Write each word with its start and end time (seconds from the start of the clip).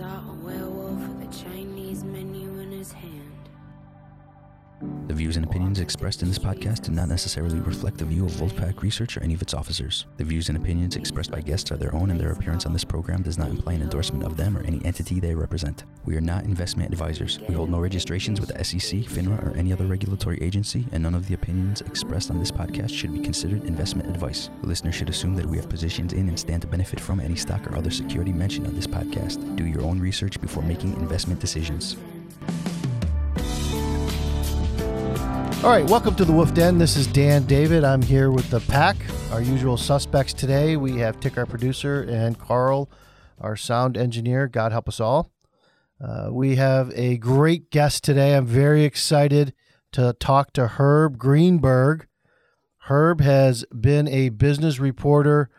saw 0.00 0.30
a 0.30 0.34
werewolf 0.42 0.98
with 1.08 1.28
a 1.28 1.44
Chinese 1.44 2.04
menu 2.04 2.58
in 2.60 2.70
his 2.70 2.90
hand. 2.90 3.39
The 5.08 5.14
views 5.14 5.36
and 5.36 5.44
opinions 5.44 5.80
expressed 5.80 6.22
in 6.22 6.28
this 6.28 6.38
podcast 6.38 6.84
do 6.84 6.92
not 6.92 7.08
necessarily 7.08 7.60
reflect 7.60 7.98
the 7.98 8.04
view 8.04 8.24
of 8.24 8.32
Wolfpack 8.32 8.80
Research 8.80 9.16
or 9.16 9.22
any 9.22 9.34
of 9.34 9.42
its 9.42 9.52
officers. 9.52 10.06
The 10.16 10.24
views 10.24 10.48
and 10.48 10.56
opinions 10.56 10.96
expressed 10.96 11.30
by 11.30 11.42
guests 11.42 11.70
are 11.70 11.76
their 11.76 11.94
own, 11.94 12.10
and 12.10 12.18
their 12.18 12.32
appearance 12.32 12.64
on 12.64 12.72
this 12.72 12.84
program 12.84 13.22
does 13.22 13.36
not 13.36 13.50
imply 13.50 13.74
an 13.74 13.82
endorsement 13.82 14.24
of 14.24 14.38
them 14.38 14.56
or 14.56 14.62
any 14.62 14.82
entity 14.84 15.20
they 15.20 15.34
represent. 15.34 15.84
We 16.06 16.16
are 16.16 16.20
not 16.22 16.44
investment 16.44 16.92
advisors. 16.92 17.40
We 17.46 17.54
hold 17.54 17.68
no 17.70 17.78
registrations 17.78 18.40
with 18.40 18.50
the 18.50 18.64
SEC, 18.64 19.00
FINRA, 19.00 19.44
or 19.44 19.56
any 19.56 19.72
other 19.72 19.84
regulatory 19.84 20.40
agency, 20.40 20.86
and 20.92 21.02
none 21.02 21.14
of 21.14 21.28
the 21.28 21.34
opinions 21.34 21.82
expressed 21.82 22.30
on 22.30 22.38
this 22.38 22.50
podcast 22.50 22.90
should 22.90 23.12
be 23.12 23.20
considered 23.20 23.64
investment 23.64 24.08
advice. 24.08 24.48
The 24.62 24.68
listener 24.68 24.92
should 24.92 25.10
assume 25.10 25.34
that 25.34 25.46
we 25.46 25.58
have 25.58 25.68
positions 25.68 26.14
in 26.14 26.28
and 26.28 26.38
stand 26.38 26.62
to 26.62 26.68
benefit 26.68 27.00
from 27.00 27.20
any 27.20 27.36
stock 27.36 27.66
or 27.70 27.76
other 27.76 27.90
security 27.90 28.32
mentioned 28.32 28.66
on 28.66 28.74
this 28.74 28.86
podcast. 28.86 29.56
Do 29.56 29.66
your 29.66 29.82
own 29.82 30.00
research 30.00 30.40
before 30.40 30.62
making 30.62 30.94
investment 30.94 31.40
decisions. 31.40 31.96
All 35.62 35.68
right, 35.68 35.84
welcome 35.84 36.14
to 36.14 36.24
the 36.24 36.32
Wolf 36.32 36.54
Den. 36.54 36.78
This 36.78 36.96
is 36.96 37.06
Dan 37.06 37.44
David. 37.44 37.84
I'm 37.84 38.00
here 38.00 38.30
with 38.30 38.48
the 38.48 38.60
pack, 38.60 38.96
our 39.30 39.42
usual 39.42 39.76
suspects 39.76 40.32
today. 40.32 40.78
We 40.78 40.96
have 41.00 41.20
Tick, 41.20 41.36
our 41.36 41.44
producer, 41.44 42.00
and 42.08 42.38
Carl, 42.38 42.90
our 43.38 43.56
sound 43.56 43.98
engineer. 43.98 44.48
God 44.48 44.72
help 44.72 44.88
us 44.88 45.00
all. 45.00 45.30
Uh, 46.02 46.30
we 46.32 46.56
have 46.56 46.90
a 46.94 47.18
great 47.18 47.70
guest 47.70 48.02
today. 48.02 48.34
I'm 48.34 48.46
very 48.46 48.84
excited 48.84 49.52
to 49.92 50.14
talk 50.14 50.54
to 50.54 50.66
Herb 50.66 51.18
Greenberg. 51.18 52.06
Herb 52.84 53.20
has 53.20 53.66
been 53.66 54.08
a 54.08 54.30
business 54.30 54.80
reporter, 54.80 55.50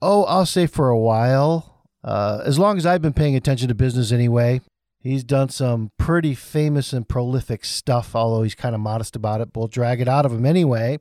oh, 0.00 0.24
I'll 0.24 0.46
say 0.46 0.66
for 0.66 0.88
a 0.88 0.98
while, 0.98 1.84
uh, 2.02 2.40
as 2.46 2.58
long 2.58 2.78
as 2.78 2.86
I've 2.86 3.02
been 3.02 3.12
paying 3.12 3.36
attention 3.36 3.68
to 3.68 3.74
business 3.74 4.12
anyway. 4.12 4.62
He's 5.02 5.24
done 5.24 5.48
some 5.48 5.92
pretty 5.96 6.34
famous 6.34 6.92
and 6.92 7.08
prolific 7.08 7.64
stuff, 7.64 8.14
although 8.14 8.42
he's 8.42 8.54
kind 8.54 8.74
of 8.74 8.82
modest 8.82 9.16
about 9.16 9.40
it, 9.40 9.52
but 9.52 9.60
we'll 9.60 9.68
drag 9.68 10.00
it 10.00 10.08
out 10.08 10.26
of 10.26 10.32
him 10.32 10.44
anyway. 10.44 10.98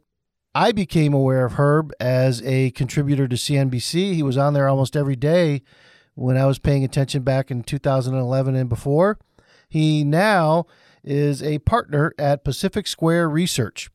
I 0.56 0.72
became 0.72 1.14
aware 1.14 1.46
of 1.46 1.54
Herb 1.54 1.92
as 2.00 2.42
a 2.44 2.72
contributor 2.72 3.28
to 3.28 3.36
CNBC. 3.36 4.14
He 4.14 4.24
was 4.24 4.38
on 4.38 4.54
there 4.54 4.70
almost 4.70 4.96
every 4.96 5.18
day 5.18 5.62
when 6.16 6.38
I 6.38 6.46
was 6.46 6.60
paying 6.60 6.84
attention 6.84 7.24
back 7.24 7.52
in 7.52 7.62
2011 7.62 8.56
and 8.56 8.70
before. 8.70 9.20
He 9.68 10.04
now 10.04 10.66
is 11.04 11.44
a 11.44 11.60
partner 11.60 12.14
at 12.18 12.44
Pacific 12.44 12.88
Square 12.88 13.30
Research. 13.30 13.90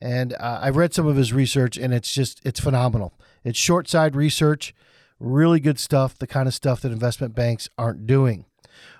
And 0.00 0.34
uh, 0.34 0.58
I've 0.60 0.76
read 0.76 0.92
some 0.92 1.06
of 1.06 1.16
his 1.16 1.32
research, 1.32 1.78
and 1.78 1.94
it's 1.94 2.12
just, 2.12 2.40
it's 2.44 2.60
phenomenal. 2.60 3.14
It's 3.44 3.58
short 3.58 3.88
side 3.88 4.16
research, 4.16 4.74
really 5.20 5.60
good 5.60 5.78
stuff, 5.78 6.18
the 6.18 6.26
kind 6.26 6.48
of 6.48 6.54
stuff 6.54 6.80
that 6.80 6.90
investment 6.90 7.36
banks 7.36 7.68
aren't 7.78 8.06
doing. 8.06 8.46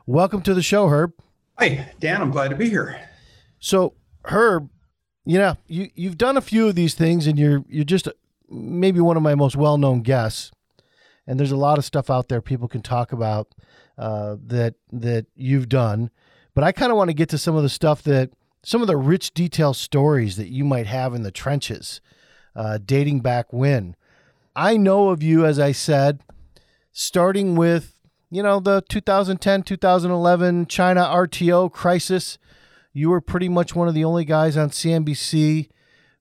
Welcome 0.06 0.42
to 0.42 0.55
the 0.55 0.62
show, 0.62 0.89
Herb. 0.89 1.12
Hi, 1.61 1.92
Dan. 2.00 2.20
I'm 2.20 2.33
glad 2.33 2.48
to 2.48 2.56
be 2.56 2.69
here. 2.69 3.08
So, 3.61 3.95
Herb, 4.25 4.69
you 5.25 5.39
know, 5.39 5.56
you 5.69 5.91
you've 5.95 6.19
done 6.19 6.36
a 6.36 6.41
few 6.41 6.67
of 6.67 6.75
these 6.75 6.95
things, 6.95 7.28
and 7.28 7.39
you're 7.39 7.64
you're 7.69 7.84
just 7.84 8.08
maybe 8.50 8.98
one 8.98 9.17
of 9.17 9.23
my 9.23 9.36
most 9.36 9.55
well 9.55 9.78
known 9.78 10.03
guests. 10.03 10.50
And 11.25 11.39
there's 11.39 11.53
a 11.53 11.56
lot 11.56 11.78
of 11.78 11.84
stuff 11.84 12.11
out 12.11 12.27
there 12.27 12.41
people 12.41 12.67
can 12.67 12.83
talk 12.83 13.12
about 13.12 13.55
uh, 13.97 14.36
that 14.45 14.75
that 14.91 15.27
you've 15.36 15.69
done. 15.69 16.11
But 16.53 16.64
I 16.64 16.73
kind 16.73 16.91
of 16.91 16.98
want 16.98 17.11
to 17.11 17.14
get 17.14 17.28
to 17.28 17.39
some 17.39 17.55
of 17.55 17.62
the 17.62 17.69
stuff 17.69 18.03
that 18.03 18.30
some 18.64 18.80
of 18.80 18.89
the 18.89 18.97
rich 18.97 19.33
detail 19.33 19.73
stories 19.73 20.36
that 20.36 20.48
you 20.48 20.64
might 20.64 20.89
have 20.89 21.14
in 21.14 21.23
the 21.23 21.30
trenches, 21.30 22.00
uh, 22.56 22.78
dating 22.84 23.20
back 23.20 23.53
when. 23.53 23.95
I 24.56 24.77
know 24.77 25.11
of 25.11 25.23
you, 25.23 25.47
as 25.47 25.61
I 25.61 25.70
said, 25.70 26.23
starting 26.91 27.55
with 27.55 27.95
you 28.33 28.43
know, 28.43 28.61
the 28.61 28.83
2010 28.89 29.63
2011 29.63 30.65
China 30.65 31.03
RTO 31.03 31.71
crisis, 31.71 32.39
you 32.95 33.11
were 33.11 33.21
pretty 33.21 33.51
much 33.51 33.77
one 33.77 33.89
of 33.89 33.95
the 33.95 34.05
only 34.05 34.25
guys 34.25 34.57
on 34.57 34.71
CNBC 34.71 35.69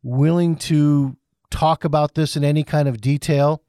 willing 0.03 0.57
to 0.57 1.15
talk 1.49 1.85
about 1.85 2.15
this 2.15 2.35
in 2.35 2.43
any 2.43 2.65
kind 2.65 2.89
of 2.89 2.99
detail. 2.99 3.63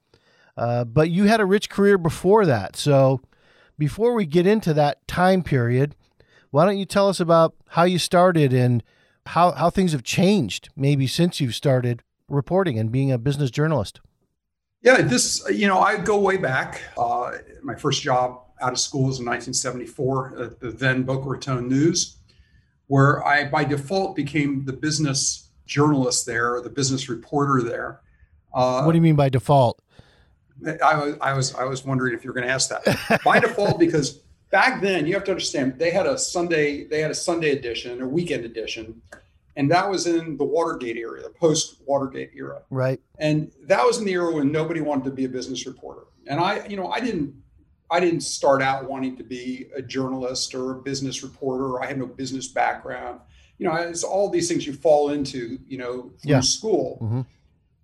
Uh, 0.57 0.83
but 0.83 1.09
you 1.09 1.23
had 1.23 1.39
a 1.39 1.45
rich 1.45 1.69
career 1.69 1.97
before 1.97 2.45
that. 2.45 2.75
So 2.75 3.21
before 3.77 4.13
we 4.13 4.25
get 4.25 4.45
into 4.45 4.73
that 4.73 5.07
time 5.07 5.41
period, 5.41 5.95
why 6.51 6.65
don't 6.65 6.77
you 6.77 6.85
tell 6.85 7.07
us 7.07 7.21
about 7.21 7.55
how 7.69 7.83
you 7.83 7.97
started 7.97 8.51
and 8.51 8.83
how, 9.27 9.53
how 9.53 9.69
things 9.69 9.93
have 9.93 10.03
changed 10.03 10.67
maybe 10.75 11.07
since 11.07 11.39
you've 11.39 11.55
started 11.55 12.03
reporting 12.27 12.77
and 12.77 12.91
being 12.91 13.09
a 13.09 13.17
business 13.17 13.51
journalist? 13.51 14.01
Yeah, 14.83 15.01
this, 15.01 15.41
you 15.49 15.67
know, 15.67 15.79
I 15.79 15.97
go 15.97 16.19
way 16.19 16.35
back. 16.35 16.81
Uh, 16.97 17.37
my 17.63 17.73
first 17.73 18.01
job 18.01 18.41
out 18.61 18.73
of 18.73 18.79
school 18.79 19.05
was 19.07 19.19
in 19.19 19.25
1974 19.25 20.41
at 20.41 20.59
the 20.59 20.71
then 20.71 21.03
Boca 21.03 21.29
Raton 21.29 21.69
News, 21.69 22.17
where 22.87 23.25
I, 23.25 23.45
by 23.45 23.63
default, 23.63 24.13
became 24.15 24.65
the 24.65 24.73
business 24.73 25.49
journalist 25.65 26.25
there, 26.25 26.59
the 26.61 26.69
business 26.69 27.07
reporter 27.07 27.61
there. 27.63 28.01
Uh, 28.53 28.83
what 28.83 28.91
do 28.91 28.97
you 28.97 29.01
mean 29.01 29.15
by 29.15 29.29
default? 29.29 29.81
I 30.83 30.97
was, 30.97 31.17
I 31.21 31.33
was, 31.33 31.55
I 31.55 31.63
was 31.63 31.85
wondering 31.85 32.13
if 32.13 32.25
you 32.25 32.29
were 32.29 32.33
going 32.33 32.47
to 32.47 32.53
ask 32.53 32.69
that. 32.69 33.21
by 33.23 33.39
default, 33.39 33.79
because 33.79 34.19
back 34.51 34.81
then 34.81 35.07
you 35.07 35.13
have 35.13 35.23
to 35.23 35.31
understand 35.31 35.79
they 35.79 35.91
had 35.91 36.05
a 36.05 36.17
Sunday, 36.17 36.83
they 36.83 36.99
had 36.99 37.09
a 37.09 37.15
Sunday 37.15 37.51
edition, 37.51 38.01
a 38.01 38.07
weekend 38.07 38.43
edition, 38.43 39.01
and 39.55 39.69
that 39.71 39.89
was 39.89 40.07
in 40.07 40.37
the 40.37 40.43
Watergate 40.43 40.97
era, 40.97 41.21
the 41.21 41.29
post 41.29 41.81
Watergate 41.85 42.31
era. 42.35 42.63
Right. 42.69 42.99
And 43.19 43.51
that 43.63 43.85
was 43.85 43.99
in 43.99 44.05
the 44.05 44.13
era 44.13 44.33
when 44.33 44.51
nobody 44.51 44.81
wanted 44.81 45.05
to 45.05 45.11
be 45.11 45.25
a 45.25 45.29
business 45.29 45.65
reporter. 45.67 46.01
And 46.27 46.39
I, 46.39 46.65
you 46.65 46.75
know, 46.75 46.87
I 46.87 46.99
didn't, 46.99 47.35
I 47.91 47.99
didn't 47.99 48.21
start 48.21 48.61
out 48.61 48.89
wanting 48.89 49.15
to 49.17 49.23
be 49.23 49.67
a 49.75 49.81
journalist 49.81 50.55
or 50.55 50.71
a 50.71 50.75
business 50.81 51.21
reporter. 51.21 51.81
I 51.81 51.87
had 51.87 51.99
no 51.99 52.07
business 52.07 52.47
background. 52.47 53.19
You 53.59 53.67
know, 53.67 53.75
it's 53.75 54.03
all 54.03 54.29
these 54.29 54.47
things 54.47 54.65
you 54.65 54.73
fall 54.73 55.11
into, 55.11 55.59
you 55.67 55.77
know, 55.77 56.11
through 56.21 56.31
yeah. 56.31 56.39
school. 56.39 56.97
Mm-hmm. 57.01 57.21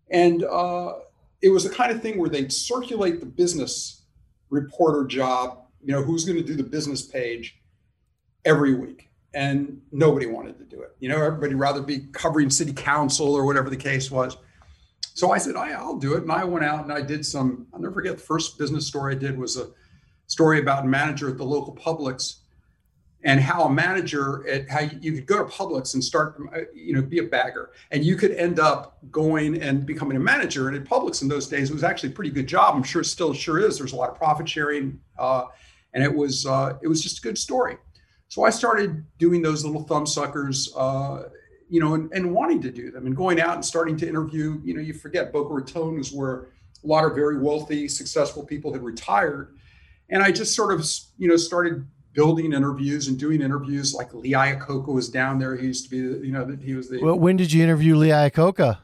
And 0.10 0.44
uh, 0.46 0.94
it 1.42 1.50
was 1.50 1.64
the 1.64 1.70
kind 1.70 1.92
of 1.92 2.02
thing 2.02 2.18
where 2.18 2.30
they'd 2.30 2.52
circulate 2.52 3.20
the 3.20 3.28
business 3.28 4.02
reporter 4.50 5.06
job, 5.06 5.66
you 5.84 5.94
know, 5.94 6.02
who's 6.02 6.26
going 6.26 6.38
to 6.38 6.44
do 6.44 6.56
the 6.56 6.64
business 6.64 7.04
page 7.04 7.62
every 8.44 8.74
week 8.74 9.09
and 9.34 9.82
nobody 9.92 10.26
wanted 10.26 10.58
to 10.58 10.64
do 10.66 10.82
it. 10.82 10.96
You 11.00 11.10
know, 11.10 11.22
everybody 11.22 11.54
rather 11.54 11.82
be 11.82 12.00
covering 12.12 12.50
city 12.50 12.74
council 12.74 13.34
or 13.34 13.46
whatever 13.46 13.70
the 13.70 13.78
case 13.78 14.10
was. 14.10 14.38
So 15.14 15.32
I 15.32 15.38
said, 15.38 15.56
I, 15.56 15.82
will 15.84 15.98
do 15.98 16.14
it. 16.14 16.24
And 16.24 16.32
I 16.32 16.44
went 16.46 16.66
out 16.66 16.84
and 16.84 16.94
I 16.94 17.02
did 17.02 17.26
some, 17.26 17.68
I'll 17.74 17.80
never 17.80 17.94
forget 17.94 18.18
the 18.18 18.24
first 18.24 18.58
business 18.58 18.88
story 18.88 19.16
I 19.16 19.18
did 19.18 19.38
was 19.38 19.58
a 19.58 19.68
story 20.28 20.60
about 20.60 20.86
a 20.86 20.88
manager 20.88 21.30
at 21.30 21.38
the 21.38 21.44
local 21.44 21.76
Publix 21.76 22.38
and 23.24 23.40
how 23.40 23.66
a 23.66 23.70
manager 23.70 24.48
at 24.48 24.70
how 24.70 24.80
you 24.80 25.12
could 25.12 25.26
go 25.26 25.38
to 25.40 25.44
Publix 25.44 25.94
and 25.94 26.04
start, 26.04 26.40
you 26.74 26.94
know, 26.94 27.02
be 27.02 27.20
a 27.20 27.24
bagger 27.24 27.72
and 27.92 28.04
you 28.04 28.16
could 28.16 28.32
end 28.32 28.60
up 28.60 28.98
going 29.12 29.62
and 29.62 29.86
becoming 29.86 30.16
a 30.16 30.20
manager. 30.22 30.70
And 30.70 30.78
at 30.78 30.86
Publix 30.86 31.22
in 31.22 31.28
those 31.28 31.48
days, 31.48 31.70
it 31.70 31.74
was 31.74 31.84
actually 31.84 32.10
a 32.10 32.14
pretty 32.14 32.32
good 32.32 32.48
job. 32.48 32.76
I'm 32.76 32.84
sure 32.84 33.02
it 33.02 33.06
still 33.06 33.34
sure 33.34 33.60
is. 33.60 33.78
There's 33.78 33.94
a 33.94 33.98
lot 33.98 34.10
of 34.10 34.16
profit 34.16 34.48
sharing. 34.48 35.00
Uh, 35.18 35.46
and 35.94 36.04
it 36.04 36.14
was, 36.14 36.46
uh, 36.46 36.78
it 36.82 36.88
was 36.88 37.02
just 37.02 37.20
a 37.20 37.22
good 37.22 37.38
story. 37.38 37.78
So 38.30 38.44
I 38.44 38.52
started 38.52 39.06
doing 39.18 39.42
those 39.42 39.66
little 39.66 39.84
thumb 39.84 40.06
suckers, 40.06 40.72
uh, 40.78 41.30
you 41.68 41.80
know, 41.80 41.96
and, 41.96 42.12
and, 42.14 42.32
wanting 42.32 42.62
to 42.62 42.72
do 42.72 42.92
them 42.92 43.08
and 43.08 43.16
going 43.16 43.42
out 43.42 43.56
and 43.56 43.66
starting 43.66 43.98
to 43.98 44.08
interview. 44.08 44.62
You 44.64 44.76
know, 44.76 44.82
you 44.82 44.94
forget 44.94 45.34
Boca 45.34 45.52
Raton 45.52 45.98
was 45.98 46.12
where 46.12 46.50
a 46.84 46.88
lot 46.88 47.06
of 47.06 47.16
very 47.16 47.40
wealthy, 47.40 47.88
successful 47.88 48.46
people 48.46 48.72
had 48.72 48.84
retired. 48.84 49.58
And 50.10 50.24
I 50.24 50.32
just 50.32 50.56
sort 50.56 50.72
of, 50.72 50.88
you 51.18 51.28
know, 51.28 51.38
started 51.38 51.88
building 52.14 52.54
interviews 52.54 53.08
and 53.08 53.18
doing 53.18 53.42
interviews 53.42 53.94
like 53.96 54.14
Lee 54.14 54.34
Iacocca 54.34 54.94
was 54.94 55.10
down 55.10 55.40
there. 55.40 55.56
He 55.56 55.66
used 55.68 55.86
to 55.86 55.90
be, 55.90 56.28
you 56.28 56.32
know, 56.32 56.46
he 56.62 56.76
was 56.76 56.90
the. 56.90 57.02
Well, 57.02 57.18
when 57.18 57.36
did 57.36 57.52
you 57.52 57.64
interview 57.64 57.96
Lee 57.96 58.10
Iacocca? 58.10 58.78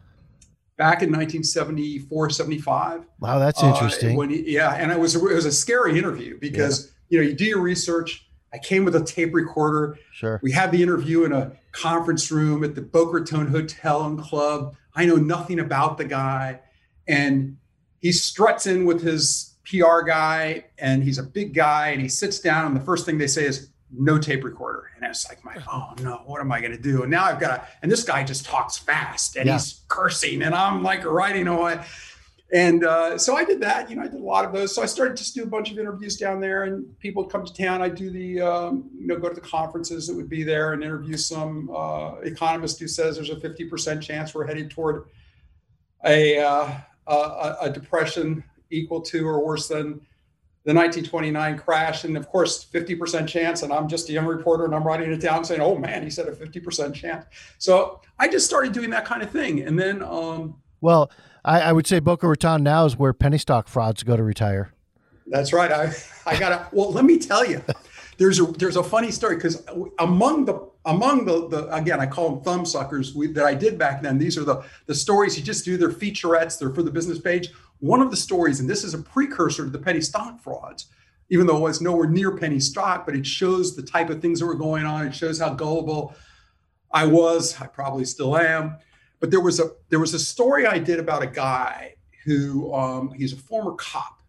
Back 0.77 1.03
in 1.03 1.09
1974, 1.09 2.31
75. 2.31 3.05
Wow, 3.19 3.39
that's 3.39 3.63
interesting. 3.63 4.15
Uh, 4.15 4.17
when 4.17 4.29
he, 4.29 4.53
yeah, 4.53 4.73
and 4.73 4.91
it 4.91 4.99
was 4.99 5.15
a, 5.15 5.19
it 5.27 5.35
was 5.35 5.45
a 5.45 5.51
scary 5.51 5.97
interview 5.97 6.37
because 6.39 6.91
yeah. 7.09 7.19
you 7.19 7.23
know 7.23 7.29
you 7.29 7.35
do 7.35 7.45
your 7.45 7.61
research, 7.61 8.24
I 8.55 8.57
came 8.59 8.85
with 8.85 8.95
a 8.95 9.03
tape 9.03 9.33
recorder. 9.33 9.99
Sure. 10.13 10.39
We 10.41 10.51
had 10.51 10.71
the 10.71 10.81
interview 10.81 11.25
in 11.25 11.33
a 11.33 11.51
conference 11.73 12.31
room 12.31 12.63
at 12.63 12.73
the 12.73 12.81
Boca 12.81 13.11
Raton 13.11 13.47
Hotel 13.47 14.05
and 14.05 14.17
Club. 14.17 14.77
I 14.95 15.05
know 15.05 15.17
nothing 15.17 15.59
about 15.59 15.97
the 15.97 16.05
guy. 16.05 16.61
And 17.05 17.57
he 17.99 18.13
struts 18.13 18.65
in 18.65 18.85
with 18.85 19.01
his 19.01 19.55
PR 19.69 20.03
guy, 20.07 20.65
and 20.77 21.03
he's 21.03 21.17
a 21.17 21.23
big 21.23 21.53
guy, 21.53 21.89
and 21.89 22.01
he 22.01 22.07
sits 22.07 22.39
down, 22.39 22.67
and 22.67 22.75
the 22.75 22.85
first 22.85 23.05
thing 23.05 23.17
they 23.17 23.27
say 23.27 23.43
is, 23.45 23.69
no 23.91 24.17
tape 24.17 24.43
recorder. 24.43 24.89
And 24.95 25.05
it's 25.05 25.27
like, 25.27 25.43
my, 25.43 25.55
oh 25.71 25.93
no, 26.01 26.21
what 26.25 26.39
am 26.39 26.51
I 26.51 26.61
going 26.61 26.71
to 26.71 26.81
do? 26.81 27.01
And 27.01 27.11
now 27.11 27.25
I've 27.25 27.39
got 27.39 27.55
to, 27.57 27.67
and 27.81 27.91
this 27.91 28.03
guy 28.03 28.23
just 28.23 28.45
talks 28.45 28.77
fast 28.77 29.35
and 29.35 29.47
yeah. 29.47 29.53
he's 29.53 29.81
cursing, 29.89 30.43
and 30.43 30.55
I'm 30.55 30.81
like 30.81 31.03
writing 31.03 31.47
away. 31.47 31.83
And 32.53 32.85
uh, 32.85 33.17
so 33.17 33.35
I 33.35 33.43
did 33.43 33.59
that. 33.61 33.89
You 33.89 33.95
know, 33.95 34.03
I 34.03 34.07
did 34.07 34.19
a 34.19 34.23
lot 34.23 34.45
of 34.45 34.53
those. 34.53 34.73
So 34.73 34.83
I 34.83 34.85
started 34.85 35.17
to 35.17 35.33
do 35.33 35.43
a 35.43 35.47
bunch 35.47 35.71
of 35.71 35.79
interviews 35.79 36.15
down 36.15 36.39
there, 36.39 36.63
and 36.63 36.97
people 36.99 37.23
would 37.23 37.31
come 37.31 37.43
to 37.43 37.53
town. 37.53 37.81
I 37.81 37.89
do 37.89 38.11
the, 38.11 38.41
um, 38.41 38.89
you 38.97 39.07
know, 39.07 39.17
go 39.17 39.29
to 39.29 39.35
the 39.35 39.41
conferences 39.41 40.07
that 40.07 40.15
would 40.15 40.29
be 40.29 40.43
there 40.43 40.73
and 40.73 40.83
interview 40.83 41.17
some 41.17 41.69
uh, 41.75 42.15
economist 42.19 42.79
who 42.79 42.87
says 42.87 43.15
there's 43.15 43.31
a 43.31 43.35
50% 43.35 44.01
chance 44.01 44.33
we're 44.35 44.45
headed 44.45 44.69
toward 44.69 45.05
a, 46.05 46.37
uh, 46.37 46.69
a, 47.07 47.55
a 47.61 47.69
depression 47.69 48.43
equal 48.69 49.01
to 49.01 49.27
or 49.27 49.43
worse 49.43 49.67
than 49.67 50.01
the 50.65 50.73
1929 50.73 51.57
crash. 51.59 52.03
And 52.03 52.17
of 52.17 52.27
course, 52.27 52.65
50% 52.65 53.27
chance. 53.27 53.61
And 53.61 53.71
I'm 53.71 53.87
just 53.87 54.09
a 54.09 54.13
young 54.13 54.25
reporter 54.25 54.65
and 54.65 54.73
I'm 54.73 54.83
writing 54.83 55.11
it 55.11 55.21
down 55.21 55.45
saying, 55.45 55.61
oh 55.61 55.77
man, 55.77 56.03
he 56.03 56.09
said 56.09 56.27
a 56.27 56.31
50% 56.31 56.93
chance. 56.93 57.25
So 57.59 58.01
I 58.17 58.27
just 58.27 58.47
started 58.47 58.73
doing 58.73 58.89
that 58.89 59.05
kind 59.05 59.21
of 59.21 59.29
thing. 59.29 59.61
And 59.61 59.77
then, 59.77 60.01
um, 60.01 60.55
well, 60.81 61.11
I, 61.45 61.61
I 61.61 61.71
would 61.71 61.85
say 61.85 61.99
Boca 61.99 62.27
Raton 62.27 62.63
now 62.63 62.85
is 62.85 62.97
where 62.97 63.13
penny 63.13 63.37
stock 63.37 63.67
frauds 63.67 64.01
go 64.01 64.17
to 64.17 64.23
retire. 64.23 64.73
That's 65.27 65.53
right. 65.53 65.71
I, 65.71 65.93
I 66.25 66.39
got 66.39 66.49
to, 66.49 66.75
well, 66.75 66.91
let 66.91 67.05
me 67.05 67.19
tell 67.19 67.45
you, 67.45 67.63
there's 68.17 68.39
a, 68.39 68.45
there's 68.45 68.77
a 68.77 68.83
funny 68.83 69.11
story 69.11 69.35
because 69.35 69.63
among 69.99 70.45
the, 70.45 70.67
among 70.85 71.25
the, 71.25 71.47
the, 71.47 71.73
again, 71.73 71.99
I 71.99 72.07
call 72.07 72.31
them 72.31 72.43
thumb 72.43 72.65
suckers 72.65 73.13
we, 73.13 73.27
that 73.27 73.45
I 73.45 73.53
did 73.53 73.77
back 73.77 74.01
then. 74.01 74.17
These 74.17 74.37
are 74.37 74.43
the, 74.43 74.63
the 74.87 74.95
stories 74.95 75.37
you 75.37 75.43
just 75.43 75.65
do. 75.65 75.77
They're 75.77 75.89
featurettes. 75.89 76.57
They're 76.57 76.73
for 76.73 76.83
the 76.83 76.91
business 76.91 77.19
page. 77.19 77.49
One 77.79 78.01
of 78.01 78.09
the 78.09 78.17
stories, 78.17 78.59
and 78.59 78.69
this 78.69 78.83
is 78.83 78.93
a 78.93 78.99
precursor 78.99 79.65
to 79.65 79.69
the 79.69 79.79
penny 79.79 80.01
stock 80.01 80.39
frauds, 80.39 80.87
even 81.29 81.45
though 81.45 81.67
it's 81.67 81.81
nowhere 81.81 82.07
near 82.07 82.35
penny 82.37 82.59
stock, 82.59 83.05
but 83.05 83.15
it 83.15 83.25
shows 83.25 83.75
the 83.75 83.83
type 83.83 84.09
of 84.09 84.21
things 84.21 84.39
that 84.39 84.45
were 84.47 84.55
going 84.55 84.85
on. 84.85 85.05
It 85.05 85.13
shows 85.13 85.39
how 85.39 85.53
gullible 85.53 86.15
I 86.91 87.05
was. 87.05 87.59
I 87.59 87.67
probably 87.67 88.05
still 88.05 88.35
am. 88.37 88.77
But 89.25 89.31
there 89.31 89.41
was 89.41 89.59
a 89.59 89.71
there 89.89 89.97
was 89.97 90.13
a 90.13 90.19
story 90.19 90.67
I 90.67 90.77
did 90.77 90.99
about 90.99 91.23
a 91.23 91.25
guy 91.25 91.95
who 92.25 92.71
um, 92.75 93.11
he's 93.17 93.33
a 93.33 93.37
former 93.37 93.71
cop, 93.71 94.21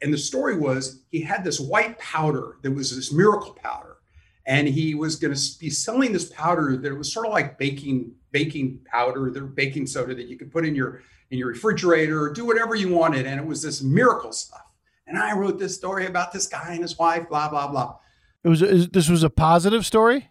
and 0.00 0.10
the 0.10 0.16
story 0.16 0.56
was 0.56 1.04
he 1.10 1.20
had 1.20 1.44
this 1.44 1.60
white 1.60 1.98
powder 1.98 2.56
that 2.62 2.70
was 2.70 2.96
this 2.96 3.12
miracle 3.12 3.52
powder, 3.62 3.98
and 4.46 4.66
he 4.66 4.94
was 4.94 5.16
going 5.16 5.34
to 5.34 5.58
be 5.60 5.68
selling 5.68 6.14
this 6.14 6.32
powder 6.32 6.78
that 6.78 6.96
was 6.96 7.12
sort 7.12 7.26
of 7.26 7.32
like 7.34 7.58
baking 7.58 8.14
baking 8.30 8.80
powder, 8.86 9.30
the 9.30 9.42
baking 9.42 9.86
soda 9.86 10.14
that 10.14 10.28
you 10.28 10.38
could 10.38 10.50
put 10.50 10.64
in 10.64 10.74
your 10.74 11.02
in 11.30 11.36
your 11.36 11.48
refrigerator, 11.48 12.30
do 12.30 12.46
whatever 12.46 12.74
you 12.74 12.88
wanted. 12.88 13.26
And 13.26 13.38
it 13.38 13.46
was 13.46 13.60
this 13.60 13.82
miracle 13.82 14.32
stuff. 14.32 14.64
And 15.06 15.18
I 15.18 15.36
wrote 15.36 15.58
this 15.58 15.74
story 15.74 16.06
about 16.06 16.32
this 16.32 16.46
guy 16.46 16.70
and 16.70 16.80
his 16.80 16.96
wife, 16.98 17.28
blah, 17.28 17.50
blah, 17.50 17.68
blah. 17.68 17.96
It 18.44 18.48
was, 18.48 18.60
this 18.88 19.10
was 19.10 19.22
a 19.22 19.28
positive 19.28 19.84
story? 19.84 20.30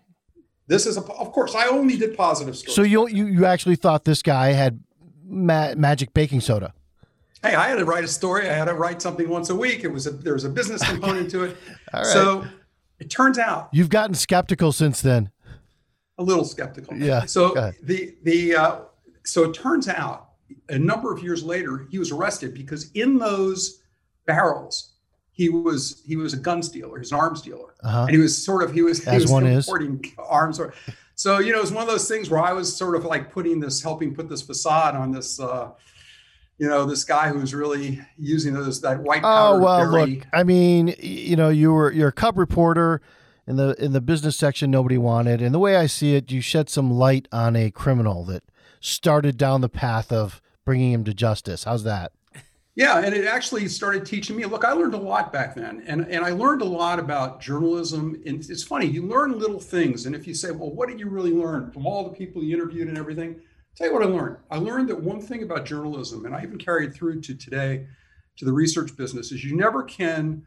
This 0.67 0.85
is 0.85 0.97
a, 0.97 1.01
of 1.01 1.31
course, 1.31 1.53
I 1.53 1.67
only 1.67 1.97
did 1.97 2.17
positive 2.17 2.57
stories. 2.57 2.75
So 2.75 2.81
you, 2.81 3.07
you, 3.07 3.27
you 3.27 3.45
actually 3.45 3.75
thought 3.75 4.05
this 4.05 4.21
guy 4.21 4.53
had 4.53 4.83
ma- 5.23 5.75
magic 5.75 6.13
baking 6.13 6.41
soda? 6.41 6.73
Hey, 7.43 7.53
I 7.53 7.67
had 7.67 7.77
to 7.77 7.85
write 7.85 8.03
a 8.03 8.07
story. 8.07 8.49
I 8.49 8.53
had 8.53 8.65
to 8.65 8.73
write 8.73 9.01
something 9.01 9.29
once 9.29 9.51
a 9.51 9.55
week. 9.55 9.83
It 9.83 9.89
was 9.89 10.07
a, 10.07 10.11
there 10.11 10.33
was 10.33 10.45
a 10.45 10.49
business 10.49 10.83
component 10.89 11.29
to 11.31 11.43
it. 11.43 11.57
All 11.93 12.01
right. 12.01 12.07
So 12.07 12.45
it 12.99 13.09
turns 13.09 13.37
out 13.37 13.69
you've 13.71 13.89
gotten 13.89 14.15
skeptical 14.15 14.71
since 14.71 15.01
then. 15.01 15.29
A 16.17 16.23
little 16.23 16.45
skeptical. 16.45 16.95
Yeah. 16.95 17.25
So 17.25 17.73
the, 17.83 18.15
the, 18.23 18.55
uh, 18.55 18.79
so 19.23 19.43
it 19.43 19.53
turns 19.53 19.87
out 19.87 20.29
a 20.69 20.79
number 20.79 21.13
of 21.13 21.21
years 21.21 21.43
later, 21.43 21.87
he 21.91 21.99
was 21.99 22.11
arrested 22.11 22.53
because 22.53 22.91
in 22.91 23.17
those 23.17 23.81
barrels, 24.25 24.93
he 25.35 25.49
was 25.49 26.01
he 26.05 26.15
was 26.15 26.33
a 26.33 26.37
gun 26.37 26.63
stealer, 26.63 26.97
he's 26.97 27.11
an 27.11 27.19
arms 27.19 27.41
dealer, 27.41 27.75
uh-huh. 27.83 28.03
and 28.03 28.11
he 28.11 28.17
was 28.17 28.41
sort 28.43 28.63
of 28.63 28.73
he 28.73 28.81
was 28.81 29.05
As 29.05 29.13
he 29.13 29.19
was 29.23 29.31
one 29.31 29.45
importing 29.45 30.03
is. 30.03 30.11
arms. 30.17 30.61
So 31.15 31.39
you 31.39 31.51
know, 31.51 31.61
it's 31.61 31.71
one 31.71 31.83
of 31.83 31.89
those 31.89 32.07
things 32.07 32.29
where 32.29 32.41
I 32.41 32.53
was 32.53 32.73
sort 32.73 32.95
of 32.95 33.03
like 33.03 33.31
putting 33.31 33.59
this, 33.59 33.83
helping 33.83 34.15
put 34.15 34.29
this 34.29 34.41
facade 34.41 34.95
on 34.95 35.11
this. 35.11 35.39
Uh, 35.39 35.71
you 36.57 36.69
know, 36.69 36.85
this 36.85 37.03
guy 37.03 37.27
who's 37.27 37.53
really 37.53 38.01
using 38.17 38.53
those 38.53 38.79
that 38.79 39.01
white 39.01 39.23
powder. 39.23 39.57
Oh 39.57 39.59
well, 39.59 40.07
look, 40.07 40.25
I 40.31 40.43
mean, 40.43 40.95
you 40.99 41.35
know, 41.35 41.49
you 41.49 41.73
were 41.73 41.91
you're 41.91 42.07
a 42.07 42.13
cub 42.13 42.37
reporter 42.37 43.01
in 43.45 43.57
the 43.57 43.75
in 43.77 43.91
the 43.91 43.99
business 43.99 44.37
section. 44.37 44.71
Nobody 44.71 44.97
wanted, 44.97 45.41
and 45.41 45.53
the 45.53 45.59
way 45.59 45.75
I 45.75 45.85
see 45.85 46.15
it, 46.15 46.31
you 46.31 46.39
shed 46.39 46.69
some 46.69 46.89
light 46.89 47.27
on 47.33 47.57
a 47.57 47.71
criminal 47.71 48.23
that 48.25 48.43
started 48.79 49.35
down 49.37 49.59
the 49.59 49.67
path 49.67 50.13
of 50.13 50.41
bringing 50.63 50.93
him 50.93 51.03
to 51.03 51.13
justice. 51.13 51.65
How's 51.65 51.83
that? 51.83 52.13
Yeah, 52.75 52.99
and 52.99 53.15
it 53.15 53.25
actually 53.25 53.69
started 53.69 54.05
teaching 54.05 54.35
me. 54.35 54.43
Look, 54.45 54.65
I 54.65 54.73
learned 54.73 54.95
a 54.95 54.97
lot 54.97 55.31
back 55.31 55.55
then, 55.55 55.81
and 55.87 56.01
and 56.09 56.25
I 56.25 56.31
learned 56.31 56.61
a 56.61 56.65
lot 56.65 56.99
about 56.99 57.39
journalism. 57.39 58.21
And 58.25 58.43
it's 58.49 58.63
funny, 58.63 58.85
you 58.85 59.03
learn 59.03 59.39
little 59.39 59.61
things, 59.61 60.05
and 60.05 60.13
if 60.13 60.27
you 60.27 60.33
say, 60.33 60.51
"Well, 60.51 60.71
what 60.71 60.89
did 60.89 60.99
you 60.99 61.07
really 61.07 61.31
learn 61.31 61.71
from 61.71 61.87
all 61.87 62.03
the 62.03 62.13
people 62.13 62.43
you 62.43 62.53
interviewed 62.53 62.89
and 62.89 62.97
everything?" 62.97 63.35
I'll 63.35 63.75
tell 63.77 63.87
you 63.87 63.93
what 63.93 64.03
I 64.03 64.07
learned. 64.07 64.37
I 64.51 64.57
learned 64.57 64.89
that 64.89 65.01
one 65.01 65.21
thing 65.21 65.43
about 65.43 65.65
journalism, 65.65 66.25
and 66.25 66.35
I 66.35 66.43
even 66.43 66.57
carried 66.57 66.93
through 66.93 67.21
to 67.21 67.35
today, 67.35 67.87
to 68.37 68.45
the 68.45 68.51
research 68.51 68.95
business, 68.97 69.31
is 69.31 69.43
you 69.43 69.55
never 69.55 69.81
can. 69.83 70.45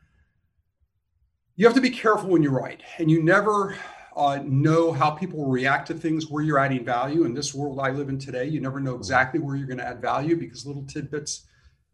You 1.56 1.64
have 1.66 1.74
to 1.76 1.80
be 1.80 1.90
careful 1.90 2.28
when 2.28 2.42
you 2.42 2.50
write, 2.50 2.82
and 2.98 3.10
you 3.10 3.22
never 3.22 3.74
uh, 4.14 4.40
know 4.44 4.92
how 4.92 5.12
people 5.12 5.46
react 5.46 5.86
to 5.86 5.94
things, 5.94 6.28
where 6.28 6.42
you're 6.42 6.58
adding 6.58 6.84
value. 6.84 7.24
In 7.24 7.32
this 7.32 7.54
world 7.54 7.80
I 7.80 7.90
live 7.90 8.10
in 8.10 8.18
today, 8.18 8.44
you 8.46 8.60
never 8.60 8.80
know 8.80 8.96
exactly 8.96 9.40
where 9.40 9.56
you're 9.56 9.66
going 9.66 9.78
to 9.78 9.86
add 9.86 10.02
value 10.02 10.36
because 10.36 10.66
little 10.66 10.84
tidbits 10.84 11.46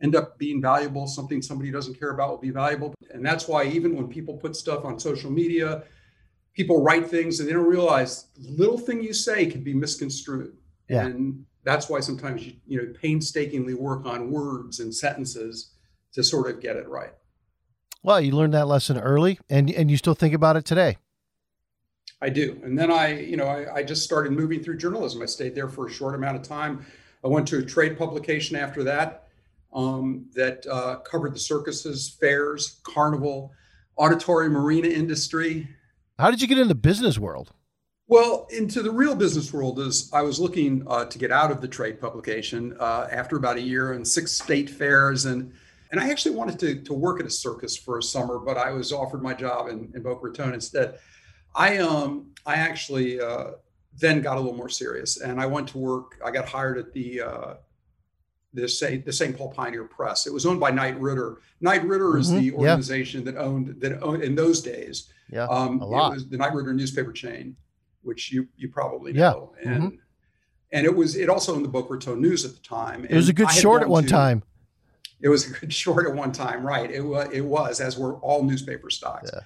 end 0.05 0.15
up 0.15 0.39
being 0.39 0.61
valuable. 0.61 1.07
Something 1.07 1.41
somebody 1.41 1.73
doesn't 1.73 1.99
care 1.99 2.11
about 2.11 2.31
will 2.31 2.39
be 2.39 2.51
valuable. 2.51 2.95
And 3.11 3.25
that's 3.25 3.49
why 3.49 3.65
even 3.65 3.97
when 3.97 4.07
people 4.07 4.37
put 4.37 4.55
stuff 4.55 4.85
on 4.85 5.01
social 5.01 5.31
media, 5.31 5.85
people 6.53 6.83
write 6.83 7.09
things 7.09 7.41
and 7.41 7.49
they 7.49 7.55
don't 7.55 7.67
realize 7.67 8.27
little 8.39 8.79
thing 8.79 9.03
you 9.03 9.15
say 9.15 9.47
can 9.47 9.65
be 9.65 9.73
misconstrued. 9.73 10.57
Yeah. 10.89 11.07
And 11.07 11.47
that's 11.65 11.89
why 11.89 12.01
sometimes 12.01 12.47
you, 12.47 12.53
you 12.67 12.79
know, 12.79 12.93
painstakingly 13.01 13.73
work 13.73 14.05
on 14.05 14.31
words 14.31 14.79
and 14.79 14.95
sentences 14.95 15.73
to 16.13 16.23
sort 16.23 16.51
of 16.51 16.61
get 16.61 16.77
it 16.77 16.87
right. 16.87 17.15
Well, 18.03 18.21
you 18.21 18.33
learned 18.33 18.53
that 18.53 18.69
lesson 18.69 18.99
early 18.99 19.39
and, 19.49 19.71
and 19.71 19.91
you 19.91 19.97
still 19.97 20.15
think 20.15 20.35
about 20.35 20.57
it 20.57 20.67
today. 20.67 20.99
I 22.21 22.29
do. 22.29 22.61
And 22.63 22.79
then 22.79 22.91
I, 22.91 23.19
you 23.19 23.39
know, 23.39 23.47
I, 23.47 23.77
I, 23.77 23.83
just 23.83 24.05
started 24.05 24.33
moving 24.33 24.63
through 24.63 24.77
journalism. 24.79 25.21
I 25.21 25.27
stayed 25.27 25.55
there 25.55 25.69
for 25.69 25.87
a 25.87 25.91
short 25.91 26.15
amount 26.15 26.37
of 26.37 26.43
time. 26.43 26.85
I 27.23 27.29
went 27.29 27.49
to 27.49 27.59
a 27.59 27.63
trade 27.63 27.99
publication 27.99 28.57
after 28.57 28.85
that 28.85 29.24
um, 29.75 30.27
that 30.35 30.67
uh, 30.67 30.97
covered 31.01 31.35
the 31.35 31.39
circuses, 31.39 32.17
fairs, 32.21 32.81
carnival, 32.83 33.53
auditorium 33.99 34.57
arena 34.57 34.89
industry. 34.89 35.69
How 36.19 36.31
did 36.31 36.41
you 36.41 36.49
get 36.49 36.59
in 36.59 36.69
the 36.69 36.75
business 36.75 37.19
world? 37.19 37.53
Well, 38.07 38.47
into 38.51 38.83
the 38.83 38.91
real 38.91 39.15
business 39.15 39.53
world 39.53 39.79
is 39.79 40.11
I 40.13 40.23
was 40.23 40.39
looking 40.39 40.85
uh, 40.87 41.07
to 41.07 41.19
get 41.19 41.33
out 41.33 41.51
of 41.51 41.61
the 41.61 41.69
trade 41.69 42.01
publication 42.01 42.77
uh, 42.79 43.09
after 43.11 43.37
about 43.37 43.57
a 43.57 43.63
year 43.63 43.93
and 43.93 44.07
six 44.07 44.33
state 44.33 44.69
fairs 44.69 45.25
and 45.25 45.53
and 45.91 46.03
I 46.03 46.11
actually 46.11 46.35
wanted 46.35 46.59
to, 46.59 46.83
to 46.83 46.93
work 46.93 47.21
at 47.21 47.27
a 47.27 47.31
circus 47.31 47.77
for 47.77 47.99
a 47.99 48.03
summer, 48.03 48.41
but 48.41 48.57
I 48.57 48.73
was 48.73 48.93
offered 48.93 49.23
my 49.23 49.33
job 49.33 49.69
in, 49.69 49.93
in 49.95 50.03
Boca 50.03 50.27
Raton 50.27 50.53
instead. 50.53 50.99
I 51.55 51.79
um 51.79 52.33
I 52.45 52.57
actually 52.57 53.21
uh, 53.21 53.53
then 53.97 54.21
got 54.21 54.37
a 54.37 54.41
little 54.41 54.57
more 54.57 54.69
serious, 54.69 55.21
and 55.21 55.41
I 55.41 55.47
went 55.47 55.69
to 55.69 55.79
work. 55.79 56.19
I 56.25 56.31
got 56.31 56.47
hired 56.47 56.79
at 56.79 56.93
the 56.93 57.21
uh, 57.21 57.55
the 58.55 58.69
St. 58.69 59.05
the 59.05 59.13
St. 59.13 59.37
Paul 59.37 59.51
Pioneer 59.51 59.85
Press. 59.85 60.27
It 60.27 60.33
was 60.33 60.47
owned 60.47 60.61
by 60.61 60.71
Knight 60.71 60.99
Ridder. 61.01 61.39
Knight 61.61 61.85
Ridder 61.85 62.11
mm-hmm. 62.11 62.21
is 62.21 62.31
the 62.31 62.53
organization 62.53 63.25
yeah. 63.25 63.33
that 63.33 63.39
owned 63.39 63.81
that 63.81 64.01
owned 64.03 64.23
in 64.23 64.35
those 64.35 64.63
days. 64.63 65.13
Yeah, 65.31 65.47
um, 65.47 65.81
a 65.81 65.87
lot. 65.87 66.13
It 66.13 66.15
was 66.15 66.29
the 66.29 66.37
Knight 66.37 66.55
Ridder 66.55 66.73
newspaper 66.73 67.13
chain, 67.13 67.57
which 68.03 68.33
you 68.33 68.47
you 68.57 68.69
probably 68.69 69.13
know. 69.13 69.53
Yeah. 69.63 69.71
And 69.71 69.83
mm-hmm. 69.83 69.97
and 70.73 70.87
it 70.87 70.95
was 70.95 71.17
it 71.17 71.29
also 71.29 71.55
owned 71.55 71.65
the 71.65 71.69
Boca 71.69 71.95
Raton 71.95 72.21
News 72.21 72.45
at 72.45 72.53
the 72.53 72.63
time. 72.63 73.05
It 73.05 73.17
was 73.17 73.29
a 73.29 73.33
good 73.33 73.51
short 73.51 73.83
at 73.83 73.89
one 73.89 74.05
to, 74.05 74.11
time. 74.11 74.43
It 75.21 75.29
was 75.29 75.51
a 75.51 75.51
good 75.51 75.73
short 75.83 76.07
at 76.07 76.15
one 76.15 76.33
time, 76.33 76.65
right? 76.65 76.91
It 76.91 77.03
was 77.03 77.29
it 77.33 77.43
was 77.43 77.81
as 77.81 77.99
were 77.99 78.15
all 78.17 78.45
newspaper 78.45 78.89
stocks. 78.91 79.31
Yeah. 79.33 79.41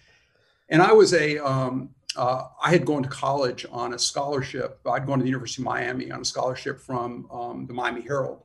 And 0.70 0.82
I 0.82 0.92
was 0.92 1.14
a 1.14 1.38
um, 1.38 1.90
uh, 2.14 2.48
I 2.62 2.70
had 2.70 2.84
gone 2.84 3.02
to 3.04 3.08
college 3.08 3.64
on 3.70 3.94
a 3.94 3.98
scholarship. 3.98 4.80
I'd 4.86 5.06
gone 5.06 5.18
to 5.18 5.22
the 5.22 5.30
University 5.30 5.62
of 5.62 5.66
Miami 5.66 6.10
on 6.10 6.20
a 6.20 6.24
scholarship 6.24 6.78
from 6.78 7.26
um, 7.30 7.66
the 7.66 7.72
Miami 7.72 8.02
Herald 8.02 8.42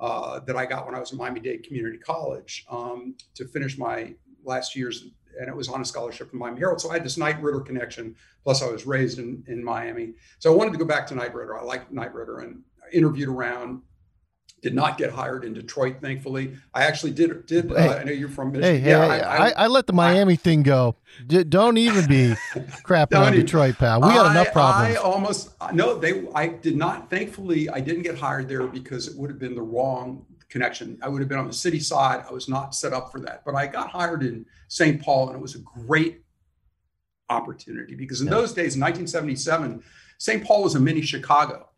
uh, 0.00 0.40
that 0.40 0.56
I 0.56 0.66
got 0.66 0.86
when 0.86 0.94
I 0.94 1.00
was 1.00 1.12
at 1.12 1.18
Miami 1.18 1.40
Dade 1.40 1.64
Community 1.64 1.98
College 1.98 2.64
um, 2.70 3.14
to 3.34 3.46
finish 3.46 3.78
my 3.78 4.14
last 4.44 4.74
years. 4.74 5.06
And 5.38 5.48
it 5.48 5.56
was 5.56 5.68
on 5.68 5.80
a 5.80 5.84
scholarship 5.84 6.28
from 6.28 6.40
Miami 6.40 6.58
Herald. 6.58 6.80
So 6.80 6.90
I 6.90 6.94
had 6.94 7.04
this 7.04 7.16
Knight 7.16 7.40
Ridder 7.42 7.60
connection. 7.60 8.14
Plus, 8.44 8.62
I 8.62 8.70
was 8.70 8.86
raised 8.86 9.18
in, 9.18 9.42
in 9.46 9.64
Miami. 9.64 10.12
So 10.40 10.52
I 10.52 10.56
wanted 10.56 10.72
to 10.72 10.78
go 10.78 10.84
back 10.84 11.06
to 11.06 11.14
Knight 11.14 11.34
Ridder. 11.34 11.58
I 11.58 11.62
liked 11.62 11.90
Knight 11.90 12.12
Ridder 12.12 12.40
and 12.40 12.62
interviewed 12.92 13.28
around 13.28 13.80
did 14.62 14.74
not 14.74 14.96
get 14.96 15.10
hired 15.10 15.44
in 15.44 15.52
Detroit, 15.52 15.96
thankfully. 16.00 16.56
I 16.72 16.84
actually 16.84 17.10
did. 17.10 17.46
Did 17.46 17.70
uh, 17.70 17.74
hey, 17.74 17.88
uh, 17.88 17.94
I 17.96 18.04
know 18.04 18.12
you're 18.12 18.28
from 18.28 18.52
Michigan? 18.52 18.80
Hey, 18.80 18.90
yeah, 18.90 19.06
hey, 19.06 19.20
I, 19.20 19.48
I, 19.48 19.50
I, 19.50 19.66
let 19.66 19.88
the 19.88 19.92
Miami 19.92 20.36
thing 20.36 20.62
go. 20.62 20.94
D- 21.26 21.42
don't 21.42 21.76
even 21.78 22.06
be 22.08 22.34
crapping 22.84 23.18
on 23.18 23.34
even, 23.34 23.44
Detroit, 23.44 23.76
pal. 23.76 24.00
We 24.00 24.08
got 24.08 24.30
enough 24.30 24.52
problems. 24.52 24.96
I 24.96 25.00
almost 25.00 25.50
no. 25.74 25.98
They. 25.98 26.28
I 26.34 26.46
did 26.46 26.76
not. 26.76 27.10
Thankfully, 27.10 27.68
I 27.68 27.80
didn't 27.80 28.02
get 28.02 28.16
hired 28.16 28.48
there 28.48 28.66
because 28.68 29.08
it 29.08 29.18
would 29.18 29.30
have 29.30 29.40
been 29.40 29.56
the 29.56 29.62
wrong 29.62 30.24
connection. 30.48 30.96
I 31.02 31.08
would 31.08 31.20
have 31.20 31.28
been 31.28 31.40
on 31.40 31.48
the 31.48 31.52
city 31.52 31.80
side. 31.80 32.24
I 32.28 32.32
was 32.32 32.48
not 32.48 32.74
set 32.74 32.92
up 32.92 33.10
for 33.10 33.18
that. 33.20 33.44
But 33.44 33.56
I 33.56 33.66
got 33.66 33.90
hired 33.90 34.22
in 34.22 34.46
St. 34.68 35.02
Paul, 35.02 35.28
and 35.28 35.36
it 35.36 35.42
was 35.42 35.56
a 35.56 35.60
great 35.60 36.22
opportunity 37.28 37.96
because 37.96 38.20
in 38.20 38.28
yeah. 38.28 38.34
those 38.34 38.52
days, 38.52 38.76
in 38.76 38.80
1977, 38.80 39.82
St. 40.18 40.44
Paul 40.44 40.62
was 40.62 40.76
a 40.76 40.80
mini 40.80 41.00
Chicago 41.00 41.71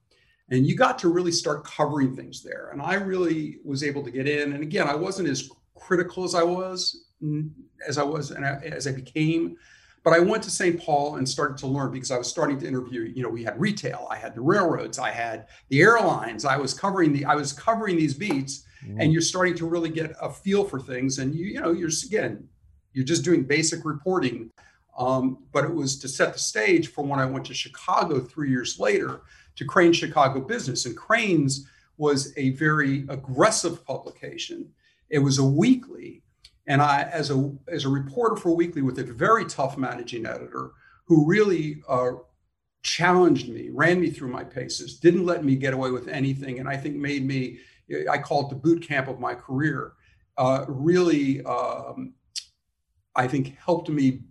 and 0.50 0.66
you 0.66 0.76
got 0.76 0.98
to 0.98 1.08
really 1.08 1.32
start 1.32 1.64
covering 1.64 2.14
things 2.14 2.42
there 2.42 2.70
and 2.72 2.82
i 2.82 2.94
really 2.94 3.58
was 3.64 3.82
able 3.82 4.02
to 4.02 4.10
get 4.10 4.28
in 4.28 4.52
and 4.52 4.62
again 4.62 4.88
i 4.88 4.94
wasn't 4.94 5.28
as 5.28 5.50
critical 5.74 6.24
as 6.24 6.34
i 6.34 6.42
was 6.42 7.06
as 7.86 7.98
i 7.98 8.02
was 8.02 8.30
and 8.30 8.44
as 8.44 8.86
i 8.86 8.92
became 8.92 9.56
but 10.02 10.12
i 10.12 10.18
went 10.18 10.42
to 10.42 10.50
st 10.50 10.80
paul 10.80 11.16
and 11.16 11.28
started 11.28 11.56
to 11.56 11.66
learn 11.66 11.90
because 11.90 12.10
i 12.10 12.18
was 12.18 12.28
starting 12.28 12.58
to 12.58 12.66
interview 12.66 13.02
you 13.02 13.22
know 13.22 13.28
we 13.28 13.42
had 13.42 13.58
retail 13.58 14.06
i 14.10 14.16
had 14.16 14.34
the 14.34 14.40
railroads 14.40 14.98
i 14.98 15.10
had 15.10 15.46
the 15.70 15.80
airlines 15.80 16.44
i 16.44 16.56
was 16.56 16.74
covering 16.74 17.12
the 17.12 17.24
i 17.24 17.34
was 17.34 17.52
covering 17.52 17.96
these 17.96 18.14
beats 18.14 18.64
mm. 18.86 18.96
and 19.00 19.12
you're 19.12 19.22
starting 19.22 19.54
to 19.54 19.66
really 19.66 19.88
get 19.88 20.12
a 20.20 20.30
feel 20.30 20.64
for 20.64 20.78
things 20.78 21.18
and 21.18 21.34
you 21.34 21.46
you 21.46 21.60
know 21.60 21.72
you're 21.72 21.90
again 22.04 22.46
You're 22.94 23.04
just 23.04 23.24
doing 23.24 23.42
basic 23.42 23.84
reporting. 23.84 24.50
Um, 24.96 25.38
but 25.52 25.64
it 25.64 25.74
was 25.74 25.98
to 25.98 26.08
set 26.08 26.32
the 26.32 26.38
stage 26.38 26.88
for 26.88 27.04
when 27.04 27.18
I 27.18 27.26
went 27.26 27.44
to 27.46 27.54
Chicago 27.54 28.20
three 28.20 28.48
years 28.48 28.78
later 28.78 29.22
to 29.56 29.64
Crain 29.64 29.92
Chicago 29.92 30.40
Business. 30.40 30.86
And 30.86 30.96
Crain's 30.96 31.68
was 31.96 32.32
a 32.36 32.50
very 32.50 33.04
aggressive 33.08 33.84
publication. 33.84 34.68
It 35.10 35.18
was 35.20 35.38
a 35.38 35.44
weekly. 35.44 36.22
And 36.66 36.82
I, 36.82 37.02
as 37.02 37.30
a, 37.30 37.52
as 37.68 37.84
a 37.84 37.88
reporter 37.88 38.36
for 38.36 38.56
weekly 38.56 38.82
with 38.82 38.98
a 38.98 39.04
very 39.04 39.44
tough 39.44 39.76
managing 39.76 40.26
editor 40.26 40.72
who 41.06 41.26
really 41.26 41.82
uh, 41.88 42.12
challenged 42.82 43.48
me, 43.48 43.68
ran 43.70 44.00
me 44.00 44.10
through 44.10 44.30
my 44.30 44.44
paces, 44.44 44.98
didn't 44.98 45.26
let 45.26 45.44
me 45.44 45.56
get 45.56 45.74
away 45.74 45.90
with 45.90 46.08
anything, 46.08 46.58
and 46.58 46.68
I 46.68 46.76
think 46.76 46.96
made 46.96 47.26
me, 47.26 47.58
I 48.10 48.18
call 48.18 48.46
it 48.46 48.48
the 48.48 48.56
boot 48.56 48.82
camp 48.82 49.08
of 49.08 49.20
my 49.20 49.34
career, 49.34 49.92
uh, 50.38 50.64
really, 50.66 51.44
um, 51.44 52.14
I 53.14 53.28
think 53.28 53.56
helped 53.58 53.90
me 53.90 54.22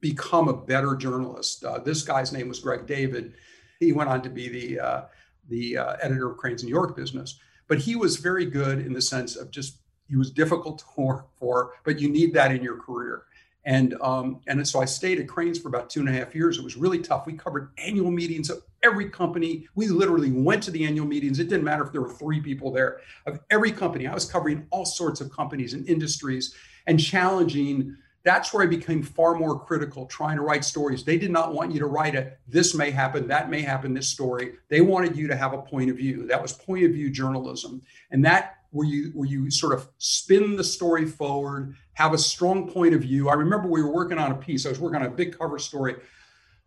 become 0.00 0.48
a 0.48 0.56
better 0.56 0.94
journalist. 0.94 1.64
Uh, 1.64 1.78
this 1.78 2.02
guy's 2.02 2.32
name 2.32 2.48
was 2.48 2.60
Greg 2.60 2.86
David. 2.86 3.34
He 3.80 3.92
went 3.92 4.10
on 4.10 4.22
to 4.22 4.30
be 4.30 4.48
the, 4.48 4.80
uh, 4.80 5.02
the 5.48 5.78
uh, 5.78 5.96
editor 6.02 6.30
of 6.30 6.36
Crain's 6.36 6.64
New 6.64 6.70
York 6.70 6.96
business, 6.96 7.38
but 7.68 7.78
he 7.78 7.96
was 7.96 8.16
very 8.16 8.46
good 8.46 8.78
in 8.78 8.92
the 8.92 9.02
sense 9.02 9.36
of 9.36 9.50
just, 9.50 9.78
he 10.08 10.16
was 10.16 10.30
difficult 10.30 10.78
to 10.96 11.00
work 11.00 11.26
for, 11.38 11.72
but 11.84 12.00
you 12.00 12.08
need 12.08 12.34
that 12.34 12.52
in 12.52 12.62
your 12.62 12.76
career. 12.76 13.22
And 13.66 14.00
um, 14.00 14.40
and 14.46 14.66
so 14.66 14.80
I 14.80 14.84
stayed 14.84 15.18
at 15.18 15.26
Crain's 15.26 15.58
for 15.58 15.68
about 15.68 15.90
two 15.90 15.98
and 15.98 16.08
a 16.08 16.12
half 16.12 16.36
years. 16.36 16.56
It 16.56 16.62
was 16.62 16.76
really 16.76 17.00
tough. 17.00 17.26
We 17.26 17.32
covered 17.32 17.70
annual 17.78 18.12
meetings 18.12 18.48
of 18.48 18.62
every 18.84 19.10
company. 19.10 19.66
We 19.74 19.88
literally 19.88 20.30
went 20.30 20.62
to 20.64 20.70
the 20.70 20.86
annual 20.86 21.06
meetings. 21.06 21.40
It 21.40 21.48
didn't 21.48 21.64
matter 21.64 21.84
if 21.84 21.90
there 21.90 22.00
were 22.00 22.12
three 22.12 22.40
people 22.40 22.70
there 22.70 23.00
of 23.26 23.40
every 23.50 23.72
company. 23.72 24.06
I 24.06 24.14
was 24.14 24.24
covering 24.24 24.68
all 24.70 24.84
sorts 24.84 25.20
of 25.20 25.32
companies 25.32 25.74
and 25.74 25.86
industries 25.88 26.54
and 26.86 27.00
challenging. 27.00 27.96
That's 28.26 28.52
where 28.52 28.64
I 28.64 28.66
became 28.66 29.04
far 29.04 29.36
more 29.36 29.56
critical, 29.56 30.04
trying 30.04 30.34
to 30.34 30.42
write 30.42 30.64
stories. 30.64 31.04
They 31.04 31.16
did 31.16 31.30
not 31.30 31.54
want 31.54 31.70
you 31.70 31.78
to 31.78 31.86
write 31.86 32.16
a 32.16 32.32
this 32.48 32.74
may 32.74 32.90
happen, 32.90 33.28
that 33.28 33.48
may 33.50 33.62
happen, 33.62 33.94
this 33.94 34.08
story. 34.08 34.54
They 34.68 34.80
wanted 34.80 35.16
you 35.16 35.28
to 35.28 35.36
have 35.36 35.52
a 35.52 35.62
point 35.62 35.90
of 35.90 35.96
view. 35.96 36.26
That 36.26 36.42
was 36.42 36.52
point 36.52 36.84
of 36.84 36.90
view 36.90 37.08
journalism. 37.08 37.82
And 38.10 38.24
that 38.24 38.56
where 38.72 38.84
you 38.84 39.12
where 39.14 39.28
you 39.28 39.48
sort 39.48 39.74
of 39.74 39.88
spin 39.98 40.56
the 40.56 40.64
story 40.64 41.06
forward, 41.06 41.76
have 41.92 42.14
a 42.14 42.18
strong 42.18 42.68
point 42.68 42.96
of 42.96 43.02
view. 43.02 43.28
I 43.28 43.34
remember 43.34 43.68
we 43.68 43.80
were 43.80 43.94
working 43.94 44.18
on 44.18 44.32
a 44.32 44.34
piece. 44.34 44.66
I 44.66 44.70
was 44.70 44.80
working 44.80 45.00
on 45.00 45.06
a 45.06 45.10
big 45.10 45.38
cover 45.38 45.60
story 45.60 45.94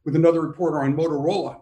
with 0.05 0.15
another 0.15 0.39
reporter 0.39 0.81
on 0.81 0.95
Motorola, 0.95 1.59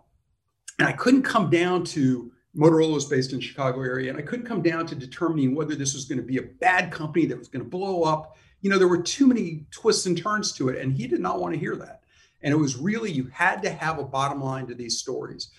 and 0.78 0.88
I 0.88 0.92
couldn't 0.92 1.24
come 1.24 1.50
down 1.50 1.84
to 1.86 2.32
Motorola 2.56 2.94
was 2.94 3.06
based 3.06 3.34
in 3.34 3.40
Chicago 3.40 3.82
area, 3.82 4.12
and 4.12 4.20
I 4.20 4.22
couldn't 4.22 4.46
come 4.46 4.62
down 4.62 4.86
to 4.86 4.96
determining 4.96 5.56
whether 5.56 5.74
this 5.74 5.96
was 5.96 6.06
going 6.06 6.20
to 6.20 6.24
be 6.24 6.38
a 6.38 6.44
bad 6.44 6.92
company 6.92 7.26
that 7.26 7.38
was 7.40 7.48
going 7.48 7.64
to 7.64 7.70
blow 7.70 8.04
up. 8.04 8.38
You 8.62 8.70
know, 8.70 8.80
there 8.80 8.88
were 8.88 9.02
too 9.02 9.28
many 9.28 9.66
twists 9.72 10.06
and 10.06 10.18
turns 10.18 10.52
to 10.54 10.70
it, 10.70 10.82
and 10.82 10.94
he 10.94 11.08
did 11.08 11.20
not 11.20 11.40
want 11.40 11.54
to 11.54 11.60
hear 11.60 11.76
that. 11.76 12.02
And 12.42 12.54
it 12.54 12.58
was 12.58 12.78
really 12.78 13.12
you 13.12 13.30
had 13.32 13.62
to 13.64 13.70
have 13.70 14.00
a 14.00 14.04
bottom 14.04 14.42
line 14.42 14.68
to 14.68 14.76
these 14.76 15.00
stories. 15.00 15.50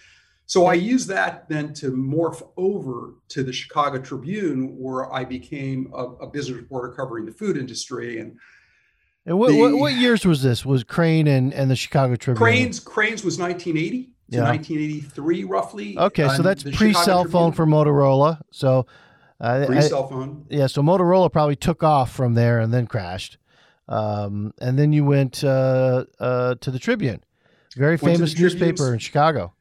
So 0.48 0.64
I 0.64 0.74
used 0.74 1.08
that 1.08 1.46
then 1.50 1.74
to 1.74 1.92
morph 1.92 2.42
over 2.56 3.14
to 3.28 3.42
the 3.42 3.52
Chicago 3.52 4.00
Tribune, 4.00 4.78
where 4.78 5.12
I 5.12 5.24
became 5.24 5.92
a, 5.94 6.04
a 6.04 6.26
business 6.26 6.56
reporter 6.56 6.88
covering 6.94 7.26
the 7.26 7.32
food 7.32 7.58
industry. 7.58 8.18
And, 8.18 8.38
and 9.26 9.38
what, 9.38 9.50
the, 9.50 9.60
what, 9.60 9.74
what, 9.74 9.92
years 9.92 10.24
was 10.24 10.42
this? 10.42 10.64
Was 10.64 10.84
Crain 10.84 11.26
and, 11.26 11.52
and 11.52 11.70
the 11.70 11.76
Chicago 11.76 12.16
Tribune? 12.16 12.38
Crain's 12.38 12.80
Crain's 12.80 13.22
was 13.22 13.38
1980 13.38 14.04
to 14.04 14.36
yeah. 14.36 14.44
1983, 14.44 15.44
roughly. 15.44 15.98
Okay, 15.98 16.28
so 16.34 16.42
that's 16.42 16.62
pre 16.62 16.94
cell 16.94 17.26
phone 17.26 17.52
for 17.52 17.66
Motorola. 17.66 18.40
So 18.50 18.86
uh, 19.40 19.66
pre 19.66 19.80
cell 19.82 20.08
phone. 20.08 20.46
Yeah, 20.48 20.66
so 20.66 20.82
Motorola 20.82 21.32
probably 21.32 21.56
took 21.56 21.82
off 21.82 22.12
from 22.12 22.34
there 22.34 22.60
and 22.60 22.72
then 22.72 22.86
crashed. 22.86 23.38
Um, 23.88 24.52
and 24.60 24.78
then 24.78 24.92
you 24.92 25.04
went 25.04 25.42
uh, 25.42 26.04
uh, 26.20 26.56
to 26.56 26.70
the 26.70 26.78
Tribune, 26.78 27.22
very 27.76 27.96
famous 27.96 28.38
newspaper 28.38 28.92
in 28.92 28.98
Chicago 28.98 29.54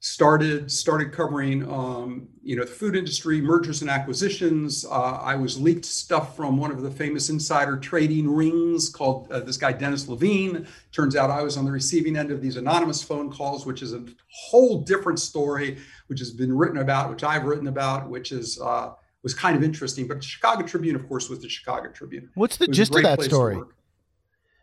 started 0.00 0.70
started 0.70 1.10
covering 1.10 1.68
um, 1.68 2.28
you 2.42 2.54
know 2.54 2.64
the 2.64 2.70
food 2.70 2.94
industry 2.94 3.40
mergers 3.40 3.82
and 3.82 3.90
acquisitions 3.90 4.84
uh, 4.84 5.18
i 5.22 5.34
was 5.34 5.60
leaked 5.60 5.84
stuff 5.84 6.36
from 6.36 6.56
one 6.56 6.70
of 6.70 6.82
the 6.82 6.90
famous 6.90 7.30
insider 7.30 7.76
trading 7.76 8.30
rings 8.30 8.88
called 8.88 9.30
uh, 9.32 9.40
this 9.40 9.56
guy 9.56 9.72
dennis 9.72 10.06
levine 10.06 10.64
turns 10.92 11.16
out 11.16 11.30
i 11.30 11.42
was 11.42 11.56
on 11.56 11.64
the 11.64 11.72
receiving 11.72 12.16
end 12.16 12.30
of 12.30 12.40
these 12.40 12.56
anonymous 12.56 13.02
phone 13.02 13.28
calls 13.28 13.66
which 13.66 13.82
is 13.82 13.92
a 13.92 14.04
whole 14.30 14.82
different 14.82 15.18
story 15.18 15.78
which 16.06 16.20
has 16.20 16.30
been 16.30 16.56
written 16.56 16.78
about 16.78 17.10
which 17.10 17.24
i've 17.24 17.44
written 17.44 17.66
about 17.66 18.08
which 18.08 18.30
is 18.30 18.60
uh, 18.60 18.92
was 19.22 19.34
kind 19.34 19.56
of 19.56 19.62
interesting 19.62 20.06
but 20.06 20.18
the 20.18 20.22
chicago 20.22 20.62
tribune 20.66 20.96
of 20.96 21.06
course 21.08 21.28
was 21.28 21.40
the 21.40 21.48
chicago 21.48 21.90
tribune. 21.90 22.30
What's 22.34 22.56
the 22.56 22.68
gist 22.68 22.94
of 22.94 23.02
that 23.02 23.22
story? 23.22 23.60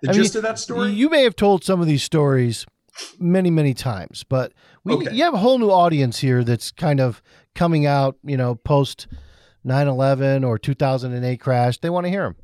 the 0.02 0.10
I 0.10 0.14
gist 0.14 0.36
mean, 0.36 0.40
of 0.40 0.44
that 0.44 0.60
story? 0.60 0.92
you 0.92 1.10
may 1.10 1.24
have 1.24 1.36
told 1.36 1.64
some 1.64 1.82
of 1.82 1.88
these 1.88 2.04
stories 2.04 2.66
many 3.20 3.50
many 3.50 3.74
times 3.74 4.24
but 4.24 4.54
we, 4.84 4.94
okay. 4.94 5.14
you 5.14 5.24
have 5.24 5.34
a 5.34 5.38
whole 5.40 5.58
new 5.58 5.72
audience 5.72 6.20
here 6.20 6.44
that's 6.44 6.72
kind 6.72 7.00
of 7.00 7.22
coming 7.54 7.86
out 7.86 8.18
you 8.24 8.38
know 8.38 8.56
post 8.56 9.08
9-11 9.66 10.46
or 10.46 10.60
2008 10.60 11.40
crash. 11.40 11.80
They 11.80 11.90
want 11.90 12.06
to 12.06 12.10
hear 12.10 12.24
them 12.24 12.36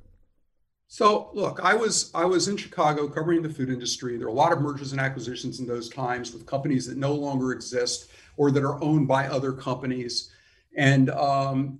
so 0.87 1.29
look 1.33 1.61
i 1.63 1.73
was 1.73 2.11
i 2.13 2.25
was 2.25 2.49
in 2.49 2.57
chicago 2.57 3.07
covering 3.07 3.41
the 3.41 3.49
food 3.49 3.69
industry. 3.69 4.17
There 4.17 4.27
are 4.27 4.29
a 4.29 4.33
lot 4.33 4.51
of 4.51 4.59
mergers 4.59 4.91
and 4.91 4.99
acquisitions 4.99 5.61
in 5.61 5.65
those 5.65 5.87
times 5.87 6.33
with 6.33 6.45
companies 6.45 6.85
that 6.87 6.97
no 6.97 7.13
longer 7.13 7.53
exist 7.53 8.09
or 8.35 8.51
that 8.51 8.63
are 8.63 8.83
owned 8.83 9.07
by 9.07 9.27
other 9.27 9.53
companies 9.53 10.31
and 10.75 11.09
um, 11.11 11.79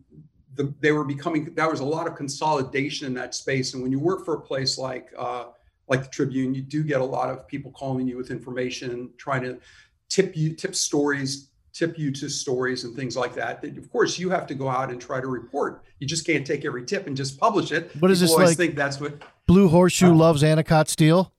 the, 0.55 0.73
they 0.79 0.91
were 0.91 1.03
becoming 1.03 1.53
there 1.55 1.69
was 1.69 1.79
a 1.79 1.85
lot 1.85 2.07
of 2.07 2.15
consolidation 2.15 3.07
in 3.07 3.13
that 3.13 3.33
space 3.33 3.73
and 3.73 3.81
when 3.81 3.91
you 3.91 3.99
work 3.99 4.25
for 4.25 4.35
a 4.35 4.41
place 4.41 4.77
like 4.77 5.11
uh, 5.17 5.45
like 5.91 6.03
the 6.03 6.09
Tribune, 6.09 6.55
you 6.55 6.61
do 6.61 6.83
get 6.83 7.01
a 7.01 7.05
lot 7.05 7.29
of 7.29 7.45
people 7.47 7.69
calling 7.71 8.07
you 8.07 8.15
with 8.15 8.31
information, 8.31 9.09
trying 9.17 9.43
to 9.43 9.59
tip 10.07 10.37
you, 10.37 10.55
tip 10.55 10.73
stories, 10.73 11.49
tip 11.73 11.99
you 11.99 12.11
to 12.13 12.29
stories 12.29 12.85
and 12.85 12.95
things 12.95 13.17
like 13.17 13.35
that. 13.35 13.61
That 13.61 13.77
of 13.77 13.91
course 13.91 14.17
you 14.17 14.29
have 14.29 14.47
to 14.47 14.55
go 14.55 14.69
out 14.69 14.89
and 14.89 15.01
try 15.01 15.19
to 15.19 15.27
report. 15.27 15.83
You 15.99 16.07
just 16.07 16.25
can't 16.25 16.47
take 16.47 16.63
every 16.63 16.85
tip 16.85 17.07
and 17.07 17.15
just 17.15 17.37
publish 17.37 17.73
it. 17.73 17.91
What 17.99 18.09
is 18.09 18.21
this 18.21 18.33
like? 18.33 18.57
Think 18.57 18.75
that's 18.75 19.01
what 19.01 19.21
Blue 19.47 19.67
Horseshoe 19.67 20.11
uh, 20.11 20.15
loves 20.15 20.43
Anacott 20.43 20.87
steel. 20.87 21.33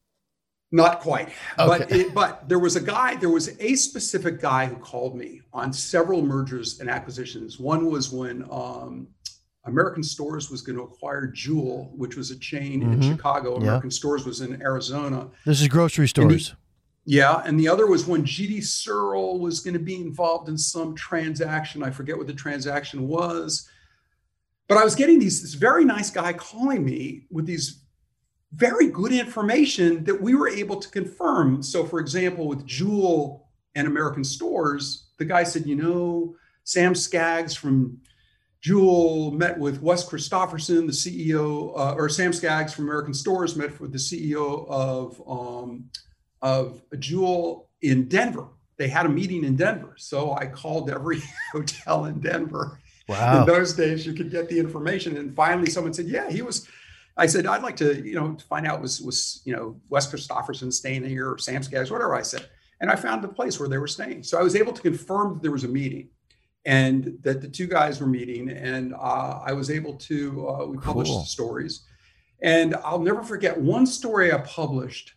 Not 0.74 1.00
quite, 1.00 1.28
okay. 1.58 1.66
but 1.66 1.92
it, 1.92 2.14
but 2.14 2.48
there 2.48 2.58
was 2.58 2.76
a 2.76 2.80
guy. 2.80 3.16
There 3.16 3.28
was 3.28 3.54
a 3.60 3.74
specific 3.74 4.40
guy 4.40 4.64
who 4.64 4.76
called 4.76 5.14
me 5.14 5.42
on 5.52 5.70
several 5.70 6.22
mergers 6.22 6.80
and 6.80 6.88
acquisitions. 6.88 7.58
One 7.60 7.90
was 7.90 8.10
when 8.10 8.46
um, 8.50 9.08
American 9.64 10.02
Stores 10.02 10.50
was 10.50 10.62
going 10.62 10.76
to 10.76 10.82
acquire 10.82 11.26
Jewel, 11.26 11.92
which 11.94 12.16
was 12.16 12.30
a 12.30 12.38
chain 12.38 12.80
mm-hmm. 12.80 12.92
in 12.94 13.02
Chicago. 13.02 13.56
American 13.56 13.90
yeah. 13.90 13.94
Stores 13.94 14.24
was 14.24 14.40
in 14.40 14.62
Arizona. 14.62 15.28
This 15.44 15.60
is 15.60 15.68
grocery 15.68 16.08
stores. 16.08 16.30
And 16.32 16.40
the, 16.40 16.52
yeah, 17.04 17.42
and 17.44 17.60
the 17.60 17.68
other 17.68 17.86
was 17.86 18.06
when 18.06 18.24
GD 18.24 18.64
Searle 18.64 19.40
was 19.40 19.60
going 19.60 19.74
to 19.74 19.80
be 19.80 19.96
involved 19.96 20.48
in 20.48 20.56
some 20.56 20.94
transaction. 20.94 21.82
I 21.82 21.90
forget 21.90 22.16
what 22.16 22.26
the 22.26 22.34
transaction 22.34 23.06
was, 23.06 23.68
but 24.68 24.78
I 24.78 24.84
was 24.84 24.94
getting 24.94 25.18
these 25.18 25.42
this 25.42 25.54
very 25.54 25.84
nice 25.84 26.10
guy 26.10 26.32
calling 26.32 26.84
me 26.84 27.26
with 27.30 27.44
these 27.44 27.81
very 28.54 28.88
good 28.88 29.12
information 29.12 30.04
that 30.04 30.20
we 30.20 30.34
were 30.34 30.48
able 30.48 30.76
to 30.76 30.88
confirm. 30.90 31.62
So, 31.62 31.84
for 31.84 32.00
example, 32.00 32.46
with 32.46 32.66
Jewel 32.66 33.48
and 33.74 33.86
American 33.86 34.24
Stores, 34.24 35.08
the 35.18 35.24
guy 35.24 35.44
said, 35.44 35.66
you 35.66 35.76
know, 35.76 36.36
Sam 36.64 36.94
Skaggs 36.94 37.54
from 37.54 37.98
Jewel 38.60 39.32
met 39.32 39.58
with 39.58 39.82
Wes 39.82 40.08
Christopherson, 40.08 40.86
the 40.86 40.92
CEO, 40.92 41.76
uh, 41.76 41.94
or 41.94 42.08
Sam 42.08 42.32
Skaggs 42.32 42.72
from 42.72 42.84
American 42.84 43.14
Stores 43.14 43.56
met 43.56 43.78
with 43.80 43.92
the 43.92 43.98
CEO 43.98 44.68
of 44.68 45.20
um, 45.26 45.90
of 46.40 46.82
Jewel 46.98 47.70
in 47.80 48.08
Denver. 48.08 48.46
They 48.76 48.88
had 48.88 49.06
a 49.06 49.08
meeting 49.08 49.44
in 49.44 49.56
Denver, 49.56 49.94
so 49.96 50.34
I 50.34 50.46
called 50.46 50.90
every 50.90 51.20
hotel 51.52 52.04
in 52.04 52.20
Denver. 52.20 52.78
Wow! 53.08 53.40
In 53.40 53.46
those 53.46 53.74
days, 53.74 54.06
you 54.06 54.12
could 54.12 54.30
get 54.30 54.48
the 54.48 54.60
information, 54.60 55.16
and 55.16 55.34
finally, 55.34 55.68
someone 55.68 55.92
said, 55.92 56.06
"Yeah, 56.06 56.30
he 56.30 56.42
was." 56.42 56.68
I 57.16 57.26
said, 57.26 57.46
"I'd 57.46 57.62
like 57.62 57.76
to, 57.76 58.06
you 58.06 58.14
know, 58.14 58.36
find 58.48 58.66
out 58.66 58.80
was 58.80 59.00
was 59.00 59.42
you 59.44 59.54
know 59.54 59.80
Wes 59.88 60.08
Christopherson 60.08 60.72
staying 60.72 61.04
here 61.04 61.30
or 61.30 61.38
Sam 61.38 61.62
Skaggs, 61.62 61.90
whatever." 61.90 62.14
I 62.14 62.22
said, 62.22 62.48
and 62.80 62.90
I 62.90 62.96
found 62.96 63.22
the 63.22 63.28
place 63.28 63.60
where 63.60 63.68
they 63.68 63.78
were 63.78 63.86
staying. 63.88 64.22
So 64.22 64.38
I 64.38 64.42
was 64.42 64.56
able 64.56 64.72
to 64.72 64.82
confirm 64.82 65.34
that 65.34 65.42
there 65.42 65.50
was 65.50 65.64
a 65.64 65.68
meeting 65.68 66.08
and 66.64 67.18
that 67.22 67.40
the 67.40 67.48
two 67.48 67.66
guys 67.66 68.00
were 68.00 68.06
meeting, 68.06 68.48
and 68.50 68.94
uh, 68.94 69.40
I 69.44 69.52
was 69.52 69.70
able 69.70 69.94
to 69.94 70.48
uh, 70.48 70.66
we 70.66 70.78
published 70.78 71.12
cool. 71.12 71.24
stories, 71.24 71.84
and 72.42 72.74
I'll 72.84 73.00
never 73.00 73.22
forget 73.22 73.60
one 73.60 73.86
story 73.86 74.32
I 74.32 74.38
published. 74.38 75.14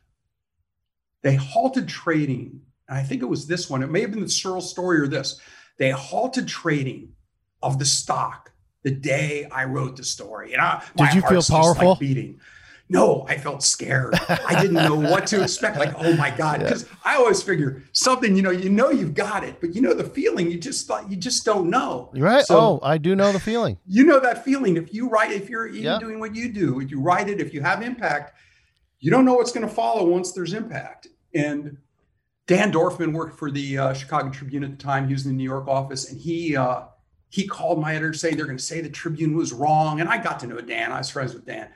They 1.21 1.35
halted 1.35 1.87
trading, 1.87 2.61
and 2.89 2.97
I 2.97 3.03
think 3.03 3.21
it 3.21 3.25
was 3.25 3.47
this 3.47 3.69
one. 3.69 3.83
It 3.83 3.91
may 3.91 4.01
have 4.01 4.11
been 4.11 4.21
the 4.21 4.29
Searle 4.29 4.61
story 4.61 4.99
or 4.99 5.07
this. 5.07 5.39
They 5.77 5.91
halted 5.91 6.47
trading 6.47 7.13
of 7.61 7.79
the 7.79 7.85
stock 7.85 8.51
the 8.85 8.91
day 8.91 9.47
I 9.51 9.65
wrote 9.65 9.97
the 9.97 10.03
story. 10.03 10.53
And 10.53 10.61
I, 10.61 10.81
did 10.95 11.15
you 11.15 11.21
feel 11.23 11.41
powerful? 11.41 11.89
Like 11.89 11.99
beating. 11.99 12.39
No, 12.87 13.25
I 13.27 13.35
felt 13.35 13.63
scared. 13.63 14.13
I 14.29 14.61
didn't 14.61 14.75
know 14.75 14.93
what 14.93 15.25
to 15.27 15.41
expect. 15.41 15.79
Like, 15.79 15.95
oh 15.97 16.15
my 16.15 16.29
God. 16.29 16.59
Because 16.59 16.83
yeah. 16.83 16.95
I 17.03 17.15
always 17.15 17.41
figure 17.41 17.81
something, 17.93 18.35
you 18.35 18.43
know, 18.43 18.51
you 18.51 18.69
know 18.69 18.91
you've 18.91 19.15
got 19.15 19.43
it, 19.43 19.59
but 19.59 19.73
you 19.73 19.81
know 19.81 19.95
the 19.95 20.03
feeling, 20.03 20.51
you 20.51 20.59
just 20.59 20.85
thought 20.85 21.09
you 21.09 21.17
just 21.17 21.43
don't 21.43 21.67
know. 21.67 22.11
Right. 22.13 22.45
So, 22.45 22.59
oh, 22.59 22.79
I 22.83 22.99
do 22.99 23.15
know 23.15 23.31
the 23.31 23.39
feeling. 23.39 23.79
You 23.87 24.05
know 24.05 24.19
that 24.19 24.45
feeling. 24.45 24.77
If 24.77 24.93
you 24.93 25.09
write, 25.09 25.31
if 25.31 25.49
you're 25.49 25.65
even 25.65 25.81
yeah. 25.81 25.97
doing 25.97 26.19
what 26.19 26.35
you 26.35 26.53
do, 26.53 26.79
if 26.79 26.91
you 26.91 27.01
write 27.01 27.27
it, 27.27 27.41
if 27.41 27.55
you 27.55 27.61
have 27.61 27.81
impact, 27.81 28.33
you 28.99 29.09
don't 29.09 29.25
know 29.25 29.33
what's 29.33 29.51
going 29.51 29.67
to 29.67 29.73
follow 29.73 30.05
once 30.05 30.31
there's 30.31 30.53
impact. 30.53 31.07
And 31.33 31.77
Dan 32.45 32.71
Dorfman 32.71 33.13
worked 33.13 33.39
for 33.39 33.49
the 33.49 33.79
uh, 33.79 33.93
Chicago 33.93 34.29
Tribune 34.29 34.63
at 34.63 34.69
the 34.69 34.77
time. 34.77 35.07
He 35.07 35.13
was 35.13 35.25
in 35.25 35.31
the 35.31 35.37
New 35.37 35.43
York 35.43 35.67
office, 35.67 36.11
and 36.11 36.21
he 36.21 36.55
uh, 36.55 36.83
he 37.29 37.47
called 37.47 37.79
my 37.81 37.95
editor 37.95 38.13
saying 38.13 38.37
they're 38.37 38.45
going 38.45 38.57
to 38.57 38.63
say 38.63 38.81
the 38.81 38.89
Tribune 38.89 39.35
was 39.35 39.51
wrong. 39.51 39.99
And 39.99 40.07
I 40.09 40.17
got 40.21 40.39
to 40.41 40.47
know 40.47 40.59
Dan. 40.61 40.91
I 40.91 40.99
was 40.99 41.09
friends 41.09 41.33
with 41.33 41.45
Dan, 41.45 41.69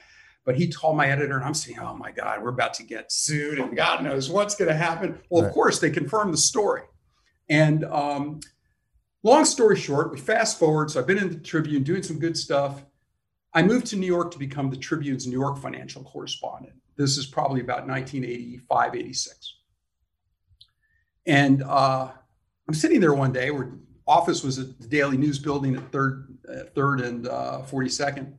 but 0.45 0.55
he 0.55 0.69
told 0.71 0.95
my 0.95 1.07
editor, 1.07 1.35
and 1.35 1.43
I'm 1.45 1.53
saying, 1.53 1.79
"Oh 1.79 1.95
my 1.95 2.11
God, 2.11 2.41
we're 2.41 2.49
about 2.49 2.73
to 2.75 2.83
get 2.83 3.11
sued, 3.11 3.59
and 3.59 3.75
God 3.75 4.03
knows 4.03 4.29
what's 4.29 4.55
going 4.55 4.69
to 4.69 4.75
happen." 4.77 5.19
Well, 5.29 5.43
Right. 5.43 5.49
of 5.49 5.53
course, 5.53 5.79
they 5.79 5.89
confirmed 5.89 6.33
the 6.33 6.37
story. 6.37 6.83
And 7.49 7.83
um, 7.85 8.39
long 9.23 9.43
story 9.43 9.75
short, 9.75 10.11
we 10.11 10.19
fast 10.19 10.59
forward. 10.59 10.91
So 10.91 10.99
I've 10.99 11.07
been 11.07 11.17
in 11.17 11.29
the 11.29 11.39
Tribune 11.39 11.83
doing 11.83 12.03
some 12.03 12.19
good 12.19 12.37
stuff. 12.37 12.85
I 13.53 13.63
moved 13.63 13.87
to 13.87 13.95
New 13.95 14.05
York 14.05 14.29
to 14.31 14.39
become 14.39 14.69
the 14.69 14.77
Tribune's 14.77 15.25
New 15.25 15.39
York 15.39 15.57
financial 15.57 16.03
correspondent. 16.03 16.73
This 16.95 17.17
is 17.17 17.25
probably 17.25 17.61
about 17.61 17.87
1985, 17.87 18.93
86. 18.95 19.55
And 21.25 21.63
uh, 21.63 22.11
I'm 22.67 22.73
sitting 22.73 22.99
there 22.99 23.13
one 23.13 23.31
day 23.31 23.51
where 23.51 23.71
office 24.09 24.43
was 24.43 24.57
at 24.57 24.79
the 24.79 24.87
Daily 24.87 25.17
News 25.17 25.37
building 25.37 25.75
at 25.75 25.91
Third, 25.91 26.37
uh, 26.49 26.63
Third 26.73 27.01
and 27.01 27.27
uh, 27.27 27.61
42nd. 27.69 28.33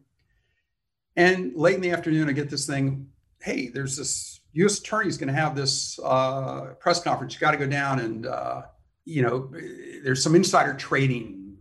And 1.17 1.55
late 1.55 1.77
in 1.77 1.81
the 1.81 1.93
afternoon, 1.93 2.29
I 2.29 2.33
get 2.33 2.51
this 2.51 2.67
thing. 2.67 3.07
Hey, 3.41 3.69
there's 3.69 3.97
this 3.97 4.41
U.S. 4.55 4.81
attorney's 4.81 5.17
going 5.17 5.33
to 5.33 5.41
have 5.41 5.55
this 5.55 5.99
uh, 6.05 6.75
press 6.81 7.03
conference. 7.03 7.35
You 7.35 7.41
got 7.41 7.53
to 7.53 7.57
go 7.57 7.67
down 7.67 8.01
and 8.01 8.27
uh, 8.27 8.63
you 9.05 9.23
know, 9.23 9.51
there's 10.05 10.23
some 10.23 10.35
insider 10.35 10.75
trading 10.75 11.57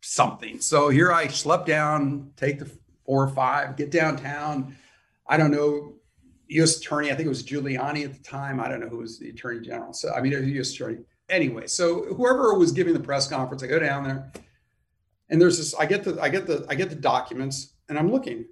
something. 0.00 0.60
So 0.60 0.88
here 0.88 1.12
I 1.12 1.26
slept 1.26 1.66
down, 1.66 2.30
take 2.36 2.58
the 2.58 2.70
four 3.04 3.24
or 3.24 3.28
five, 3.28 3.76
get 3.76 3.90
downtown. 3.90 4.76
I 5.26 5.36
don't 5.36 5.50
know, 5.50 5.94
U.S. 6.48 6.78
attorney. 6.78 7.10
I 7.10 7.14
think 7.14 7.26
it 7.26 7.30
was 7.30 7.42
Giuliani 7.42 8.04
at 8.04 8.14
the 8.14 8.22
time. 8.22 8.60
I 8.60 8.68
don't 8.68 8.80
know 8.80 8.88
who 8.88 8.98
was 8.98 9.18
the 9.18 9.30
attorney 9.30 9.60
general. 9.60 9.92
So 9.92 10.12
I 10.12 10.20
mean, 10.20 10.32
U.S. 10.32 10.72
attorney. 10.72 10.98
Anyway, 11.30 11.66
so 11.66 12.04
whoever 12.14 12.54
was 12.58 12.72
giving 12.72 12.92
the 12.92 13.00
press 13.00 13.28
conference, 13.28 13.62
I 13.62 13.68
go 13.68 13.78
down 13.78 14.04
there, 14.04 14.32
and 15.30 15.40
there's 15.40 15.58
this. 15.58 15.74
I 15.74 15.86
get 15.86 16.04
the, 16.04 16.20
I 16.20 16.28
get 16.28 16.46
the, 16.46 16.66
I 16.68 16.74
get 16.74 16.90
the 16.90 16.96
documents, 16.96 17.74
and 17.88 17.98
I'm 17.98 18.10
looking. 18.10 18.44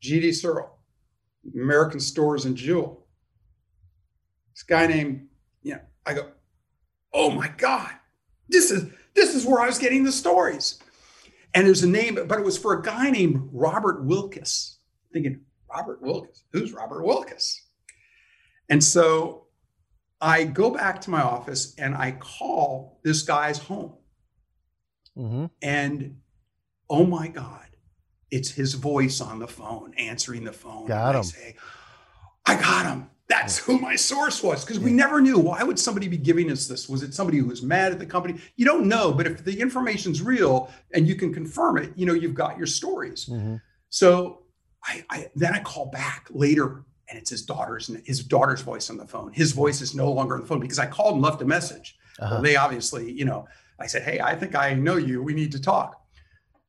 G.D. 0.00 0.32
Searle, 0.32 0.78
American 1.54 1.98
Stores 1.98 2.44
and 2.44 2.56
Jewel. 2.56 3.06
This 4.54 4.62
guy 4.62 4.86
named, 4.86 5.26
yeah. 5.62 5.80
I 6.06 6.14
go, 6.14 6.30
oh 7.12 7.30
my 7.30 7.48
God, 7.56 7.90
this 8.48 8.70
is 8.70 8.90
this 9.14 9.34
is 9.34 9.44
where 9.44 9.60
I 9.60 9.66
was 9.66 9.78
getting 9.78 10.04
the 10.04 10.12
stories. 10.12 10.78
And 11.54 11.66
there's 11.66 11.84
a 11.84 11.88
name, 11.88 12.18
but 12.26 12.38
it 12.38 12.44
was 12.44 12.58
for 12.58 12.78
a 12.78 12.82
guy 12.82 13.10
named 13.10 13.48
Robert 13.52 14.04
Wilkes. 14.04 14.78
Thinking, 15.12 15.40
Robert 15.70 16.02
Wilkes, 16.02 16.44
who's 16.52 16.72
Robert 16.72 17.04
Wilkes? 17.04 17.62
And 18.68 18.82
so 18.82 19.43
I 20.20 20.44
go 20.44 20.70
back 20.70 21.00
to 21.02 21.10
my 21.10 21.22
office 21.22 21.74
and 21.78 21.94
I 21.94 22.12
call 22.12 23.00
this 23.04 23.22
guy's 23.22 23.58
home. 23.58 23.94
hmm 25.16 25.46
And 25.62 26.18
oh 26.88 27.04
my 27.04 27.28
God, 27.28 27.66
it's 28.30 28.50
his 28.50 28.74
voice 28.74 29.20
on 29.20 29.38
the 29.38 29.48
phone, 29.48 29.94
answering 29.98 30.44
the 30.44 30.52
phone. 30.52 30.86
Got 30.86 31.08
And 31.08 31.16
I 31.16 31.18
him. 31.20 31.24
say, 31.24 31.56
I 32.46 32.54
got 32.56 32.86
him. 32.86 33.10
That's 33.26 33.56
who 33.58 33.78
my 33.78 33.96
source 33.96 34.42
was. 34.42 34.64
Because 34.64 34.78
we 34.78 34.92
never 34.92 35.20
knew 35.20 35.38
why 35.38 35.62
would 35.62 35.78
somebody 35.78 36.08
be 36.08 36.18
giving 36.18 36.50
us 36.50 36.66
this? 36.68 36.88
Was 36.90 37.02
it 37.02 37.14
somebody 37.14 37.38
who 37.38 37.46
was 37.46 37.62
mad 37.62 37.90
at 37.92 37.98
the 37.98 38.04
company? 38.06 38.38
You 38.56 38.66
don't 38.66 38.86
know, 38.86 39.12
but 39.12 39.26
if 39.26 39.42
the 39.44 39.58
information's 39.60 40.20
real 40.20 40.70
and 40.92 41.08
you 41.08 41.14
can 41.14 41.32
confirm 41.32 41.78
it, 41.78 41.92
you 41.96 42.04
know, 42.04 42.12
you've 42.12 42.34
got 42.34 42.58
your 42.58 42.66
stories. 42.66 43.24
hmm 43.24 43.56
So 43.88 44.42
I, 44.84 45.04
I 45.08 45.30
then 45.34 45.54
I 45.54 45.60
call 45.60 45.86
back 45.86 46.28
later 46.30 46.84
and 47.08 47.18
it's 47.18 47.30
his 47.30 47.42
daughter's 47.42 47.90
his 48.04 48.22
daughter's 48.24 48.60
voice 48.62 48.90
on 48.90 48.96
the 48.96 49.06
phone. 49.06 49.32
His 49.32 49.52
voice 49.52 49.80
is 49.80 49.94
no 49.94 50.10
longer 50.10 50.34
on 50.34 50.40
the 50.42 50.46
phone 50.46 50.60
because 50.60 50.78
I 50.78 50.86
called 50.86 51.14
and 51.14 51.22
left 51.22 51.42
a 51.42 51.44
message. 51.44 51.96
Uh-huh. 52.18 52.34
Well, 52.34 52.42
they 52.42 52.56
obviously, 52.56 53.10
you 53.12 53.24
know, 53.24 53.46
I 53.80 53.86
said, 53.86 54.02
Hey, 54.02 54.20
I 54.20 54.34
think 54.36 54.54
I 54.54 54.74
know 54.74 54.96
you. 54.96 55.22
We 55.22 55.34
need 55.34 55.52
to 55.52 55.60
talk. 55.60 56.00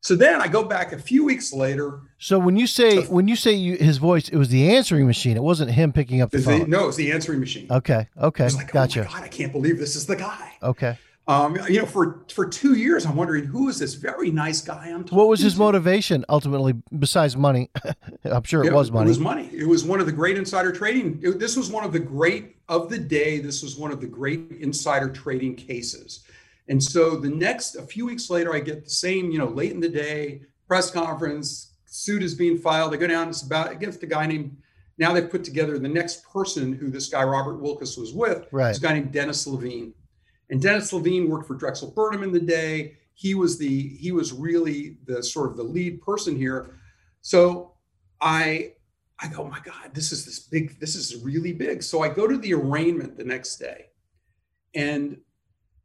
So 0.01 0.15
then 0.15 0.39
I 0.39 0.47
go 0.47 0.63
back 0.63 0.91
a 0.93 0.99
few 0.99 1.25
weeks 1.25 1.51
later. 1.51 1.99
So 2.19 2.37
when 2.37 2.57
you 2.57 2.67
say 2.67 3.03
So- 3.03 3.11
when 3.11 3.27
you 3.27 3.35
say 3.35 3.53
you, 3.53 3.75
his 3.77 3.97
voice, 3.97 4.29
it 4.29 4.37
was 4.37 4.49
the 4.49 4.75
answering 4.75 5.07
machine. 5.07 5.35
It 5.35 5.41
wasn't 5.43 5.71
him 5.71 5.91
picking 5.93 6.21
up 6.21 6.29
the 6.31 6.37
The, 6.37 6.43
phone. 6.43 6.69
no, 6.69 6.87
it's 6.87 6.97
the 6.97 7.11
answering 7.11 7.39
machine. 7.39 7.67
Okay. 7.71 8.07
I 8.17 8.25
Okay. 8.27 8.43
was 8.43 8.55
like, 8.55 8.71
gotcha. 8.71 9.01
oh 9.01 9.03
my 9.05 9.11
God, 9.19 9.23
I 9.23 9.27
can't 9.29 9.51
believe 9.51 9.79
this 9.79 9.95
is 9.95 10.05
the 10.05 10.15
guy. 10.15 10.53
Okay. 10.61 10.97
Um, 11.27 11.57
you 11.67 11.79
know, 11.79 11.87
for 11.87 12.23
for 12.31 12.45
two 12.45 12.75
years, 12.75 13.03
I'm 13.05 13.15
wondering 13.15 13.45
who 13.45 13.67
is 13.67 13.79
this 13.79 13.95
very 13.95 14.29
nice 14.29 14.61
guy 14.61 14.89
I'm 14.89 15.03
talking 15.03 15.17
What 15.17 15.27
was 15.27 15.39
his 15.39 15.53
to? 15.53 15.59
motivation 15.59 16.23
ultimately, 16.29 16.73
besides 16.99 17.35
money? 17.35 17.71
I'm 18.25 18.43
sure 18.43 18.61
it 18.63 18.67
Yeah, 18.67 18.73
was 18.73 18.91
money. 18.91 19.05
It 19.05 19.09
was 19.09 19.19
money. 19.19 19.49
It 19.51 19.67
was 19.67 19.83
one 19.83 19.99
of 19.99 20.05
the 20.05 20.11
great 20.11 20.37
insider 20.37 20.71
trading. 20.71 21.19
it- 21.23 21.39
this 21.39 21.57
was 21.57 21.71
one 21.71 21.83
of 21.83 21.91
the 21.93 21.99
great 21.99 22.57
of 22.69 22.89
the 22.89 22.99
day. 22.99 23.39
This 23.39 23.63
was 23.63 23.75
one 23.75 23.91
of 23.91 24.01
the 24.01 24.07
great 24.07 24.51
insider 24.59 25.09
trading 25.09 25.55
cases. 25.55 26.23
And 26.67 26.81
so 26.81 27.15
the 27.15 27.29
next, 27.29 27.75
a 27.75 27.83
few 27.83 28.05
weeks 28.05 28.29
later, 28.29 28.53
I 28.53 28.59
get 28.59 28.83
the 28.83 28.89
same, 28.89 29.31
you 29.31 29.39
know, 29.39 29.47
late 29.47 29.71
in 29.71 29.79
the 29.79 29.89
day 29.89 30.41
press 30.67 30.89
conference, 30.91 31.73
suit 31.85 32.21
is 32.23 32.33
being 32.35 32.57
filed. 32.57 32.93
I 32.93 32.97
go 32.97 33.07
down, 33.07 33.29
it's 33.29 33.41
about 33.43 33.71
against 33.71 34.01
a 34.03 34.07
guy 34.07 34.25
named, 34.27 34.57
now 34.99 35.11
they've 35.13 35.29
put 35.29 35.43
together 35.43 35.77
the 35.79 35.87
next 35.89 36.23
person 36.31 36.73
who 36.73 36.89
this 36.89 37.07
guy, 37.09 37.23
Robert 37.23 37.57
Wilkes, 37.57 37.97
was 37.97 38.13
with, 38.13 38.45
Right. 38.51 38.69
this 38.69 38.79
guy 38.79 38.93
named 38.93 39.11
Dennis 39.11 39.45
Levine. 39.47 39.93
And 40.49 40.61
Dennis 40.61 40.93
Levine 40.93 41.29
worked 41.29 41.47
for 41.47 41.55
Drexel 41.55 41.91
Burnham 41.91 42.23
in 42.23 42.31
the 42.31 42.39
day. 42.39 42.97
He 43.13 43.33
was 43.33 43.57
the, 43.57 43.89
he 43.97 44.11
was 44.11 44.33
really 44.33 44.97
the 45.05 45.23
sort 45.23 45.49
of 45.49 45.57
the 45.57 45.63
lead 45.63 46.01
person 46.01 46.35
here. 46.35 46.75
So 47.21 47.73
I 48.21 48.73
I 49.19 49.29
go, 49.29 49.43
oh 49.43 49.47
my 49.47 49.59
God, 49.63 49.93
this 49.93 50.11
is 50.11 50.25
this 50.25 50.39
big, 50.39 50.79
this 50.79 50.95
is 50.95 51.23
really 51.23 51.53
big. 51.53 51.81
So 51.81 52.01
I 52.01 52.09
go 52.09 52.27
to 52.27 52.37
the 52.37 52.53
arraignment 52.53 53.17
the 53.17 53.23
next 53.23 53.57
day 53.57 53.85
and 54.73 55.17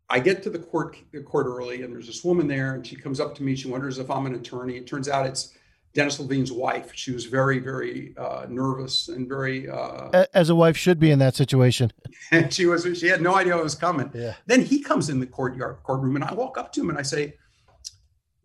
I 0.08 0.18
get 0.18 0.42
to 0.42 0.50
the 0.50 0.58
court 0.58 0.96
the 1.12 1.22
court 1.22 1.46
early 1.46 1.82
and 1.82 1.94
there's 1.94 2.08
this 2.08 2.24
woman 2.24 2.48
there 2.48 2.74
and 2.74 2.84
she 2.84 2.96
comes 2.96 3.20
up 3.20 3.34
to 3.36 3.44
me. 3.44 3.54
She 3.54 3.68
wonders 3.68 3.98
if 3.98 4.10
I'm 4.10 4.26
an 4.26 4.34
attorney. 4.34 4.76
It 4.76 4.86
turns 4.86 5.08
out 5.08 5.26
it's 5.26 5.54
Dennis 5.92 6.20
Levine's 6.20 6.52
wife. 6.52 6.92
She 6.94 7.10
was 7.10 7.24
very, 7.24 7.58
very 7.58 8.14
uh, 8.16 8.46
nervous 8.48 9.08
and 9.08 9.28
very, 9.28 9.68
uh, 9.68 10.26
As 10.32 10.48
a 10.48 10.54
wife 10.54 10.76
should 10.76 11.00
be 11.00 11.10
in 11.10 11.18
that 11.18 11.34
situation. 11.34 11.92
and 12.30 12.52
she 12.56 12.66
was, 12.66 12.86
she 12.98 13.08
had 13.08 13.20
no 13.20 13.34
idea 13.34 13.54
what 13.54 13.64
was 13.64 13.74
coming. 13.74 14.10
Yeah. 14.14 14.34
Then 14.46 14.62
he 14.62 14.80
comes 14.82 15.08
in 15.08 15.18
the 15.20 15.26
courtyard 15.26 15.78
courtroom, 15.82 16.14
and 16.16 16.24
I 16.24 16.32
walk 16.34 16.58
up 16.58 16.72
to 16.74 16.80
him 16.80 16.90
and 16.90 16.98
I 16.98 17.02
say, 17.02 17.34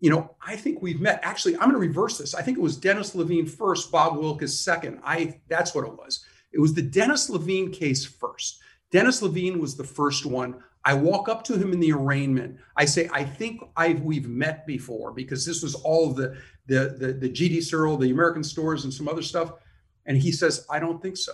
"You 0.00 0.10
know, 0.10 0.34
I 0.44 0.56
think 0.56 0.82
we've 0.82 1.00
met. 1.00 1.20
Actually, 1.22 1.54
I'm 1.54 1.70
going 1.70 1.74
to 1.74 1.78
reverse 1.78 2.18
this. 2.18 2.34
I 2.34 2.42
think 2.42 2.58
it 2.58 2.62
was 2.62 2.76
Dennis 2.76 3.14
Levine 3.14 3.46
first, 3.46 3.92
Bob 3.92 4.16
Wilkes 4.16 4.54
second. 4.58 5.00
I 5.04 5.40
that's 5.48 5.74
what 5.74 5.84
it 5.86 5.92
was. 5.92 6.24
It 6.52 6.60
was 6.60 6.74
the 6.74 6.82
Dennis 6.82 7.30
Levine 7.30 7.70
case 7.70 8.04
first. 8.04 8.58
Dennis 8.90 9.22
Levine 9.22 9.60
was 9.60 9.76
the 9.76 9.84
first 9.84 10.26
one. 10.26 10.62
I 10.84 10.94
walk 10.94 11.28
up 11.28 11.42
to 11.44 11.58
him 11.58 11.72
in 11.72 11.80
the 11.80 11.92
arraignment. 11.92 12.58
I 12.76 12.84
say, 12.84 13.08
I 13.12 13.24
think 13.24 13.60
I've 13.76 14.02
we've 14.02 14.28
met 14.28 14.66
before 14.66 15.12
because 15.12 15.44
this 15.44 15.62
was 15.62 15.74
all 15.74 16.12
the 16.12 16.36
the 16.66 16.96
the, 16.98 17.12
the 17.12 17.28
GD 17.28 17.62
Searle, 17.62 17.96
the 17.96 18.10
American 18.10 18.44
stores, 18.44 18.84
and 18.84 18.92
some 18.92 19.08
other 19.08 19.22
stuff. 19.22 19.52
And 20.06 20.16
he 20.16 20.30
says, 20.30 20.64
I 20.70 20.78
don't 20.78 21.02
think 21.02 21.16
so 21.16 21.32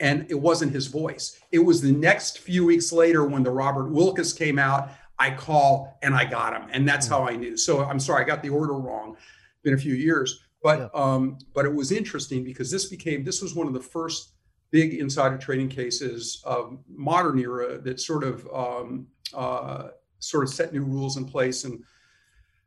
and 0.00 0.26
it 0.28 0.34
wasn't 0.34 0.72
his 0.72 0.86
voice. 0.86 1.40
It 1.52 1.58
was 1.58 1.80
the 1.80 1.92
next 1.92 2.38
few 2.38 2.66
weeks 2.66 2.92
later 2.92 3.24
when 3.24 3.42
the 3.42 3.50
Robert 3.50 3.90
Wilkes 3.90 4.32
came 4.32 4.58
out. 4.58 4.90
I 5.18 5.30
call 5.30 5.98
and 6.02 6.14
I 6.14 6.26
got 6.26 6.52
him, 6.52 6.68
and 6.70 6.86
that's 6.86 7.06
how 7.06 7.26
I 7.26 7.36
knew. 7.36 7.56
So 7.56 7.82
I'm 7.82 7.98
sorry, 7.98 8.22
I 8.22 8.26
got 8.26 8.42
the 8.42 8.50
order 8.50 8.74
wrong. 8.74 9.16
Been 9.62 9.72
a 9.74 9.78
few 9.78 9.94
years, 9.94 10.44
but 10.62 10.94
um, 10.94 11.38
but 11.54 11.64
it 11.64 11.74
was 11.74 11.90
interesting 11.90 12.44
because 12.44 12.70
this 12.70 12.86
became 12.86 13.24
this 13.24 13.40
was 13.40 13.54
one 13.54 13.66
of 13.66 13.72
the 13.72 13.80
first 13.80 14.34
big 14.70 14.94
insider 14.94 15.38
trading 15.38 15.68
cases 15.68 16.42
of 16.44 16.78
modern 16.86 17.38
era 17.38 17.78
that 17.78 17.98
sort 17.98 18.24
of 18.24 18.46
um, 18.52 19.06
uh, 19.32 19.88
sort 20.18 20.44
of 20.44 20.50
set 20.50 20.72
new 20.74 20.84
rules 20.84 21.16
in 21.16 21.24
place 21.24 21.64
and 21.64 21.82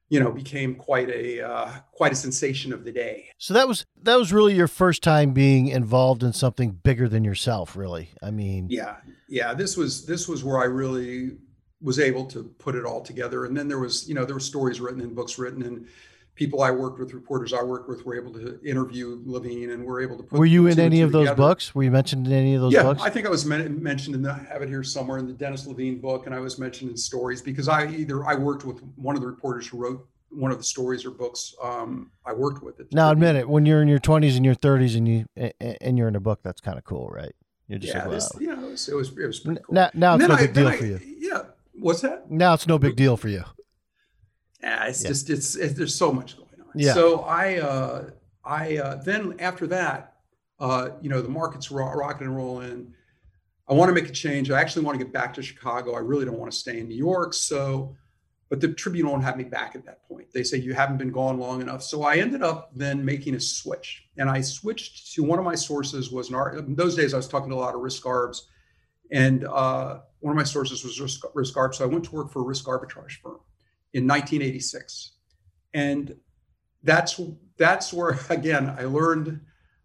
you 0.09 0.19
know 0.19 0.31
became 0.31 0.75
quite 0.75 1.09
a 1.09 1.41
uh, 1.41 1.71
quite 1.91 2.11
a 2.11 2.15
sensation 2.15 2.73
of 2.73 2.83
the 2.83 2.91
day. 2.91 3.29
So 3.37 3.53
that 3.53 3.67
was 3.67 3.85
that 4.01 4.17
was 4.17 4.33
really 4.33 4.55
your 4.55 4.67
first 4.67 5.03
time 5.03 5.33
being 5.33 5.67
involved 5.67 6.23
in 6.23 6.33
something 6.33 6.71
bigger 6.71 7.07
than 7.07 7.23
yourself, 7.23 7.75
really. 7.75 8.09
I 8.21 8.31
mean, 8.31 8.67
yeah 8.69 8.97
yeah 9.29 9.53
this 9.53 9.77
was 9.77 10.05
this 10.05 10.27
was 10.27 10.43
where 10.43 10.59
i 10.59 10.65
really 10.65 11.37
was 11.81 11.99
able 11.99 12.25
to 12.25 12.43
put 12.57 12.75
it 12.75 12.83
all 12.83 13.01
together 13.01 13.45
and 13.45 13.55
then 13.55 13.67
there 13.67 13.79
was 13.79 14.09
you 14.09 14.15
know 14.15 14.25
there 14.25 14.35
were 14.35 14.39
stories 14.39 14.81
written 14.81 14.99
and 14.99 15.15
books 15.15 15.37
written 15.37 15.61
and 15.63 15.87
people 16.39 16.61
i 16.63 16.71
worked 16.71 16.97
with 16.99 17.13
reporters 17.13 17.51
i 17.51 17.61
worked 17.61 17.89
with 17.89 18.05
were 18.05 18.15
able 18.15 18.31
to 18.31 18.57
interview 18.63 19.21
levine 19.25 19.71
and 19.71 19.83
were 19.83 19.99
able 20.01 20.15
to 20.15 20.23
put 20.23 20.39
were 20.39 20.45
you 20.45 20.67
in 20.67 20.79
any 20.79 21.01
of 21.01 21.11
those 21.11 21.25
together. 21.27 21.35
books? 21.35 21.75
Were 21.75 21.83
you 21.83 21.91
mentioned 21.91 22.25
in 22.27 22.31
any 22.33 22.55
of 22.55 22.61
those 22.61 22.71
yeah 22.73 22.83
books? 22.83 23.01
i 23.03 23.09
think 23.09 23.27
i 23.27 23.29
was 23.29 23.45
men- 23.45 23.83
mentioned 23.83 24.15
in 24.15 24.21
the 24.21 24.31
I 24.31 24.39
have 24.53 24.61
it 24.61 24.69
here 24.69 24.81
somewhere 24.81 25.17
in 25.17 25.27
the 25.27 25.33
dennis 25.33 25.67
levine 25.67 25.99
book 25.99 26.25
and 26.27 26.33
i 26.33 26.39
was 26.39 26.57
mentioned 26.57 26.91
in 26.91 26.97
stories 26.97 27.41
because 27.41 27.67
i 27.67 27.87
either 27.87 28.25
i 28.25 28.35
worked 28.35 28.63
with 28.63 28.79
one 28.95 29.15
of 29.15 29.21
the 29.21 29.27
reporters 29.27 29.67
who 29.67 29.77
wrote 29.77 30.07
one 30.29 30.51
of 30.51 30.57
the 30.57 30.63
stories 30.63 31.05
or 31.05 31.11
books 31.11 31.53
um, 31.61 32.09
i 32.25 32.31
worked 32.31 32.63
with 32.63 32.79
it 32.79 32.87
now 32.93 33.11
admit 33.11 33.35
it. 33.35 33.49
When 33.49 33.65
you're 33.65 33.81
in 33.81 33.89
your 33.89 33.99
20s 33.99 34.37
and 34.37 34.45
your 34.45 34.55
30s 34.55 34.95
and 34.97 35.05
you 35.07 35.25
and 35.81 35.97
you're 35.97 36.07
in 36.07 36.15
a 36.15 36.19
book, 36.21 36.39
that's 36.43 36.61
kind 36.61 36.77
of 36.77 36.83
cool, 36.85 37.09
right? 37.09 37.33
You're 37.67 37.79
just 37.79 37.93
yeah 37.93 38.05
like, 38.07 38.21
wow. 38.21 38.39
you 38.39 38.55
know 38.55 38.67
it 38.67 38.71
was 38.71 38.87
it 38.87 38.95
was, 38.95 39.09
it 39.17 39.25
was 39.25 39.39
pretty 39.41 39.61
cool 39.65 39.73
Now, 39.75 39.89
now 39.93 40.15
it's 40.15 40.27
no 40.27 40.35
I- 40.35 40.39
big 40.45 40.53
deal 40.53 40.67
I- 40.67 40.77
for 40.77 40.85
you. 40.85 40.99
yeah 41.19 41.41
what's 41.73 42.01
that 42.01 42.29
Now 42.31 42.53
it's 42.53 42.65
no 42.67 42.77
big 42.79 42.95
deal 42.95 43.17
for 43.17 43.27
you. 43.27 43.43
Yeah, 44.61 44.85
it's 44.85 45.01
Yeah. 45.03 45.07
just 45.09 45.29
it's, 45.29 45.55
it's 45.55 45.73
there's 45.73 45.95
so 45.95 46.11
much 46.11 46.35
going 46.37 46.49
on. 46.61 46.71
Yeah. 46.75 46.93
So 46.93 47.21
I 47.21 47.57
uh 47.59 48.09
I 48.43 48.77
uh 48.77 48.95
then 49.03 49.35
after 49.39 49.67
that 49.67 50.15
Uh, 50.59 50.89
you 51.01 51.09
know, 51.09 51.21
the 51.21 51.29
market's 51.29 51.71
ro- 51.71 51.93
rocking 51.93 52.27
and 52.27 52.35
rolling. 52.35 52.93
I 53.69 53.73
want 53.73 53.87
to 53.89 53.93
make 53.93 54.09
a 54.09 54.11
change. 54.25 54.51
I 54.51 54.59
actually 54.59 54.83
want 54.83 54.99
to 54.99 55.03
get 55.05 55.13
back 55.13 55.33
to 55.35 55.41
Chicago. 55.41 55.93
I 55.95 55.99
really 55.99 56.25
don't 56.25 56.37
want 56.37 56.51
to 56.51 56.57
stay 56.57 56.79
in 56.81 56.89
New 56.89 56.97
York. 56.97 57.33
So, 57.33 57.95
but 58.49 58.59
the 58.59 58.73
Tribune 58.73 59.07
won't 59.07 59.23
have 59.23 59.37
me 59.37 59.45
back 59.45 59.75
at 59.77 59.85
that 59.85 59.99
point. 60.09 60.27
They 60.33 60.43
say 60.43 60.57
you 60.57 60.73
haven't 60.73 60.97
been 60.97 61.11
gone 61.13 61.37
long 61.39 61.61
enough. 61.61 61.81
So 61.81 62.03
I 62.03 62.17
ended 62.17 62.43
up 62.43 62.71
then 62.75 63.05
making 63.05 63.35
a 63.35 63.39
switch, 63.39 63.89
and 64.17 64.29
I 64.29 64.41
switched 64.41 65.13
to 65.13 65.23
one 65.23 65.39
of 65.39 65.45
my 65.45 65.55
sources 65.55 66.11
was 66.11 66.27
an 66.29 66.35
art. 66.35 66.57
In 66.57 66.75
those 66.75 66.93
days, 66.97 67.13
I 67.13 67.17
was 67.17 67.27
talking 67.29 67.49
to 67.51 67.55
a 67.55 67.63
lot 67.65 67.73
of 67.73 67.79
risk 67.79 68.05
arbs, 68.05 68.49
and 69.11 69.45
uh, 69.45 69.99
one 70.19 70.31
of 70.33 70.37
my 70.43 70.43
sources 70.55 70.83
was 70.83 70.99
risk, 70.99 71.21
risk 71.33 71.53
arb. 71.55 71.73
So 71.73 71.85
I 71.85 71.87
went 71.87 72.03
to 72.05 72.11
work 72.19 72.31
for 72.33 72.39
a 72.41 72.47
risk 72.53 72.65
arbitrage 72.65 73.15
firm 73.23 73.39
in 73.93 74.07
1986, 74.07 75.13
and 75.73 76.15
that's 76.83 77.19
that's 77.57 77.93
where 77.93 78.19
again 78.29 78.75
I 78.77 78.83
learned 78.83 79.41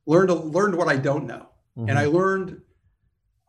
learned 0.06 0.30
learned 0.30 0.76
what 0.76 0.88
I 0.88 0.96
don't 0.96 1.26
know, 1.26 1.48
mm-hmm. 1.76 1.88
and 1.88 1.98
I 1.98 2.06
learned 2.06 2.60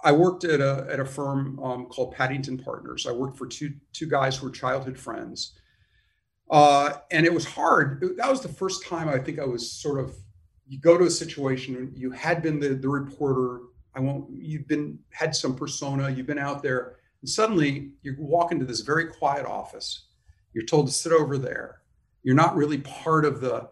I 0.05 0.11
worked 0.11 0.43
at 0.43 0.61
a 0.61 0.87
at 0.89 0.99
a 0.99 1.05
firm 1.05 1.59
um, 1.59 1.85
called 1.87 2.13
Paddington 2.13 2.59
Partners. 2.59 3.07
I 3.07 3.11
worked 3.11 3.37
for 3.37 3.47
two 3.47 3.73
two 3.91 4.07
guys 4.07 4.37
who 4.37 4.45
were 4.45 4.51
childhood 4.51 4.97
friends, 4.97 5.57
uh, 6.51 6.93
and 7.11 7.25
it 7.25 7.33
was 7.33 7.45
hard. 7.45 8.03
That 8.17 8.29
was 8.29 8.41
the 8.41 8.49
first 8.49 8.85
time 8.85 9.09
I 9.09 9.17
think 9.17 9.39
I 9.39 9.45
was 9.45 9.71
sort 9.71 9.99
of. 9.99 10.15
You 10.67 10.79
go 10.79 10.97
to 10.97 11.05
a 11.05 11.09
situation. 11.09 11.91
You 11.95 12.11
had 12.11 12.43
been 12.43 12.59
the 12.59 12.69
the 12.69 12.89
reporter. 12.89 13.61
I 13.95 13.99
won't. 13.99 14.29
You've 14.31 14.67
been 14.67 14.99
had 15.09 15.35
some 15.35 15.55
persona. 15.55 16.09
You've 16.09 16.27
been 16.27 16.39
out 16.39 16.61
there, 16.61 16.97
and 17.21 17.29
suddenly 17.29 17.93
you 18.03 18.15
walk 18.19 18.51
into 18.51 18.65
this 18.65 18.81
very 18.81 19.07
quiet 19.07 19.45
office. 19.47 20.04
You're 20.55 20.65
told 20.65 20.87
to 20.87 20.93
sit 20.93 21.11
over 21.11 21.37
there. 21.37 21.81
You're 22.23 22.33
not 22.33 22.55
really 22.55 22.79
part 22.79 23.25
of 23.25 23.41
the 23.41 23.69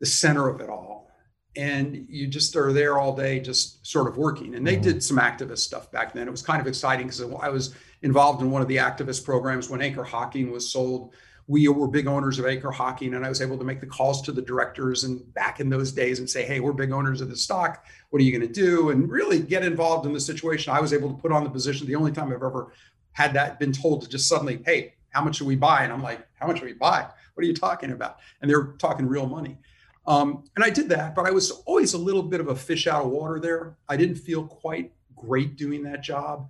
the 0.00 0.06
center 0.06 0.48
of 0.48 0.60
it 0.60 0.68
all. 0.68 1.08
And 1.54 2.06
you 2.08 2.26
just 2.26 2.56
are 2.56 2.72
there 2.72 2.98
all 2.98 3.14
day 3.14 3.38
just 3.38 3.86
sort 3.86 4.08
of 4.08 4.16
working. 4.16 4.56
And 4.56 4.66
they 4.66 4.74
mm-hmm. 4.74 4.82
did 4.82 5.02
some 5.04 5.18
activist 5.18 5.58
stuff 5.58 5.92
back 5.92 6.12
then. 6.12 6.26
It 6.26 6.30
was 6.32 6.42
kind 6.42 6.60
of 6.60 6.66
exciting 6.66 7.06
because 7.06 7.22
i 7.40 7.48
was 7.48 7.76
involved 8.02 8.42
in 8.42 8.50
one 8.50 8.62
of 8.62 8.68
the 8.68 8.78
activist 8.78 9.24
programs 9.24 9.70
when 9.70 9.80
anchor 9.80 10.02
hocking 10.02 10.50
was 10.50 10.68
sold. 10.68 11.14
We 11.46 11.68
were 11.68 11.86
big 11.86 12.08
owners 12.08 12.40
of 12.40 12.46
anchor 12.46 12.72
hocking 12.72 13.14
and 13.14 13.24
i 13.24 13.28
was 13.28 13.40
able 13.40 13.58
to 13.58 13.64
make 13.64 13.80
the 13.80 13.86
calls 13.86 14.22
to 14.22 14.32
the 14.32 14.42
directors 14.42 15.04
and 15.04 15.32
back 15.34 15.60
in 15.60 15.68
those 15.68 15.92
days 15.92 16.18
and 16.18 16.28
say 16.28 16.44
hey 16.44 16.58
we're 16.58 16.72
big 16.72 16.90
owners 16.90 17.20
of 17.20 17.28
the 17.28 17.36
stock. 17.36 17.84
What 18.10 18.20
are 18.20 18.24
you 18.24 18.36
going 18.36 18.52
to 18.52 18.60
do? 18.60 18.90
And 18.90 19.08
really 19.08 19.38
get 19.38 19.64
involved 19.64 20.04
in 20.04 20.12
the 20.12 20.20
situation. 20.20 20.72
I 20.72 20.80
was 20.80 20.92
able 20.92 21.10
to 21.10 21.22
put 21.22 21.30
on 21.30 21.44
the 21.44 21.50
position 21.50 21.86
the 21.86 21.94
only 21.94 22.10
time 22.10 22.28
i've 22.28 22.42
ever 22.42 22.72
had 23.12 23.34
that 23.34 23.60
been 23.60 23.72
told 23.72 24.02
to 24.02 24.08
just 24.08 24.26
suddenly 24.26 24.62
hey 24.66 24.94
how 25.12 25.22
much 25.22 25.36
should 25.36 25.46
we 25.46 25.56
buy 25.56 25.84
and 25.84 25.92
i'm 25.92 26.02
like 26.02 26.26
how 26.34 26.46
much 26.46 26.58
should 26.58 26.66
we 26.66 26.72
buy 26.74 27.06
what 27.34 27.44
are 27.44 27.46
you 27.46 27.54
talking 27.54 27.92
about 27.92 28.18
and 28.40 28.50
they're 28.50 28.74
talking 28.78 29.06
real 29.06 29.26
money 29.26 29.58
um, 30.06 30.44
and 30.56 30.64
I 30.64 30.70
did 30.70 30.88
that, 30.88 31.14
but 31.14 31.26
I 31.26 31.30
was 31.30 31.50
always 31.50 31.94
a 31.94 31.98
little 31.98 32.22
bit 32.22 32.40
of 32.40 32.48
a 32.48 32.56
fish 32.56 32.86
out 32.86 33.04
of 33.04 33.10
water 33.10 33.38
there. 33.38 33.76
I 33.88 33.96
didn't 33.96 34.16
feel 34.16 34.44
quite 34.44 34.92
great 35.14 35.56
doing 35.56 35.84
that 35.84 36.02
job. 36.02 36.48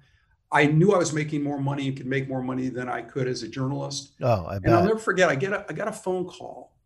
I 0.50 0.66
knew 0.66 0.92
I 0.92 0.98
was 0.98 1.12
making 1.12 1.42
more 1.42 1.58
money 1.58 1.88
and 1.88 1.96
could 1.96 2.06
make 2.06 2.28
more 2.28 2.42
money 2.42 2.68
than 2.68 2.88
I 2.88 3.02
could 3.02 3.26
as 3.26 3.42
a 3.42 3.48
journalist. 3.48 4.12
Oh, 4.20 4.46
I 4.46 4.54
bet. 4.54 4.64
And 4.64 4.74
I'll 4.74 4.84
never 4.84 4.98
forget. 4.98 5.28
I 5.28 5.34
get 5.34 5.52
a 5.52 5.64
I 5.68 5.72
got 5.72 5.88
a 5.88 5.92
phone 5.92 6.26
call. 6.26 6.76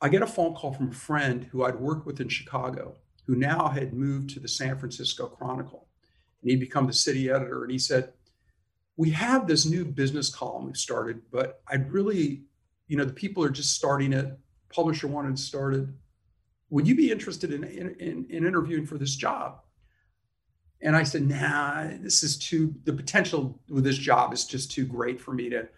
I 0.00 0.08
get 0.08 0.22
a 0.22 0.26
phone 0.26 0.54
call 0.54 0.72
from 0.72 0.90
a 0.90 0.94
friend 0.94 1.48
who 1.50 1.64
I'd 1.64 1.74
worked 1.74 2.06
with 2.06 2.20
in 2.20 2.28
Chicago, 2.28 2.96
who 3.26 3.34
now 3.34 3.68
had 3.68 3.94
moved 3.94 4.30
to 4.30 4.40
the 4.40 4.48
San 4.48 4.78
Francisco 4.78 5.26
Chronicle, 5.26 5.88
and 6.40 6.50
he'd 6.50 6.60
become 6.60 6.86
the 6.86 6.92
city 6.92 7.28
editor. 7.28 7.64
And 7.64 7.72
he 7.72 7.80
said, 7.80 8.12
"We 8.98 9.10
have 9.10 9.46
this 9.46 9.64
new 9.64 9.86
business 9.86 10.28
column 10.28 10.66
we've 10.66 10.76
started, 10.76 11.22
but 11.30 11.62
I'd 11.66 11.90
really, 11.90 12.42
you 12.86 12.98
know, 12.98 13.06
the 13.06 13.14
people 13.14 13.42
are 13.42 13.50
just 13.50 13.74
starting 13.74 14.12
it 14.12 14.38
publisher 14.68 15.08
wanted 15.08 15.38
started. 15.38 15.94
Would 16.70 16.86
you 16.86 16.94
be 16.94 17.10
interested 17.10 17.52
in, 17.52 17.64
in, 17.64 17.94
in, 17.96 18.26
in 18.28 18.46
interviewing 18.46 18.86
for 18.86 18.98
this 18.98 19.16
job? 19.16 19.60
And 20.80 20.94
I 20.94 21.02
said, 21.02 21.28
nah, 21.28 21.88
this 22.00 22.22
is 22.22 22.38
too, 22.38 22.74
the 22.84 22.92
potential 22.92 23.60
with 23.68 23.84
this 23.84 23.98
job 23.98 24.32
is 24.32 24.44
just 24.44 24.70
too 24.70 24.86
great 24.86 25.20
for 25.20 25.32
me 25.32 25.48
to, 25.50 25.68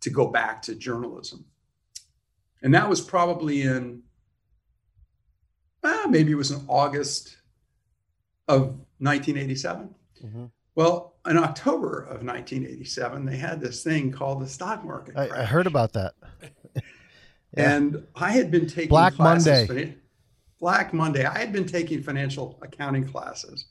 to 0.00 0.10
go 0.10 0.28
back 0.28 0.62
to 0.62 0.74
journalism. 0.74 1.44
And 2.62 2.74
that 2.74 2.88
was 2.88 3.00
probably 3.00 3.62
in, 3.62 4.02
uh, 5.82 6.06
maybe 6.08 6.32
it 6.32 6.36
was 6.36 6.50
in 6.50 6.64
August 6.66 7.36
of 8.46 8.78
1987. 8.98 9.94
Mm-hmm. 10.24 10.44
Well, 10.78 11.16
in 11.26 11.36
October 11.36 12.02
of 12.02 12.22
1987, 12.22 13.24
they 13.24 13.36
had 13.36 13.60
this 13.60 13.82
thing 13.82 14.12
called 14.12 14.40
the 14.40 14.46
stock 14.46 14.84
market. 14.84 15.16
I, 15.16 15.40
I 15.40 15.44
heard 15.44 15.66
about 15.66 15.92
that. 15.94 16.14
Yeah. 17.56 17.76
And 17.76 18.06
I 18.14 18.32
had 18.32 18.50
been 18.50 18.66
taking 18.66 18.90
Black 18.90 19.14
classes, 19.14 19.68
Monday. 19.68 19.94
Black 20.60 20.92
Monday. 20.92 21.24
I 21.24 21.38
had 21.38 21.50
been 21.50 21.64
taking 21.66 22.02
financial 22.02 22.58
accounting 22.60 23.08
classes 23.08 23.68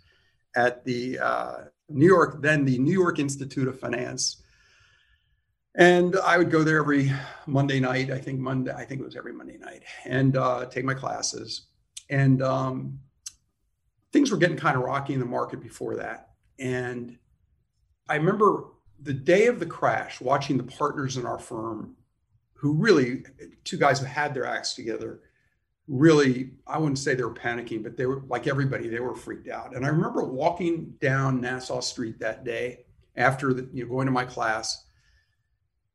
at 0.55 0.83
the 0.83 1.19
uh, 1.19 1.55
New 1.87 2.07
York, 2.07 2.41
then 2.41 2.65
the 2.65 2.79
New 2.79 2.91
York 2.91 3.19
Institute 3.19 3.67
of 3.67 3.79
Finance. 3.79 4.41
And 5.75 6.17
I 6.25 6.39
would 6.39 6.49
go 6.49 6.63
there 6.63 6.79
every 6.79 7.11
Monday 7.45 7.79
night. 7.79 8.09
I 8.09 8.17
think 8.17 8.39
Monday, 8.39 8.73
I 8.73 8.83
think 8.83 8.99
it 8.99 9.03
was 9.03 9.15
every 9.15 9.31
Monday 9.31 9.59
night, 9.59 9.83
and 10.05 10.35
uh, 10.35 10.65
take 10.65 10.83
my 10.83 10.95
classes. 10.95 11.67
And 12.09 12.41
um, 12.41 12.99
things 14.11 14.31
were 14.31 14.37
getting 14.37 14.57
kind 14.57 14.75
of 14.75 14.81
rocky 14.81 15.13
in 15.13 15.19
the 15.19 15.27
market 15.27 15.61
before 15.61 15.97
that. 15.97 16.26
And 16.59 17.17
I 18.09 18.15
remember 18.15 18.65
the 19.01 19.13
day 19.13 19.47
of 19.47 19.59
the 19.59 19.65
crash, 19.65 20.19
watching 20.21 20.57
the 20.57 20.63
partners 20.63 21.17
in 21.17 21.25
our 21.25 21.39
firm 21.39 21.95
who 22.53 22.73
really 22.73 23.23
two 23.63 23.77
guys 23.77 23.99
who 23.99 24.05
had 24.05 24.33
their 24.33 24.45
acts 24.45 24.73
together 24.73 25.21
really 25.87 26.49
i 26.65 26.77
wouldn't 26.77 26.97
say 26.97 27.13
they 27.13 27.23
were 27.23 27.33
panicking 27.33 27.81
but 27.81 27.95
they 27.95 28.05
were 28.05 28.23
like 28.27 28.45
everybody 28.45 28.89
they 28.89 28.99
were 28.99 29.15
freaked 29.15 29.47
out. 29.47 29.73
And 29.75 29.85
i 29.85 29.89
remember 29.89 30.25
walking 30.25 30.95
down 30.99 31.39
nassau 31.39 31.79
street 31.79 32.19
that 32.19 32.43
day 32.43 32.79
after 33.17 33.53
the, 33.53 33.67
you 33.73 33.83
know 33.83 33.89
going 33.89 34.05
to 34.05 34.11
my 34.11 34.23
class. 34.23 34.85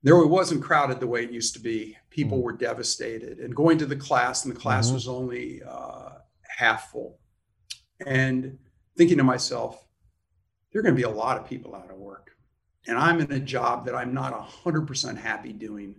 There 0.02 0.26
wasn't 0.26 0.64
crowded 0.64 0.98
the 0.98 1.06
way 1.06 1.22
it 1.22 1.30
used 1.30 1.54
to 1.54 1.60
be. 1.60 1.96
People 2.10 2.38
mm-hmm. 2.38 2.44
were 2.44 2.52
devastated. 2.52 3.38
And 3.38 3.54
going 3.54 3.78
to 3.78 3.86
the 3.86 3.96
class 3.96 4.44
and 4.44 4.54
the 4.54 4.58
class 4.58 4.86
mm-hmm. 4.86 4.94
was 4.94 5.06
only 5.06 5.62
uh, 5.62 6.10
half 6.42 6.90
full. 6.90 7.20
And 8.04 8.58
thinking 8.96 9.18
to 9.18 9.24
myself 9.24 9.86
there 10.72 10.80
are 10.80 10.82
going 10.82 10.94
to 10.94 10.98
be 10.98 11.02
a 11.02 11.10
lot 11.10 11.38
of 11.38 11.46
people 11.46 11.74
out 11.74 11.90
of 11.90 11.96
work 11.96 12.30
and 12.86 12.98
i'm 12.98 13.20
in 13.20 13.30
a 13.32 13.40
job 13.40 13.84
that 13.84 13.94
i'm 13.94 14.14
not 14.14 14.32
100% 14.64 15.16
happy 15.16 15.52
doing 15.52 15.94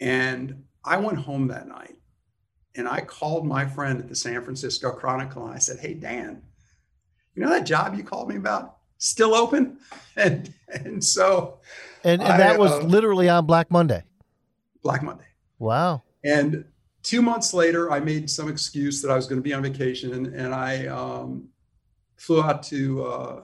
and 0.00 0.64
I 0.84 0.96
went 0.96 1.18
home 1.18 1.48
that 1.48 1.68
night 1.68 1.96
and 2.74 2.88
I 2.88 3.00
called 3.00 3.46
my 3.46 3.66
friend 3.66 4.00
at 4.00 4.08
the 4.08 4.16
San 4.16 4.42
Francisco 4.42 4.90
Chronicle 4.92 5.44
and 5.44 5.54
I 5.54 5.58
said, 5.58 5.78
Hey, 5.78 5.94
Dan, 5.94 6.42
you 7.34 7.42
know 7.42 7.50
that 7.50 7.66
job 7.66 7.94
you 7.94 8.02
called 8.02 8.28
me 8.28 8.36
about? 8.36 8.78
Still 8.98 9.34
open? 9.34 9.78
And 10.16 10.52
and 10.68 11.02
so 11.02 11.60
And, 12.04 12.20
and 12.20 12.40
that 12.40 12.58
was 12.58 12.72
uh, 12.72 12.80
literally 12.80 13.28
on 13.28 13.46
Black 13.46 13.70
Monday. 13.70 14.02
Black 14.82 15.02
Monday. 15.02 15.24
Wow. 15.58 16.02
And 16.24 16.64
two 17.02 17.22
months 17.22 17.54
later, 17.54 17.90
I 17.90 18.00
made 18.00 18.28
some 18.28 18.48
excuse 18.50 19.00
that 19.00 19.10
I 19.10 19.16
was 19.16 19.26
going 19.26 19.38
to 19.38 19.42
be 19.42 19.54
on 19.54 19.62
vacation 19.62 20.12
and, 20.12 20.26
and 20.26 20.52
I 20.52 20.88
um, 20.88 21.48
flew 22.16 22.42
out 22.42 22.62
to 22.64 23.04
uh, 23.04 23.40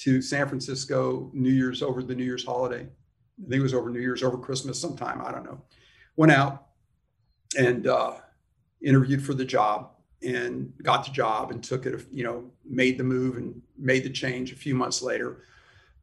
to 0.00 0.20
San 0.20 0.48
Francisco 0.48 1.30
New 1.32 1.50
Year's 1.50 1.82
over 1.82 2.02
the 2.02 2.14
New 2.14 2.24
Year's 2.24 2.44
holiday 2.44 2.86
I 3.40 3.48
think 3.48 3.60
it 3.60 3.62
was 3.62 3.74
over 3.74 3.90
New 3.90 4.00
Year's, 4.00 4.22
over 4.22 4.36
Christmas 4.36 4.80
sometime. 4.80 5.22
I 5.24 5.32
don't 5.32 5.44
know. 5.44 5.60
Went 6.16 6.32
out 6.32 6.66
and 7.58 7.86
uh, 7.86 8.16
interviewed 8.82 9.24
for 9.24 9.34
the 9.34 9.44
job 9.44 9.90
and 10.22 10.72
got 10.82 11.06
the 11.06 11.10
job 11.10 11.50
and 11.50 11.62
took 11.62 11.86
it, 11.86 12.06
you 12.12 12.22
know, 12.22 12.44
made 12.64 12.98
the 12.98 13.04
move 13.04 13.36
and 13.36 13.60
made 13.78 14.04
the 14.04 14.10
change 14.10 14.52
a 14.52 14.56
few 14.56 14.74
months 14.74 15.00
later. 15.00 15.44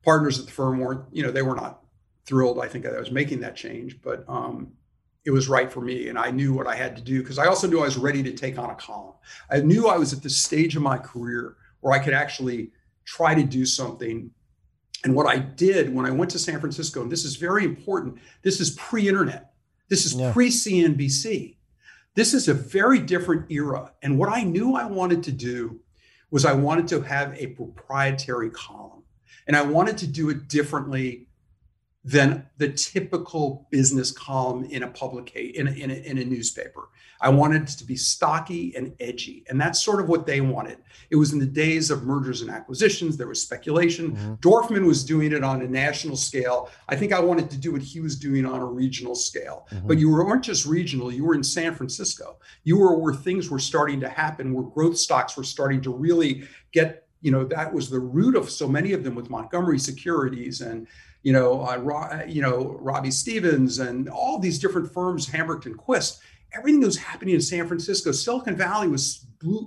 Partners 0.03 0.39
at 0.39 0.45
the 0.45 0.51
firm 0.51 0.79
weren't, 0.79 1.03
you 1.12 1.21
know, 1.21 1.31
they 1.31 1.43
were 1.43 1.55
not 1.55 1.83
thrilled. 2.25 2.60
I 2.60 2.67
think 2.67 2.83
that 2.86 2.95
I 2.95 2.99
was 2.99 3.12
making 3.12 3.41
that 3.41 3.55
change, 3.55 4.01
but 4.01 4.25
um, 4.27 4.71
it 5.25 5.31
was 5.31 5.47
right 5.47 5.71
for 5.71 5.81
me. 5.81 6.07
And 6.10 6.17
I 6.17 6.31
knew 6.31 6.53
what 6.53 6.65
I 6.65 6.75
had 6.75 6.95
to 6.95 7.03
do 7.03 7.21
because 7.21 7.38
I 7.38 7.45
also 7.45 7.67
knew 7.67 7.81
I 7.81 7.86
was 7.86 7.97
ready 7.97 8.23
to 8.23 8.31
take 8.31 8.57
on 8.57 8.71
a 8.71 8.75
column. 8.75 9.13
I 9.51 9.60
knew 9.60 9.88
I 9.88 9.97
was 9.97 10.12
at 10.13 10.23
the 10.23 10.29
stage 10.29 10.75
of 10.75 10.81
my 10.81 10.97
career 10.97 11.57
where 11.81 11.93
I 11.93 11.99
could 11.99 12.13
actually 12.13 12.71
try 13.07 13.33
to 13.33 13.43
do 13.43 13.65
something 13.65 14.29
and 15.03 15.15
what 15.15 15.27
I 15.27 15.37
did 15.37 15.93
when 15.93 16.05
I 16.05 16.11
went 16.11 16.31
to 16.31 16.39
San 16.39 16.59
Francisco, 16.59 17.01
and 17.01 17.11
this 17.11 17.23
is 17.23 17.35
very 17.35 17.63
important, 17.63 18.17
this 18.41 18.59
is 18.59 18.71
pre 18.71 19.07
internet, 19.07 19.53
this 19.89 20.05
is 20.05 20.13
yeah. 20.13 20.31
pre 20.33 20.49
CNBC. 20.49 21.55
This 22.15 22.33
is 22.33 22.47
a 22.47 22.53
very 22.53 22.99
different 22.99 23.51
era. 23.51 23.93
And 24.01 24.17
what 24.17 24.29
I 24.29 24.41
knew 24.41 24.75
I 24.75 24.85
wanted 24.85 25.23
to 25.23 25.31
do 25.31 25.79
was 26.31 26.45
I 26.45 26.53
wanted 26.53 26.87
to 26.89 27.01
have 27.01 27.35
a 27.37 27.47
proprietary 27.47 28.49
column. 28.49 29.03
And 29.45 29.55
I 29.55 29.61
wanted 29.61 29.99
to 29.99 30.07
do 30.07 30.29
it 30.29 30.47
differently 30.47 31.26
than 32.03 32.47
the 32.57 32.69
typical 32.69 33.67
business 33.69 34.12
column 34.12 34.63
in 34.65 34.83
a 34.83 34.88
public 34.88 35.36
in 35.36 35.67
a, 35.67 35.71
in 35.71 35.91
a, 35.91 35.93
in 35.93 36.17
a 36.17 36.25
newspaper. 36.25 36.89
I 37.19 37.29
wanted 37.29 37.63
it 37.63 37.77
to 37.79 37.83
be 37.83 37.95
stocky 37.95 38.75
and 38.75 38.93
edgy, 38.99 39.43
and 39.49 39.60
that's 39.60 39.83
sort 39.83 39.99
of 39.99 40.07
what 40.07 40.25
they 40.25 40.39
wanted. 40.39 40.77
It 41.10 41.15
was 41.15 41.33
in 41.33 41.39
the 41.39 41.45
days 41.45 41.89
of 41.89 42.03
mergers 42.03 42.41
and 42.41 42.51
acquisitions. 42.51 43.17
There 43.17 43.27
was 43.27 43.41
speculation. 43.41 44.12
Mm-hmm. 44.12 44.33
Dorfman 44.36 44.86
was 44.86 45.03
doing 45.03 45.31
it 45.31 45.43
on 45.43 45.62
a 45.62 45.67
national 45.67 46.15
scale. 46.15 46.69
I 46.88 46.95
think 46.95 47.13
I 47.13 47.19
wanted 47.19 47.49
to 47.51 47.57
do 47.57 47.71
what 47.71 47.81
he 47.81 47.99
was 47.99 48.17
doing 48.17 48.45
on 48.45 48.60
a 48.60 48.65
regional 48.65 49.15
scale. 49.15 49.67
Mm-hmm. 49.71 49.88
But 49.88 49.97
you 49.97 50.12
weren't 50.12 50.43
just 50.43 50.65
regional. 50.65 51.12
You 51.12 51.25
were 51.25 51.36
in 51.36 51.43
San 51.43 51.73
Francisco. 51.73 52.38
You 52.63 52.77
were 52.77 52.97
where 52.97 53.13
things 53.13 53.49
were 53.49 53.60
starting 53.60 53.99
to 54.01 54.10
happen, 54.10 54.53
where 54.53 54.63
growth 54.63 54.97
stocks 54.97 55.36
were 55.36 55.43
starting 55.43 55.81
to 55.81 55.89
really 55.93 56.43
get. 56.71 57.03
You 57.21 57.31
know 57.31 57.45
that 57.45 57.73
was 57.73 57.89
the 57.89 57.99
root 57.99 58.36
of 58.36 58.47
so 58.47 58.67
many 58.67 58.93
of 58.93 59.03
them 59.03 59.15
with 59.15 59.31
Montgomery 59.31 59.79
Securities 59.79 60.62
and 60.62 60.88
you 61.27 61.33
know, 61.33 61.59
uh, 61.59 62.23
you 62.25 62.41
know, 62.41 62.77
Robbie 62.79 63.11
Stevens 63.11 63.79
and 63.79 64.07
all 64.07 64.39
these 64.39 64.57
different 64.57 64.93
firms, 64.93 65.27
Hambrecht 65.27 65.65
and 65.65 65.77
Quist. 65.77 66.21
Everything 66.53 66.79
that 66.79 66.85
was 66.85 66.95
happening 66.95 67.35
in 67.35 67.41
San 67.41 67.67
Francisco, 67.67 68.13
Silicon 68.13 68.55
Valley 68.55 68.87
was 68.87 69.25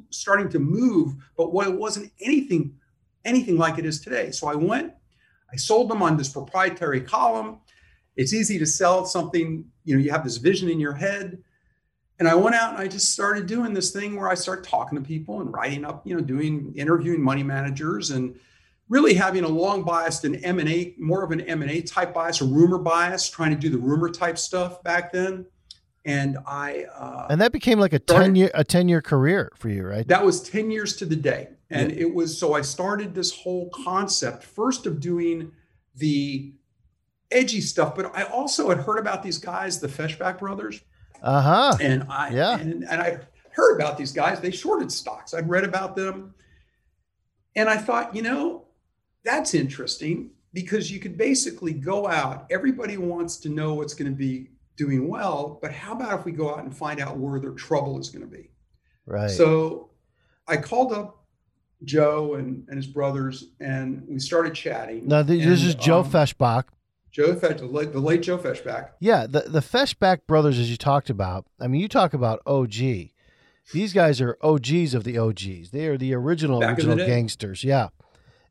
starting 0.09 0.49
to 0.49 0.59
move, 0.59 1.17
but 1.37 1.53
what 1.53 1.69
it 1.69 1.75
wasn't 1.75 2.11
anything, 2.19 2.75
anything 3.27 3.59
like 3.59 3.79
it 3.79 3.85
is 3.85 4.01
today. 4.01 4.31
So 4.31 4.47
I 4.49 4.55
went, 4.55 4.95
I 5.53 5.57
sold 5.57 5.91
them 5.91 6.01
on 6.01 6.17
this 6.17 6.31
proprietary 6.31 7.03
column. 7.03 7.59
It's 8.17 8.33
easy 8.33 8.59
to 8.59 8.65
sell 8.65 9.05
something, 9.05 9.67
you 9.85 9.95
know, 9.95 10.03
you 10.03 10.13
have 10.13 10.25
this 10.25 10.39
vision 10.39 10.71
in 10.71 10.81
your 10.81 10.95
head. 10.95 11.43
And 12.19 12.27
I 12.27 12.37
went 12.37 12.57
out 12.57 12.73
and 12.73 12.83
I 12.83 12.89
just 12.89 13.13
started 13.13 13.47
doing 13.47 13.75
this 13.75 13.91
thing 13.91 14.17
where 14.17 14.31
I 14.31 14.35
start 14.35 14.65
talking 14.65 14.97
to 14.97 15.05
people 15.07 15.43
and 15.43 15.53
writing 15.53 15.85
up, 15.85 16.07
you 16.07 16.15
know, 16.15 16.23
doing 16.23 16.73
interviewing 16.75 17.21
money 17.21 17.43
managers 17.43 18.13
and 18.13 18.35
really 18.91 19.15
having 19.15 19.45
a 19.45 19.49
long 19.49 19.85
bias 19.85 20.25
in 20.25 20.35
M&A, 20.45 20.95
more 20.99 21.23
of 21.23 21.31
an 21.31 21.41
M&A 21.41 21.81
type 21.81 22.13
bias, 22.13 22.43
a 22.43 22.45
rumor 22.45 22.77
bias, 22.77 23.31
trying 23.31 23.53
to 23.53 23.57
do 23.57 23.71
the 23.71 23.79
rumor 23.79 24.11
type 24.11 24.37
stuff 24.37 24.83
back 24.83 25.13
then. 25.13 25.47
And 26.05 26.39
I 26.47 26.87
uh, 26.95 27.27
and 27.29 27.41
that 27.43 27.53
became 27.53 27.79
like 27.79 27.93
a 27.93 28.01
started, 28.01 28.25
ten 28.25 28.35
year 28.35 28.51
a 28.55 28.65
ten 28.65 28.89
year 28.89 29.03
career 29.03 29.53
for 29.55 29.69
you, 29.69 29.87
right? 29.87 30.09
That 30.09 30.25
was 30.25 30.43
ten 30.43 30.71
years 30.71 30.97
to 30.97 31.05
the 31.05 31.15
day, 31.15 31.51
and 31.69 31.93
yeah. 31.93 32.05
it 32.05 32.15
was 32.15 32.39
so 32.39 32.55
I 32.55 32.63
started 32.63 33.15
this 33.15 33.37
whole 33.37 33.69
concept 33.69 34.43
first 34.43 34.87
of 34.87 34.99
doing 34.99 35.53
the 35.95 36.55
edgy 37.31 37.61
stuff, 37.61 37.95
but 37.95 38.17
I 38.17 38.23
also 38.23 38.71
had 38.71 38.79
heard 38.79 38.99
about 38.99 39.23
these 39.23 39.37
guys, 39.37 39.79
the 39.79 39.89
Feshbach 39.89 40.39
brothers. 40.39 40.81
Uh 41.23 41.43
huh. 41.43 41.77
And 41.83 42.07
I 42.09 42.31
yeah, 42.31 42.59
and, 42.59 42.83
and 42.85 43.03
I 43.03 43.19
heard 43.53 43.77
about 43.77 43.99
these 43.99 44.13
guys. 44.13 44.41
They 44.41 44.53
shorted 44.53 44.91
stocks. 44.91 45.35
I'd 45.35 45.51
read 45.51 45.65
about 45.65 45.97
them, 45.97 46.35
and 47.55 47.69
I 47.69 47.77
thought, 47.77 48.17
you 48.17 48.23
know, 48.23 48.60
that's 49.25 49.55
interesting 49.55 50.31
because 50.53 50.91
you 50.91 50.99
could 50.99 51.17
basically 51.17 51.73
go 51.73 52.09
out, 52.09 52.47
everybody 52.51 52.97
wants 52.97 53.37
to 53.39 53.49
know 53.49 53.75
what's 53.75 53.95
going 53.95 54.11
to 54.11 54.17
be 54.17 54.51
doing 54.77 55.09
well, 55.09 55.59
but 55.61 55.73
how 55.73 55.93
about 55.93 56.21
if 56.21 56.25
we 56.25 56.33
go 56.33 56.51
out 56.51 56.65
and 56.65 56.75
find 56.75 57.01
out 57.01 57.19
where 57.19 57.39
their 57.39 57.53
trouble 57.53 57.99
is 57.99 58.09
going 58.09 58.23
to 58.23 58.31
be? 58.31 58.51
Right. 59.07 59.31
So 59.31 59.91
I 60.49 60.57
called 60.57 60.93
up 60.93 61.25
Joe 61.85 62.35
and, 62.35 62.65
and 62.69 62.77
his 62.77 62.87
brothers 62.87 63.51
and 63.61 64.05
we 64.09 64.19
started 64.19 64.55
chatting. 64.55 65.07
Now, 65.07 65.23
this 65.23 65.43
and, 65.43 65.53
is 65.53 65.75
Joe 65.75 66.01
um, 66.01 66.11
Feshbach. 66.11 66.65
Joe 67.11 67.35
Fesh, 67.35 67.59
the 67.59 67.67
late, 67.67 67.93
the 67.93 68.01
late 68.01 68.23
Joe 68.23 68.39
Feshbach. 68.39 68.91
Yeah, 69.01 69.27
the, 69.27 69.41
the 69.41 69.61
Feshbach 69.61 70.27
brothers, 70.29 70.59
as 70.59 70.71
you 70.71 70.77
talked 70.77 71.11
about, 71.11 71.45
I 71.61 71.67
mean, 71.67 71.81
you 71.81 71.89
talk 71.89 72.15
about 72.15 72.41
OG. 72.47 72.75
These 73.73 73.93
guys 73.93 74.21
are 74.21 74.39
OGs 74.43 74.95
of 74.95 75.05
the 75.05 75.19
OGs. 75.19 75.71
They 75.71 75.87
are 75.87 75.99
the 75.99 76.15
original, 76.15 76.61
Back 76.61 76.77
original 76.77 76.97
the 76.97 77.07
gangsters. 77.07 77.65
Yeah. 77.65 77.89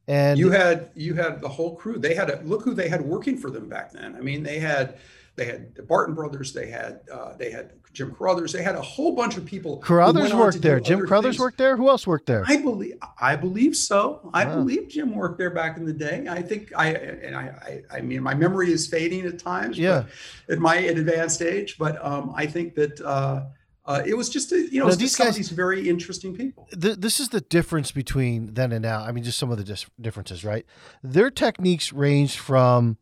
And 0.10 0.40
you 0.40 0.50
had 0.50 0.90
you 0.96 1.14
had 1.14 1.40
the 1.40 1.48
whole 1.48 1.76
crew. 1.76 2.00
They 2.00 2.16
had 2.16 2.32
a, 2.32 2.42
look 2.42 2.64
who 2.64 2.74
they 2.74 2.90
had 2.90 3.02
working 3.02 3.38
for 3.38 3.52
them 3.52 3.70
back 3.70 3.92
then. 3.92 4.16
I 4.16 4.22
mean, 4.22 4.42
they 4.42 4.58
had 4.58 4.98
they 5.36 5.46
had 5.46 5.76
the 5.76 5.84
Barton 5.84 6.16
brothers. 6.16 6.52
They 6.52 6.66
had 6.66 7.02
uh, 7.14 7.36
they 7.38 7.52
had 7.52 7.74
Jim 7.94 8.16
Carruthers. 8.16 8.52
They 8.52 8.64
had 8.64 8.74
a 8.74 8.82
whole 8.82 9.12
bunch 9.12 9.38
of 9.38 9.46
people. 9.46 9.78
Carruthers 9.78 10.34
worked 10.34 10.64
there. 10.64 10.80
Jim 10.80 11.06
Carruthers 11.06 11.36
things. 11.36 11.40
worked 11.40 11.60
there. 11.60 11.78
Who 11.78 11.90
else 11.90 12.08
worked 12.08 12.26
there? 12.26 12.44
I 12.48 12.58
believe 12.58 12.96
I 13.22 13.36
believe 13.36 13.76
so. 13.76 14.32
I 14.34 14.46
wow. 14.46 14.56
believe 14.56 14.90
Jim 14.90 15.14
worked 15.14 15.38
there 15.38 15.52
back 15.52 15.78
in 15.78 15.86
the 15.86 15.94
day. 15.94 16.26
I 16.28 16.42
think 16.42 16.72
I 16.76 16.88
and 16.88 17.36
I 17.36 17.84
I, 17.92 17.98
I 17.98 18.02
mean 18.02 18.24
my 18.24 18.34
memory 18.34 18.72
is 18.72 18.88
fading 18.88 19.28
at 19.28 19.38
times. 19.38 19.78
Yeah. 19.78 20.06
At 20.50 20.58
my 20.58 20.78
advanced 20.78 21.44
age, 21.44 21.78
but 21.78 22.04
um, 22.04 22.34
I 22.36 22.48
think 22.48 22.74
that. 22.74 23.00
Uh, 23.00 23.44
uh, 23.86 24.04
it 24.06 24.16
was 24.16 24.30
just 24.30 24.52
a, 24.52 24.72
you 24.72 24.80
know 24.80 24.88
now, 24.88 24.96
these 24.96 25.16
guys 25.16 25.36
these 25.36 25.50
very 25.50 25.90
interesting 25.90 26.36
people. 26.36 26.68
this 26.72 27.20
is 27.20 27.30
the 27.30 27.42
difference 27.42 27.92
between 27.92 28.54
then 28.54 28.72
and 28.72 28.84
now. 28.84 29.02
I 29.02 29.12
mean, 29.12 29.24
just 29.24 29.40
some 29.40 29.52
of 29.52 29.58
the 29.58 29.64
dis- 29.64 29.88
differences, 30.00 30.46
right? 30.46 30.66
Their 31.02 31.32
techniques 31.32 31.92
ranged 31.92 32.38
from, 32.38 32.98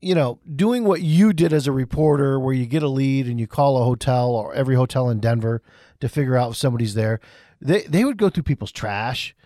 you 0.00 0.14
know, 0.14 0.40
doing 0.56 0.84
what 0.84 1.02
you 1.02 1.32
did 1.32 1.52
as 1.52 1.66
a 1.66 1.72
reporter, 1.72 2.40
where 2.40 2.54
you 2.54 2.66
get 2.66 2.82
a 2.82 2.88
lead 2.88 3.26
and 3.26 3.38
you 3.38 3.46
call 3.46 3.80
a 3.80 3.84
hotel 3.84 4.30
or 4.30 4.52
every 4.54 4.74
hotel 4.74 5.08
in 5.10 5.20
Denver 5.20 5.62
to 6.00 6.08
figure 6.08 6.36
out 6.36 6.52
if 6.52 6.56
somebody's 6.56 6.94
there. 6.94 7.20
They 7.60 7.82
they 7.82 8.04
would 8.04 8.16
go 8.16 8.30
through 8.30 8.42
people's 8.44 8.72
trash. 8.72 9.36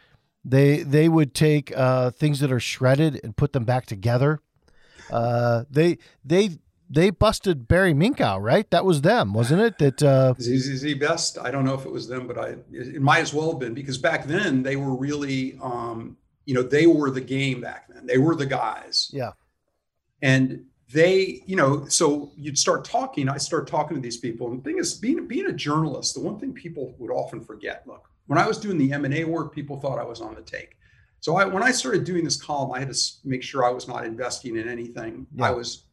They 0.44 0.82
they 0.82 1.08
would 1.08 1.34
take 1.34 1.76
uh, 1.76 2.10
things 2.10 2.40
that 2.40 2.50
are 2.50 2.60
shredded 2.60 3.20
and 3.22 3.36
put 3.36 3.52
them 3.52 3.64
back 3.64 3.84
together. 3.86 4.40
Uh, 5.10 5.64
they 5.70 5.98
they 6.24 6.58
they 6.90 7.10
busted 7.10 7.68
Barry 7.68 7.92
Minkow, 7.92 8.40
right? 8.40 8.68
That 8.70 8.84
was 8.84 9.02
them, 9.02 9.34
wasn't 9.34 9.60
it? 9.60 9.78
That 9.78 10.02
uh, 10.02 10.34
ZZ 10.40 10.94
Best. 10.94 11.38
I 11.38 11.50
don't 11.50 11.64
know 11.64 11.74
if 11.74 11.84
it 11.84 11.92
was 11.92 12.08
them, 12.08 12.26
but 12.26 12.38
I 12.38 12.56
it 12.72 13.02
might 13.02 13.20
as 13.20 13.34
well 13.34 13.50
have 13.50 13.58
been 13.58 13.74
because 13.74 13.98
back 13.98 14.26
then 14.26 14.62
they 14.62 14.76
were 14.76 14.94
really, 14.94 15.58
um, 15.62 16.16
you 16.46 16.54
know, 16.54 16.62
they 16.62 16.86
were 16.86 17.10
the 17.10 17.20
game 17.20 17.60
back 17.60 17.88
then. 17.88 18.06
They 18.06 18.18
were 18.18 18.34
the 18.34 18.46
guys. 18.46 19.10
Yeah. 19.12 19.32
And 20.22 20.64
they, 20.92 21.42
you 21.46 21.56
know, 21.56 21.84
so 21.86 22.32
you'd 22.36 22.58
start 22.58 22.84
talking. 22.84 23.28
I 23.28 23.36
start 23.36 23.66
talking 23.66 23.96
to 23.96 24.00
these 24.00 24.16
people, 24.16 24.50
and 24.50 24.60
the 24.60 24.64
thing 24.64 24.78
is, 24.78 24.94
being 24.94 25.26
being 25.26 25.46
a 25.46 25.52
journalist, 25.52 26.14
the 26.14 26.20
one 26.20 26.38
thing 26.38 26.52
people 26.52 26.94
would 26.98 27.10
often 27.10 27.44
forget. 27.44 27.82
Look, 27.86 28.08
when 28.26 28.38
I 28.38 28.46
was 28.46 28.58
doing 28.58 28.78
the 28.78 28.92
M 28.92 29.04
and 29.04 29.14
A 29.14 29.24
work, 29.24 29.54
people 29.54 29.78
thought 29.78 29.98
I 29.98 30.04
was 30.04 30.20
on 30.20 30.34
the 30.34 30.42
take. 30.42 30.76
So 31.20 31.36
I, 31.36 31.44
when 31.44 31.62
I 31.62 31.72
started 31.72 32.04
doing 32.04 32.24
this 32.24 32.40
column, 32.40 32.72
I 32.72 32.78
had 32.78 32.92
to 32.92 33.00
make 33.24 33.42
sure 33.42 33.64
I 33.64 33.70
was 33.70 33.88
not 33.88 34.04
investing 34.06 34.56
in 34.56 34.68
anything. 34.68 35.26
Yeah. 35.34 35.48
I 35.48 35.50
was 35.50 35.87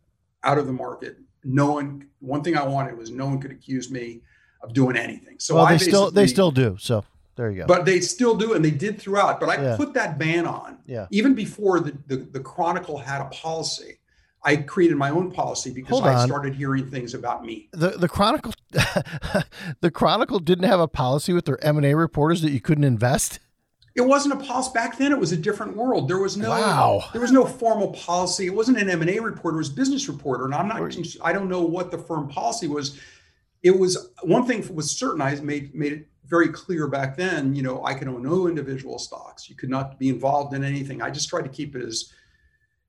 out 0.45 0.57
of 0.57 0.67
the 0.67 0.73
market. 0.73 1.17
No 1.43 1.73
one. 1.73 2.07
One 2.19 2.43
thing 2.43 2.57
I 2.57 2.63
wanted 2.63 2.97
was 2.97 3.11
no 3.11 3.25
one 3.25 3.39
could 3.39 3.51
accuse 3.51 3.91
me 3.91 4.21
of 4.61 4.73
doing 4.73 4.97
anything. 4.97 5.39
So 5.39 5.55
well, 5.55 5.67
they 5.67 5.77
still 5.77 6.11
they 6.11 6.27
still 6.27 6.51
do. 6.51 6.77
So 6.79 7.03
there 7.35 7.51
you 7.51 7.59
go. 7.59 7.67
But 7.67 7.85
they 7.85 7.99
still 7.99 8.35
do, 8.35 8.53
and 8.53 8.63
they 8.63 8.71
did 8.71 8.99
throughout. 8.99 9.39
But 9.39 9.49
I 9.49 9.61
yeah. 9.61 9.77
put 9.77 9.93
that 9.93 10.17
ban 10.17 10.45
on. 10.45 10.79
Yeah. 10.85 11.07
Even 11.11 11.35
before 11.35 11.79
the, 11.79 11.97
the, 12.07 12.17
the 12.17 12.39
Chronicle 12.39 12.97
had 12.97 13.21
a 13.21 13.25
policy, 13.25 13.99
I 14.43 14.57
created 14.57 14.95
my 14.95 15.09
own 15.09 15.31
policy 15.31 15.71
because 15.71 16.01
I 16.01 16.25
started 16.25 16.55
hearing 16.55 16.89
things 16.89 17.13
about 17.13 17.43
me. 17.43 17.69
The 17.71 17.89
the 17.89 18.07
Chronicle, 18.07 18.53
the 19.81 19.91
Chronicle 19.91 20.39
didn't 20.39 20.65
have 20.65 20.79
a 20.79 20.87
policy 20.87 21.33
with 21.33 21.45
their 21.45 21.63
M 21.63 21.77
and 21.77 21.85
A 21.85 21.95
reporters 21.95 22.41
that 22.41 22.51
you 22.51 22.61
couldn't 22.61 22.83
invest. 22.83 23.39
It 23.95 24.01
wasn't 24.01 24.33
a 24.33 24.45
policy 24.45 24.71
back 24.73 24.97
then. 24.97 25.13
It 25.13 25.19
was 25.19 25.31
a 25.31 25.37
different 25.37 25.75
world. 25.75 26.09
There 26.09 26.19
was 26.19 26.35
no 26.35 26.49
wow. 26.49 27.03
there 27.13 27.21
was 27.21 27.31
no 27.31 27.45
formal 27.45 27.93
policy. 27.93 28.45
It 28.45 28.53
wasn't 28.53 28.77
an 28.77 28.89
M 28.89 29.01
and 29.01 29.09
A 29.09 29.19
reporter. 29.19 29.55
It 29.55 29.59
was 29.59 29.69
a 29.69 29.73
business 29.73 30.09
reporter. 30.09 30.45
And 30.45 30.53
I'm 30.53 30.67
not. 30.67 30.97
I 31.23 31.31
don't 31.31 31.47
know 31.47 31.61
what 31.61 31.91
the 31.91 31.97
firm 31.97 32.27
policy 32.27 32.67
was. 32.67 32.99
It 33.63 33.77
was 33.77 34.09
one 34.21 34.45
thing 34.45 34.67
was 34.75 34.91
certain. 34.91 35.21
I 35.21 35.35
made 35.35 35.73
made 35.73 35.93
it 35.93 36.07
very 36.25 36.49
clear 36.49 36.87
back 36.87 37.15
then. 37.15 37.55
You 37.55 37.61
know, 37.61 37.85
I 37.85 37.93
could 37.93 38.09
own 38.09 38.23
no 38.23 38.47
individual 38.47 38.99
stocks. 38.99 39.49
You 39.49 39.55
could 39.55 39.69
not 39.69 39.97
be 39.97 40.09
involved 40.09 40.53
in 40.53 40.63
anything. 40.63 41.01
I 41.01 41.09
just 41.09 41.29
tried 41.29 41.43
to 41.43 41.49
keep 41.49 41.75
it 41.75 41.81
as 41.81 42.13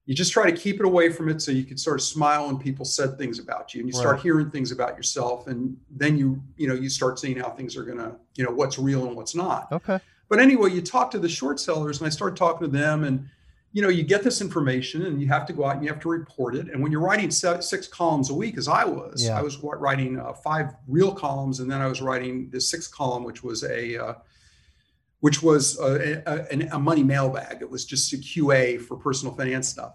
you 0.07 0.14
just 0.14 0.33
try 0.33 0.49
to 0.49 0.57
keep 0.57 0.79
it 0.79 0.87
away 0.87 1.11
from 1.11 1.29
it 1.29 1.42
so 1.42 1.51
you 1.51 1.64
could 1.64 1.79
sort 1.79 1.99
of 1.99 2.03
smile 2.03 2.47
when 2.47 2.59
people 2.59 2.85
said 2.85 3.19
things 3.19 3.40
about 3.40 3.75
you 3.75 3.81
and 3.81 3.88
you 3.88 3.92
start 3.92 4.21
hearing 4.21 4.51
things 4.51 4.71
about 4.71 4.97
yourself 4.97 5.49
and 5.49 5.77
then 5.90 6.16
you 6.16 6.40
you 6.57 6.69
know 6.69 6.75
you 6.75 6.88
start 6.88 7.19
seeing 7.19 7.37
how 7.37 7.51
things 7.51 7.77
are 7.77 7.83
going 7.83 7.99
to 7.99 8.14
you 8.37 8.45
know 8.45 8.51
what's 8.51 8.79
real 8.79 9.07
and 9.07 9.16
what's 9.16 9.35
not 9.35 9.71
okay 9.73 9.99
but 10.29 10.41
anyway, 10.41 10.73
you 10.73 10.83
talk 10.83 11.11
to 11.12 11.19
the 11.19 11.29
short 11.29 11.61
sellers, 11.61 11.99
and 11.99 12.07
I 12.07 12.11
started 12.11 12.37
talking 12.37 12.71
to 12.71 12.77
them, 12.77 13.05
and 13.05 13.29
you 13.73 13.83
know, 13.83 13.89
you 13.89 14.03
get 14.03 14.23
this 14.23 14.41
information, 14.41 15.05
and 15.07 15.21
you 15.21 15.29
have 15.29 15.47
to 15.47 15.53
go 15.53 15.67
out 15.67 15.77
and 15.77 15.85
you 15.85 15.91
have 15.91 16.01
to 16.01 16.09
report 16.09 16.57
it. 16.57 16.69
And 16.69 16.83
when 16.83 16.91
you're 16.91 17.01
writing 17.03 17.31
six 17.31 17.87
columns 17.89 18.31
a 18.31 18.35
week, 18.35 18.57
as 18.57 18.69
I 18.69 18.85
was, 18.85 19.27
yeah. 19.27 19.39
I 19.39 19.43
was 19.43 19.59
writing 19.59 20.19
uh, 20.19 20.33
five 20.33 20.75
real 20.89 21.12
columns, 21.12 21.61
and 21.61 21.71
then 21.71 21.83
I 21.83 21.87
was 21.87 22.01
writing 22.01 22.49
the 22.51 22.61
sixth 22.61 22.91
column, 22.91 23.23
which 23.23 23.43
was 23.43 23.65
a 23.65 24.03
uh, 24.03 24.15
which 25.21 25.43
was 25.43 25.79
a, 25.81 26.23
a, 26.27 26.77
a, 26.77 26.79
money 26.79 27.03
mailbag. 27.03 27.59
It 27.61 27.71
was 27.71 27.85
just 27.85 28.12
a 28.12 28.17
QA 28.17 28.81
for 28.81 28.97
personal 28.97 29.35
finance 29.35 29.69
stuff. 29.69 29.95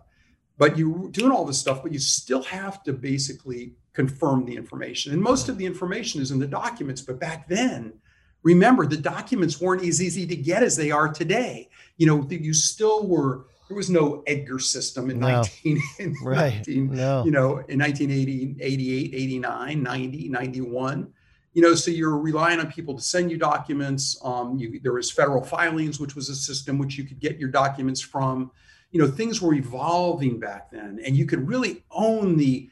But 0.58 0.78
you 0.78 1.10
doing 1.12 1.32
all 1.32 1.46
this 1.46 1.60
stuff, 1.60 1.82
but 1.82 1.92
you 1.92 2.00
still 2.00 2.44
have 2.44 2.84
to 2.84 2.94
basically 2.94 3.74
confirm 3.94 4.46
the 4.46 4.56
information. 4.56 5.14
And 5.14 5.22
most 5.22 5.50
of 5.50 5.58
the 5.58 5.66
information 5.66 6.22
is 6.22 6.32
in 6.32 6.40
the 6.40 6.48
documents. 6.48 7.02
But 7.02 7.20
back 7.20 7.48
then, 7.48 7.94
remember 8.44 8.86
the 8.86 8.98
documents 8.98 9.62
weren't 9.62 9.84
as 9.84 10.02
easy 10.02 10.26
to 10.28 10.36
get 10.36 10.64
as 10.64 10.76
they 10.76 10.92
are 10.92 11.12
today. 11.12 11.70
You 11.98 12.08
know 12.08 12.28
you 12.30 12.54
still 12.54 13.06
were 13.06 13.46
there 13.68 13.78
was 13.78 13.90
no 13.90 14.22
edgar 14.28 14.60
system 14.60 15.10
in 15.10 15.20
no. 15.20 15.28
19 15.28 15.82
in 16.00 16.16
right. 16.24 16.56
19, 16.56 16.94
no. 16.94 17.24
you 17.24 17.32
know 17.32 17.60
in 17.70 17.80
1980 17.80 18.58
88 18.60 19.14
89 19.14 19.84
90 19.84 20.30
91 20.30 21.14
you 21.54 21.62
know 21.62 21.74
so 21.74 21.90
you're 21.90 22.18
relying 22.18 22.60
on 22.60 22.70
people 22.70 22.96
to 22.96 23.02
send 23.02 23.32
you 23.32 23.38
documents. 23.38 24.20
Um, 24.24 24.58
you, 24.58 24.80
there 24.82 24.94
was 24.94 25.10
federal 25.10 25.42
filings 25.42 26.02
which 26.02 26.16
was 26.16 26.28
a 26.30 26.36
system 26.36 26.78
which 26.78 26.98
you 26.98 27.06
could 27.06 27.20
get 27.20 27.40
your 27.40 27.50
documents 27.50 28.02
from. 28.02 28.52
You 28.92 29.02
know 29.02 29.08
things 29.08 29.42
were 29.42 29.54
evolving 29.54 30.38
back 30.38 30.70
then 30.70 31.00
and 31.06 31.16
you 31.16 31.26
could 31.26 31.48
really 31.48 31.84
own 31.92 32.36
the 32.36 32.70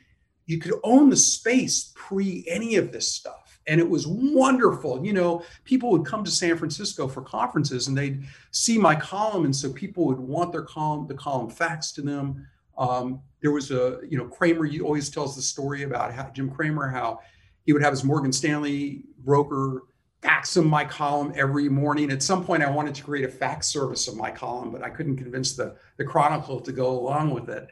you 0.47 0.58
could 0.58 0.73
own 0.84 1.10
the 1.10 1.17
space 1.17 1.93
pre 1.95 2.43
any 2.45 2.75
of 2.75 2.91
this 2.91 3.10
stuff 3.10 3.48
and 3.69 3.79
it 3.79 3.89
was 3.89 4.05
wonderful 4.08 5.05
you 5.05 5.13
know 5.13 5.43
people 5.63 5.89
would 5.91 6.05
come 6.05 6.23
to 6.23 6.32
san 6.32 6.58
francisco 6.58 7.08
for 7.08 7.21
conferences 7.21 7.88
and 7.88 7.97
they'd 7.97 8.23
see 8.51 8.77
my 8.77 8.95
column 8.95 9.45
and 9.45 9.55
so 9.55 9.71
people 9.71 10.05
would 10.05 10.19
want 10.19 10.51
their 10.51 10.63
column 10.63 11.08
the 11.08 11.13
column 11.13 11.49
faxed 11.49 11.93
to 11.93 12.01
them 12.01 12.45
um, 12.77 13.21
there 13.41 13.51
was 13.51 13.71
a 13.71 13.99
you 14.08 14.17
know 14.17 14.25
Cramer 14.25 14.67
always 14.84 15.10
tells 15.10 15.36
the 15.36 15.41
story 15.41 15.84
about 15.84 16.13
how 16.13 16.29
Jim 16.29 16.49
Cramer 16.49 16.88
how 16.89 17.19
he 17.65 17.73
would 17.73 17.84
have 17.84 17.93
his 17.93 18.03
morgan 18.03 18.34
stanley 18.34 19.03
broker 19.19 19.84
fax 20.21 20.58
him 20.58 20.67
my 20.67 20.84
column 20.84 21.32
every 21.36 21.69
morning. 21.69 22.12
At 22.12 22.21
some 22.21 22.43
point, 22.43 22.63
I 22.63 22.69
wanted 22.69 22.95
to 22.95 23.03
create 23.03 23.25
a 23.25 23.32
fax 23.32 23.67
service 23.67 24.08
of 24.08 24.17
my 24.17 24.29
column, 24.29 24.71
but 24.71 24.84
I 24.84 24.89
couldn't 24.89 25.17
convince 25.17 25.53
the, 25.53 25.75
the 25.97 26.03
Chronicle 26.03 26.60
to 26.60 26.71
go 26.71 26.89
along 26.89 27.32
with 27.32 27.49
it. 27.49 27.69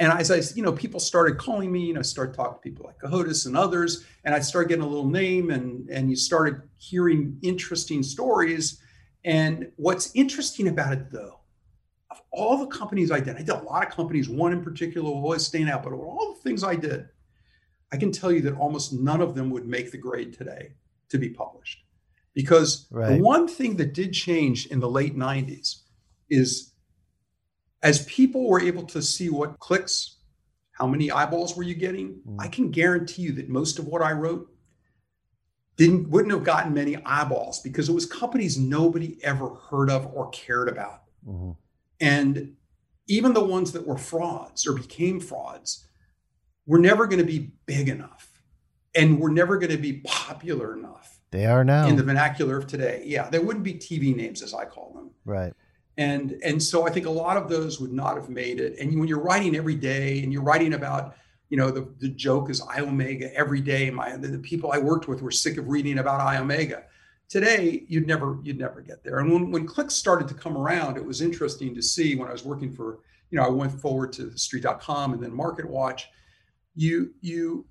And 0.00 0.12
as 0.12 0.30
I, 0.30 0.40
you 0.54 0.62
know, 0.62 0.72
people 0.72 1.00
started 1.00 1.38
calling 1.38 1.72
me, 1.72 1.86
you 1.86 1.94
know, 1.94 2.02
started 2.02 2.34
talking 2.34 2.54
to 2.54 2.60
people 2.60 2.86
like 2.86 3.00
Cohodes 3.00 3.46
and 3.46 3.56
others, 3.56 4.04
and 4.24 4.34
I 4.34 4.38
started 4.38 4.68
getting 4.68 4.84
a 4.84 4.88
little 4.88 5.08
name, 5.08 5.50
and 5.50 5.88
and 5.90 6.08
you 6.08 6.16
started 6.16 6.62
hearing 6.76 7.38
interesting 7.42 8.02
stories. 8.02 8.80
And 9.24 9.72
what's 9.76 10.14
interesting 10.14 10.68
about 10.68 10.92
it, 10.92 11.10
though, 11.10 11.40
of 12.10 12.20
all 12.30 12.58
the 12.58 12.66
companies 12.66 13.10
I 13.10 13.18
did, 13.18 13.36
I 13.36 13.40
did 13.40 13.50
a 13.50 13.62
lot 13.62 13.86
of 13.86 13.92
companies. 13.92 14.28
One 14.28 14.52
in 14.52 14.62
particular 14.62 15.10
will 15.10 15.16
always 15.16 15.44
stand 15.44 15.68
out, 15.68 15.82
but 15.82 15.92
of 15.92 16.00
all 16.00 16.34
the 16.34 16.40
things 16.42 16.62
I 16.62 16.76
did, 16.76 17.08
I 17.92 17.96
can 17.96 18.12
tell 18.12 18.30
you 18.30 18.40
that 18.42 18.54
almost 18.54 18.92
none 18.92 19.20
of 19.20 19.34
them 19.34 19.50
would 19.50 19.66
make 19.66 19.90
the 19.90 19.98
grade 19.98 20.32
today 20.32 20.74
to 21.08 21.18
be 21.18 21.30
published. 21.30 21.82
Because 22.34 22.86
right. 22.92 23.16
the 23.16 23.22
one 23.22 23.48
thing 23.48 23.76
that 23.78 23.94
did 23.94 24.12
change 24.12 24.66
in 24.66 24.78
the 24.78 24.88
late 24.88 25.16
90s 25.16 25.80
is 26.30 26.67
as 27.82 28.04
people 28.06 28.48
were 28.48 28.60
able 28.60 28.84
to 28.84 29.02
see 29.02 29.30
what 29.30 29.58
clicks, 29.58 30.16
how 30.72 30.86
many 30.86 31.10
eyeballs 31.10 31.56
were 31.56 31.62
you 31.62 31.74
getting, 31.74 32.20
mm. 32.26 32.36
I 32.38 32.48
can 32.48 32.70
guarantee 32.70 33.22
you 33.22 33.32
that 33.32 33.48
most 33.48 33.78
of 33.78 33.86
what 33.86 34.02
I 34.02 34.12
wrote 34.12 34.50
didn't 35.76 36.10
wouldn't 36.10 36.32
have 36.32 36.44
gotten 36.44 36.74
many 36.74 36.96
eyeballs 37.04 37.60
because 37.60 37.88
it 37.88 37.92
was 37.92 38.04
companies 38.04 38.58
nobody 38.58 39.16
ever 39.22 39.54
heard 39.54 39.90
of 39.90 40.06
or 40.12 40.28
cared 40.30 40.68
about. 40.68 41.02
Mm-hmm. 41.26 41.52
And 42.00 42.54
even 43.06 43.32
the 43.32 43.44
ones 43.44 43.72
that 43.72 43.86
were 43.86 43.98
frauds 43.98 44.66
or 44.66 44.72
became 44.72 45.20
frauds 45.20 45.86
were 46.66 46.78
never 46.78 47.06
going 47.06 47.20
to 47.20 47.24
be 47.24 47.52
big 47.66 47.88
enough 47.88 48.42
and 48.94 49.20
were 49.20 49.30
never 49.30 49.56
going 49.56 49.70
to 49.70 49.78
be 49.78 50.00
popular 50.04 50.76
enough 50.76 51.18
they 51.30 51.46
are 51.46 51.64
now 51.64 51.86
in 51.86 51.96
the 51.96 52.02
vernacular 52.02 52.56
of 52.56 52.66
today. 52.66 53.02
Yeah, 53.04 53.28
they 53.28 53.38
wouldn't 53.38 53.64
be 53.64 53.74
TV 53.74 54.16
names 54.16 54.42
as 54.42 54.54
I 54.54 54.64
call 54.64 54.92
them. 54.94 55.10
Right. 55.24 55.52
And 55.98 56.38
and 56.44 56.62
so 56.62 56.86
I 56.86 56.90
think 56.90 57.06
a 57.06 57.10
lot 57.10 57.36
of 57.36 57.48
those 57.48 57.80
would 57.80 57.92
not 57.92 58.16
have 58.16 58.30
made 58.30 58.60
it. 58.60 58.78
And 58.78 58.98
when 58.98 59.08
you're 59.08 59.20
writing 59.20 59.56
every 59.56 59.74
day 59.74 60.22
and 60.22 60.32
you're 60.32 60.42
writing 60.44 60.74
about, 60.74 61.16
you 61.50 61.56
know, 61.56 61.72
the, 61.72 61.92
the 61.98 62.08
joke 62.08 62.50
is 62.50 62.60
Iomega 62.62 63.32
every 63.32 63.60
day. 63.60 63.90
My 63.90 64.16
the, 64.16 64.28
the 64.28 64.38
people 64.38 64.70
I 64.70 64.78
worked 64.78 65.08
with 65.08 65.20
were 65.20 65.32
sick 65.32 65.58
of 65.58 65.68
reading 65.68 65.98
about 65.98 66.20
Iomega. 66.20 66.84
Today, 67.28 67.84
you'd 67.88 68.06
never 68.06 68.38
you'd 68.44 68.60
never 68.60 68.80
get 68.80 69.02
there. 69.02 69.18
And 69.18 69.32
when 69.32 69.50
when 69.50 69.66
clicks 69.66 69.94
started 69.94 70.28
to 70.28 70.34
come 70.34 70.56
around, 70.56 70.96
it 70.96 71.04
was 71.04 71.20
interesting 71.20 71.74
to 71.74 71.82
see 71.82 72.14
when 72.14 72.28
I 72.28 72.32
was 72.32 72.44
working 72.44 72.72
for, 72.72 73.00
you 73.30 73.38
know, 73.38 73.44
I 73.44 73.50
went 73.50 73.78
forward 73.80 74.12
to 74.14 74.38
street.com 74.38 75.14
and 75.14 75.22
then 75.22 75.34
Market 75.34 75.68
Watch. 75.68 76.08
You 76.76 77.12
you 77.20 77.66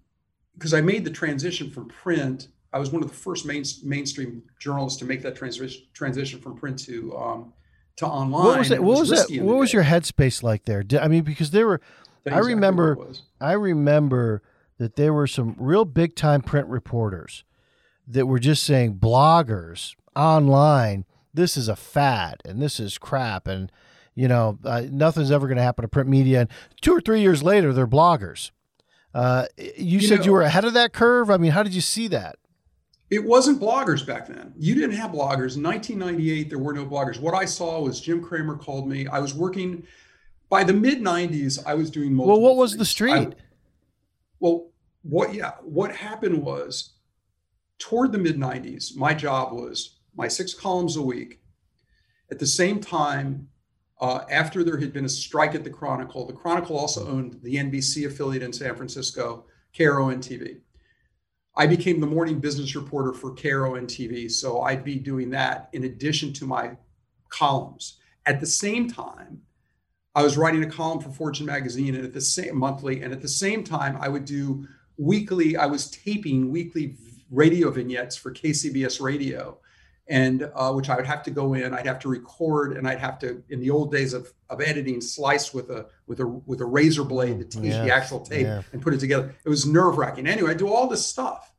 because 0.53 0.73
I 0.73 0.81
made 0.81 1.05
the 1.05 1.11
transition 1.11 1.71
from 1.71 1.87
print 1.87 2.49
I 2.73 2.79
was 2.79 2.91
one 2.91 3.01
of 3.01 3.09
the 3.09 3.15
first 3.15 3.45
main, 3.45 3.63
mainstream 3.83 4.43
journalists 4.59 4.99
to 4.99 5.05
make 5.05 5.21
that 5.21 5.35
transition 5.35 5.83
transition 5.93 6.39
from 6.39 6.57
print 6.57 6.77
to 6.79 7.15
um, 7.17 7.53
to 7.97 8.07
online. 8.07 8.45
What 8.45 8.59
was 8.59 8.69
that? 8.69 8.83
What 8.83 8.99
was, 8.99 9.09
was 9.11 9.27
that? 9.27 9.43
What 9.43 9.57
was 9.57 9.73
your 9.73 9.83
headspace 9.83 10.41
like 10.41 10.65
there? 10.65 10.83
I 10.99 11.07
mean, 11.07 11.23
because 11.23 11.51
there 11.51 11.67
were, 11.67 11.81
I 12.29 12.39
remember, 12.39 12.97
I 13.41 13.53
remember 13.53 14.41
that 14.77 14.95
there 14.95 15.13
were 15.13 15.27
some 15.27 15.55
real 15.57 15.85
big 15.85 16.15
time 16.15 16.41
print 16.41 16.67
reporters 16.67 17.43
that 18.07 18.25
were 18.25 18.39
just 18.39 18.63
saying 18.63 18.95
bloggers 18.95 19.95
online. 20.15 21.05
This 21.33 21.57
is 21.57 21.67
a 21.67 21.75
fad, 21.75 22.41
and 22.45 22.61
this 22.61 22.79
is 22.79 22.97
crap, 22.97 23.47
and 23.47 23.71
you 24.15 24.27
know 24.27 24.57
uh, 24.63 24.83
nothing's 24.89 25.31
ever 25.31 25.47
going 25.47 25.57
to 25.57 25.63
happen 25.63 25.83
to 25.83 25.89
print 25.89 26.09
media. 26.09 26.41
And 26.41 26.49
two 26.81 26.93
or 26.93 27.01
three 27.01 27.21
years 27.21 27.43
later, 27.43 27.73
they're 27.73 27.87
bloggers. 27.87 28.51
Uh, 29.13 29.45
you, 29.57 29.99
you 29.99 30.01
said 30.01 30.19
know, 30.19 30.25
you 30.25 30.31
were 30.33 30.41
ahead 30.43 30.65
of 30.65 30.73
that 30.73 30.93
curve. 30.93 31.29
I 31.29 31.37
mean, 31.37 31.51
how 31.51 31.63
did 31.63 31.73
you 31.73 31.81
see 31.81 32.07
that? 32.09 32.37
It 33.09 33.23
wasn't 33.23 33.61
bloggers 33.61 34.05
back 34.05 34.27
then. 34.27 34.53
You 34.57 34.75
didn't 34.75 34.97
have 34.97 35.11
bloggers. 35.11 35.55
In 35.55 35.63
1998, 35.63 36.49
there 36.49 36.59
were 36.59 36.73
no 36.73 36.85
bloggers. 36.85 37.19
What 37.19 37.33
I 37.33 37.45
saw 37.45 37.81
was 37.81 38.01
Jim 38.01 38.21
Cramer 38.21 38.57
called 38.57 38.87
me. 38.87 39.07
I 39.07 39.19
was 39.19 39.33
working 39.33 39.87
by 40.49 40.63
the 40.63 40.73
mid 40.73 40.99
90s. 40.99 41.59
I 41.65 41.73
was 41.73 41.89
doing 41.89 42.13
multiple. 42.13 42.41
Well, 42.41 42.49
what 42.49 42.57
was 42.57 42.71
things. 42.71 42.79
the 42.79 42.85
street? 42.85 43.11
I, 43.13 43.29
well, 44.39 44.71
what? 45.03 45.33
Yeah, 45.33 45.51
what 45.61 45.95
happened 45.95 46.43
was 46.43 46.95
toward 47.79 48.11
the 48.11 48.17
mid 48.17 48.37
90s, 48.37 48.95
my 48.95 49.13
job 49.13 49.53
was 49.53 49.99
my 50.15 50.27
six 50.27 50.53
columns 50.53 50.97
a 50.97 51.01
week. 51.01 51.39
At 52.29 52.39
the 52.39 52.47
same 52.47 52.81
time, 52.81 53.47
uh, 54.01 54.21
after 54.29 54.63
there 54.63 54.77
had 54.77 54.93
been 54.93 55.05
a 55.05 55.09
strike 55.09 55.55
at 55.55 55.63
the 55.63 55.69
Chronicle, 55.69 56.27
the 56.27 56.33
Chronicle 56.33 56.77
also 56.77 57.07
owned 57.07 57.39
the 57.41 57.55
NBC 57.55 58.05
affiliate 58.05 58.43
in 58.43 58.53
San 58.53 58.75
Francisco, 58.75 59.45
KRON 59.73 60.17
TV. 60.17 60.59
I 61.57 61.65
became 61.65 61.99
the 61.99 62.07
morning 62.07 62.39
business 62.39 62.75
reporter 62.75 63.13
for 63.13 63.33
KRON 63.33 63.85
TV. 63.85 64.29
So 64.29 64.61
I'd 64.61 64.83
be 64.83 64.95
doing 64.95 65.31
that 65.31 65.69
in 65.73 65.85
addition 65.85 66.31
to 66.33 66.45
my 66.45 66.77
columns. 67.29 67.97
At 68.27 68.39
the 68.39 68.45
same 68.45 68.87
time, 68.89 69.41
I 70.13 70.21
was 70.21 70.37
writing 70.37 70.63
a 70.63 70.69
column 70.69 70.99
for 70.99 71.09
Fortune 71.09 71.47
magazine 71.47 71.95
and 71.95 72.05
at 72.05 72.13
the 72.13 72.21
same 72.21 72.57
monthly, 72.57 73.01
and 73.01 73.11
at 73.11 73.21
the 73.21 73.27
same 73.27 73.63
time, 73.63 73.97
I 73.99 74.07
would 74.07 74.25
do 74.25 74.67
weekly, 74.97 75.57
I 75.57 75.65
was 75.65 75.89
taping 75.89 76.51
weekly 76.51 76.95
radio 77.31 77.71
vignettes 77.71 78.15
for 78.15 78.31
KCBS 78.31 79.01
radio. 79.01 79.57
And 80.09 80.49
uh, 80.55 80.71
which 80.71 80.89
I 80.89 80.95
would 80.95 81.05
have 81.05 81.21
to 81.23 81.31
go 81.31 81.53
in, 81.53 81.73
I'd 81.73 81.85
have 81.85 81.99
to 81.99 82.07
record, 82.07 82.77
and 82.77 82.87
I'd 82.87 82.99
have 82.99 83.19
to, 83.19 83.43
in 83.49 83.59
the 83.59 83.69
old 83.69 83.91
days 83.91 84.13
of, 84.13 84.31
of 84.49 84.61
editing, 84.61 85.01
slice 85.01 85.53
with 85.53 85.69
a 85.69 85.87
with 86.07 86.21
a 86.21 86.25
with 86.25 86.61
a 86.61 86.65
razor 86.65 87.03
blade 87.03 87.39
to 87.39 87.45
teach 87.45 87.73
yeah. 87.73 87.83
the 87.83 87.93
actual 87.93 88.21
tape 88.21 88.45
yeah. 88.45 88.61
and 88.71 88.81
put 88.81 88.93
it 88.93 89.01
together. 89.01 89.35
It 89.43 89.49
was 89.49 89.65
nerve 89.65 89.97
wracking. 89.97 90.25
Anyway, 90.25 90.51
I 90.51 90.53
do 90.53 90.69
all 90.69 90.87
this 90.87 91.05
stuff, 91.05 91.51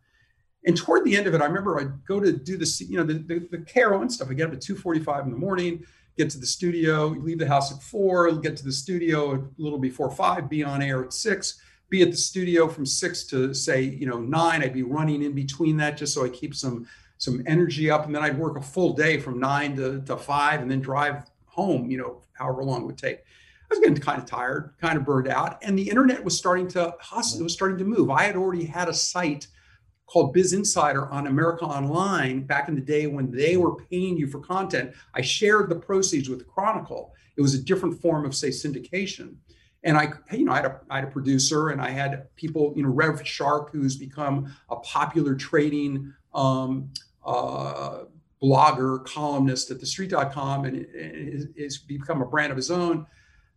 and 0.65 0.77
toward 0.77 1.05
the 1.05 1.17
end 1.17 1.27
of 1.27 1.35
it, 1.35 1.41
I 1.41 1.47
remember 1.47 1.81
I'd 1.81 2.05
go 2.05 2.21
to 2.21 2.33
do 2.33 2.57
this, 2.57 2.81
you 2.81 2.97
know, 2.97 3.05
the, 3.05 3.15
the, 3.15 3.49
the 3.51 3.59
KRON 3.59 4.11
stuff. 4.11 4.29
I 4.31 4.35
get 4.35 4.49
up 4.49 4.55
at 4.55 4.61
2.45 4.61 5.25
in 5.25 5.31
the 5.31 5.37
morning, 5.37 5.85
get 6.17 6.31
to 6.31 6.39
the 6.39 6.47
studio, 6.47 7.07
leave 7.07 7.39
the 7.39 7.47
house 7.47 7.73
at 7.73 7.83
four, 7.83 8.31
get 8.33 8.57
to 8.59 8.65
the 8.65 8.73
studio 8.73 9.37
a 9.37 9.43
little 9.57 9.79
before 9.79 10.11
five, 10.11 10.51
be 10.51 10.65
on 10.65 10.83
air 10.83 11.05
at 11.05 11.13
six, 11.13 11.61
be 11.89 12.03
at 12.03 12.11
the 12.11 12.17
studio 12.17 12.69
from 12.69 12.85
six 12.85 13.25
to 13.25 13.55
say, 13.55 13.81
you 13.81 14.07
know, 14.07 14.19
nine. 14.19 14.63
I'd 14.63 14.75
be 14.75 14.83
running 14.83 15.23
in 15.23 15.33
between 15.33 15.77
that 15.79 15.97
just 15.97 16.13
so 16.13 16.25
I 16.25 16.29
keep 16.29 16.55
some 16.55 16.87
some 17.19 17.43
energy 17.47 17.91
up. 17.91 18.07
And 18.07 18.15
then 18.15 18.23
I'd 18.23 18.39
work 18.39 18.57
a 18.57 18.63
full 18.63 18.95
day 18.95 19.19
from 19.19 19.39
nine 19.39 19.77
to, 19.77 20.01
to 20.03 20.17
five 20.17 20.63
and 20.63 20.71
then 20.71 20.81
drive 20.81 21.25
home, 21.45 21.91
you 21.91 21.99
know, 21.99 22.23
however 22.33 22.65
long 22.65 22.83
it 22.83 22.87
would 22.87 22.99
take. 22.99 23.19
I 23.19 23.75
was 23.75 23.81
getting 23.81 23.97
kind 23.97 24.23
of 24.23 24.27
tired, 24.27 24.75
kind 24.81 24.97
of 24.97 25.05
burned 25.05 25.29
out. 25.29 25.59
And 25.63 25.79
the 25.79 25.89
internet 25.89 26.25
was 26.25 26.39
starting 26.39 26.69
to 26.69 26.95
hustle, 27.01 27.41
it 27.41 27.43
was 27.43 27.53
starting 27.53 27.77
to 27.79 27.85
move. 27.85 28.09
I 28.09 28.23
had 28.23 28.37
already 28.37 28.65
had 28.65 28.89
a 28.89 28.95
site 28.95 29.47
called 30.07 30.33
Biz 30.33 30.55
Insider 30.55 31.07
on 31.09 31.27
America 31.27 31.67
Online 31.67 32.45
back 32.45 32.69
in 32.69 32.75
the 32.75 32.81
day 32.81 33.07
when 33.07 33.31
they 33.31 33.59
were 33.59 33.77
paying 33.77 34.17
you 34.17 34.27
for 34.27 34.41
content. 34.41 34.95
I 35.15 35.21
shared 35.21 35.69
the 35.69 35.77
proceeds 35.77 36.31
with 36.31 36.39
the 36.39 36.47
Chronicle. 36.47 37.13
It 37.37 37.43
was 37.43 37.53
a 37.53 37.63
different 37.63 38.01
form 38.01 38.25
of, 38.25 38.35
say, 38.35 38.49
syndication. 38.49 39.35
And 39.85 39.99
I, 39.99 40.13
you 40.33 40.45
know, 40.45 40.53
I 40.53 40.57
had, 40.57 40.65
a, 40.65 40.81
I 40.91 40.95
had 40.97 41.05
a 41.05 41.11
producer 41.11 41.69
and 41.69 41.81
I 41.81 41.91
had 41.91 42.35
people, 42.37 42.73
you 42.75 42.83
know, 42.83 42.89
Rev 42.89 43.27
Shark, 43.27 43.71
who's 43.71 43.97
become 43.97 44.53
a 44.71 44.77
popular 44.77 45.35
trading 45.35 46.13
um, 46.35 46.91
uh, 47.29 48.05
blogger, 48.43 49.05
columnist 49.05 49.71
at 49.71 49.79
thestreet.com 49.79 50.65
and 50.65 50.87
has 51.59 51.79
become 51.79 52.23
a 52.23 52.27
brand 52.27 52.51
of 52.51 52.57
his 52.57 52.71
own. 52.71 53.07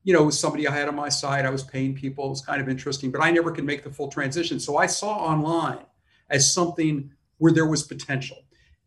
You 0.04 0.14
know, 0.14 0.24
was 0.24 0.40
somebody 0.40 0.68
I 0.68 0.74
had 0.74 0.88
on 0.88 0.96
my 0.96 1.10
side. 1.10 1.46
I 1.46 1.52
was 1.52 1.64
paying 1.64 1.94
people. 1.94 2.26
It 2.26 2.30
was 2.30 2.42
kind 2.42 2.60
of 2.60 2.68
interesting, 2.68 3.12
but 3.12 3.22
I 3.22 3.32
never 3.32 3.52
could 3.52 3.66
make 3.66 3.84
the 3.84 3.92
full 3.92 4.10
transition. 4.10 4.60
So 4.60 4.78
I 4.78 4.88
saw 4.88 5.14
online 5.14 5.86
as 6.30 6.54
something 6.54 7.12
where 7.38 7.54
there 7.54 7.68
was 7.68 7.84
potential, 7.84 8.38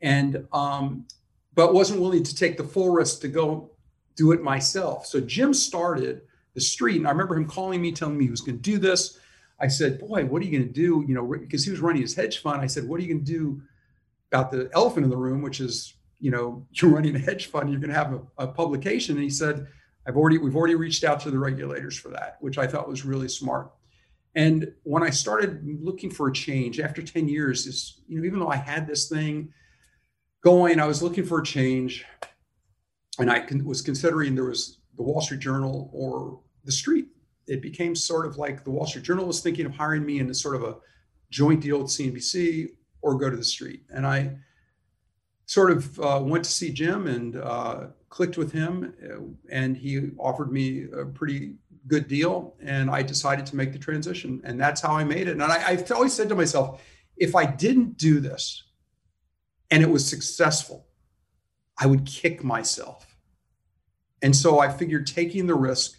and 0.03 0.47
um, 0.53 1.07
but 1.55 1.73
wasn't 1.73 2.01
willing 2.01 2.25
to 2.25 2.35
take 2.35 2.57
the 2.57 2.65
full 2.65 2.91
risk 2.91 3.21
to 3.21 3.29
go 3.29 3.71
do 4.17 4.33
it 4.33 4.43
myself. 4.43 5.07
So 5.07 5.21
Jim 5.21 5.55
started 5.55 6.23
the 6.55 6.61
street, 6.61 6.97
and 6.97 7.07
I 7.07 7.11
remember 7.11 7.37
him 7.37 7.47
calling 7.47 7.81
me, 7.81 7.93
telling 7.93 8.19
me 8.19 8.25
he 8.25 8.31
was 8.31 8.41
going 8.41 8.57
to 8.57 8.63
do 8.63 8.79
this. 8.79 9.19
I 9.61 9.69
said, 9.69 10.01
"Boy, 10.01 10.25
what 10.25 10.43
are 10.43 10.45
you 10.45 10.59
going 10.59 10.67
to 10.67 10.75
do?" 10.75 11.05
You 11.07 11.15
know, 11.15 11.25
because 11.25 11.65
he 11.65 11.71
was 11.71 11.79
running 11.79 12.03
his 12.03 12.15
hedge 12.17 12.43
fund. 12.43 12.61
I 12.61 12.67
said, 12.67 12.89
"What 12.89 12.99
are 12.99 13.05
you 13.05 13.15
going 13.15 13.25
to 13.25 13.33
do 13.33 13.63
about 14.35 14.51
the 14.51 14.69
elephant 14.75 15.05
in 15.05 15.11
the 15.11 15.17
room, 15.17 15.43
which 15.43 15.61
is 15.61 15.95
you 16.19 16.31
know 16.31 16.67
you're 16.73 16.91
running 16.91 17.17
a 17.17 17.19
hedge 17.19 17.47
fund, 17.47 17.71
you're 17.71 17.81
going 17.81 17.91
to 17.91 17.97
have 17.97 18.13
a, 18.13 18.21
a 18.39 18.49
publication?" 18.49 19.17
And 19.17 19.25
he 19.25 19.31
said, 19.31 19.67
"I've 20.07 20.17
already 20.17 20.39
we've 20.39 20.57
already 20.57 20.75
reached 20.75 21.05
out 21.05 21.21
to 21.21 21.31
the 21.31 21.39
regulators 21.39 21.99
for 21.99 22.09
that," 22.11 22.39
which 22.41 22.59
I 22.59 22.67
thought 22.67 22.89
was 22.89 23.05
really 23.05 23.29
smart. 23.29 23.71
And 24.37 24.73
when 24.83 25.05
I 25.05 25.11
started 25.11 25.61
looking 25.81 26.11
for 26.11 26.29
a 26.29 26.33
change 26.33 26.81
after 26.81 27.03
10 27.03 27.29
years, 27.29 27.67
is 27.67 28.01
you 28.09 28.19
know, 28.19 28.27
even 28.27 28.41
though 28.41 28.49
I 28.49 28.57
had 28.57 28.85
this 28.85 29.09
thing 29.09 29.53
going, 30.43 30.81
I 30.81 30.87
was 30.87 31.03
looking 31.03 31.25
for 31.25 31.41
a 31.41 31.45
change. 31.45 32.05
And 33.21 33.31
I 33.31 33.47
was 33.65 33.81
considering 33.81 34.35
there 34.35 34.47
was 34.47 34.81
the 34.97 35.05
Wall 35.05 35.21
Street 35.21 35.39
Journal 35.39 35.89
or 35.93 36.41
the 36.65 36.73
Street. 36.73 37.07
It 37.47 37.63
became 37.63 37.95
sort 37.95 38.27
of 38.27 38.37
like 38.37 38.65
the 38.65 38.73
Wall 38.73 38.87
Street 38.87 39.05
Journal 39.05 39.25
was 39.25 39.41
thinking 39.41 39.67
of 39.67 39.73
hiring 39.73 40.05
me 40.05 40.19
in 40.19 40.29
a 40.29 40.35
sort 40.35 40.57
of 40.57 40.65
a 40.65 40.79
joint 41.31 41.61
deal 41.61 41.79
with 41.79 41.93
CNBC 41.93 42.71
or 43.05 43.19
go 43.19 43.29
to 43.29 43.37
the 43.37 43.45
Street. 43.45 43.83
And 43.95 44.07
I 44.07 44.37
sort 45.47 45.71
of 45.71 46.01
uh, 46.01 46.21
went 46.23 46.45
to 46.45 46.51
see 46.51 46.73
Jim 46.73 47.07
and 47.07 47.37
uh, 47.37 47.87
clicked 48.09 48.39
with 48.39 48.51
him, 48.51 48.95
uh, 49.05 49.21
and 49.51 49.77
he 49.77 50.11
offered 50.19 50.51
me 50.51 50.87
a 50.91 51.05
pretty 51.05 51.57
good 51.87 52.09
deal. 52.09 52.57
And 52.63 52.91
I 52.91 53.03
decided 53.03 53.45
to 53.47 53.57
make 53.57 53.73
the 53.73 53.79
transition. 53.79 54.41
And 54.45 54.59
that's 54.59 54.81
how 54.81 54.97
I 54.97 55.05
made 55.05 55.29
it. 55.29 55.33
And 55.33 55.43
I, 55.43 55.63
I've 55.69 55.93
always 55.93 56.15
said 56.15 56.31
to 56.31 56.35
myself, 56.35 56.83
if 57.17 57.37
I 57.37 57.45
didn't 57.45 57.99
do 57.99 58.21
this 58.21 58.65
and 59.71 59.83
it 59.83 59.91
was 59.91 60.09
successful, 60.09 60.87
I 61.77 61.87
would 61.87 62.07
kick 62.07 62.43
myself. 62.43 63.17
And 64.23 64.35
so 64.35 64.61
I 64.61 64.71
figured 64.71 65.07
taking 65.07 65.47
the 65.47 65.55
risk, 65.55 65.99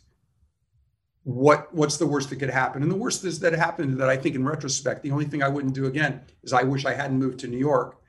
what 1.25 1.73
what's 1.73 1.97
the 1.97 2.05
worst 2.05 2.29
that 2.29 2.35
could 2.37 2.51
happen? 2.51 2.83
And 2.83 2.91
the 2.91 2.95
worst 2.95 3.25
is 3.25 3.39
that 3.39 3.51
happened 3.51 3.99
that 3.99 4.09
I 4.09 4.15
think 4.15 4.35
in 4.35 4.45
retrospect, 4.45 5.01
the 5.01 5.11
only 5.11 5.25
thing 5.25 5.41
I 5.41 5.49
wouldn't 5.49 5.73
do 5.73 5.87
again 5.87 6.21
is 6.43 6.53
I 6.53 6.61
wish 6.61 6.85
I 6.85 6.93
hadn't 6.93 7.17
moved 7.17 7.39
to 7.39 7.47
New 7.47 7.57
York 7.57 7.99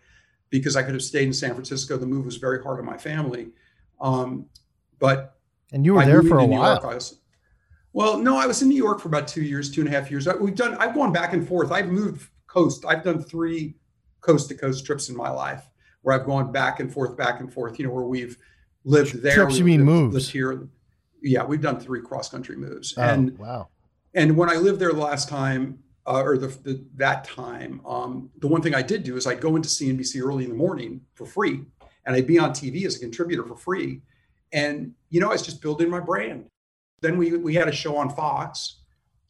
because 0.51 0.77
I 0.77 0.83
could 0.83 0.93
have 0.93 1.03
stayed 1.03 1.27
in 1.27 1.33
San 1.33 1.55
Francisco. 1.55 1.97
The 1.97 2.07
move 2.07 2.27
was 2.27 2.37
very 2.37 2.63
hard 2.63 2.79
on 2.79 2.85
my 2.85 2.99
family. 2.99 3.49
Um, 4.03 4.47
but 4.99 5.39
and 5.73 5.85
you 5.85 5.95
were 5.95 6.05
there 6.05 6.23
for 6.23 6.39
a 6.39 6.45
while. 6.45 6.75
York, 6.75 6.85
was, 6.85 7.21
well, 7.95 8.19
no, 8.19 8.37
I 8.37 8.47
was 8.47 8.61
in 8.61 8.69
New 8.69 8.77
York 8.77 9.01
for 9.01 9.09
about 9.09 9.27
two 9.27 9.43
years, 9.43 9.71
two 9.71 9.81
and 9.81 9.89
a 9.89 9.93
half 9.93 10.11
years. 10.11 10.29
We've 10.39 10.55
done. 10.55 10.75
I've 10.75 10.95
gone 10.95 11.11
back 11.11 11.33
and 11.33 11.49
forth. 11.49 11.73
I've 11.73 11.89
moved 11.89 12.29
coast. 12.47 12.85
I've 12.87 13.03
done 13.03 13.23
three 13.23 13.77
coast 14.21 14.49
to 14.51 14.55
coast 14.55 14.85
trips 14.85 15.09
in 15.09 15.17
my 15.17 15.31
life 15.31 15.67
where 16.03 16.15
I've 16.15 16.27
gone 16.27 16.53
back 16.53 16.81
and 16.81 16.93
forth, 16.93 17.17
back 17.17 17.41
and 17.41 17.51
forth. 17.51 17.79
You 17.79 17.87
know, 17.87 17.93
where 17.95 18.05
we've 18.05 18.37
lived 18.85 19.23
there. 19.23 19.35
Trips 19.35 19.57
you 19.57 19.65
mean 19.65 19.87
lived, 19.87 20.13
moves? 20.13 20.29
here. 20.29 20.69
Yeah, 21.23 21.45
we've 21.45 21.61
done 21.61 21.81
three 21.81 22.01
cross 22.01 22.29
country 22.29 22.57
moves. 22.57 22.95
Oh, 22.97 23.03
and 23.03 23.37
wow. 23.39 23.69
And 24.15 24.37
when 24.37 24.49
I 24.49 24.55
lived 24.55 24.81
there 24.81 24.93
the 24.93 25.01
last 25.01 25.29
time, 25.29 25.79
uh, 26.07 26.23
or 26.23 26.39
the, 26.39 26.49
the, 26.49 26.85
that 26.97 27.25
time, 27.25 27.81
um, 27.85 28.31
the 28.39 28.47
one 28.47 28.63
thing 28.63 28.75
I 28.75 28.83
did 28.83 29.03
do 29.03 29.17
is 29.17 29.27
I'd 29.27 29.41
go 29.41 29.57
into 29.57 29.69
CNBC 29.69 30.23
early 30.23 30.45
in 30.45 30.51
the 30.51 30.57
morning 30.57 31.01
for 31.15 31.27
free, 31.27 31.65
and 32.05 32.15
I'd 32.15 32.27
be 32.27 32.39
on 32.39 32.51
TV 32.51 32.87
as 32.87 32.97
a 32.97 33.01
contributor 33.01 33.45
for 33.45 33.57
free. 33.57 34.01
And 34.53 34.93
you 35.11 35.21
know, 35.21 35.29
I 35.29 35.33
was 35.33 35.43
just 35.43 35.61
building 35.61 35.91
my 35.91 36.01
brand. 36.01 36.47
Then 37.03 37.19
we 37.19 37.37
we 37.37 37.55
had 37.55 37.69
a 37.69 37.73
show 37.73 37.97
on 37.97 38.11
Fox 38.11 38.81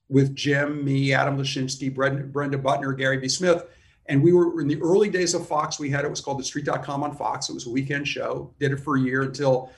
with 0.08 0.34
Jim, 0.34 0.84
me, 0.84 1.12
Adam 1.12 1.36
Lashinsky, 1.36 1.92
Brenda, 1.92 2.22
Brenda 2.22 2.58
Buttner, 2.58 2.96
Gary 2.96 3.18
B. 3.18 3.28
Smith. 3.28 3.64
And 4.08 4.22
we 4.22 4.32
were 4.32 4.60
in 4.60 4.68
the 4.68 4.80
early 4.80 5.08
days 5.08 5.34
of 5.34 5.48
Fox. 5.48 5.80
We 5.80 5.90
had 5.90 6.04
it 6.04 6.10
was 6.10 6.20
called 6.20 6.38
the 6.38 6.44
Street.com 6.44 7.02
on 7.02 7.16
Fox. 7.16 7.48
It 7.48 7.54
was 7.54 7.66
a 7.66 7.70
weekend 7.70 8.06
show. 8.06 8.54
Did 8.60 8.72
it 8.72 8.76
for 8.76 8.96
a 8.96 9.00
year 9.00 9.22
until 9.22 9.72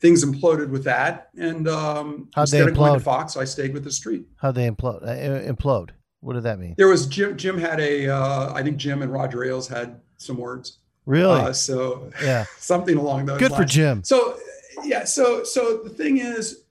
things 0.00 0.24
imploded 0.24 0.70
with 0.70 0.84
that. 0.84 1.30
And 1.36 1.68
um, 1.68 2.28
How'd 2.34 2.44
instead 2.44 2.66
they 2.66 2.70
of 2.70 2.76
going 2.76 2.94
to 2.94 3.00
Fox, 3.00 3.36
I 3.36 3.44
stayed 3.44 3.74
with 3.74 3.84
the 3.84 3.92
Street. 3.92 4.26
How'd 4.36 4.54
they 4.54 4.68
implode? 4.68 5.02
Uh, 5.02 5.52
implode. 5.52 5.90
What 6.20 6.34
did 6.34 6.42
that 6.44 6.58
mean? 6.58 6.74
There 6.76 6.88
was 6.88 7.06
Jim. 7.06 7.36
Jim 7.36 7.58
had 7.58 7.78
a. 7.80 8.08
Uh, 8.08 8.52
I 8.52 8.62
think 8.62 8.76
Jim 8.76 9.02
and 9.02 9.12
Roger 9.12 9.44
Ailes 9.44 9.68
had 9.68 10.00
some 10.16 10.36
words. 10.36 10.78
Really? 11.06 11.40
Uh, 11.40 11.52
so 11.52 12.10
yeah, 12.22 12.44
something 12.58 12.96
along 12.96 13.26
those. 13.26 13.38
Good 13.38 13.52
lines. 13.52 13.64
for 13.64 13.68
Jim. 13.68 14.02
So 14.02 14.36
yeah. 14.84 15.04
So 15.04 15.44
so 15.44 15.78
the 15.78 15.90
thing 15.90 16.18
is, 16.18 16.64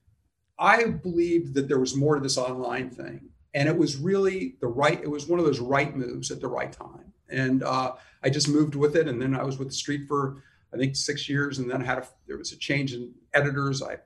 I 0.60 0.86
believed 0.86 1.54
that 1.54 1.70
there 1.70 1.80
was 1.80 1.96
more 1.96 2.16
to 2.16 2.22
this 2.22 2.38
online 2.38 2.90
thing, 2.90 3.30
and 3.54 3.70
it 3.70 3.78
was 3.78 3.96
really 3.96 4.56
the 4.60 4.68
right. 4.68 5.02
It 5.02 5.10
was 5.10 5.28
one 5.28 5.40
of 5.40 5.46
those 5.46 5.60
right 5.60 5.96
moves 5.96 6.30
at 6.30 6.42
the 6.42 6.48
right 6.50 6.72
time, 6.72 7.14
and 7.30 7.64
uh, 7.64 7.94
I 8.24 8.30
just 8.30 8.50
moved 8.50 8.76
with 8.76 8.98
it. 8.98 9.08
And 9.08 9.22
then 9.22 9.34
I 9.34 9.44
was 9.44 9.58
with 9.58 9.70
the 9.70 9.76
Street 9.76 10.10
for 10.10 10.44
I 10.74 10.78
think 10.78 10.96
six 10.96 11.30
years, 11.30 11.60
and 11.60 11.70
then 11.70 11.82
had 11.82 12.00
a 12.00 12.08
there 12.28 12.38
was 12.38 12.52
a 12.52 12.58
change 12.58 12.94
in 12.94 13.14
editors. 13.34 13.82
I 13.82 13.98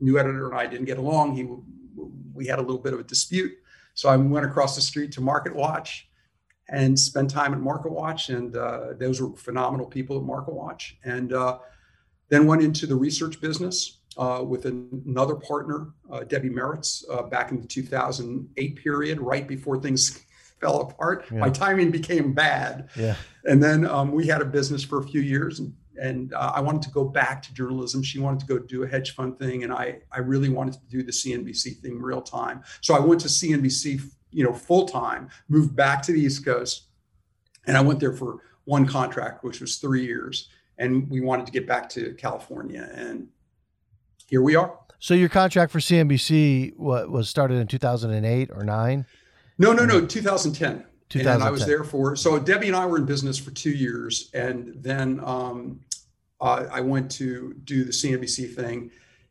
new 0.00 0.18
editor 0.18 0.50
and 0.50 0.58
I 0.58 0.66
didn't 0.66 0.86
get 0.86 0.98
along. 0.98 1.36
He 1.36 1.48
we 2.34 2.46
had 2.46 2.58
a 2.58 2.62
little 2.62 2.78
bit 2.78 2.92
of 2.92 3.00
a 3.00 3.04
dispute. 3.04 3.52
So 3.94 4.08
I 4.08 4.16
went 4.16 4.44
across 4.44 4.74
the 4.74 4.82
street 4.82 5.12
to 5.12 5.20
Market 5.20 5.54
Watch 5.54 6.08
and 6.68 6.98
spent 6.98 7.30
time 7.30 7.52
at 7.52 7.60
Market 7.60 7.92
Watch, 7.92 8.28
and 8.30 8.56
uh, 8.56 8.94
those 8.98 9.20
were 9.20 9.34
phenomenal 9.36 9.86
people 9.86 10.16
at 10.16 10.24
Market 10.24 10.54
Watch. 10.54 10.96
And 11.04 11.32
uh, 11.32 11.58
then 12.28 12.46
went 12.46 12.62
into 12.62 12.86
the 12.86 12.96
research 12.96 13.40
business 13.40 14.00
uh, 14.16 14.42
with 14.44 14.64
another 14.64 15.36
partner, 15.36 15.92
uh, 16.10 16.20
Debbie 16.24 16.50
Meritz, 16.50 17.04
uh, 17.10 17.22
back 17.22 17.50
in 17.50 17.60
the 17.60 17.66
2008 17.66 18.76
period, 18.76 19.20
right 19.20 19.46
before 19.46 19.80
things 19.80 20.24
fell 20.60 20.80
apart. 20.80 21.26
Yeah. 21.30 21.38
My 21.38 21.50
timing 21.50 21.90
became 21.90 22.32
bad. 22.32 22.88
Yeah. 22.96 23.16
And 23.44 23.62
then 23.62 23.86
um, 23.86 24.10
we 24.12 24.26
had 24.26 24.40
a 24.40 24.46
business 24.46 24.82
for 24.82 24.98
a 24.98 25.04
few 25.04 25.20
years, 25.20 25.60
and, 25.60 25.74
and 26.00 26.32
uh, 26.34 26.52
I 26.54 26.60
wanted 26.60 26.82
to 26.82 26.90
go 26.90 27.04
back 27.04 27.42
to 27.44 27.54
journalism. 27.54 28.02
She 28.02 28.18
wanted 28.18 28.40
to 28.40 28.46
go 28.46 28.58
do 28.58 28.82
a 28.82 28.88
hedge 28.88 29.14
fund 29.14 29.38
thing, 29.38 29.64
and 29.64 29.72
I 29.72 29.98
I 30.12 30.20
really 30.20 30.48
wanted 30.48 30.74
to 30.74 30.80
do 30.88 31.02
the 31.02 31.12
CNBC 31.12 31.80
thing 31.80 32.00
real 32.00 32.22
time. 32.22 32.62
So 32.80 32.94
I 32.94 33.00
went 33.00 33.20
to 33.22 33.28
CNBC, 33.28 34.02
you 34.30 34.44
know, 34.44 34.52
full 34.52 34.86
time. 34.86 35.28
Moved 35.48 35.74
back 35.76 36.02
to 36.02 36.12
the 36.12 36.20
East 36.20 36.44
Coast, 36.44 36.88
and 37.66 37.76
I 37.76 37.80
went 37.80 38.00
there 38.00 38.12
for 38.12 38.40
one 38.64 38.86
contract, 38.86 39.44
which 39.44 39.60
was 39.60 39.76
three 39.76 40.04
years, 40.04 40.48
and 40.78 41.08
we 41.10 41.20
wanted 41.20 41.46
to 41.46 41.52
get 41.52 41.66
back 41.66 41.88
to 41.90 42.14
California, 42.14 42.88
and 42.94 43.28
here 44.26 44.42
we 44.42 44.56
are. 44.56 44.78
So 44.98 45.12
your 45.12 45.28
contract 45.28 45.70
for 45.70 45.80
CNBC 45.80 46.76
what, 46.76 47.10
was 47.10 47.28
started 47.28 47.58
in 47.58 47.66
2008 47.66 48.50
or 48.50 48.64
nine? 48.64 49.04
No, 49.58 49.72
no, 49.72 49.84
no, 49.84 50.04
2010. 50.06 50.84
2010. 51.20 51.34
And 51.34 51.42
I 51.42 51.50
was 51.50 51.66
there 51.66 51.84
for, 51.84 52.16
so 52.16 52.38
Debbie 52.38 52.68
and 52.68 52.76
I 52.76 52.86
were 52.86 52.96
in 52.96 53.04
business 53.04 53.38
for 53.38 53.50
two 53.52 53.70
years. 53.70 54.30
And 54.34 54.74
then 54.76 55.20
um, 55.24 55.80
uh, 56.40 56.66
I 56.70 56.80
went 56.80 57.10
to 57.12 57.54
do 57.64 57.84
the 57.84 57.92
CNBC 57.92 58.54
thing. 58.54 58.90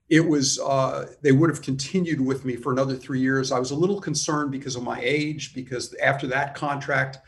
It 0.10 0.22
was, 0.22 0.60
uh, 0.60 1.08
they 1.22 1.32
would 1.32 1.50
have 1.50 1.62
continued 1.62 2.22
with 2.22 2.46
me 2.46 2.56
for 2.56 2.72
another 2.72 2.96
three 2.96 3.20
years. 3.20 3.52
I 3.52 3.60
was 3.60 3.72
a 3.72 3.76
little 3.76 4.00
concerned 4.00 4.52
because 4.52 4.76
of 4.76 4.84
my 4.84 5.00
age, 5.02 5.54
because 5.54 5.96
after 6.02 6.28
that 6.28 6.56
contract, 6.56 7.20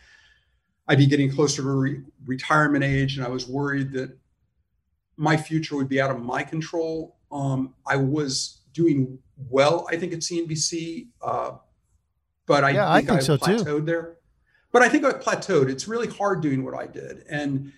I'd 0.87 0.99
be 0.99 1.07
getting 1.07 1.31
closer 1.31 1.61
to 1.63 1.69
re- 1.69 2.01
retirement 2.25 2.83
age. 2.83 3.17
And 3.17 3.25
I 3.25 3.29
was 3.29 3.47
worried 3.47 3.91
that 3.93 4.15
my 5.17 5.35
future 5.35 5.75
would 5.75 5.89
be 5.89 5.99
out 5.99 6.11
of 6.11 6.21
my 6.21 6.43
control. 6.43 7.17
Um, 7.31 7.73
I 7.87 7.95
was 7.95 8.61
doing 8.73 9.17
well, 9.49 9.87
I 9.89 9.97
think, 9.97 10.13
at 10.13 10.19
CNBC. 10.19 11.07
Uh, 11.21 11.51
but 12.45 12.63
I 12.63 12.71
Yeah, 12.71 12.91
I 12.91 12.97
think, 12.97 13.09
think 13.09 13.21
I 13.21 13.23
so, 13.23 13.37
too. 13.37 13.63
plateaued 13.63 13.85
there. 13.85 14.17
But 14.75 14.81
I 14.81 14.89
think 14.89 15.05
I 15.05 15.13
plateaued. 15.13 15.69
It's 15.69 15.87
really 15.87 16.09
hard 16.09 16.41
doing 16.41 16.65
what 16.65 16.73
I 16.73 16.85
did, 16.85 17.23
and 17.29 17.71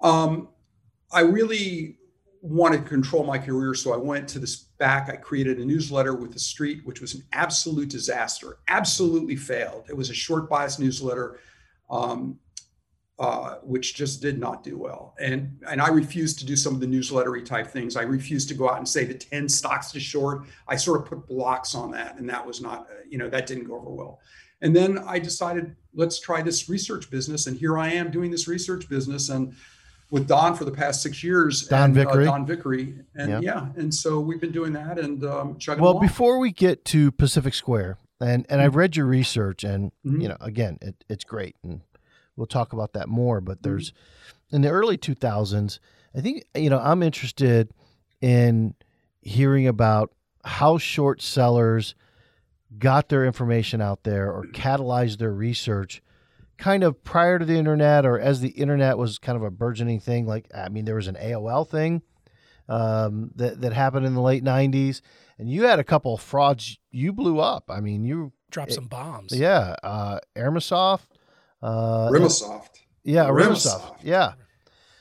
um, 0.00 0.48
I 1.12 1.20
really 1.20 1.98
wanted 2.40 2.84
to 2.84 2.88
control 2.88 3.22
my 3.22 3.36
career. 3.36 3.74
So 3.74 3.92
I 3.92 3.98
went 3.98 4.26
to 4.28 4.38
this 4.38 4.56
back. 4.56 5.10
I 5.10 5.16
created 5.16 5.58
a 5.58 5.64
newsletter 5.66 6.14
with 6.14 6.32
the 6.32 6.38
Street, 6.38 6.86
which 6.86 7.02
was 7.02 7.12
an 7.16 7.22
absolute 7.34 7.90
disaster. 7.90 8.60
Absolutely 8.68 9.36
failed. 9.36 9.84
It 9.90 9.94
was 9.94 10.08
a 10.08 10.14
short 10.14 10.48
bias 10.48 10.78
newsletter. 10.78 11.38
Um, 11.90 12.38
uh, 13.18 13.56
which 13.62 13.94
just 13.94 14.20
did 14.20 14.38
not 14.38 14.62
do 14.62 14.76
well. 14.76 15.14
And 15.18 15.58
and 15.68 15.80
I 15.80 15.88
refused 15.88 16.38
to 16.38 16.46
do 16.46 16.56
some 16.56 16.74
of 16.74 16.80
the 16.80 16.86
newslettery 16.86 17.44
type 17.44 17.66
things. 17.66 17.96
I 17.96 18.02
refused 18.02 18.48
to 18.48 18.54
go 18.54 18.70
out 18.70 18.76
and 18.76 18.88
say 18.88 19.04
the 19.04 19.14
10 19.14 19.48
stocks 19.48 19.90
to 19.92 20.00
short. 20.00 20.42
I 20.68 20.76
sort 20.76 21.00
of 21.00 21.06
put 21.06 21.26
blocks 21.26 21.74
on 21.74 21.90
that, 21.92 22.16
and 22.16 22.28
that 22.28 22.46
was 22.46 22.60
not, 22.60 22.86
you 23.08 23.16
know, 23.16 23.28
that 23.30 23.46
didn't 23.46 23.64
go 23.64 23.76
over 23.76 23.90
well. 23.90 24.20
And 24.62 24.74
then 24.74 24.98
I 24.98 25.18
decided, 25.18 25.76
let's 25.94 26.18
try 26.18 26.42
this 26.42 26.68
research 26.68 27.10
business. 27.10 27.46
And 27.46 27.56
here 27.56 27.78
I 27.78 27.88
am 27.92 28.10
doing 28.10 28.30
this 28.30 28.48
research 28.48 28.88
business 28.88 29.28
and 29.28 29.54
with 30.10 30.28
Don 30.28 30.54
for 30.54 30.64
the 30.64 30.70
past 30.70 31.02
six 31.02 31.22
years. 31.22 31.66
Don 31.66 31.90
and, 31.90 31.96
Vickrey. 31.96 32.22
Uh, 32.22 32.24
Don 32.24 32.46
Vickrey. 32.46 33.04
And 33.14 33.30
Yeah. 33.30 33.40
yeah. 33.42 33.68
and 33.76 33.92
so 33.92 34.20
we've 34.20 34.40
been 34.40 34.52
doing 34.52 34.72
that 34.74 34.98
and 34.98 35.24
um, 35.24 35.58
chugging 35.58 35.82
Well, 35.82 35.92
along. 35.92 36.02
before 36.06 36.38
we 36.38 36.52
get 36.52 36.84
to 36.86 37.10
Pacific 37.12 37.54
Square, 37.54 37.98
and 38.20 38.46
and 38.48 38.62
I've 38.62 38.76
read 38.76 38.96
your 38.96 39.04
research, 39.06 39.62
and 39.64 39.90
Mhm. 40.06 40.22
you 40.22 40.28
know, 40.28 40.36
again, 40.40 40.78
it, 40.80 41.04
it's 41.08 41.24
great, 41.24 41.56
and 41.62 41.80
we'll 42.36 42.46
talk 42.46 42.72
about 42.72 42.92
that 42.94 43.08
more. 43.08 43.40
But 43.40 43.58
Mm-hmm. 43.58 43.68
there's 43.70 43.92
in 44.52 44.62
the 44.62 44.68
early 44.70 44.96
2000s, 44.96 45.80
I 46.14 46.20
think 46.20 46.44
you 46.54 46.70
know, 46.70 46.78
I'm 46.78 47.02
interested 47.02 47.70
in 48.22 48.74
hearing 49.22 49.66
about 49.66 50.14
how 50.44 50.78
short 50.78 51.20
sellers 51.20 51.94
got 52.78 53.08
their 53.08 53.24
information 53.24 53.80
out 53.80 54.02
there 54.02 54.30
or 54.30 54.44
catalyzed 54.46 55.18
their 55.18 55.32
research 55.32 56.02
kind 56.58 56.82
of 56.82 57.02
prior 57.04 57.38
to 57.38 57.44
the 57.44 57.56
internet 57.58 58.04
or 58.06 58.18
as 58.18 58.40
the 58.40 58.48
internet 58.50 58.96
was 58.98 59.18
kind 59.18 59.36
of 59.36 59.42
a 59.42 59.50
burgeoning 59.50 60.00
thing 60.00 60.26
like 60.26 60.46
i 60.54 60.68
mean 60.68 60.84
there 60.84 60.94
was 60.94 61.06
an 61.06 61.16
aol 61.16 61.68
thing 61.68 62.02
um, 62.68 63.30
that, 63.36 63.60
that 63.60 63.72
happened 63.72 64.04
in 64.04 64.14
the 64.14 64.20
late 64.20 64.42
90s 64.42 65.00
and 65.38 65.48
you 65.48 65.64
had 65.64 65.78
a 65.78 65.84
couple 65.84 66.14
of 66.14 66.20
frauds 66.20 66.78
you 66.90 67.12
blew 67.12 67.38
up 67.38 67.64
i 67.70 67.80
mean 67.80 68.04
you 68.04 68.32
Drop 68.50 68.70
some 68.70 68.86
bombs. 68.86 69.32
yeah 69.36 69.74
uh 69.82 70.18
Armasoft, 70.36 71.06
uh 71.62 72.08
Rimisoft. 72.10 72.70
yeah 73.04 73.24
AremisSoft. 73.26 73.80
AremisSoft. 73.80 73.96
yeah 74.02 74.32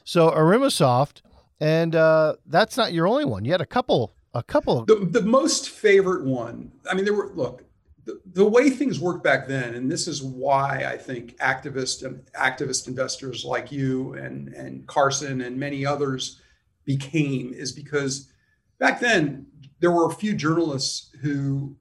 so 0.04 0.30
AremisSoft, 0.30 1.22
and 1.60 1.96
uh 1.96 2.36
that's 2.46 2.78
not 2.78 2.94
your 2.94 3.08
only 3.08 3.26
one 3.26 3.46
you 3.46 3.52
had 3.52 3.62
a 3.62 3.66
couple 3.66 4.12
a 4.36 4.44
couple 4.44 4.80
of, 4.80 4.88
the, 4.88 4.96
the 4.96 5.22
most 5.22 5.70
favorite 5.70 6.24
one 6.24 6.72
i 6.90 6.94
mean 6.94 7.06
there 7.06 7.14
were 7.14 7.32
look 7.34 7.64
the, 8.06 8.22
the 8.34 8.46
way 8.46 8.70
things 8.70 9.00
worked 9.00 9.24
back 9.24 9.48
then 9.48 9.74
and 9.74 9.92
this 9.92 10.08
is 10.08 10.22
why 10.22 10.84
i 10.88 10.96
think 10.96 11.36
activist 11.38 12.06
and 12.06 12.24
activist 12.34 12.88
investors 12.88 13.44
like 13.44 13.72
you 13.72 14.14
and 14.14 14.50
and 14.50 14.86
carson 14.88 15.42
and 15.42 15.58
many 15.58 15.86
others 15.86 16.42
became 16.86 17.52
is 17.54 17.72
because 17.72 18.32
back 18.78 19.00
then 19.00 19.48
there 19.80 19.92
were 19.92 20.06
a 20.06 20.14
few 20.14 20.36
journalists 20.36 21.16
who 21.22 21.76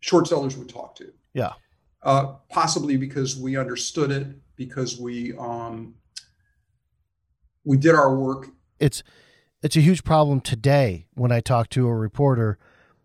short 0.00 0.26
sellers 0.26 0.56
would 0.56 0.68
talk 0.68 0.94
to. 0.96 1.12
Yeah. 1.32 1.52
Uh, 2.02 2.34
possibly 2.50 2.96
because 2.96 3.36
we 3.36 3.56
understood 3.56 4.10
it, 4.10 4.26
because 4.56 5.00
we 5.00 5.34
um, 5.38 5.94
we 7.64 7.78
did 7.78 7.94
our 7.94 8.14
work. 8.14 8.48
It's 8.78 9.02
it's 9.64 9.76
a 9.76 9.80
huge 9.80 10.04
problem 10.04 10.40
today 10.42 11.06
when 11.14 11.32
I 11.32 11.40
talk 11.40 11.70
to 11.70 11.88
a 11.88 11.94
reporter 11.94 12.58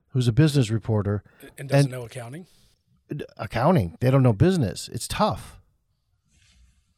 who's 0.09 0.27
a 0.27 0.33
business 0.33 0.69
reporter. 0.69 1.23
And 1.57 1.69
doesn't 1.69 1.85
And- 1.85 1.91
know 1.91 2.05
accounting. 2.05 2.45
Accounting, 3.37 3.97
they 4.01 4.11
don't 4.11 4.21
know 4.21 4.33
business. 4.33 4.87
It's 4.91 5.07
tough. 5.07 5.59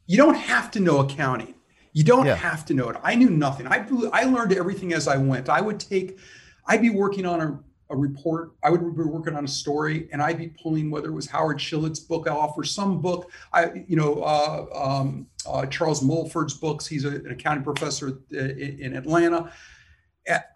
You 0.08 0.18
don't 0.18 0.34
have 0.36 0.70
to 0.72 0.80
know 0.82 1.00
accounting. 1.00 1.54
You 1.94 2.04
don't 2.04 2.26
Yeah. 2.26 2.36
have 2.36 2.66
to 2.66 2.74
know 2.74 2.90
it. 2.90 2.98
I 3.04 3.16
knew 3.16 3.30
nothing. 3.30 3.68
I 3.68 3.86
I 4.12 4.24
learned 4.26 4.52
everything 4.52 4.92
as 4.94 5.08
I 5.08 5.16
went. 5.18 5.48
I 5.48 5.62
would 5.62 5.80
take, 5.80 6.18
I'd 6.66 6.82
be 6.82 6.90
working 6.90 7.26
on 7.26 7.40
a, 7.40 7.60
a 7.92 7.96
report. 7.96 8.54
I 8.64 8.70
would 8.70 8.80
be 8.96 9.04
working 9.04 9.36
on 9.36 9.44
a 9.44 9.48
story, 9.48 10.08
and 10.12 10.22
I'd 10.22 10.38
be 10.38 10.48
pulling 10.48 10.90
whether 10.90 11.10
it 11.10 11.14
was 11.14 11.28
Howard 11.28 11.60
Schilit's 11.60 12.00
book 12.00 12.28
off 12.28 12.58
or 12.58 12.64
some 12.64 13.02
book. 13.02 13.30
I, 13.54 13.84
you 13.88 13.98
know, 13.98 14.24
uh, 14.24 14.66
um, 14.74 15.28
uh, 15.46 15.66
Charles 15.68 16.02
Mulford's 16.02 16.54
books. 16.54 16.88
He's 16.88 17.06
a, 17.06 17.10
an 17.10 17.32
accounting 17.32 17.64
professor 17.64 18.20
uh, 18.34 18.38
in, 18.40 18.80
in 18.80 18.96
Atlanta. 18.96 19.52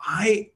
I 0.02 0.52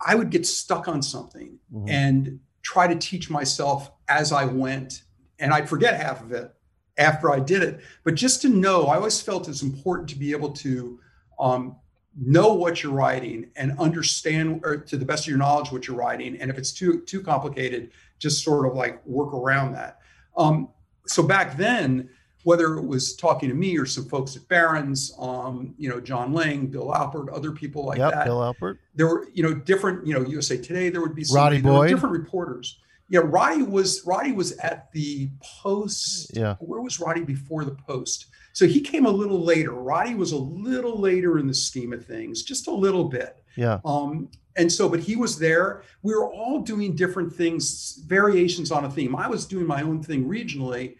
I 0.00 0.14
would 0.16 0.30
get 0.30 0.44
stuck 0.46 0.88
on 0.88 1.02
something 1.02 1.58
Mhm. 1.72 1.88
and 1.88 2.40
try 2.62 2.86
to 2.88 2.96
teach 2.96 3.30
myself 3.30 3.90
as 4.08 4.32
I 4.32 4.44
went, 4.44 5.02
and 5.38 5.52
I'd 5.52 5.68
forget 5.68 5.98
half 6.00 6.20
of 6.22 6.32
it 6.32 6.52
after 6.98 7.30
I 7.30 7.38
did 7.40 7.62
it. 7.62 7.80
But 8.04 8.14
just 8.14 8.42
to 8.42 8.48
know, 8.48 8.86
I 8.86 8.96
always 8.96 9.20
felt 9.20 9.48
it's 9.48 9.62
important 9.62 10.08
to 10.10 10.16
be 10.18 10.32
able 10.32 10.50
to 10.52 10.98
um, 11.38 11.76
know 12.16 12.54
what 12.54 12.82
you're 12.82 12.92
writing 12.92 13.50
and 13.56 13.76
understand, 13.78 14.60
or 14.64 14.76
to 14.76 14.96
the 14.96 15.04
best 15.04 15.24
of 15.24 15.28
your 15.28 15.38
knowledge, 15.38 15.72
what 15.72 15.88
you're 15.88 15.96
writing. 15.96 16.36
And 16.40 16.50
if 16.50 16.58
it's 16.58 16.72
too 16.72 17.00
too 17.02 17.20
complicated, 17.20 17.90
just 18.18 18.44
sort 18.44 18.66
of 18.66 18.74
like 18.74 19.04
work 19.06 19.34
around 19.34 19.72
that. 19.72 19.98
Um, 20.36 20.68
so 21.06 21.22
back 21.22 21.56
then, 21.56 22.08
whether 22.44 22.76
it 22.76 22.86
was 22.86 23.16
talking 23.16 23.48
to 23.48 23.54
me 23.54 23.76
or 23.78 23.86
some 23.86 24.04
folks 24.04 24.36
at 24.36 24.46
Barron's, 24.48 25.14
um, 25.18 25.74
you 25.78 25.88
know, 25.88 25.98
John 26.00 26.32
Laing, 26.32 26.66
Bill 26.68 26.92
Alpert, 26.92 27.34
other 27.34 27.52
people 27.52 27.84
like 27.86 27.98
yep, 27.98 28.12
that, 28.12 28.24
Bill 28.26 28.38
Alpert. 28.38 28.78
there 28.94 29.06
were 29.08 29.26
you 29.34 29.42
know 29.42 29.54
different 29.54 30.06
you 30.06 30.14
know 30.14 30.24
USA 30.28 30.56
Today 30.56 30.88
there 30.90 31.00
would 31.00 31.14
be 31.14 31.24
Roddy 31.32 31.56
somebody- 31.56 31.62
Boyd. 31.62 31.88
different 31.88 32.16
reporters 32.16 32.78
yeah 33.08 33.20
Roddy 33.22 33.62
was 33.62 34.02
Roddy 34.06 34.32
was 34.32 34.52
at 34.58 34.90
the 34.92 35.30
Post 35.62 36.30
Yeah. 36.36 36.56
where 36.60 36.80
was 36.80 37.00
Roddy 37.00 37.22
before 37.22 37.64
the 37.64 37.76
Post? 37.86 38.26
So 38.52 38.66
he 38.66 38.80
came 38.80 39.04
a 39.04 39.10
little 39.10 39.40
later. 39.44 39.72
Roddy 39.72 40.14
was 40.14 40.30
a 40.32 40.36
little 40.38 41.00
later 41.00 41.38
in 41.38 41.46
the 41.48 41.54
scheme 41.54 41.92
of 41.92 42.04
things 42.06 42.42
just 42.42 42.66
a 42.68 42.72
little 42.72 43.04
bit. 43.04 43.36
Yeah. 43.56 43.80
um 43.84 44.28
and 44.56 44.70
so 44.70 44.88
but 44.88 45.00
he 45.00 45.16
was 45.16 45.38
there. 45.38 45.82
We 46.02 46.14
were 46.14 46.30
all 46.32 46.60
doing 46.60 46.94
different 46.96 47.32
things 47.32 48.00
variations 48.06 48.70
on 48.70 48.84
a 48.84 48.90
theme. 48.90 49.16
I 49.16 49.28
was 49.28 49.46
doing 49.46 49.66
my 49.66 49.82
own 49.82 50.02
thing 50.02 50.28
regionally 50.28 50.96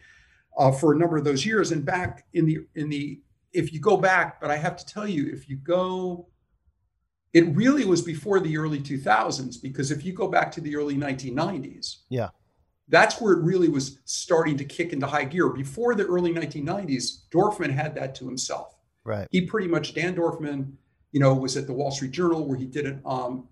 uh, 0.58 0.70
for 0.72 0.92
a 0.92 0.98
number 0.98 1.16
of 1.16 1.24
those 1.24 1.44
years. 1.46 1.72
And 1.72 1.84
back 1.84 2.26
in 2.34 2.44
the 2.46 2.58
in 2.74 2.88
the 2.88 3.20
if 3.52 3.72
you 3.72 3.80
go 3.80 3.96
back 3.96 4.40
but 4.40 4.50
I 4.50 4.56
have 4.56 4.76
to 4.76 4.84
tell 4.86 5.06
you 5.06 5.30
if 5.32 5.48
you 5.48 5.56
go 5.56 6.26
it 7.34 7.44
really 7.56 7.84
was 7.84 8.00
before 8.00 8.38
the 8.40 8.56
early 8.56 8.78
2000s 8.80 9.60
because 9.60 9.90
if 9.90 10.04
you 10.04 10.12
go 10.12 10.28
back 10.28 10.50
to 10.52 10.60
the 10.60 10.74
early 10.76 10.94
1990s 10.96 11.96
Yeah. 12.08 12.28
that's 12.88 13.20
where 13.20 13.32
it 13.34 13.42
really 13.42 13.68
was 13.68 13.98
starting 14.04 14.56
to 14.58 14.64
kick 14.64 14.92
into 14.92 15.06
high 15.06 15.24
gear 15.24 15.48
before 15.50 15.94
the 15.94 16.06
early 16.06 16.32
1990s 16.32 17.24
dorfman 17.30 17.70
had 17.70 17.94
that 17.96 18.14
to 18.16 18.24
himself 18.26 18.76
Right. 19.04 19.28
he 19.30 19.42
pretty 19.42 19.68
much 19.68 19.94
dan 19.94 20.14
dorfman 20.16 20.72
you 21.12 21.20
know 21.20 21.34
was 21.34 21.56
at 21.56 21.66
the 21.66 21.72
wall 21.72 21.90
street 21.90 22.12
journal 22.12 22.46
where 22.46 22.56
he 22.56 22.66
did 22.66 22.86
it 22.86 22.98
um, 23.04 23.48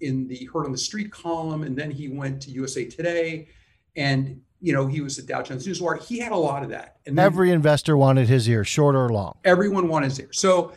in 0.00 0.28
the 0.28 0.48
heard 0.52 0.64
on 0.66 0.72
the 0.72 0.78
street 0.78 1.10
column 1.10 1.62
and 1.64 1.76
then 1.76 1.90
he 1.90 2.08
went 2.08 2.40
to 2.42 2.50
usa 2.50 2.84
today 2.86 3.48
and 3.96 4.40
you 4.60 4.72
know 4.72 4.86
he 4.86 5.00
was 5.00 5.18
at 5.18 5.26
dow 5.26 5.42
jones 5.42 5.66
newswire 5.66 5.98
he 6.02 6.18
had 6.18 6.32
a 6.32 6.36
lot 6.36 6.62
of 6.62 6.70
that 6.70 6.96
and 7.06 7.18
then 7.18 7.24
Every 7.26 7.50
investor 7.50 7.96
wanted 7.96 8.28
his 8.28 8.48
ear, 8.48 8.64
short 8.64 8.94
or 8.94 9.08
long. 9.10 9.36
everyone 9.44 9.88
wanted 9.88 10.06
his 10.10 10.20
ear. 10.20 10.28
So 10.32 10.72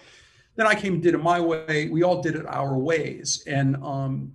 then 0.57 0.67
I 0.67 0.75
came 0.75 0.95
and 0.95 1.03
did 1.03 1.13
it 1.13 1.19
my 1.23 1.39
way. 1.39 1.87
We 1.89 2.03
all 2.03 2.21
did 2.21 2.35
it 2.35 2.45
our 2.47 2.77
ways. 2.77 3.43
And 3.47 3.77
um 3.77 4.33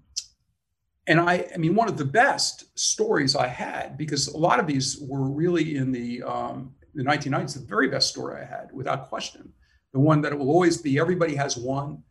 and 1.06 1.20
I 1.20 1.46
I 1.54 1.58
mean 1.58 1.74
one 1.74 1.88
of 1.88 1.98
the 1.98 2.04
best 2.04 2.76
stories 2.78 3.36
I 3.36 3.48
had 3.48 3.98
because 3.98 4.28
a 4.28 4.38
lot 4.38 4.58
of 4.60 4.66
these 4.66 4.98
were 5.02 5.28
really 5.28 5.76
in 5.76 5.92
the 5.92 6.22
um 6.22 6.74
the 6.94 7.02
1990s, 7.02 7.54
the 7.54 7.66
very 7.66 7.88
best 7.88 8.08
story 8.10 8.40
I 8.40 8.44
had 8.44 8.70
without 8.72 9.08
question. 9.08 9.52
The 9.92 10.00
one 10.00 10.20
that 10.22 10.32
it 10.32 10.38
will 10.38 10.50
always 10.50 10.76
be 10.78 10.98
everybody 10.98 11.34
has 11.34 11.56
one 11.56 12.02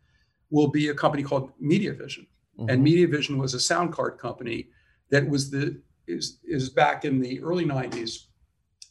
will 0.50 0.68
be 0.68 0.88
a 0.88 0.94
company 0.94 1.22
called 1.22 1.50
Media 1.58 1.92
Vision. 1.92 2.26
And 2.58 2.80
Mhm. 2.80 2.82
Media 2.82 3.08
Vision 3.08 3.38
was 3.38 3.54
a 3.54 3.60
sound 3.60 3.92
card 3.92 4.18
company 4.18 4.68
that 5.10 5.26
was 5.28 5.50
the 5.50 5.80
is 6.06 6.38
is 6.44 6.68
back 6.68 7.04
in 7.04 7.18
the 7.20 7.40
early 7.40 7.64
90s. 7.64 8.26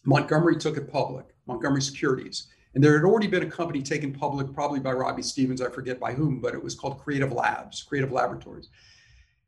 Montgomery 0.04 0.56
took 0.58 0.78
it 0.78 0.92
public, 0.92 1.26
Montgomery 1.46 1.82
Securities. 1.82 2.48
And 2.74 2.84
there 2.84 2.96
had 2.96 3.04
already 3.06 3.28
been 3.28 3.44
a 3.44 3.50
company 3.50 3.82
taken 3.82 4.14
public, 4.14 4.54
probably 4.54 4.80
by 4.80 4.94
Robbie 4.94 5.24
Stephens, 5.24 5.62
I 5.62 5.70
forget 5.70 6.00
by 6.00 6.14
whom, 6.14 6.40
but 6.40 6.54
it 6.54 6.64
was 6.64 6.74
called 6.74 7.00
Creative 7.00 7.32
Labs, 7.32 7.84
Creative 7.84 8.12
Laboratories. 8.12 8.70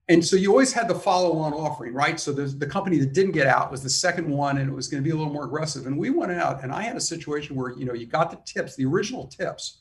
And 0.10 0.24
so 0.24 0.36
you 0.36 0.52
always 0.52 0.74
had 0.74 0.90
the 0.90 0.96
follow-on 0.96 1.54
offering, 1.54 1.94
right? 1.94 2.20
So 2.20 2.34
the, 2.34 2.44
the 2.44 2.68
company 2.68 2.98
that 2.98 3.14
didn't 3.14 3.32
get 3.32 3.48
out 3.48 3.72
was 3.72 3.82
the 3.82 3.90
second 3.90 4.30
one, 4.30 4.58
and 4.58 4.70
it 4.70 4.74
was 4.74 4.90
going 4.90 5.02
to 5.02 5.08
be 5.08 5.12
a 5.12 5.16
little 5.16 5.32
more 5.32 5.46
aggressive. 5.46 5.88
And 5.88 5.98
we 5.98 6.10
went 6.10 6.34
out, 6.34 6.62
and 6.62 6.74
I 6.74 6.82
had 6.82 6.98
a 6.98 7.02
situation 7.02 7.56
where 7.56 7.72
you 7.72 7.86
know 7.86 7.94
you 7.94 8.06
got 8.06 8.30
the 8.30 8.38
tips, 8.46 8.76
the 8.76 8.86
original 8.86 9.28
tips 9.28 9.80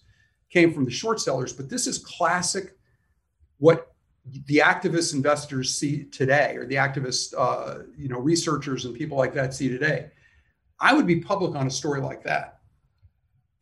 came 0.48 0.72
from 0.72 0.84
the 0.84 0.92
short 0.92 1.20
sellers, 1.20 1.52
but 1.52 1.68
this 1.68 1.88
is 1.88 1.98
classic 1.98 2.76
what 3.58 3.94
the 4.46 4.58
activist 4.58 5.14
investors 5.14 5.74
see 5.74 6.04
today, 6.04 6.54
or 6.56 6.66
the 6.66 6.76
activist 6.76 7.34
uh, 7.36 7.82
you 7.96 8.08
know 8.08 8.18
researchers 8.18 8.84
and 8.84 8.94
people 8.94 9.18
like 9.18 9.34
that 9.34 9.52
see 9.52 9.68
today. 9.68 10.10
I 10.78 10.94
would 10.94 11.06
be 11.06 11.20
public 11.20 11.56
on 11.56 11.66
a 11.66 11.70
story 11.70 12.00
like 12.00 12.22
that. 12.22 12.60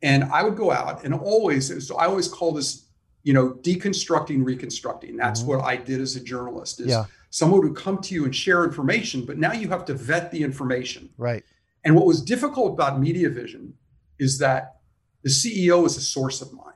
And 0.03 0.23
I 0.25 0.43
would 0.43 0.55
go 0.55 0.71
out 0.71 1.03
and 1.03 1.13
always, 1.13 1.87
so 1.87 1.95
I 1.97 2.05
always 2.05 2.27
call 2.27 2.53
this, 2.53 2.87
you 3.23 3.33
know, 3.33 3.51
deconstructing, 3.61 4.43
reconstructing. 4.43 5.15
That's 5.15 5.41
Mhm. 5.43 5.45
what 5.45 5.61
I 5.63 5.75
did 5.75 6.01
as 6.01 6.15
a 6.15 6.19
journalist. 6.19 6.79
Is 6.79 6.87
Yeah. 6.87 7.05
someone 7.29 7.61
would 7.61 7.75
come 7.75 7.99
to 8.01 8.15
you 8.15 8.25
and 8.25 8.35
share 8.35 8.63
information, 8.63 9.25
but 9.25 9.37
now 9.37 9.53
you 9.53 9.69
have 9.69 9.85
to 9.85 9.93
vet 9.93 10.31
the 10.31 10.43
information. 10.43 11.09
Right. 11.17 11.43
And 11.83 11.95
what 11.95 12.05
was 12.05 12.21
difficult 12.21 12.73
about 12.73 12.99
Media 12.99 13.29
Vision 13.29 13.75
is 14.19 14.39
that 14.39 14.81
the 15.23 15.29
CEO 15.29 15.85
is 15.85 15.97
a 15.97 16.01
source 16.01 16.41
of 16.41 16.51
mine. 16.51 16.73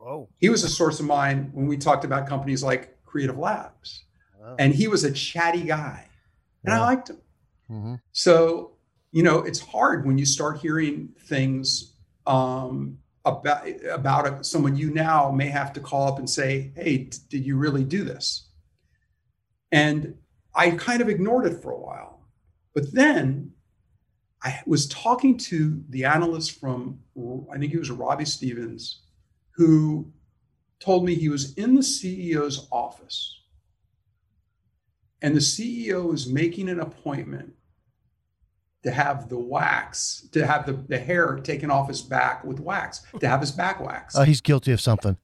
Oh. 0.00 0.28
He 0.38 0.48
was 0.48 0.64
a 0.64 0.68
source 0.68 1.00
of 1.00 1.06
mine 1.06 1.50
when 1.52 1.66
we 1.66 1.76
talked 1.76 2.04
about 2.04 2.26
companies 2.26 2.62
like 2.62 3.04
Creative 3.04 3.36
Labs. 3.36 4.04
Wow. 4.40 4.56
And 4.58 4.74
he 4.74 4.88
was 4.88 5.04
a 5.04 5.12
chatty 5.12 5.62
guy. 5.62 6.08
And 6.64 6.72
I 6.74 6.80
liked 6.80 7.10
him. 7.10 7.18
hmm 7.68 7.94
So, 8.12 8.72
you 9.12 9.22
know, 9.22 9.40
it's 9.40 9.60
hard 9.60 10.06
when 10.06 10.16
you 10.18 10.24
start 10.26 10.58
hearing 10.58 11.10
things 11.26 11.94
um, 12.28 12.98
about 13.24 13.66
about 13.90 14.28
a, 14.28 14.44
someone 14.44 14.76
you 14.76 14.90
now 14.90 15.30
may 15.30 15.48
have 15.48 15.72
to 15.72 15.80
call 15.80 16.06
up 16.06 16.18
and 16.18 16.28
say, 16.28 16.72
"Hey, 16.76 16.98
d- 16.98 17.18
did 17.28 17.46
you 17.46 17.56
really 17.56 17.82
do 17.82 18.04
this?" 18.04 18.50
And 19.72 20.14
I 20.54 20.70
kind 20.72 21.00
of 21.00 21.08
ignored 21.08 21.46
it 21.46 21.60
for 21.62 21.72
a 21.72 21.78
while, 21.78 22.20
but 22.74 22.92
then 22.92 23.52
I 24.42 24.60
was 24.66 24.86
talking 24.88 25.36
to 25.38 25.82
the 25.88 26.04
analyst 26.04 26.60
from 26.60 27.00
I 27.52 27.58
think 27.58 27.72
he 27.72 27.78
was 27.78 27.90
Robbie 27.90 28.24
Stephens, 28.24 29.00
who 29.52 30.12
told 30.78 31.04
me 31.04 31.14
he 31.14 31.28
was 31.28 31.54
in 31.54 31.74
the 31.74 31.80
CEO's 31.80 32.68
office, 32.70 33.42
and 35.22 35.34
the 35.34 35.40
CEO 35.40 36.10
was 36.10 36.28
making 36.28 36.68
an 36.68 36.80
appointment 36.80 37.54
to 38.88 38.94
have 38.94 39.28
the 39.28 39.38
wax, 39.38 40.26
to 40.32 40.46
have 40.46 40.64
the, 40.64 40.72
the 40.72 40.98
hair 40.98 41.36
taken 41.36 41.70
off 41.70 41.88
his 41.88 42.00
back 42.00 42.42
with 42.42 42.58
wax, 42.58 43.02
to 43.20 43.28
have 43.28 43.38
his 43.38 43.52
back 43.52 43.80
waxed. 43.80 44.16
Oh, 44.16 44.22
he's 44.22 44.40
guilty 44.40 44.72
of 44.72 44.80
something. 44.80 45.18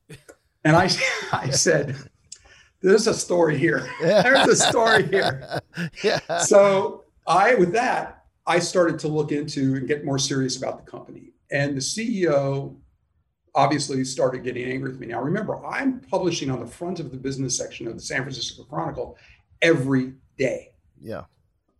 and 0.64 0.76
I, 0.76 0.90
I 1.32 1.48
said, 1.48 1.96
there's 2.82 3.06
a 3.06 3.14
story 3.14 3.56
here. 3.56 3.88
There's 4.00 4.46
a 4.46 4.56
story 4.56 5.08
here. 5.08 5.60
yeah. 6.04 6.20
So 6.40 7.04
I, 7.26 7.54
with 7.54 7.72
that, 7.72 8.26
I 8.46 8.58
started 8.58 8.98
to 8.98 9.08
look 9.08 9.32
into 9.32 9.76
and 9.76 9.88
get 9.88 10.04
more 10.04 10.18
serious 10.18 10.58
about 10.58 10.84
the 10.84 10.90
company. 10.90 11.32
And 11.50 11.74
the 11.74 11.80
CEO 11.80 12.76
obviously 13.54 14.04
started 14.04 14.44
getting 14.44 14.70
angry 14.70 14.90
with 14.90 15.00
me. 15.00 15.06
Now, 15.06 15.22
remember, 15.22 15.64
I'm 15.64 16.00
publishing 16.00 16.50
on 16.50 16.60
the 16.60 16.66
front 16.66 17.00
of 17.00 17.10
the 17.10 17.16
business 17.16 17.56
section 17.56 17.88
of 17.88 17.94
the 17.94 18.02
San 18.02 18.20
Francisco 18.20 18.64
Chronicle 18.64 19.16
every 19.62 20.12
day. 20.36 20.72
Yeah. 21.00 21.22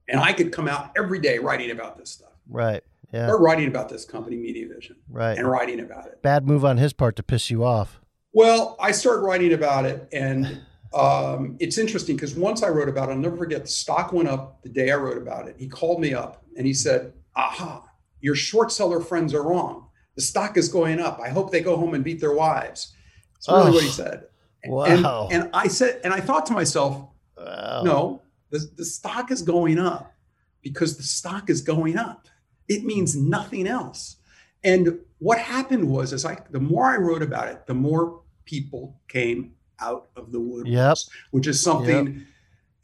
And 0.09 0.21
I 0.21 0.33
could 0.33 0.53
come 0.53 0.69
out 0.69 0.91
every 0.97 1.19
day 1.19 1.39
writing 1.39 1.71
about 1.71 1.97
this 1.99 2.11
stuff. 2.11 2.33
Right. 2.49 2.83
Yeah. 3.13 3.29
Or 3.29 3.41
writing 3.41 3.69
about 3.69 3.89
this 3.89 4.05
company, 4.05 4.37
Media 4.37 4.67
Vision, 4.69 4.97
Right. 5.09 5.39
and 5.39 5.49
writing 5.49 5.81
about 5.81 6.07
it. 6.07 6.21
Bad 6.23 6.47
move 6.47 6.65
on 6.65 6.77
his 6.79 6.93
part 6.93 7.17
to 7.17 7.23
piss 7.23 7.49
you 7.51 7.65
off. 7.65 8.01
Well, 8.33 8.77
I 8.81 8.91
started 8.91 9.21
writing 9.21 9.53
about 9.53 9.85
it, 9.85 10.09
and 10.13 10.61
um, 10.93 11.57
it's 11.61 11.79
interesting 11.79 12.17
because 12.17 12.35
once 12.35 12.63
I 12.65 12.69
wrote 12.69 12.89
about 12.89 13.09
it, 13.09 13.13
I'll 13.13 13.19
never 13.19 13.37
forget 13.37 13.63
the 13.63 13.69
stock 13.69 14.13
went 14.13 14.29
up 14.29 14.63
the 14.63 14.69
day 14.69 14.91
I 14.91 14.97
wrote 14.97 15.17
about 15.19 15.47
it. 15.49 15.55
He 15.59 15.69
called 15.69 16.01
me 16.01 16.13
up 16.15 16.45
and 16.57 16.67
he 16.67 16.75
said, 16.75 17.13
Aha, 17.37 17.85
your 18.21 18.35
short 18.35 18.73
seller 18.73 19.01
friends 19.01 19.33
are 19.35 19.43
wrong. 19.43 19.89
The 20.17 20.23
stock 20.23 20.57
is 20.57 20.69
going 20.69 21.01
up. 21.01 21.21
I 21.25 21.29
hope 21.29 21.51
they 21.53 21.61
go 21.61 21.77
home 21.77 21.95
and 21.95 22.03
beat 22.05 22.21
their 22.21 22.33
wives. 22.35 22.93
That's 23.35 23.49
really 23.49 23.71
what 23.73 23.83
he 23.83 23.89
Oh. 23.89 23.93
said. 23.93 24.25
Wow. 24.67 25.29
And, 25.31 25.43
and 25.45 25.51
I 25.55 25.69
said, 25.69 26.01
and 26.05 26.13
I 26.15 26.21
thought 26.21 26.47
to 26.47 26.53
myself, 26.53 27.07
Wow. 27.37 27.83
no, 27.85 28.23
the, 28.55 28.71
the 28.77 28.85
stock 28.85 29.33
is 29.33 29.43
going 29.43 29.81
up 29.81 30.15
because 30.63 30.97
the 30.97 31.03
stock 31.03 31.51
is 31.51 31.61
going 31.61 31.99
up. 31.99 32.29
It 32.69 32.85
means 32.85 33.17
nothing 33.17 33.67
else. 33.67 34.17
And 34.63 35.01
what 35.19 35.39
happened 35.39 35.89
was, 35.89 36.13
as 36.13 36.25
I 36.25 36.39
the 36.51 36.61
more 36.61 36.87
I 36.87 36.97
wrote 36.97 37.21
about 37.21 37.49
it, 37.49 37.67
the 37.67 37.75
more 37.75 38.23
people 38.45 39.01
came 39.09 39.55
out 39.81 40.09
of 40.15 40.31
the 40.31 40.39
Yep. 40.67 40.99
which 41.33 41.49
is 41.49 41.61
something 41.61 42.25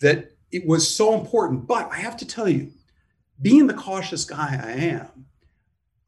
that 0.01 0.33
it 0.51 0.67
was 0.67 0.93
so 0.93 1.15
important. 1.15 1.69
But 1.69 1.89
I 1.93 1.99
have 1.99 2.17
to 2.17 2.27
tell 2.27 2.49
you, 2.49 2.73
being 3.41 3.69
the 3.69 3.75
cautious 3.75 4.25
guy 4.25 4.61
I 4.63 4.73
am, 4.73 5.27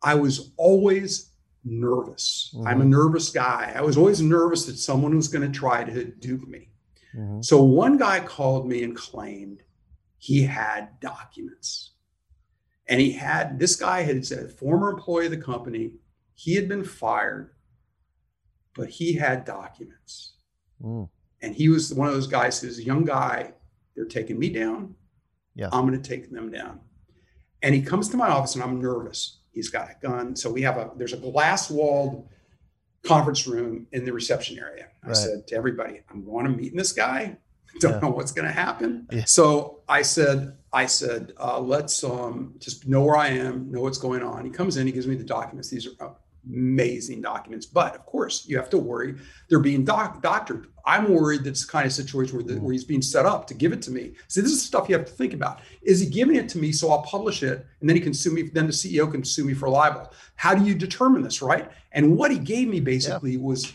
I 0.03 0.17
was 0.17 0.51
always 0.57 1.31
nervous. 1.65 2.53
I'm 2.67 2.81
a 2.81 2.81
mm-hmm. 2.81 2.91
nervous 2.91 3.31
guy. 3.31 3.73
I 3.77 3.83
was 3.83 3.97
always 3.97 4.21
nervous 4.21 4.67
that 4.67 4.77
someone 4.77 5.15
was 5.15 5.29
going 5.29 5.51
to 5.51 5.57
try 5.57 5.85
to 5.85 6.05
dupe 6.05 6.49
me. 6.49 6.72
Mhm. 7.15 7.45
So 7.45 7.63
one 7.63 7.97
guy 7.99 8.21
called 8.21 8.69
me 8.69 8.83
and 8.83 8.97
claimed 8.97 9.63
he 10.19 10.43
had 10.43 11.01
documents. 11.01 11.93
And 12.87 13.01
he 13.01 13.13
had 13.13 13.59
this 13.59 13.77
guy 13.77 14.03
had 14.03 14.27
said 14.27 14.45
a 14.45 14.49
former 14.49 14.91
employee 14.91 15.27
of 15.27 15.31
the 15.33 15.39
company, 15.39 15.95
he 16.35 16.55
had 16.55 16.69
been 16.69 16.85
fired, 16.85 17.55
but 18.75 18.89
he 18.89 19.15
had 19.15 19.45
documents. 19.45 20.37
Mm. 20.83 21.09
And 21.41 21.55
he 21.55 21.69
was 21.69 21.93
one 21.93 22.09
of 22.09 22.15
those 22.15 22.27
guys 22.27 22.61
who's 22.61 22.79
a 22.79 22.85
young 22.85 23.05
guy, 23.05 23.55
they're 23.95 24.05
taking 24.05 24.39
me 24.39 24.49
down. 24.49 24.95
Yeah. 25.55 25.69
I'm 25.73 25.87
going 25.87 26.01
to 26.01 26.09
take 26.09 26.31
them 26.31 26.51
down. 26.51 26.81
And 27.63 27.75
he 27.75 27.83
comes 27.83 28.09
to 28.09 28.17
my 28.17 28.29
office 28.29 28.55
and 28.55 28.65
I'm 28.65 28.81
nervous. 28.81 29.41
He's 29.53 29.71
got 29.71 29.91
a 29.91 29.97
gun. 30.01 30.35
So 30.35 30.51
we 30.51 30.63
have 30.63 30.77
a 30.77 30.91
there's 30.97 31.13
a 31.13 31.19
glass 31.19 31.71
walled 31.71 32.29
conference 33.05 33.47
room 33.47 33.87
in 33.93 34.05
the 34.05 34.13
reception 34.13 34.59
area. 34.59 34.87
I 35.03 35.09
Right. 35.09 35.17
said 35.17 35.47
to 35.49 35.57
everybody, 35.57 36.01
I'm 36.11 36.25
going 36.25 36.45
to 36.47 36.53
meet 36.53 36.77
this 36.77 36.93
guy. 36.93 37.37
Don't 37.81 37.93
Yeah. 37.95 37.99
know 38.01 38.11
what's 38.11 38.33
going 38.33 38.47
to 38.47 38.53
happen. 38.53 39.07
Yeah. 39.11 39.25
So 39.25 39.81
I 39.89 40.03
said, 40.03 40.57
I 40.73 40.87
said, 40.87 41.33
uh, 41.39 41.59
let's 41.61 42.05
um, 42.05 42.55
just 42.59 42.87
know 42.87 43.03
where 43.03 43.17
I 43.17 43.29
am, 43.29 43.71
know 43.73 43.81
what's 43.81 43.99
going 43.99 44.23
on. 44.23 44.45
He 44.45 44.51
comes 44.51 44.77
in, 44.77 44.87
he 44.87 44.93
gives 44.93 45.07
me 45.07 45.17
the 45.17 45.25
documents. 45.25 45.69
These 45.69 45.87
are 46.01 46.15
amazing 46.47 47.21
documents, 47.23 47.67
but 47.67 47.95
of 47.95 48.05
course, 48.07 48.47
you 48.47 48.57
have 48.57 48.71
to 48.71 48.79
worry 48.79 49.15
they're 49.49 49.61
being 49.61 49.85
doc- 49.85 50.23
doctored. 50.23 50.67
I'm 50.85 51.13
worried 51.13 51.45
that's 51.45 51.65
the 51.65 51.71
kind 51.71 51.87
of 51.87 51.93
situation 51.93 52.35
where, 52.37 52.45
the, 52.45 52.61
where 52.61 52.73
he's 52.73 52.85
being 52.85 53.03
set 53.03 53.25
up 53.25 53.47
to 53.49 53.55
give 53.55 53.73
it 53.73 53.81
to 53.83 53.91
me. 53.93 54.15
So 54.27 54.41
this 54.41 54.51
is 54.51 54.63
stuff 54.63 54.89
you 54.89 54.97
have 54.97 55.07
to 55.07 55.13
think 55.13 55.33
about. 55.33 55.61
Is 55.83 56.01
he 56.01 56.07
giving 56.09 56.35
it 56.37 56.49
to 56.51 56.59
me 56.59 56.73
so 56.73 56.91
I'll 56.91 57.03
publish 57.03 57.43
it 57.45 57.65
and 57.81 57.89
then 57.89 57.95
he 57.97 58.03
can 58.03 58.15
sue 58.15 58.33
me? 58.33 58.43
Then 58.43 58.67
the 58.67 58.73
CEO 58.73 59.11
can 59.11 59.23
sue 59.25 59.45
me 59.45 59.55
for 59.55 59.69
libel. 59.69 60.13
How 60.35 60.55
do 60.55 60.65
you 60.65 60.75
determine 60.75 61.23
this, 61.23 61.41
right? 61.43 61.71
And 61.93 62.17
what 62.17 62.31
he 62.33 62.39
gave 62.39 62.67
me 62.69 62.81
basically 62.81 63.37
was 63.37 63.73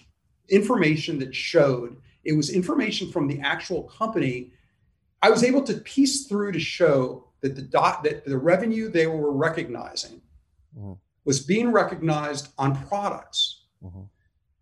information 0.50 1.20
that 1.20 1.34
showed 1.34 1.98
it 2.24 2.34
was 2.34 2.50
information 2.50 3.10
from 3.12 3.28
the 3.28 3.40
actual 3.40 3.84
company. 3.84 4.52
I 5.22 5.30
was 5.30 5.44
able 5.44 5.62
to 5.64 5.76
piece 5.76 6.26
through 6.28 6.52
to 6.52 6.60
show 6.60 7.30
that 7.42 7.56
the 7.56 7.62
dot 7.62 8.04
that 8.04 8.26
the 8.26 8.38
revenue 8.38 8.90
they 8.90 9.08
were 9.08 9.32
recognizing 9.32 10.22
Mhm. 10.78 10.98
Was 11.28 11.42
being 11.42 11.74
recognized 11.74 12.48
on 12.58 12.74
products 12.88 13.66
Mhm. 13.84 14.08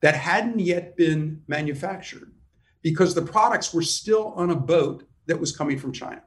that 0.02 0.16
hadn't 0.16 0.60
yet 0.60 0.98
been 0.98 1.44
manufactured 1.48 2.34
because 2.82 3.14
the 3.14 3.22
products 3.22 3.72
were 3.72 3.84
still 3.84 4.34
on 4.36 4.50
a 4.50 4.56
boat 4.56 5.08
that 5.28 5.40
was 5.40 5.56
coming 5.56 5.78
from 5.78 5.94
China. 5.94 6.24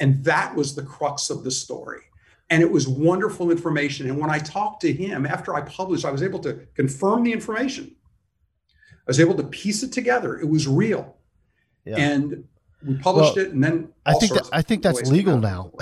And 0.00 0.24
that 0.24 0.54
was 0.56 0.74
the 0.74 0.82
crux 0.82 1.30
of 1.30 1.44
the 1.44 1.50
story. 1.52 2.02
And 2.50 2.60
it 2.60 2.70
was 2.72 2.88
wonderful 2.88 3.52
information. 3.52 4.08
And 4.10 4.18
when 4.18 4.30
I 4.30 4.40
talked 4.40 4.80
to 4.82 4.92
him 4.92 5.24
after 5.26 5.54
I 5.54 5.60
published, 5.60 6.04
I 6.04 6.10
was 6.10 6.24
able 6.24 6.40
to 6.40 6.54
confirm 6.74 7.22
the 7.22 7.32
information. 7.32 7.94
I 9.06 9.06
was 9.06 9.20
able 9.20 9.36
to 9.36 9.44
piece 9.44 9.84
it 9.84 9.92
together. 9.92 10.38
It 10.40 10.48
was 10.48 10.66
real. 10.66 11.16
Yeah. 11.84 11.96
And 11.98 12.48
we 12.86 12.94
published 12.96 13.36
Well, 13.36 13.44
it. 13.46 13.52
And 13.52 13.62
then 13.64 13.88
I 14.06 14.14
think 14.14 14.32
that, 14.34 14.48
I 14.52 14.62
think 14.62 14.82
that's 14.82 15.10
legal 15.10 15.38
now. 15.38 15.72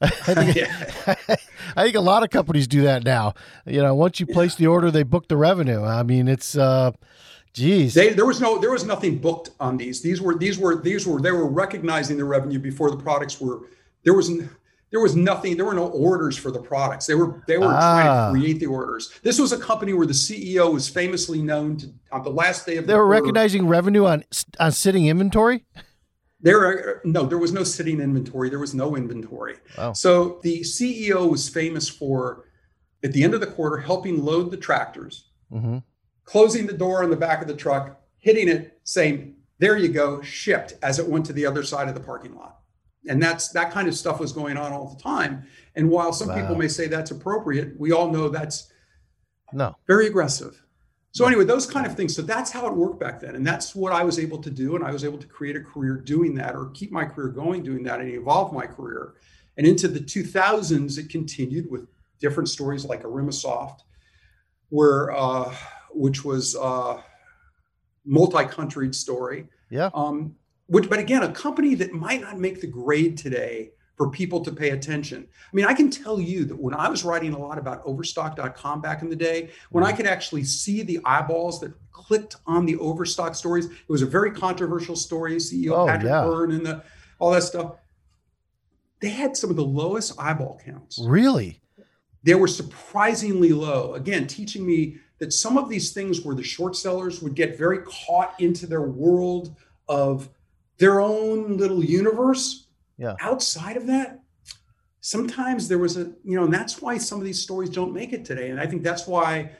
I 0.00 0.08
think 0.34 0.56
Yeah. 0.56 1.14
I 1.76 1.84
think 1.84 1.96
a 1.96 2.00
lot 2.00 2.22
of 2.22 2.30
companies 2.30 2.66
do 2.66 2.82
that 2.82 3.04
now. 3.04 3.34
You 3.66 3.82
know, 3.82 3.94
once 3.94 4.20
you 4.20 4.26
place 4.26 4.54
the 4.56 4.66
order, 4.66 4.90
they 4.90 5.04
book 5.04 5.28
the 5.28 5.36
revenue. 5.36 5.82
I 5.82 6.02
mean, 6.02 6.28
it's 6.28 6.56
uh, 6.56 6.90
geez. 7.54 7.94
They, 7.94 8.10
there 8.12 8.26
was 8.26 8.40
no, 8.40 8.58
there 8.58 8.70
was 8.72 8.84
nothing 8.84 9.18
booked 9.18 9.50
on 9.60 9.76
these. 9.76 10.02
These 10.02 10.20
were, 10.20 10.34
these 10.34 10.58
were, 10.58 10.76
these 10.76 11.06
were, 11.06 11.20
they 11.20 11.30
were 11.32 11.46
recognizing 11.48 12.16
the 12.18 12.24
revenue 12.24 12.58
before 12.58 12.90
the 12.90 12.96
products 12.96 13.40
were. 13.40 13.60
There 14.04 14.12
was, 14.14 14.30
there 14.90 15.00
was 15.00 15.16
nothing. 15.16 15.56
There 15.56 15.64
were 15.64 15.72
no 15.74 15.86
orders 15.88 16.36
for 16.36 16.50
the 16.50 16.60
products. 16.60 17.06
They 17.06 17.14
were, 17.14 17.42
they 17.46 17.56
were 17.56 17.66
Ah. 17.70 18.02
trying 18.02 18.34
to 18.34 18.38
create 18.40 18.60
the 18.60 18.66
orders. 18.66 19.10
This 19.22 19.38
was 19.38 19.52
a 19.52 19.58
company 19.58 19.94
where 19.94 20.06
the 20.06 20.12
CEO 20.12 20.70
was 20.74 20.88
famously 20.88 21.40
known 21.40 21.78
to 21.78 21.92
on 22.10 22.22
the 22.22 22.30
last 22.30 22.66
day 22.66 22.76
of 22.76 22.86
they 22.86 22.92
the 22.92 22.98
were 22.98 23.04
quarter, 23.06 23.22
recognizing 23.22 23.66
revenue 23.66 24.04
on 24.04 24.24
on 24.60 24.72
sitting 24.72 25.06
inventory. 25.06 25.64
There, 26.42 26.60
are 26.60 27.00
no, 27.04 27.24
there 27.24 27.38
was 27.38 27.52
no 27.52 27.62
sitting 27.62 28.00
inventory. 28.00 28.50
There 28.50 28.58
was 28.58 28.74
no 28.74 28.96
inventory. 28.96 29.56
Wow. 29.78 29.92
So 29.92 30.40
the 30.42 30.60
CEO 30.60 31.30
was 31.30 31.48
famous 31.48 31.88
for, 31.88 32.44
at 33.04 33.12
the 33.12 33.22
end 33.22 33.34
of 33.34 33.40
the 33.40 33.46
quarter, 33.46 33.78
helping 33.78 34.24
load 34.24 34.50
the 34.50 34.56
tractors, 34.56 35.30
hmm 35.50 35.78
closing 36.24 36.68
the 36.68 36.72
door 36.72 37.02
on 37.02 37.10
the 37.10 37.16
back 37.16 37.42
of 37.42 37.48
the 37.48 37.54
truck, 37.54 38.00
hitting 38.18 38.48
it, 38.48 38.78
saying, 38.84 39.34
"There 39.58 39.76
you 39.76 39.88
go, 39.88 40.22
shipped," 40.22 40.74
as 40.80 41.00
it 41.00 41.06
went 41.08 41.26
to 41.26 41.32
the 41.32 41.44
other 41.44 41.64
side 41.64 41.88
of 41.88 41.94
the 41.94 42.00
parking 42.00 42.36
lot. 42.36 42.60
And 43.08 43.20
that's 43.20 43.48
that 43.48 43.72
kind 43.72 43.88
of 43.88 43.94
stuff 43.96 44.20
was 44.20 44.32
going 44.32 44.56
on 44.56 44.72
all 44.72 44.94
the 44.94 45.02
time. 45.02 45.42
And 45.74 45.90
while 45.90 46.12
some 46.12 46.32
people 46.32 46.54
may 46.54 46.68
say 46.68 46.86
that's 46.86 47.10
appropriate, 47.10 47.78
we 47.78 47.90
all 47.90 48.08
know 48.10 48.28
that's 48.28 48.70
No. 49.52 49.74
very 49.88 50.06
aggressive. 50.06 50.61
So 51.12 51.26
anyway, 51.26 51.44
those 51.44 51.66
kind 51.66 51.86
of 51.86 51.94
things. 51.94 52.16
So 52.16 52.22
that's 52.22 52.50
how 52.50 52.66
it 52.66 52.74
worked 52.74 52.98
back 52.98 53.20
then, 53.20 53.36
and 53.36 53.46
that's 53.46 53.74
what 53.74 53.92
I 53.92 54.02
was 54.02 54.18
able 54.18 54.38
to 54.38 54.50
do, 54.50 54.76
and 54.76 54.84
I 54.84 54.92
was 54.92 55.04
able 55.04 55.18
to 55.18 55.26
create 55.26 55.56
a 55.56 55.60
career 55.60 55.96
doing 55.96 56.34
that, 56.36 56.54
or 56.54 56.70
keep 56.70 56.90
my 56.90 57.04
career 57.04 57.28
going 57.28 57.62
doing 57.62 57.82
that, 57.84 58.00
and 58.00 58.08
evolve 58.08 58.52
my 58.52 58.66
career. 58.66 59.14
And 59.58 59.66
into 59.66 59.88
the 59.88 60.00
2000s, 60.00 60.98
it 60.98 61.10
continued 61.10 61.70
with 61.70 61.86
different 62.18 62.48
stories 62.48 62.86
like 62.86 63.02
AremisSoft, 63.02 63.80
where 64.70 65.12
uh, 65.12 65.54
which 65.90 66.24
was 66.24 66.54
a 66.54 67.04
multi-country 68.06 68.94
story. 68.94 69.48
Yeah. 69.68 69.90
Um, 69.92 70.36
which, 70.66 70.88
but 70.88 70.98
again, 70.98 71.22
a 71.22 71.32
company 71.32 71.74
that 71.74 71.92
might 71.92 72.22
not 72.22 72.38
make 72.38 72.62
the 72.62 72.66
grade 72.66 73.18
today 73.18 73.72
for 73.96 74.10
people 74.10 74.40
to 74.40 74.50
pay 74.50 74.70
attention. 74.70 75.26
I 75.30 75.56
mean, 75.56 75.66
I 75.66 75.74
can 75.74 75.90
tell 75.90 76.20
you 76.20 76.44
that 76.46 76.56
when 76.56 76.74
I 76.74 76.88
was 76.88 77.04
writing 77.04 77.34
a 77.34 77.38
lot 77.38 77.58
about 77.58 77.82
overstock.com 77.84 78.80
back 78.80 79.02
in 79.02 79.10
the 79.10 79.16
day, 79.16 79.50
when 79.70 79.84
I 79.84 79.88
mm-hmm. 79.88 79.98
could 79.98 80.06
actually 80.06 80.44
see 80.44 80.82
the 80.82 80.98
eyeballs 81.04 81.60
that 81.60 81.72
clicked 81.92 82.36
on 82.46 82.64
the 82.64 82.76
overstock 82.76 83.34
stories, 83.34 83.66
it 83.66 83.88
was 83.88 84.02
a 84.02 84.06
very 84.06 84.30
controversial 84.30 84.96
story. 84.96 85.36
CEO 85.36 85.72
Oh, 85.72 85.86
Patrick 85.86 86.10
yeah. 86.10 86.22
Byrne 86.22 86.52
and 86.52 86.64
the, 86.64 86.82
all 87.18 87.30
that 87.32 87.42
stuff. 87.42 87.76
They 89.00 89.10
had 89.10 89.36
some 89.36 89.50
of 89.50 89.56
the 89.56 89.64
lowest 89.64 90.18
eyeball 90.18 90.60
counts 90.64 91.00
Really? 91.04 91.62
they 92.22 92.34
were 92.34 92.48
surprisingly 92.48 93.52
low. 93.52 93.94
Again, 93.94 94.26
teaching 94.26 94.66
me 94.66 94.96
that 95.18 95.32
some 95.32 95.58
of 95.58 95.68
these 95.68 95.92
things 95.92 96.22
where 96.22 96.34
the 96.34 96.42
short 96.42 96.76
sellers 96.76 97.22
would 97.22 97.34
get 97.34 97.58
very 97.58 97.78
caught 97.78 98.34
into 98.40 98.66
their 98.66 98.82
world 98.82 99.54
of 99.88 100.28
their 100.78 101.00
own 101.00 101.56
little 101.56 101.84
universe. 101.84 102.61
Yeah. 103.02 103.16
Outside 103.20 103.76
of 103.76 103.86
that, 103.88 104.20
sometimes 105.00 105.66
there 105.68 105.78
was 105.78 105.96
a, 105.96 106.12
you 106.24 106.36
know, 106.36 106.44
and 106.44 106.54
that's 106.54 106.80
why 106.80 106.98
some 106.98 107.18
of 107.18 107.24
these 107.24 107.42
stories 107.42 107.68
don't 107.70 107.92
make 107.92 108.12
it 108.12 108.24
today. 108.24 108.50
And 108.50 108.60
I 108.60 108.66
think 108.66 108.82
that's 108.84 109.06
why 109.08 109.50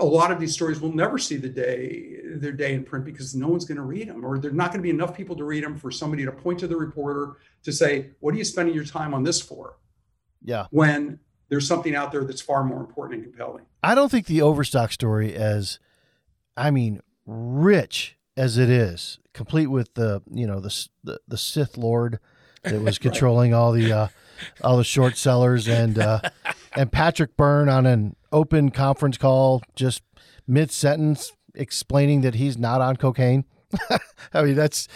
a 0.00 0.04
lot 0.04 0.32
of 0.32 0.40
these 0.40 0.52
stories 0.52 0.80
will 0.80 0.92
never 0.92 1.16
see 1.18 1.36
the 1.36 1.48
day 1.48 2.16
their 2.34 2.52
day 2.52 2.74
in 2.74 2.84
print 2.84 3.04
because 3.04 3.34
no 3.34 3.48
one's 3.48 3.64
going 3.64 3.76
to 3.76 3.82
read 3.82 4.08
them 4.08 4.24
or 4.24 4.38
there's 4.38 4.54
not 4.54 4.68
going 4.70 4.78
to 4.78 4.82
be 4.82 4.90
enough 4.90 5.16
people 5.16 5.34
to 5.36 5.44
read 5.44 5.64
them 5.64 5.76
for 5.76 5.90
somebody 5.90 6.24
to 6.24 6.30
point 6.32 6.58
to 6.60 6.68
the 6.68 6.76
reporter 6.76 7.36
to 7.62 7.72
say 7.72 8.10
what 8.20 8.32
are 8.34 8.38
you 8.38 8.44
spending 8.44 8.74
your 8.74 8.84
time 8.84 9.12
on 9.14 9.24
this 9.24 9.40
for 9.40 9.76
Yeah. 10.44 10.66
when 10.70 11.18
there's 11.48 11.66
something 11.66 11.96
out 11.96 12.12
there 12.12 12.22
that's 12.24 12.40
far 12.40 12.62
more 12.62 12.78
important 12.80 13.22
and 13.22 13.24
compelling. 13.30 13.64
I 13.82 13.96
don't 13.96 14.08
think 14.10 14.26
the 14.26 14.42
Overstock 14.42 14.92
story, 14.92 15.34
as 15.34 15.80
I 16.56 16.70
mean, 16.70 17.00
rich 17.26 18.16
as 18.36 18.56
it 18.56 18.70
is, 18.70 19.18
complete 19.34 19.66
with 19.66 19.94
the 19.94 20.22
you 20.32 20.46
know 20.46 20.60
the 20.60 20.86
the, 21.02 21.20
the 21.26 21.36
Sith 21.36 21.76
Lord 21.76 22.20
that 22.62 22.80
was 22.82 22.98
controlling 22.98 23.54
all 23.54 23.72
the 23.72 23.92
uh, 23.92 24.08
all 24.62 24.76
the 24.76 24.84
short 24.84 25.16
sellers 25.16 25.68
and 25.68 25.98
uh, 25.98 26.20
and 26.76 26.92
Patrick 26.92 27.36
Byrne 27.36 27.68
on 27.68 27.86
an 27.86 28.16
open 28.32 28.70
conference 28.70 29.16
call, 29.16 29.62
just 29.74 30.02
mid 30.46 30.70
sentence 30.70 31.32
explaining 31.54 32.20
that 32.22 32.34
he's 32.34 32.56
not 32.56 32.80
on 32.80 32.96
cocaine. 32.96 33.44
I 34.32 34.42
mean, 34.42 34.54
that's 34.54 34.88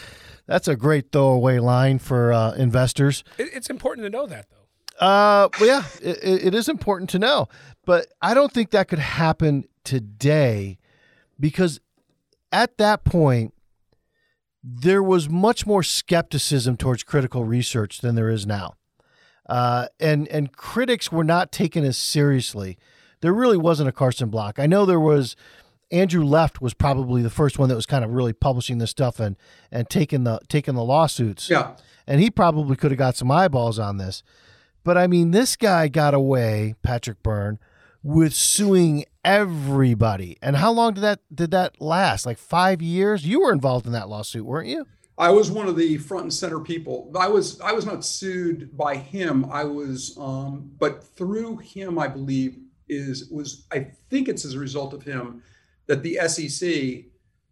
that's 0.47 0.69
a 0.69 0.77
great 0.77 1.11
throwaway 1.12 1.59
line 1.59 1.99
for 1.99 2.33
uh, 2.33 2.53
investors. 2.53 3.25
It's 3.39 3.71
important 3.71 4.05
to 4.05 4.11
know 4.11 4.27
that, 4.27 4.47
though. 4.51 5.07
Uh, 5.07 5.49
well, 5.61 5.69
yeah, 5.69 5.85
it 6.03 6.47
it 6.47 6.55
is 6.55 6.69
important 6.69 7.11
to 7.11 7.19
know, 7.19 7.49
but 7.85 8.07
I 8.23 8.35
don't 8.35 8.53
think 8.53 8.71
that 8.71 8.89
could 8.89 8.99
happen 8.99 9.65
today 9.85 10.79
because 11.41 11.81
at 12.53 12.79
that 12.79 13.05
point 13.05 13.53
there 14.67 15.03
was 15.03 15.29
much 15.29 15.67
more 15.67 15.83
skepticism 15.83 16.79
towards 16.79 17.03
critical 17.03 17.45
research 17.45 18.01
than 18.01 18.15
there 18.15 18.31
is 18.31 18.47
now, 18.47 18.75
uh, 19.47 19.89
and 20.01 20.27
and 20.29 20.53
critics 20.57 21.12
were 21.12 21.25
not 21.25 21.53
taken 21.53 21.85
as 21.85 21.99
seriously. 21.99 22.79
There 23.21 23.35
really 23.35 23.59
wasn't 23.59 23.91
a 23.91 23.93
Carson 23.93 24.31
Block. 24.31 24.59
I 24.59 24.67
know 24.67 24.87
there 24.87 25.01
was 25.01 25.37
Andrew 25.91 26.25
Left 26.25 26.61
was 26.62 26.73
probably 26.73 27.23
the 27.23 27.31
first 27.31 27.59
one 27.59 27.69
that 27.69 27.75
was 27.75 27.87
kind 27.87 28.05
of 28.05 28.11
really 28.12 28.33
publishing 28.33 28.79
this 28.79 28.91
stuff 28.91 29.21
and 29.21 29.37
and 29.71 29.89
taking 29.89 30.25
the 30.25 30.41
taking 30.49 30.75
the 30.75 30.85
lawsuits. 30.85 31.51
Yeah. 31.51 31.77
And 32.07 32.21
he 32.21 32.31
probably 32.31 32.77
could 32.77 32.91
have 32.91 32.99
got 32.99 33.17
some 33.17 33.31
eyeballs 33.31 33.79
on 33.79 33.99
this. 33.99 34.23
But 34.83 34.99
I 34.99 35.07
mean, 35.07 35.31
this 35.31 35.57
guy 35.57 35.89
got 35.89 36.12
away, 36.15 36.75
Patrick 36.83 37.23
Byrne, 37.23 37.59
with 38.03 38.35
suing 38.35 39.05
everybody. 39.25 40.37
And 40.43 40.57
how 40.57 40.72
long 40.72 40.95
did 40.95 41.03
that 41.03 41.20
did 41.35 41.51
that 41.53 41.81
last? 41.81 42.27
Like 42.27 42.39
5 42.39 42.83
years? 42.83 43.27
You 43.27 43.41
were 43.41 43.53
involved 43.53 43.87
in 43.87 43.93
that 43.93 44.09
lawsuit, 44.09 44.45
weren't 44.45 44.68
you? 44.68 44.87
I 45.16 45.31
was 45.31 45.51
one 45.51 45.68
of 45.68 45.77
the 45.77 45.97
front 45.99 46.25
and 46.25 46.35
center 46.35 46.61
people. 46.61 47.11
I 47.18 47.29
was 47.29 47.61
I 47.61 47.72
was 47.72 47.87
not 47.87 48.05
sued 48.05 48.77
by 48.77 48.97
him. 48.97 49.47
I 49.51 49.64
was 49.64 50.16
um 50.18 50.72
but 50.79 51.05
through 51.16 51.59
him 51.59 51.99
I 51.99 52.09
believe 52.09 52.59
is 52.89 53.29
was 53.31 53.66
I 53.72 53.91
think 54.11 54.29
it's 54.29 54.45
as 54.45 54.55
a 54.55 54.59
result 54.59 54.93
of 54.93 55.03
him 55.03 55.43
that 55.87 56.03
the 56.03 56.18
SEC 56.27 57.05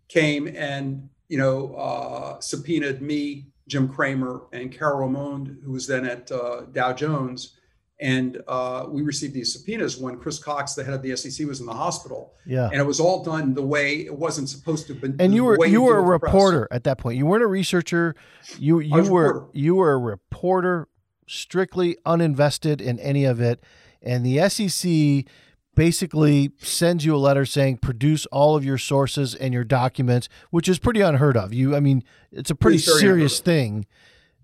came 0.08 0.48
and 0.48 1.08
you 1.28 1.38
know 1.38 1.74
uh, 1.74 2.40
subpoenaed 2.40 3.00
me, 3.00 3.46
Jim 3.68 3.88
Cramer, 3.88 4.42
and 4.52 4.70
Carol 4.70 5.08
Remond, 5.08 5.62
who 5.62 5.72
was 5.72 5.86
then 5.86 6.04
at 6.04 6.30
uh, 6.30 6.62
Dow 6.72 6.92
Jones, 6.92 7.56
and 8.02 8.42
uh, 8.48 8.86
we 8.88 9.02
received 9.02 9.32
these 9.32 9.52
subpoenas 9.52 9.96
when 9.96 10.18
Chris 10.18 10.38
Cox, 10.38 10.74
the 10.74 10.82
head 10.82 10.92
of 10.92 11.02
the 11.02 11.16
SEC, 11.16 11.46
was 11.46 11.60
in 11.60 11.66
the 11.66 11.72
hospital. 11.72 12.34
Yeah, 12.44 12.68
and 12.70 12.80
it 12.80 12.86
was 12.86 13.00
all 13.00 13.22
done 13.22 13.54
the 13.54 13.62
way 13.62 14.00
it 14.00 14.14
wasn't 14.14 14.48
supposed 14.48 14.88
to. 14.88 14.94
Be, 14.94 15.14
and 15.18 15.34
you 15.34 15.44
were 15.44 15.64
you 15.64 15.82
were 15.82 15.98
a 15.98 16.02
reporter 16.02 16.68
at 16.70 16.84
that 16.84 16.98
point. 16.98 17.16
You 17.16 17.26
weren't 17.26 17.44
a 17.44 17.46
researcher. 17.46 18.14
You 18.58 18.80
you 18.80 19.04
were 19.10 19.48
you 19.52 19.76
were 19.76 19.92
a 19.92 19.98
reporter, 19.98 20.88
strictly 21.26 21.96
uninvested 22.04 22.80
in 22.80 22.98
any 22.98 23.24
of 23.24 23.40
it, 23.40 23.62
and 24.02 24.26
the 24.26 24.48
SEC 24.48 25.32
basically 25.74 26.52
sends 26.58 27.04
you 27.04 27.14
a 27.14 27.18
letter 27.18 27.46
saying 27.46 27.78
produce 27.78 28.26
all 28.26 28.56
of 28.56 28.64
your 28.64 28.78
sources 28.78 29.34
and 29.34 29.54
your 29.54 29.64
documents, 29.64 30.28
which 30.50 30.68
is 30.68 30.78
pretty 30.78 31.00
unheard 31.00 31.36
of. 31.36 31.54
You, 31.54 31.74
I 31.74 31.80
mean, 31.80 32.04
it's 32.30 32.50
a 32.50 32.54
pretty 32.54 32.78
serious 32.78 33.40
thing 33.40 33.86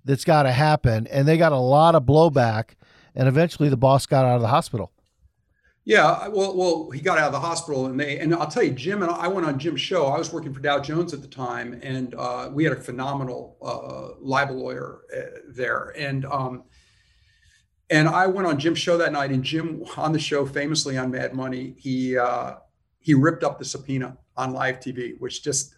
that's 0.04 0.24
got 0.24 0.44
to 0.44 0.52
happen, 0.52 1.06
and 1.08 1.28
they 1.28 1.36
got 1.36 1.52
a 1.52 1.58
lot 1.58 1.94
of 1.94 2.04
blowback, 2.04 2.70
and 3.18 3.28
eventually 3.28 3.68
the 3.68 3.76
boss 3.76 4.06
got 4.06 4.24
out 4.24 4.36
of 4.36 4.40
the 4.40 4.48
hospital. 4.48 4.92
Yeah, 5.84 6.28
well, 6.28 6.54
well, 6.54 6.90
he 6.90 7.00
got 7.00 7.18
out 7.18 7.28
of 7.28 7.32
the 7.32 7.40
hospital, 7.40 7.86
and 7.86 7.98
they, 7.98 8.18
and 8.18 8.34
I'll 8.34 8.46
tell 8.46 8.62
you, 8.62 8.72
Jim 8.72 9.02
and 9.02 9.10
I 9.10 9.26
went 9.26 9.46
on 9.46 9.58
Jim's 9.58 9.80
show. 9.80 10.06
I 10.06 10.18
was 10.18 10.32
working 10.32 10.52
for 10.52 10.60
Dow 10.60 10.78
Jones 10.80 11.14
at 11.14 11.22
the 11.22 11.28
time, 11.28 11.80
and 11.82 12.14
uh, 12.14 12.50
we 12.52 12.62
had 12.64 12.74
a 12.74 12.80
phenomenal 12.80 13.56
uh, 13.62 14.20
libel 14.20 14.56
lawyer 14.56 15.00
uh, 15.16 15.38
there, 15.48 15.94
and 15.96 16.26
um, 16.26 16.64
and 17.90 18.06
I 18.06 18.26
went 18.26 18.46
on 18.46 18.58
Jim's 18.58 18.78
show 18.78 18.98
that 18.98 19.12
night, 19.12 19.30
and 19.30 19.42
Jim 19.42 19.82
on 19.96 20.12
the 20.12 20.18
show, 20.18 20.44
famously 20.44 20.98
on 20.98 21.10
Mad 21.10 21.32
Money, 21.32 21.74
he 21.78 22.18
uh, 22.18 22.56
he 22.98 23.14
ripped 23.14 23.42
up 23.42 23.58
the 23.58 23.64
subpoena 23.64 24.18
on 24.36 24.52
live 24.52 24.80
TV, 24.80 25.18
which 25.18 25.42
just 25.42 25.74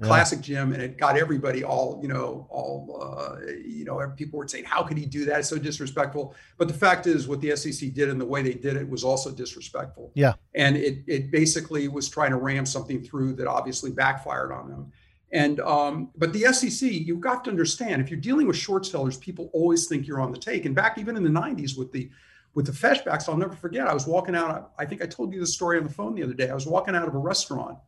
yeah. 0.00 0.06
classic 0.06 0.40
Jim, 0.40 0.72
and 0.72 0.82
it 0.82 0.96
got 0.96 1.16
everybody 1.16 1.62
all 1.62 1.98
you 2.02 2.08
know, 2.08 2.46
all 2.50 3.00
uh, 3.02 3.36
you 3.64 3.84
know, 3.84 4.12
people 4.16 4.38
were 4.38 4.48
saying, 4.48 4.64
"How 4.64 4.82
could 4.82 4.96
he 4.96 5.06
do 5.06 5.24
that? 5.26 5.40
It's 5.40 5.48
so 5.48 5.58
disrespectful." 5.58 6.34
But 6.58 6.68
the 6.68 6.74
fact 6.74 7.06
is, 7.06 7.28
what 7.28 7.40
the 7.40 7.54
SEC 7.56 7.92
did 7.92 8.08
and 8.08 8.20
the 8.20 8.24
way 8.24 8.42
they 8.42 8.54
did 8.54 8.76
it 8.76 8.88
was 8.88 9.04
also 9.04 9.30
disrespectful. 9.30 10.12
Yeah, 10.14 10.34
and 10.54 10.76
it 10.76 11.04
it 11.06 11.30
basically 11.30 11.88
was 11.88 12.08
trying 12.08 12.30
to 12.30 12.36
ram 12.36 12.64
something 12.64 13.02
through 13.02 13.34
that 13.34 13.46
obviously 13.46 13.90
backfired 13.90 14.52
on 14.52 14.70
them. 14.70 14.92
And 15.32 15.60
um, 15.60 16.10
but 16.16 16.32
the 16.32 16.52
SEC, 16.52 16.90
you've 16.90 17.20
got 17.20 17.44
to 17.44 17.50
understand, 17.50 18.02
if 18.02 18.10
you're 18.10 18.20
dealing 18.20 18.46
with 18.46 18.56
short 18.56 18.84
sellers, 18.84 19.16
people 19.16 19.50
always 19.52 19.86
think 19.86 20.06
you're 20.06 20.20
on 20.20 20.32
the 20.32 20.38
take. 20.38 20.64
And 20.64 20.74
back 20.74 20.98
even 20.98 21.16
in 21.16 21.22
the 21.22 21.30
90s 21.30 21.78
with 21.78 21.92
the 21.92 22.10
with 22.54 22.66
the 22.66 22.72
Feshbachs, 22.72 23.28
I'll 23.28 23.36
never 23.36 23.54
forget. 23.54 23.86
I 23.86 23.94
was 23.94 24.06
walking 24.06 24.34
out. 24.34 24.72
I 24.78 24.84
think 24.84 25.02
I 25.02 25.06
told 25.06 25.32
you 25.32 25.38
the 25.38 25.46
story 25.46 25.78
on 25.78 25.84
the 25.84 25.92
phone 25.92 26.14
the 26.14 26.24
other 26.24 26.34
day. 26.34 26.50
I 26.50 26.54
was 26.54 26.66
walking 26.66 26.96
out 26.96 27.06
of 27.06 27.14
a 27.14 27.18
restaurant 27.18 27.78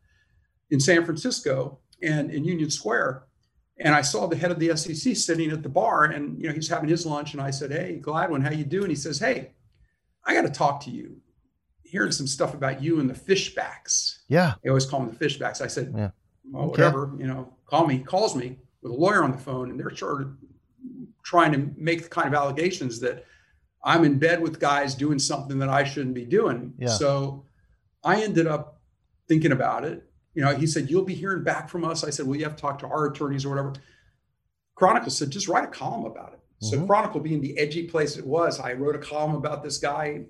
in 0.71 0.79
San 0.79 1.05
Francisco 1.05 1.79
and 2.03 2.31
in 2.31 2.45
Union 2.45 2.71
Square, 2.71 3.25
and 3.79 3.95
I 3.95 4.03
saw 4.03 4.27
the 4.27 4.37
head 4.37 4.51
of 4.51 4.59
the 4.59 4.77
SEC 4.77 5.17
sitting 5.17 5.51
at 5.51 5.63
the 5.63 5.69
bar, 5.69 6.05
and 6.05 6.41
you 6.41 6.49
know 6.49 6.55
he's 6.55 6.69
having 6.69 6.89
his 6.89 7.07
lunch. 7.07 7.33
And 7.33 7.43
I 7.43 7.51
said, 7.51 7.71
"Hey, 7.71 8.01
Gladwin, 8.03 8.43
how 8.43 8.51
you 8.51 8.65
doing?" 8.65 8.91
He 8.91 8.97
says, 8.97 9.19
"Hey, 9.19 9.53
I 10.25 10.35
got 10.35 10.43
to 10.43 10.51
talk 10.51 10.81
to 10.85 10.91
you. 10.91 11.17
Hearing 11.83 12.13
some 12.13 12.27
stuff 12.27 12.55
about 12.55 12.83
you 12.83 13.01
and 13.01 13.09
the 13.09 13.15
fishbacks. 13.15 14.21
Yeah, 14.29 14.55
they 14.63 14.69
always 14.71 14.87
call 14.87 15.01
them 15.01 15.11
the 15.11 15.25
fishbacks." 15.25 15.61
I 15.61 15.67
said, 15.67 15.93
"Yeah." 15.97 16.11
well, 16.51 16.65
okay. 16.65 16.83
whatever, 16.83 17.13
you 17.19 17.27
know, 17.27 17.55
call 17.67 17.87
me, 17.87 17.99
calls 17.99 18.35
me 18.37 18.59
with 18.83 18.93
a 18.93 18.95
lawyer 18.95 19.23
on 19.23 19.33
the 19.33 19.39
phone, 19.39 19.71
and 19.71 19.79
they're 19.79 19.95
sort 19.95 20.23
of 20.23 20.37
trying 21.25 21.53
to 21.53 21.71
make 21.77 22.03
the 22.03 22.09
kind 22.09 22.29
of 22.29 22.35
allegations 22.35 23.01
that 23.01 23.25
I'm 23.85 24.05
in 24.05 24.19
bed 24.19 24.41
with 24.41 24.61
guys 24.61 24.95
doing 24.95 25.19
something 25.19 25.59
that 25.59 25.69
I 25.69 25.85
shouldn't 25.85 26.15
be 26.15 26.25
doing. 26.25 26.75
Yeah. 26.79 26.89
So 26.89 27.47
I 28.05 28.23
ended 28.23 28.47
up 28.47 28.81
thinking 29.29 29.53
about 29.53 29.85
it. 29.85 30.09
You 30.35 30.43
know, 30.43 30.55
he 30.55 30.67
said, 30.67 30.91
You'll 30.91 31.05
be 31.05 31.15
hearing 31.15 31.45
back 31.45 31.69
from 31.69 31.85
us. 31.85 32.05
I 32.05 32.11
said, 32.11 32.27
Well, 32.27 32.37
you 32.37 32.45
have 32.45 32.57
to 32.57 32.61
talk 32.61 32.79
to 32.81 32.87
our 32.87 33.07
attorneys 33.07 33.45
or 33.45 33.51
whatever. 33.51 33.75
Chronicle 34.75 35.11
said, 35.11 35.31
Just 35.31 35.49
write 35.49 35.65
a 35.65 35.69
column 35.69 36.05
about 36.05 36.33
it. 36.33 36.41
Mm-hmm. 36.63 36.81
So, 36.81 36.87
Chronicle 36.87 37.21
being 37.21 37.41
the 37.41 37.59
edgy 37.59 37.89
place 37.89 38.17
it 38.17 38.27
was, 38.27 38.61
I 38.61 38.73
wrote 38.73 38.97
a 38.97 38.99
column 38.99 39.35
about 39.35 39.63
this 39.63 39.79
guy, 39.79 40.23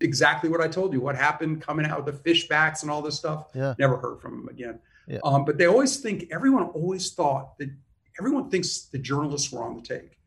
exactly 0.00 0.48
what 0.48 0.60
I 0.60 0.68
told 0.68 0.92
you, 0.92 1.00
what 1.00 1.16
happened 1.16 1.62
coming 1.62 1.86
out 1.86 2.04
with 2.04 2.14
the 2.14 2.20
fish 2.22 2.48
backs 2.48 2.82
and 2.82 2.90
all 2.90 3.02
this 3.02 3.16
stuff. 3.16 3.48
Yeah. 3.54 3.74
Never 3.78 3.96
heard 3.96 4.20
from 4.20 4.42
him 4.42 4.48
again. 4.48 4.78
Yeah. 5.06 5.18
Um, 5.24 5.44
but 5.44 5.58
they 5.58 5.66
always 5.66 5.98
think 5.98 6.28
everyone 6.30 6.64
always 6.64 7.12
thought 7.12 7.58
that 7.58 7.70
everyone 8.18 8.48
thinks 8.48 8.82
the 8.86 8.98
journalists 8.98 9.52
were 9.52 9.62
on 9.62 9.76
the 9.76 9.82
take. 9.82 10.18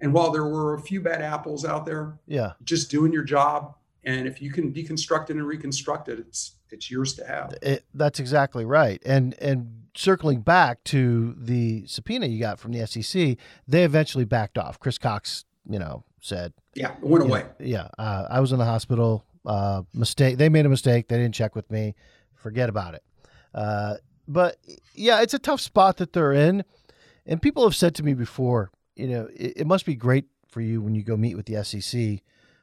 And 0.00 0.12
while 0.12 0.30
there 0.30 0.44
were 0.44 0.74
a 0.74 0.80
few 0.80 1.00
bad 1.00 1.22
apples 1.22 1.64
out 1.64 1.84
there, 1.84 2.18
yeah, 2.26 2.52
just 2.62 2.90
doing 2.90 3.12
your 3.12 3.24
job, 3.24 3.74
and 4.04 4.28
if 4.28 4.40
you 4.40 4.52
can 4.52 4.72
deconstruct 4.72 5.30
it 5.30 5.36
and 5.36 5.46
reconstruct 5.46 6.08
it, 6.08 6.20
it's 6.20 6.57
it's 6.72 6.90
yours 6.90 7.14
to 7.14 7.26
have. 7.26 7.54
It, 7.62 7.84
that's 7.94 8.20
exactly 8.20 8.64
right. 8.64 9.02
And 9.04 9.34
and 9.40 9.84
circling 9.94 10.40
back 10.40 10.84
to 10.84 11.34
the 11.38 11.86
subpoena 11.86 12.26
you 12.26 12.40
got 12.40 12.58
from 12.58 12.72
the 12.72 12.86
SEC, 12.86 13.36
they 13.66 13.84
eventually 13.84 14.24
backed 14.24 14.58
off. 14.58 14.78
Chris 14.78 14.98
Cox, 14.98 15.44
you 15.68 15.78
know, 15.78 16.04
said, 16.20 16.52
"Yeah, 16.74 16.92
it 16.92 17.02
went 17.02 17.24
away." 17.24 17.42
Know, 17.42 17.50
yeah, 17.60 17.88
uh, 17.98 18.26
I 18.30 18.40
was 18.40 18.52
in 18.52 18.58
the 18.58 18.64
hospital. 18.64 19.24
Uh, 19.46 19.82
mistake. 19.94 20.36
They 20.36 20.48
made 20.48 20.66
a 20.66 20.68
mistake. 20.68 21.08
They 21.08 21.16
didn't 21.16 21.34
check 21.34 21.54
with 21.54 21.70
me. 21.70 21.94
Forget 22.34 22.68
about 22.68 22.94
it. 22.94 23.02
Uh, 23.54 23.94
but 24.26 24.56
yeah, 24.94 25.22
it's 25.22 25.32
a 25.32 25.38
tough 25.38 25.60
spot 25.60 25.96
that 25.96 26.12
they're 26.12 26.32
in. 26.32 26.64
And 27.24 27.40
people 27.40 27.64
have 27.64 27.74
said 27.74 27.94
to 27.96 28.02
me 28.02 28.14
before, 28.14 28.70
you 28.94 29.06
know, 29.06 29.28
it, 29.34 29.54
it 29.58 29.66
must 29.66 29.86
be 29.86 29.94
great 29.94 30.26
for 30.48 30.60
you 30.60 30.82
when 30.82 30.94
you 30.94 31.02
go 31.02 31.16
meet 31.16 31.36
with 31.36 31.46
the 31.46 31.62
SEC 31.64 32.20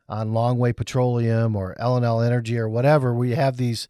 on 0.08 0.32
Longwei 0.32 0.76
Petroleum 0.76 1.56
or 1.56 1.76
L&L 1.80 2.22
Energy 2.22 2.58
or 2.58 2.70
whatever, 2.70 3.14
where 3.14 3.28
you 3.28 3.36
have 3.36 3.58
these 3.58 3.88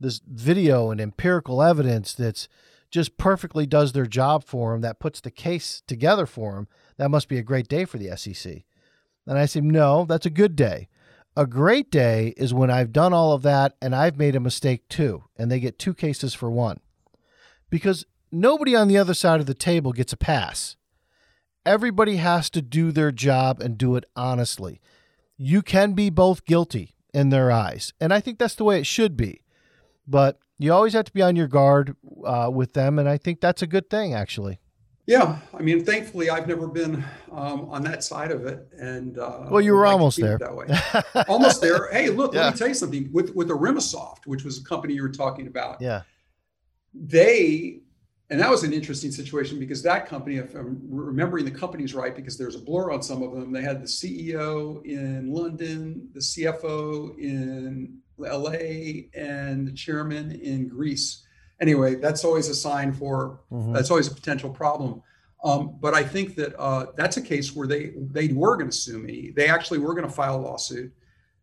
this 0.00 0.20
video 0.26 0.90
and 0.90 1.00
empirical 1.00 1.62
evidence 1.62 2.14
that's 2.14 2.48
just 2.90 3.16
perfectly 3.18 3.66
does 3.66 3.92
their 3.92 4.06
job 4.06 4.44
for 4.44 4.72
them, 4.72 4.80
that 4.80 4.98
puts 4.98 5.20
the 5.20 5.30
case 5.30 5.82
together 5.86 6.26
for 6.26 6.54
them. 6.54 6.68
That 6.96 7.10
must 7.10 7.28
be 7.28 7.38
a 7.38 7.42
great 7.42 7.68
day 7.68 7.84
for 7.84 7.98
the 7.98 8.16
SEC. 8.16 8.64
And 9.26 9.38
I 9.38 9.46
say, 9.46 9.60
no, 9.60 10.06
that's 10.06 10.26
a 10.26 10.30
good 10.30 10.56
day. 10.56 10.88
A 11.36 11.46
great 11.46 11.90
day 11.90 12.34
is 12.36 12.52
when 12.52 12.70
I've 12.70 12.92
done 12.92 13.12
all 13.12 13.32
of 13.32 13.42
that 13.42 13.76
and 13.80 13.94
I've 13.94 14.16
made 14.16 14.34
a 14.34 14.40
mistake 14.40 14.88
too, 14.88 15.24
and 15.36 15.50
they 15.50 15.60
get 15.60 15.78
two 15.78 15.94
cases 15.94 16.34
for 16.34 16.50
one 16.50 16.80
because 17.68 18.04
nobody 18.32 18.74
on 18.74 18.88
the 18.88 18.98
other 18.98 19.14
side 19.14 19.38
of 19.38 19.46
the 19.46 19.54
table 19.54 19.92
gets 19.92 20.12
a 20.12 20.16
pass. 20.16 20.76
Everybody 21.64 22.16
has 22.16 22.50
to 22.50 22.62
do 22.62 22.90
their 22.90 23.12
job 23.12 23.60
and 23.60 23.78
do 23.78 23.94
it 23.94 24.04
honestly. 24.16 24.80
You 25.42 25.62
can 25.62 25.94
be 25.94 26.10
both 26.10 26.44
guilty 26.44 26.96
in 27.14 27.30
their 27.30 27.50
eyes, 27.50 27.94
and 27.98 28.12
I 28.12 28.20
think 28.20 28.38
that's 28.38 28.54
the 28.54 28.64
way 28.64 28.78
it 28.78 28.86
should 28.86 29.16
be. 29.16 29.40
But 30.06 30.38
you 30.58 30.72
always 30.72 30.92
have 30.92 31.06
to 31.06 31.12
be 31.12 31.22
on 31.22 31.34
your 31.34 31.48
guard 31.48 31.96
uh, 32.24 32.50
with 32.52 32.74
them, 32.74 32.98
and 32.98 33.08
I 33.08 33.16
think 33.16 33.40
that's 33.40 33.62
a 33.62 33.66
good 33.66 33.88
thing, 33.88 34.12
actually. 34.12 34.60
Yeah, 35.06 35.38
I 35.54 35.62
mean, 35.62 35.82
thankfully, 35.84 36.28
I've 36.28 36.46
never 36.46 36.68
been 36.68 37.02
um, 37.32 37.70
on 37.70 37.82
that 37.84 38.04
side 38.04 38.30
of 38.30 38.44
it, 38.44 38.68
and 38.78 39.18
uh, 39.18 39.46
well, 39.50 39.62
you 39.62 39.72
were 39.72 39.84
like 39.84 39.92
almost 39.92 40.20
there. 40.20 40.36
That 40.38 40.54
way, 40.54 40.66
almost 41.28 41.62
there. 41.62 41.90
Hey, 41.90 42.10
look, 42.10 42.34
yeah. 42.34 42.44
let 42.44 42.54
me 42.54 42.58
tell 42.58 42.68
you 42.68 42.74
something. 42.74 43.08
With 43.10 43.34
with 43.34 43.48
AremisSoft, 43.48 44.26
which 44.26 44.44
was 44.44 44.60
a 44.60 44.64
company 44.64 44.92
you 44.92 45.02
were 45.02 45.08
talking 45.08 45.46
about. 45.46 45.80
Yeah 45.80 46.02
they 46.94 47.80
and 48.30 48.38
that 48.38 48.48
was 48.48 48.62
an 48.62 48.72
interesting 48.72 49.10
situation 49.10 49.58
because 49.58 49.82
that 49.82 50.06
company, 50.06 50.36
if 50.36 50.54
I'm 50.54 50.80
remembering 50.88 51.44
the 51.44 51.50
companies 51.50 51.94
right, 51.94 52.14
because 52.14 52.38
there's 52.38 52.54
a 52.54 52.60
blur 52.60 52.92
on 52.92 53.02
some 53.02 53.24
of 53.24 53.32
them, 53.32 53.52
they 53.52 53.62
had 53.62 53.82
the 53.82 53.88
CEO 53.88 54.84
in 54.84 55.32
London, 55.32 56.08
the 56.14 56.20
CFO 56.20 57.18
in 57.18 57.98
LA, 58.18 59.08
and 59.20 59.66
the 59.66 59.72
chairman 59.72 60.30
in 60.30 60.68
Greece. 60.68 61.26
Anyway, 61.60 61.96
that's 61.96 62.24
always 62.24 62.48
a 62.48 62.54
sign 62.54 62.92
for 62.92 63.40
mm-hmm. 63.50 63.72
that's 63.72 63.90
always 63.90 64.06
a 64.06 64.14
potential 64.14 64.48
problem. 64.48 65.02
Um, 65.42 65.76
but 65.80 65.94
I 65.94 66.04
think 66.04 66.36
that 66.36 66.54
uh, 66.56 66.86
that's 66.96 67.16
a 67.16 67.22
case 67.22 67.56
where 67.56 67.66
they 67.66 67.94
they 67.96 68.28
were 68.28 68.56
going 68.56 68.70
to 68.70 68.76
sue 68.76 68.98
me. 68.98 69.32
They 69.34 69.48
actually 69.48 69.78
were 69.78 69.94
going 69.94 70.06
to 70.06 70.12
file 70.12 70.36
a 70.36 70.42
lawsuit. 70.42 70.92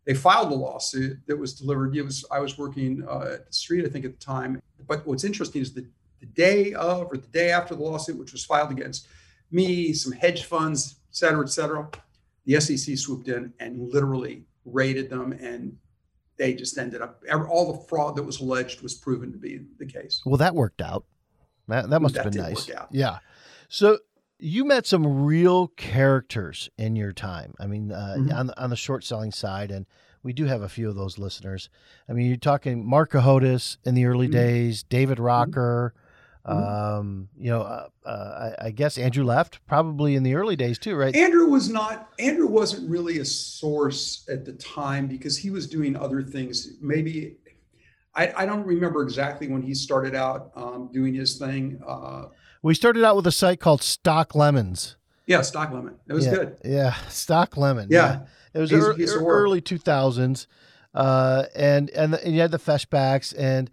They 0.06 0.14
filed 0.14 0.54
a 0.54 0.56
lawsuit 0.56 1.20
that 1.28 1.36
was 1.36 1.54
delivered. 1.54 1.98
It 1.98 2.04
was 2.04 2.24
I 2.32 2.40
was 2.40 2.58
working 2.58 3.06
uh, 3.10 3.32
at 3.34 3.48
the 3.48 3.54
street, 3.54 3.86
I 3.86 3.90
think, 3.90 4.06
at 4.06 4.18
the 4.18 4.26
time, 4.26 4.62
but 4.88 5.06
what's 5.06 5.26
interesting 5.26 5.62
is 5.62 5.74
the, 5.74 5.86
the 6.20 6.26
day 6.26 6.74
of 6.74 7.08
or 7.12 7.18
the 7.18 7.28
day 7.28 7.52
after 7.52 7.76
the 7.76 7.82
lawsuit, 7.84 8.18
which 8.18 8.32
was 8.34 8.44
filed 8.46 8.72
against 8.72 9.08
me, 9.52 9.94
some 9.94 10.12
hedge 10.12 10.44
funds, 10.44 10.96
et 11.10 11.16
cetera, 11.16 11.44
et 11.44 11.50
cetera, 11.50 11.90
the 12.46 12.60
SEC 12.60 12.98
swooped 12.98 13.28
in 13.28 13.54
and 13.60 13.80
literally 13.94 14.46
raided 14.66 15.10
them 15.10 15.32
and 15.34 15.78
they 16.38 16.54
just 16.54 16.78
ended 16.78 17.02
up 17.02 17.24
all 17.50 17.74
the 17.74 17.80
fraud 17.88 18.16
that 18.16 18.24
was 18.24 18.40
alleged 18.40 18.82
was 18.82 18.94
proven 18.94 19.32
to 19.32 19.38
be 19.40 19.60
the 19.80 19.86
case. 19.86 20.22
Well, 20.26 20.38
that 20.38 20.54
worked 20.54 20.82
out. 20.82 21.06
That 21.68 21.90
that 21.90 22.02
must 22.02 22.14
That 22.16 22.26
have 22.26 22.34
been 22.34 22.42
nice. 22.44 22.70
Yeah. 22.92 23.20
So 23.70 24.00
you 24.40 24.64
met 24.64 24.86
some 24.86 25.24
real 25.26 25.70
characters 25.70 26.70
in 26.78 26.96
your 26.96 27.12
time. 27.12 27.56
I 27.60 27.66
mean, 27.66 27.92
uh, 27.92 28.16
Mhm. 28.20 28.34
on 28.34 28.48
the- 28.48 28.62
on 28.64 28.70
the 28.70 28.76
short 28.76 29.04
selling 29.04 29.32
side, 29.32 29.72
and 29.72 29.88
we 30.22 30.32
do 30.32 30.46
have 30.46 30.62
a 30.62 30.70
few 30.70 30.88
of 30.90 30.96
those 30.96 31.18
listeners. 31.18 31.70
I 32.08 32.14
mean, 32.14 32.28
you're 32.28 32.38
talking 32.38 32.86
Marc 32.88 33.10
Cohodes 33.12 33.80
in 33.84 33.96
the 33.96 34.06
early 34.06 34.28
Mhm. 34.28 34.34
days, 34.34 34.84
David 34.84 35.20
Rocker. 35.20 35.94
Mhm. 35.96 36.02
Um, 36.48 37.30
you 37.38 37.50
know, 37.50 37.62
uh, 37.62 37.88
uh, 38.06 38.52
I, 38.60 38.68
I 38.68 38.72
guess 38.72 38.98
Andrew 38.98 39.24
left 39.24 39.66
probably 39.68 40.16
in 40.16 40.24
the 40.24 40.36
early 40.36 40.56
days 40.56 40.80
too, 40.80 40.96
right? 40.96 41.16
Andrew 41.16 41.48
was 41.48 41.70
not 41.70 42.10
Andrew 42.20 42.48
wasn't 42.48 42.90
really 42.90 43.20
a 43.20 43.26
source 43.26 44.26
at 44.30 44.46
the 44.46 44.54
time 44.54 45.08
because 45.08 45.38
he 45.38 45.50
was 45.50 45.68
doing 45.68 45.96
other 45.96 46.22
things. 46.24 46.70
Maybe 46.82 47.38
I, 48.16 48.34
I 48.36 48.46
don't 48.46 48.66
remember 48.66 49.04
exactly 49.04 49.48
when 49.48 49.62
he 49.62 49.74
started 49.76 50.16
out 50.16 50.52
um, 50.56 50.90
doing 50.94 51.14
his 51.14 51.38
thing. 51.38 51.82
Uh, 51.86 52.26
we 52.64 52.74
started 52.74 53.04
out 53.04 53.16
with 53.16 53.28
a 53.28 53.32
site 53.32 53.60
called 53.60 53.84
Stock 53.84 54.34
Lemons. 54.34 54.96
yeah, 55.28 55.42
stock 55.42 55.72
Lemon. 55.72 55.96
It 56.08 56.14
was 56.14 56.26
yeah, 56.26 56.32
good. 56.34 56.58
Yeah, 56.66 56.94
Stock 57.10 57.56
Lemon. 57.58 57.90
Yeah. 57.92 58.22
It 58.54 58.60
was 58.60 58.72
Piece- 58.72 58.84
ear- 58.84 58.94
piece 58.96 59.12
of 59.12 59.22
ear- 59.22 59.24
work. 59.26 59.42
early 59.44 59.62
2000s. 59.62 60.48
Uh, 60.96 61.44
and, 61.56 61.90
and, 61.92 62.16
and 62.16 62.34
you 62.34 62.42
had 62.42 62.50
the 62.50 62.58
Feshbachs 62.58 63.34
and, 63.38 63.70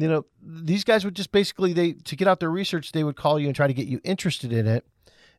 you 0.00 0.08
know, 0.08 0.24
these 0.42 0.84
guys 0.84 1.04
would 1.04 1.14
just 1.14 1.32
basically, 1.32 1.72
they, 1.72 1.92
to 1.92 2.16
get 2.16 2.28
out 2.28 2.40
their 2.40 2.50
research, 2.50 2.92
they 2.92 3.04
would 3.04 3.16
call 3.16 3.38
you 3.38 3.46
and 3.46 3.56
try 3.56 3.66
to 3.66 3.74
get 3.74 3.86
you 3.86 4.00
interested 4.04 4.52
in 4.52 4.66
it. 4.66 4.86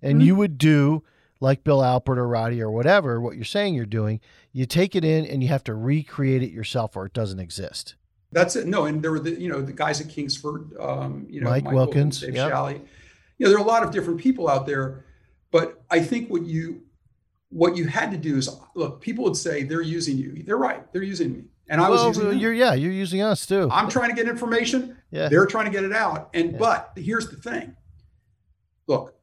And 0.02 0.22
Mhm. 0.22 0.26
you 0.26 0.36
would 0.36 0.58
do 0.58 1.04
like 1.42 1.64
Bill 1.64 1.80
Alpert 1.80 2.18
or 2.18 2.28
Roddy 2.28 2.62
or 2.62 2.72
whatever, 2.72 3.22
what 3.22 3.36
you're 3.36 3.46
saying 3.46 3.74
you're 3.74 3.86
doing, 3.86 4.20
you 4.52 4.66
take 4.66 4.96
it 4.96 5.06
in 5.06 5.26
and 5.26 5.42
you 5.42 5.50
have 5.50 5.64
to 5.66 5.74
recreate 5.74 6.44
it 6.44 6.52
yourself 6.52 6.98
or 6.98 7.06
it 7.06 7.14
doesn't 7.14 7.40
exist. 7.40 7.96
That's 8.32 8.56
it. 8.56 8.68
No, 8.68 8.86
and 8.86 9.02
there 9.02 9.12
were 9.12 9.20
the 9.20 9.40
you 9.40 9.50
know 9.50 9.62
the 9.62 9.74
guys 9.74 10.00
at 10.02 10.10
Kingsford, 10.10 10.72
um, 10.80 11.26
you 11.30 11.42
know 11.42 11.50
Mike 11.50 11.72
Wilkins, 11.72 12.22
Dave 12.22 12.36
yep. 12.36 12.52
Shalley. 12.52 12.80
You 13.38 13.46
know 13.46 13.50
there 13.50 13.58
are 13.58 13.64
a 13.64 13.68
lot 13.68 13.84
of 13.84 13.92
different 13.92 14.20
people 14.20 14.48
out 14.48 14.68
there, 14.68 15.06
but 15.52 15.82
I 15.90 16.00
think 16.02 16.30
what 16.30 16.44
you 16.44 16.82
what 17.50 17.76
you 17.76 17.88
had 17.88 18.12
to 18.12 18.18
do 18.18 18.38
is 18.38 18.48
look. 18.76 19.02
People 19.02 19.24
would 19.24 19.36
say 19.36 19.64
they're 19.64 19.82
using 19.82 20.18
you. 20.18 20.44
They're 20.44 20.58
right. 20.58 20.92
They're 20.94 21.02
using 21.02 21.34
me, 21.34 21.44
and 21.70 21.80
I 21.80 21.88
was 21.90 22.02
well, 22.02 22.08
using 22.26 22.40
you're, 22.40 22.54
yeah, 22.54 22.74
you're 22.74 22.92
using 22.92 23.22
us 23.22 23.46
too. 23.46 23.70
I'm 23.72 23.90
trying 23.90 24.10
to 24.10 24.16
get 24.16 24.28
information. 24.28 24.98
yeah. 25.12 25.30
They're 25.30 25.46
trying 25.46 25.66
to 25.66 25.72
get 25.72 25.84
it 25.84 25.94
out. 25.94 26.30
And 26.34 26.52
Yeah. 26.54 26.58
but 26.58 26.92
here's 26.96 27.30
the 27.30 27.38
thing. 27.38 27.76
Look, 28.88 29.16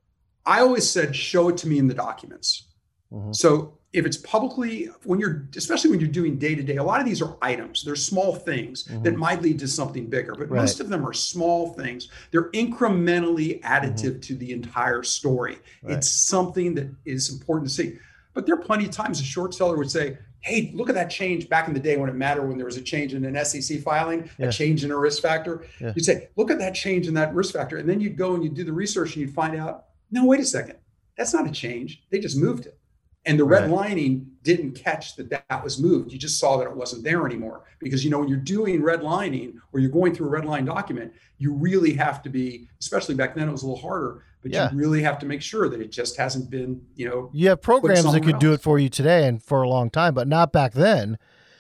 I 0.45 0.61
always 0.61 0.89
said 0.89 1.15
show 1.15 1.49
it 1.49 1.57
to 1.59 1.69
me 1.69 1.79
in 1.79 1.89
the 1.89 1.95
documents. 1.95 2.69
Mhm. 3.13 3.35
So 3.35 3.79
if 3.93 4.05
it's 4.07 4.17
publicly 4.19 4.85
when 5.05 5.19
you're 5.19 5.49
especially 5.57 5.91
when 5.91 5.99
you're 6.01 6.09
doing 6.09 6.39
day 6.39 6.55
to 6.55 6.63
day, 6.63 6.77
a 6.77 6.83
lot 6.83 7.01
of 7.01 7.07
these 7.07 7.21
are 7.23 7.37
items. 7.43 7.83
They're 7.85 7.97
small 7.97 8.35
things 8.35 8.85
that 8.85 9.15
Mhm. 9.15 9.17
might 9.17 9.43
lead 9.43 9.59
to 9.61 9.69
something 9.69 10.07
bigger, 10.09 10.35
but 10.35 10.49
Right. 10.51 10.61
most 10.61 10.81
of 10.81 10.89
them 10.89 11.05
are 11.07 11.13
small 11.13 11.73
things. 11.73 12.09
They're 12.31 12.51
incrementally 12.53 13.61
additive 13.63 14.23
to 14.23 14.35
the 14.37 14.53
entire 14.53 15.03
story. 15.03 15.55
Mm-hmm. 15.55 15.87
Right. 15.89 15.97
It's 15.97 16.09
something 16.11 16.75
that 16.75 16.89
is 17.05 17.31
important 17.33 17.69
to 17.69 17.75
see. 17.75 17.99
But 18.35 18.45
there 18.47 18.55
are 18.55 18.61
plenty 18.63 18.85
of 18.85 18.91
times 18.91 19.19
a 19.21 19.25
short 19.25 19.55
seller 19.55 19.77
would 19.79 19.91
say, 19.91 20.19
Hey, 20.47 20.71
look 20.75 20.89
at 20.89 20.95
that 20.95 21.11
change 21.11 21.49
back 21.49 21.67
in 21.67 21.75
the 21.75 21.81
day 21.81 21.97
when 21.97 22.09
it 22.09 22.15
mattered 22.15 22.47
when 22.47 22.57
there 22.57 22.67
was 22.67 22.77
a 22.77 22.81
change 22.83 23.15
in 23.15 23.25
an 23.25 23.45
SEC 23.45 23.81
filing, 23.81 24.31
Yeah. 24.39 24.47
a 24.47 24.53
change 24.53 24.85
in 24.85 24.93
a 24.93 24.97
risk 24.97 25.21
factor. 25.21 25.65
Yeah. 25.81 25.93
You'd 25.97 26.05
say, 26.05 26.29
look 26.37 26.53
at 26.53 26.59
that 26.61 26.73
change 26.73 27.09
in 27.09 27.15
that 27.15 27.35
risk 27.35 27.53
factor. 27.53 27.79
And 27.79 27.89
then 27.89 28.01
you'd 28.01 28.17
go 28.17 28.35
and 28.37 28.45
you'd 28.45 28.55
do 28.55 28.63
the 28.63 28.73
research 28.73 29.17
and 29.17 29.23
you'd 29.27 29.35
find 29.35 29.57
out, 29.57 29.87
no, 30.13 30.25
wait 30.25 30.39
a 30.39 30.45
second. 30.45 30.77
That's 31.19 31.35
not 31.35 31.49
a 31.49 31.51
change. 31.51 32.05
They 32.11 32.21
just 32.21 32.37
moved 32.39 32.67
it. 32.67 32.79
And 33.25 33.41
the 33.41 33.45
red 33.45 33.63
Right. 33.63 33.71
lining 33.89 34.31
didn't 34.45 34.77
catch 34.77 35.17
that 35.17 35.31
that 35.31 35.65
was 35.65 35.81
moved. 35.81 36.13
You 36.13 36.19
just 36.19 36.39
saw 36.39 36.59
that 36.59 36.69
it 36.69 36.77
wasn't 36.77 37.03
there 37.03 37.27
anymore. 37.27 37.65
Because 37.81 38.05
you 38.05 38.11
know, 38.13 38.21
when 38.21 38.29
you're 38.29 38.39
doing 38.39 38.85
red 38.85 39.03
lining 39.03 39.59
or 39.73 39.81
you're 39.81 39.91
going 39.91 40.15
through 40.15 40.29
a 40.29 40.31
red 40.31 40.45
line 40.45 40.65
document, 40.65 41.13
you 41.39 41.53
really 41.53 41.95
have 41.95 42.23
to 42.23 42.31
be, 42.31 42.69
especially 42.81 43.17
back 43.17 43.35
then 43.35 43.49
it 43.49 43.53
was 43.53 43.65
a 43.65 43.67
little 43.67 43.83
harder, 43.83 44.23
but 44.47 44.55
Yeah. 44.55 44.71
you 44.71 44.79
really 44.79 45.03
have 45.03 45.19
to 45.19 45.27
make 45.27 45.43
sure 45.43 45.69
that 45.69 45.81
it 45.81 45.91
just 45.91 46.17
hasn't 46.17 46.51
been, 46.51 46.81
you 46.95 47.09
know, 47.09 47.31
You 47.33 47.49
have 47.49 47.61
programs 47.61 48.13
that 48.13 48.23
could 48.23 48.39
do 48.39 48.53
it 48.53 48.61
for 48.61 48.79
you 48.79 48.89
today 48.89 49.27
and 49.27 49.43
for 49.43 49.63
a 49.63 49.69
long 49.69 49.91
time, 49.91 50.15
but 50.15 50.29
not 50.29 50.53
back 50.53 50.73
then. 50.73 51.19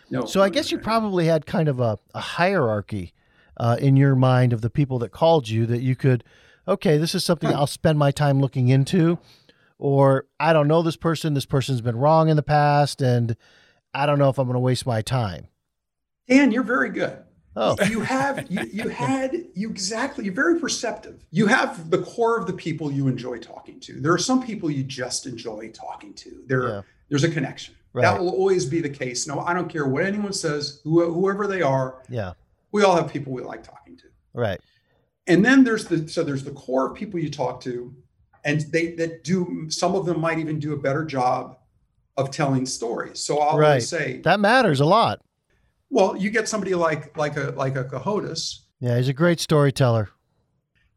no. 0.09 0.25
So 0.25 0.41
I 0.41 0.51
guess 0.51 0.71
you 0.71 0.79
probably 0.79 1.27
had 1.27 1.47
kind 1.47 1.69
of 1.69 1.81
a, 1.81 1.99
a 2.15 2.21
hierarchy 2.21 3.13
uh, 3.57 3.77
in 3.81 3.97
your 3.97 4.15
mind 4.15 4.53
of 4.53 4.61
the 4.61 4.71
people 4.71 5.01
that 5.01 5.11
called 5.11 5.49
you 5.49 5.67
that 5.67 5.83
you 5.83 5.97
could, 5.97 6.23
okay, 6.69 6.97
this 6.97 7.13
is 7.13 7.25
something 7.25 7.51
Huh. 7.51 7.59
I'll 7.59 7.67
spend 7.67 7.99
my 7.99 8.13
time 8.13 8.41
looking 8.41 8.69
into, 8.69 9.19
or 9.79 10.27
I 10.39 10.53
don't 10.53 10.69
know 10.69 10.83
this 10.83 10.97
person, 10.97 11.35
this 11.35 11.45
person's 11.47 11.81
been 11.81 11.97
wrong 11.97 12.29
in 12.29 12.37
the 12.37 12.43
past, 12.45 13.03
and 13.03 13.37
I 13.93 14.07
don't 14.07 14.21
know 14.21 14.29
if 14.29 14.39
I'm 14.39 14.47
going 14.47 14.55
to 14.55 14.61
waste 14.61 14.87
my 14.87 15.03
time. 15.03 15.49
Dan, 16.29 16.53
you're 16.53 16.63
very 16.63 16.91
good. 16.91 17.19
Oh, 17.59 17.77
you 17.89 18.01
have 18.01 18.51
you 18.51 18.61
you 18.71 18.89
had 18.89 19.47
you 19.55 19.71
exactly 19.71 20.25
you're 20.27 20.35
very 20.35 20.61
perceptive 20.61 21.25
you 21.31 21.47
have 21.47 21.89
the 21.91 21.99
core 22.03 22.39
of 22.39 22.47
the 22.47 22.53
people 22.53 22.93
you 22.93 23.09
enjoy 23.09 23.39
talking 23.39 23.81
to 23.81 23.99
there 24.01 24.13
are 24.13 24.19
some 24.19 24.43
people 24.45 24.71
you 24.71 24.83
just 24.85 25.27
enjoy 25.27 25.71
talking 25.73 26.13
to 26.15 26.43
there 26.47 26.69
Yeah. 26.69 26.83
there's 27.09 27.25
a 27.25 27.31
connection 27.31 27.75
Right. 27.95 28.03
that 28.03 28.21
will 28.21 28.29
always 28.29 28.67
be 28.67 28.81
the 28.83 28.91
case 28.91 29.27
no 29.27 29.41
i 29.41 29.55
don't 29.55 29.71
care 29.71 29.87
what 29.87 30.05
anyone 30.05 30.35
says 30.35 30.81
who, 30.85 31.11
whoever 31.11 31.47
they 31.47 31.63
are 31.63 32.03
yeah, 32.11 32.35
we 32.73 32.83
all 32.83 32.95
have 32.95 33.11
people 33.11 33.33
we 33.33 33.41
like 33.43 33.63
talking 33.63 33.97
to 33.97 34.05
right. 34.35 34.61
and 35.27 35.43
then 35.43 35.65
there's 35.65 35.87
the 35.87 36.07
so 36.09 36.23
there's 36.23 36.45
the 36.45 36.51
core 36.51 36.91
of 36.91 36.95
people 36.95 37.19
you 37.19 37.31
talk 37.31 37.61
to 37.63 37.95
and 38.45 38.61
they 38.71 38.93
that 38.97 39.25
do 39.25 39.67
some 39.71 39.95
of 39.95 40.05
them 40.05 40.21
might 40.21 40.39
even 40.39 40.59
do 40.59 40.75
a 40.75 40.77
better 40.77 41.07
job 41.07 41.57
of 42.19 42.31
telling 42.31 42.67
stories 42.67 43.19
so 43.19 43.39
i'll 43.39 43.57
Right. 43.59 43.83
say 43.83 44.21
That 44.25 44.41
matters 44.41 44.81
a 44.81 44.85
lot. 44.85 45.23
Well 45.91 46.17
you 46.17 46.31
get 46.31 46.49
somebody 46.49 46.75
like 46.75 47.17
like 47.17 47.37
a 47.37 47.51
like 47.57 47.77
a 47.77 47.85
Cohodes 47.85 48.67
Yeah, 48.81 48.97
he's 48.97 49.09
a 49.09 49.13
great 49.13 49.41
storyteller. 49.41 50.11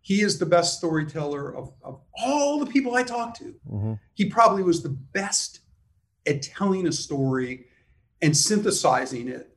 he 0.02 0.22
is 0.22 0.40
the 0.40 0.46
best 0.46 0.78
storyteller 0.78 1.56
of, 1.56 1.72
of 1.84 2.02
all 2.18 2.60
the 2.60 2.66
people 2.66 2.96
I 2.96 3.04
talked 3.04 3.38
to. 3.40 3.54
hmm 3.70 3.94
He 4.14 4.26
probably 4.26 4.64
was 4.64 4.82
the 4.84 4.90
best 4.90 5.60
at 6.28 6.42
telling 6.42 6.88
a 6.88 6.92
story 6.92 7.66
and 8.22 8.36
synthesizing 8.36 9.28
it 9.30 9.56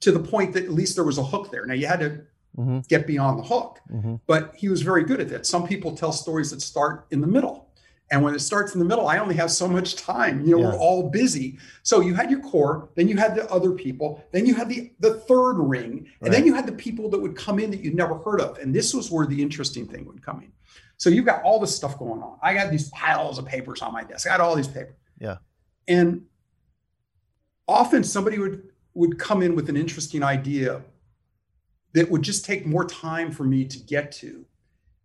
to 0.00 0.12
the 0.12 0.20
point 0.20 0.52
that 0.54 0.64
at 0.64 0.70
least 0.72 0.94
there 0.94 1.04
was 1.04 1.18
a 1.18 1.24
hook 1.24 1.50
there. 1.50 1.66
Now 1.66 1.74
you 1.74 1.86
had 1.86 2.00
to 2.00 2.20
hmm 2.54 2.78
get 2.88 3.06
beyond 3.06 3.38
the 3.38 3.42
hook, 3.44 3.80
hmm 3.90 4.16
but 4.26 4.54
he 4.56 4.68
was 4.68 4.82
very 4.82 5.04
good 5.04 5.20
at 5.20 5.28
that. 5.30 5.46
Some 5.46 5.66
people 5.66 5.96
tell 5.96 6.12
stories 6.12 6.50
that 6.50 6.60
start 6.62 7.06
in 7.10 7.20
the 7.20 7.26
middle. 7.26 7.65
And 8.10 8.22
when 8.22 8.34
it 8.34 8.38
starts 8.38 8.72
in 8.74 8.78
the 8.78 8.84
middle, 8.84 9.08
I 9.08 9.18
only 9.18 9.34
have 9.34 9.50
so 9.50 9.66
much 9.66 9.96
time. 9.96 10.44
You 10.44 10.52
know, 10.52 10.60
Yeah. 10.62 10.66
we're 10.68 10.78
all 10.78 11.10
busy. 11.10 11.58
So 11.82 12.00
you 12.00 12.14
had 12.14 12.30
your 12.30 12.40
core, 12.40 12.88
then 12.94 13.08
you 13.08 13.16
had 13.16 13.34
the 13.34 13.50
other 13.50 13.72
people, 13.72 14.24
then 14.32 14.46
you 14.46 14.54
had 14.54 14.68
the 14.68 14.92
the 15.00 15.14
third 15.14 15.54
ring, 15.54 16.06
and 16.20 16.32
then 16.32 16.46
you 16.46 16.54
had 16.54 16.66
the 16.66 16.72
people 16.72 17.10
that 17.10 17.18
would 17.20 17.36
come 17.36 17.58
in 17.58 17.70
that 17.72 17.80
you'd 17.80 17.96
never 17.96 18.16
heard 18.18 18.40
of. 18.40 18.58
And 18.58 18.72
this 18.74 18.94
was 18.94 19.10
where 19.10 19.26
the 19.26 19.42
interesting 19.42 19.86
thing 19.88 20.04
would 20.06 20.22
come 20.22 20.40
in. 20.42 20.52
So 20.98 21.10
you've 21.10 21.26
got 21.26 21.42
all 21.42 21.58
this 21.58 21.74
stuff 21.74 21.98
going 21.98 22.22
on. 22.22 22.38
I 22.42 22.54
got 22.54 22.70
these 22.70 22.88
piles 22.90 23.38
of 23.38 23.44
papers 23.44 23.82
on 23.82 23.92
my 23.92 24.04
desk. 24.04 24.26
I 24.26 24.30
got 24.30 24.40
all 24.40 24.54
these 24.54 24.68
papers. 24.68 24.94
Yeah. 25.20 25.38
And 25.88 26.22
often 27.68 28.04
somebody 28.04 28.38
would 28.38 28.70
would 28.94 29.18
come 29.18 29.42
in 29.42 29.54
with 29.54 29.68
an 29.68 29.76
interesting 29.76 30.22
idea 30.22 30.80
that 31.92 32.10
would 32.10 32.22
just 32.22 32.44
take 32.44 32.64
more 32.66 32.84
time 32.84 33.30
for 33.30 33.44
me 33.44 33.64
to 33.64 33.78
get 33.78 34.10
to. 34.12 34.46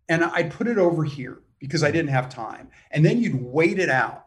And 0.08 0.24
I'd 0.24 0.50
put 0.50 0.66
it 0.66 0.78
over 0.78 1.04
here 1.04 1.40
because 1.62 1.82
I 1.82 1.90
didn't 1.90 2.10
have 2.10 2.28
time. 2.28 2.68
And 2.90 3.02
then 3.04 3.22
you'd 3.22 3.40
wait 3.42 3.78
it 3.78 3.88
out. 3.88 4.26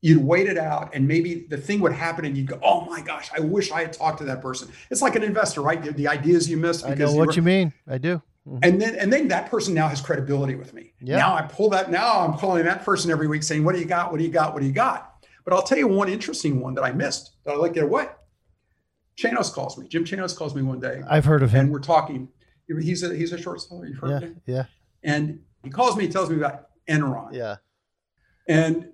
You'd 0.00 0.24
wait 0.24 0.48
it 0.48 0.58
out, 0.58 0.92
and 0.94 1.06
maybe 1.06 1.46
the 1.48 1.56
thing 1.56 1.78
would 1.78 1.92
happen, 1.92 2.24
and 2.24 2.36
you'd 2.36 2.48
go, 2.48 2.58
"Oh 2.60 2.84
my 2.86 3.00
gosh, 3.02 3.30
I 3.36 3.38
wish 3.38 3.70
I 3.70 3.82
had 3.82 3.92
talked 3.92 4.18
to 4.18 4.24
that 4.24 4.42
person." 4.42 4.68
It's 4.90 5.00
like 5.00 5.14
an 5.14 5.22
investor, 5.22 5.60
right? 5.60 5.80
The, 5.80 5.92
the 5.92 6.08
ideas 6.08 6.50
you 6.50 6.56
missed 6.56 6.84
Because 6.84 7.10
I 7.10 7.12
know 7.12 7.18
what 7.18 7.28
were- 7.28 7.34
you 7.34 7.42
mean. 7.42 7.72
I 7.86 7.98
do. 7.98 8.20
Mhm. 8.48 8.58
and 8.64 8.82
then 8.82 8.96
and 8.96 9.12
then 9.12 9.28
that 9.28 9.48
person 9.48 9.72
now 9.74 9.86
has 9.86 10.00
credibility 10.00 10.56
with 10.56 10.74
me. 10.74 10.92
Yeah. 11.00 11.18
Now 11.18 11.34
I 11.36 11.42
pull 11.42 11.70
that. 11.70 11.92
Now 11.92 12.18
I'm 12.26 12.36
calling 12.36 12.64
that 12.64 12.84
person 12.84 13.12
every 13.12 13.28
week 13.28 13.44
saying, 13.44 13.62
"What 13.62 13.76
do 13.76 13.80
you 13.80 13.86
got? 13.86 14.10
What 14.10 14.18
do 14.18 14.24
you 14.24 14.30
got? 14.32 14.52
What 14.54 14.60
do 14.62 14.66
you 14.66 14.72
got?" 14.72 15.24
But 15.44 15.54
I'll 15.54 15.62
tell 15.62 15.78
you 15.78 15.86
one 15.86 16.08
interesting 16.08 16.58
one 16.60 16.74
that 16.74 16.82
I 16.82 16.90
missed 16.90 17.30
that 17.44 17.52
I 17.52 17.56
like 17.56 17.70
to 17.74 17.80
get 17.80 17.84
away. 17.84 18.06
Chanos 19.16 19.52
calls 19.52 19.78
me. 19.78 19.86
Jim 19.86 20.04
Chanos 20.04 20.36
calls 20.36 20.54
me 20.56 20.62
one 20.62 20.80
day, 20.80 21.02
I've 21.08 21.24
heard 21.26 21.42
of 21.44 21.50
him. 21.52 21.60
and 21.66 21.72
we're 21.72 21.78
talking. 21.80 22.28
He's 22.66 23.04
a 23.04 23.14
he's 23.14 23.32
a 23.32 23.38
short 23.38 23.60
seller. 23.60 23.86
You've 23.86 23.98
heard 23.98 24.10
Yeah, 24.10 24.16
of 24.16 24.22
him? 24.24 24.40
yeah, 24.46 24.64
And 25.04 25.40
he 25.62 25.70
calls 25.70 25.96
me. 25.96 26.06
He 26.06 26.10
tells 26.12 26.30
me 26.30 26.36
about 26.36 26.68
Enron. 26.88 27.32
yeah. 27.32 27.56
And 28.48 28.88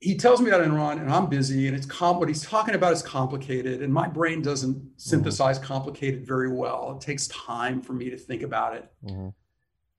he 0.00 0.16
tells 0.16 0.40
me 0.40 0.48
about 0.50 0.66
Enron, 0.66 1.00
and 1.00 1.10
I'm 1.10 1.28
busy, 1.28 1.66
and 1.68 1.76
it's 1.76 1.86
com- 1.86 2.18
what 2.18 2.28
he's 2.28 2.42
talking 2.42 2.74
about 2.74 2.92
is 2.92 3.00
complicated, 3.02 3.82
and 3.82 3.92
my 3.92 4.06
brain 4.08 4.42
doesn't 4.42 4.82
synthesize 4.96 5.58
complicated 5.58 6.26
very 6.26 6.52
well. 6.52 6.96
It 6.96 7.00
takes 7.04 7.26
time 7.28 7.80
for 7.80 7.92
me 7.94 8.10
to 8.10 8.16
think 8.16 8.42
about 8.42 8.76
it. 8.76 8.90
hmm 9.06 9.28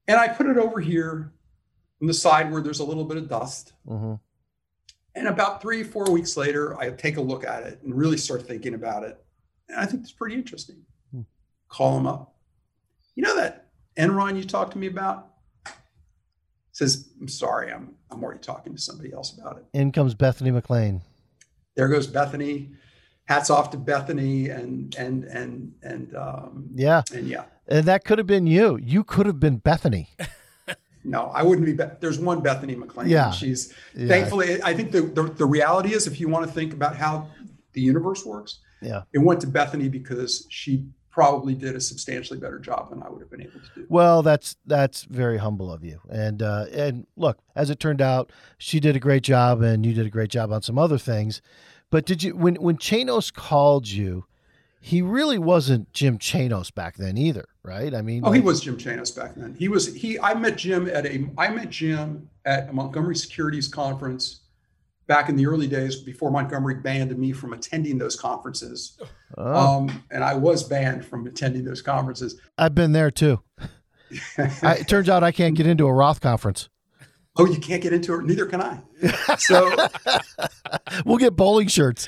And 0.08 0.20
I 0.20 0.28
put 0.28 0.46
it 0.48 0.58
over 0.58 0.80
here 0.80 1.34
on 2.02 2.08
the 2.08 2.14
side 2.14 2.52
where 2.52 2.62
there's 2.62 2.80
a 2.80 2.84
little 2.86 3.06
bit 3.06 3.18
of 3.18 3.28
dust. 3.30 3.74
hmm 3.88 4.16
And 5.16 5.28
about 5.28 5.62
three, 5.62 5.84
four 5.84 6.12
weeks 6.12 6.36
later, 6.38 6.78
I 6.78 6.90
take 6.92 7.18
a 7.18 7.22
look 7.22 7.44
at 7.46 7.64
it 7.64 7.82
and 7.82 7.96
really 7.96 8.18
start 8.18 8.46
thinking 8.46 8.74
about 8.76 9.04
it. 9.04 9.18
And 9.70 9.80
I 9.80 9.86
think 9.88 10.04
it's 10.04 10.12
pretty 10.12 10.36
interesting. 10.36 10.84
Hmm. 11.12 11.22
Call 11.70 11.98
him 11.98 12.06
up. 12.06 12.36
You 13.16 13.24
know 13.24 13.36
that 13.38 13.70
Enron 13.98 14.38
you 14.38 14.44
talked 14.44 14.74
to 14.74 14.78
me 14.78 14.88
about? 14.88 15.32
Says, 16.76 17.08
I'm 17.22 17.30
sorry, 17.30 17.72
I'm 17.72 17.96
I'm 18.12 18.22
already 18.22 18.42
talking 18.42 18.76
to 18.76 18.82
somebody 18.82 19.14
else 19.14 19.38
about 19.40 19.58
it. 19.60 19.66
In 19.72 19.94
comes 19.94 20.14
Bethany 20.14 20.52
McLean. 20.52 21.02
There 21.78 21.88
goes 21.88 22.06
Bethany. 22.06 22.72
hats 23.24 23.50
off 23.50 23.70
to 23.72 23.78
Bethany 23.78 24.50
and 24.50 24.94
and 24.96 25.24
and 25.24 25.74
and 25.84 26.14
um, 26.18 26.68
Yeah. 26.76 27.04
and 27.14 27.28
yeah. 27.30 27.46
And 27.70 27.86
that 27.86 28.04
could 28.04 28.18
have 28.18 28.28
been 28.28 28.46
you. 28.46 28.78
You 28.84 29.06
could 29.06 29.26
have 29.26 29.40
been 29.40 29.58
Bethany. 29.58 30.10
No, 31.08 31.26
I 31.36 31.44
wouldn't 31.44 31.68
be. 31.68 31.74
Be- 31.74 31.94
There's 32.00 32.18
one 32.18 32.42
Bethany 32.42 32.76
McLean. 32.76 33.10
Yeah. 33.10 33.30
she's 33.30 33.72
Yeah. 33.96 34.08
thankfully. 34.08 34.60
I 34.64 34.74
think 34.74 34.92
the, 34.92 35.02
the 35.04 35.22
the 35.24 35.46
reality 35.46 35.94
is, 35.94 36.08
if 36.08 36.20
you 36.20 36.28
want 36.28 36.48
to 36.48 36.52
think 36.52 36.74
about 36.74 36.96
how 36.96 37.30
the 37.74 37.82
universe 37.82 38.26
works, 38.26 38.58
Yeah. 38.82 39.04
it 39.14 39.20
went 39.20 39.40
to 39.42 39.48
Bethany 39.48 39.88
because 39.88 40.48
she 40.50 40.88
probably 41.16 41.56
did 41.56 41.78
a 41.78 41.80
substantially 41.80 42.38
better 42.38 42.60
job 42.60 42.90
than 42.90 43.02
I 43.02 43.08
would 43.10 43.22
have 43.22 43.32
been 43.32 43.42
able 43.42 43.54
to 43.62 43.70
do. 43.74 43.86
Well, 43.88 44.22
that's 44.22 44.58
that's 44.66 45.04
very 45.04 45.38
humble 45.38 45.72
of 45.72 45.82
you. 45.82 46.02
And 46.10 46.42
uh, 46.44 46.66
and 46.74 47.08
look, 47.16 47.40
as 47.56 47.70
it 47.70 47.80
turned 47.80 48.02
out, 48.02 48.34
she 48.58 48.82
did 48.82 48.98
a 48.98 49.00
great 49.00 49.24
job, 49.24 49.62
and 49.62 49.86
you 49.86 49.94
did 49.94 50.06
a 50.06 50.10
great 50.10 50.30
job 50.30 50.52
on 50.52 50.62
some 50.62 50.78
other 50.78 50.98
things. 50.98 51.42
But 51.90 52.06
did 52.06 52.22
you 52.22 52.36
when 52.36 52.56
when 52.56 52.76
Chanos 52.78 53.34
called 53.34 53.88
you? 53.88 54.26
He 54.82 55.02
really 55.02 55.40
wasn't 55.40 55.92
Jim 55.94 56.20
Chanos 56.20 56.72
back 56.72 56.98
then 56.98 57.18
either, 57.18 57.46
right? 57.64 57.92
I 57.96 58.04
mean, 58.04 58.22
Oh, 58.24 58.32
he 58.32 58.42
was 58.42 58.62
Jim 58.62 58.78
Chanos 58.78 59.16
back 59.16 59.34
then. 59.36 59.56
He 59.58 59.68
was 59.70 59.96
he. 59.96 60.20
I 60.20 60.34
met 60.34 60.58
Jim 60.58 60.90
at 60.90 61.06
a. 61.06 61.26
I 61.38 61.48
met 61.48 61.70
Jim 61.70 62.30
at 62.44 62.70
a 62.70 62.74
Montgomery 62.74 63.16
Securities 63.16 63.70
conference 63.70 64.42
back 65.08 65.30
in 65.30 65.36
the 65.36 65.46
early 65.46 65.68
days 65.68 65.98
before 65.98 66.32
Montgomery 66.32 66.76
banned 66.76 67.16
me 67.18 67.32
from 67.32 67.54
attending 67.54 67.98
those 67.98 68.16
conferences. 68.16 69.00
Oh, 69.38 69.78
Um, 69.78 70.04
and 70.12 70.24
I 70.24 70.34
was 70.34 70.64
banned 70.64 71.06
from 71.06 71.28
attending 71.28 71.64
those 71.64 71.82
conferences. 71.82 72.40
I've 72.58 72.76
been 72.76 72.92
there 72.92 73.12
too. 73.12 73.42
I, 74.38 74.78
it 74.80 74.88
turns 74.88 75.10
out 75.10 75.24
I 75.24 75.32
can't 75.32 75.56
get 75.56 75.68
into 75.68 75.88
a 75.88 75.94
Roth 75.94 76.22
conference. 76.22 76.70
oh, 77.38 77.46
you 77.46 77.60
can't 77.60 77.82
get 77.84 77.92
into 77.94 78.14
it. 78.16 78.24
Neither 78.24 78.46
can 78.46 78.62
I. 78.62 78.82
So 79.38 79.76
We'll 81.06 81.18
get 81.18 81.36
bowling 81.36 81.68
shirts. 81.68 82.08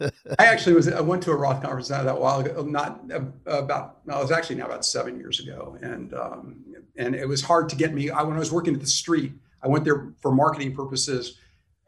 I 0.00 0.46
actually 0.46 0.74
was. 0.74 0.88
I 0.88 1.00
went 1.00 1.22
to 1.24 1.30
a 1.30 1.36
Roth 1.36 1.62
conference 1.62 1.90
not 1.90 2.04
that 2.04 2.20
while 2.20 2.40
ago. 2.40 2.62
Not 2.62 3.00
uh, 3.12 3.20
about. 3.46 3.98
No, 4.06 4.18
it 4.18 4.22
was 4.22 4.32
actually 4.32 4.56
now 4.56 4.66
about 4.66 4.84
seven 4.84 5.18
years 5.18 5.40
ago, 5.40 5.78
and 5.80 6.12
um, 6.14 6.64
and 6.96 7.14
it 7.14 7.26
was 7.28 7.42
hard 7.42 7.68
to 7.70 7.76
get 7.76 7.94
me. 7.94 8.10
I 8.10 8.22
when 8.22 8.34
I 8.34 8.38
was 8.38 8.50
working 8.52 8.74
at 8.74 8.80
the 8.80 8.86
street, 8.86 9.32
I 9.62 9.68
went 9.68 9.84
there 9.84 10.12
for 10.20 10.32
marketing 10.32 10.74
purposes, 10.74 11.38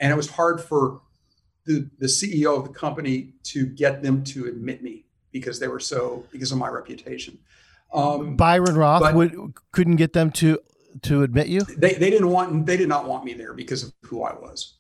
and 0.01 0.13
it 0.13 0.17
was 0.17 0.31
hard 0.31 0.61
for 0.61 1.01
the 1.67 1.89
the 1.99 2.07
CEO 2.07 2.57
of 2.59 2.65
the 2.65 2.73
company 2.73 3.35
to 3.45 3.67
get 3.67 4.03
them 4.03 4.25
to 4.25 4.47
admit 4.47 4.83
me 4.83 5.05
because 5.33 5.59
they 5.61 5.69
were 5.69 5.81
so 5.81 6.25
because 6.31 6.53
of 6.53 6.59
my 6.59 6.69
reputation. 6.69 7.39
Um, 7.93 8.37
Byron 8.37 8.77
Roth 8.77 9.01
but- 9.03 9.15
would 9.15 9.55
couldn't 9.73 9.97
get 9.97 10.13
them 10.13 10.31
to 10.33 10.59
to 11.03 11.23
admit 11.23 11.47
you. 11.49 11.61
they 11.63 11.93
they 11.95 12.11
didn't 12.11 12.31
want 12.31 12.67
they 12.67 12.77
did 12.77 12.89
not 12.89 13.07
want 13.09 13.25
me 13.25 13.35
there 13.35 13.53
because 13.55 13.83
of 13.85 13.93
who 14.03 14.23
I 14.23 14.35
was. 14.35 14.75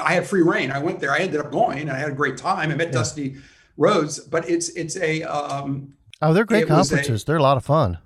I 0.00 0.14
had 0.14 0.26
free 0.26 0.42
reign. 0.42 0.70
I 0.70 0.78
went 0.78 1.00
there. 1.00 1.12
I 1.12 1.18
ended 1.18 1.38
up 1.40 1.50
going. 1.52 1.78
and 1.80 1.90
I 1.90 1.98
had 1.98 2.08
a 2.08 2.14
great 2.14 2.36
time. 2.38 2.70
I 2.70 2.74
met 2.74 2.88
Yeah. 2.88 2.92
Dusty 2.92 3.36
Rhodes, 3.76 4.18
but 4.20 4.48
it's 4.48 4.70
it's 4.70 4.96
a 4.96 5.22
um, 5.24 5.94
Oh, 6.20 6.32
they're 6.32 6.44
great 6.44 6.68
was 6.68 6.90
a- 6.90 6.96
conferences. 6.96 7.24
they're 7.24 7.36
a 7.36 7.42
lot 7.42 7.56
of 7.56 7.64
fun. 7.64 7.98